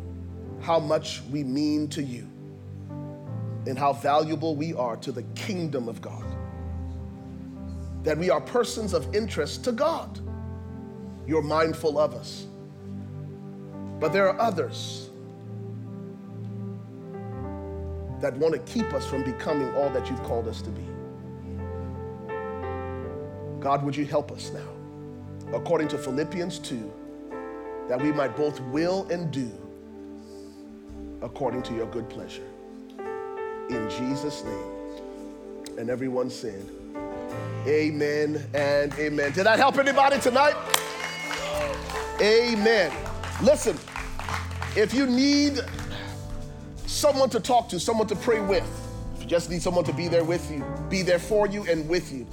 how 0.62 0.80
much 0.80 1.22
we 1.32 1.44
mean 1.44 1.88
to 1.88 2.04
you 2.04 2.28
and 3.66 3.78
how 3.78 3.92
valuable 3.92 4.56
we 4.56 4.76
are 4.76 4.96
to 4.96 5.12
the 5.12 5.24
kingdom 5.34 5.90
of 5.90 6.00
God. 6.02 6.24
That 8.04 8.18
we 8.18 8.30
are 8.30 8.42
persons 8.42 8.94
of 8.94 9.14
interest 9.16 9.64
to 9.66 9.72
God. 9.72 10.20
You're 11.28 11.42
mindful 11.42 12.00
of 12.00 12.14
us. 12.16 12.48
But 14.00 14.12
there 14.12 14.28
are 14.28 14.40
others 14.40 15.10
that 18.20 18.36
want 18.38 18.54
to 18.54 18.60
keep 18.72 18.94
us 18.94 19.06
from 19.06 19.24
becoming 19.24 19.70
all 19.76 19.90
that 19.92 20.10
you've 20.10 20.24
called 20.24 20.48
us 20.48 20.62
to 20.62 20.70
be. 20.70 20.86
God, 23.60 23.84
would 23.84 23.96
you 23.96 24.06
help 24.06 24.32
us 24.32 24.52
now? 24.52 25.56
According 25.56 25.88
to 25.90 25.98
Philippians 25.98 26.60
2, 26.60 26.94
that 27.88 28.02
we 28.02 28.12
might 28.12 28.36
both 28.36 28.60
will 28.62 29.08
and 29.12 29.32
do 29.32 29.52
according 31.22 31.62
to 31.64 31.76
your 31.76 31.86
good 31.88 32.10
pleasure. 32.10 32.48
In 33.70 33.90
Jesus' 33.90 34.44
name. 34.44 35.78
And 35.78 35.90
everyone 35.90 36.30
said, 36.30 36.66
Amen 37.68 38.44
and 38.56 38.92
amen. 38.96 39.34
Did 39.34 39.46
that 39.46 39.60
help 39.60 39.78
anybody 39.78 40.20
tonight? 40.20 40.56
Amen. 42.20 42.92
Listen, 43.44 43.78
if 44.76 44.96
you 44.96 45.06
need 45.06 45.60
someone 46.88 47.30
to 47.30 47.40
talk 47.40 47.70
to, 47.70 47.80
someone 47.80 48.08
to 48.08 48.16
pray 48.16 48.40
with, 48.40 48.68
if 49.16 49.22
you 49.22 49.28
just 49.28 49.52
need 49.52 49.62
someone 49.62 49.84
to 49.84 49.94
be 49.94 50.08
there 50.08 50.24
with 50.24 50.52
you, 50.52 50.66
be 50.90 51.04
there 51.04 51.20
for 51.20 51.46
you 51.46 51.64
and 51.70 51.88
with 51.88 52.12
you, 52.12 52.26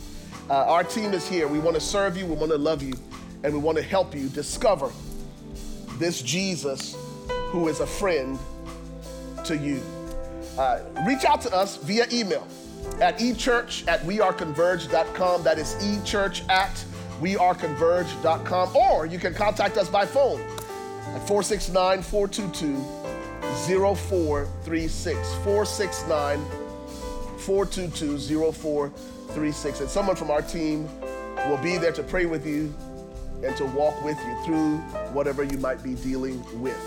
uh, 0.48 0.64
our 0.64 0.82
team 0.82 1.12
is 1.12 1.28
here. 1.28 1.46
We 1.46 1.58
want 1.58 1.74
to 1.74 1.80
serve 1.80 2.16
you, 2.16 2.24
we 2.24 2.34
want 2.34 2.50
to 2.52 2.58
love 2.58 2.82
you, 2.82 2.94
and 3.44 3.52
we 3.52 3.58
want 3.58 3.76
to 3.76 3.84
help 3.84 4.14
you 4.14 4.30
discover 4.30 4.90
this 5.98 6.22
Jesus 6.22 6.96
who 7.28 7.68
is 7.68 7.80
a 7.80 7.86
friend 7.86 8.38
to 9.44 9.58
you. 9.58 9.82
Uh, 10.58 10.80
reach 11.06 11.26
out 11.26 11.42
to 11.42 11.54
us 11.54 11.76
via 11.76 12.06
email 12.10 12.48
at 13.00 13.18
echurch 13.18 13.86
at 13.88 14.00
weareconverged.com. 14.02 15.42
That 15.42 15.58
is 15.58 15.74
echurch 15.76 16.48
at 16.48 16.84
weareconverged.com. 17.20 18.76
Or 18.76 19.06
you 19.06 19.18
can 19.18 19.34
contact 19.34 19.76
us 19.76 19.88
by 19.88 20.06
phone 20.06 20.40
at 20.40 21.26
469 21.26 22.02
422 22.02 22.98
0436. 23.96 25.34
469 25.44 26.38
422 27.38 28.52
0436. 28.52 29.80
And 29.80 29.90
someone 29.90 30.16
from 30.16 30.30
our 30.30 30.42
team 30.42 30.88
will 31.48 31.58
be 31.58 31.78
there 31.78 31.92
to 31.92 32.02
pray 32.02 32.26
with 32.26 32.46
you 32.46 32.74
and 33.44 33.56
to 33.56 33.64
walk 33.66 34.02
with 34.04 34.18
you 34.26 34.44
through 34.44 34.78
whatever 35.12 35.44
you 35.44 35.58
might 35.58 35.82
be 35.82 35.94
dealing 35.94 36.42
with. 36.60 36.78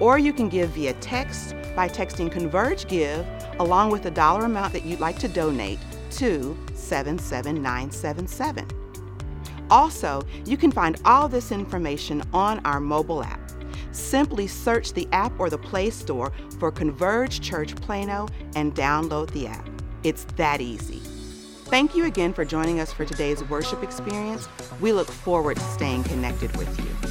Or 0.00 0.18
you 0.18 0.32
can 0.32 0.48
give 0.48 0.70
via 0.70 0.94
text 0.94 1.54
by 1.76 1.86
texting 1.88 2.32
Converge 2.32 2.88
Give 2.88 3.26
along 3.58 3.90
with 3.90 4.04
the 4.04 4.10
dollar 4.10 4.46
amount 4.46 4.72
that 4.72 4.86
you'd 4.86 5.00
like 5.00 5.18
to 5.18 5.28
donate 5.28 5.78
to 6.12 6.56
77977. 6.74 8.66
Also, 9.70 10.22
you 10.46 10.56
can 10.56 10.72
find 10.72 10.98
all 11.04 11.28
this 11.28 11.52
information 11.52 12.22
on 12.32 12.60
our 12.60 12.80
mobile 12.80 13.22
app. 13.22 13.38
Simply 13.92 14.46
search 14.46 14.92
the 14.92 15.08
app 15.12 15.32
or 15.38 15.50
the 15.50 15.58
Play 15.58 15.90
Store 15.90 16.32
for 16.58 16.70
Converge 16.70 17.40
Church 17.40 17.74
Plano 17.76 18.28
and 18.54 18.74
download 18.74 19.30
the 19.30 19.46
app. 19.46 19.68
It's 20.04 20.24
that 20.36 20.60
easy. 20.60 21.00
Thank 21.66 21.94
you 21.94 22.04
again 22.04 22.32
for 22.32 22.44
joining 22.44 22.80
us 22.80 22.92
for 22.92 23.04
today's 23.04 23.44
worship 23.44 23.82
experience. 23.82 24.48
We 24.80 24.92
look 24.92 25.08
forward 25.08 25.56
to 25.56 25.62
staying 25.62 26.04
connected 26.04 26.56
with 26.56 26.78
you. 26.78 27.10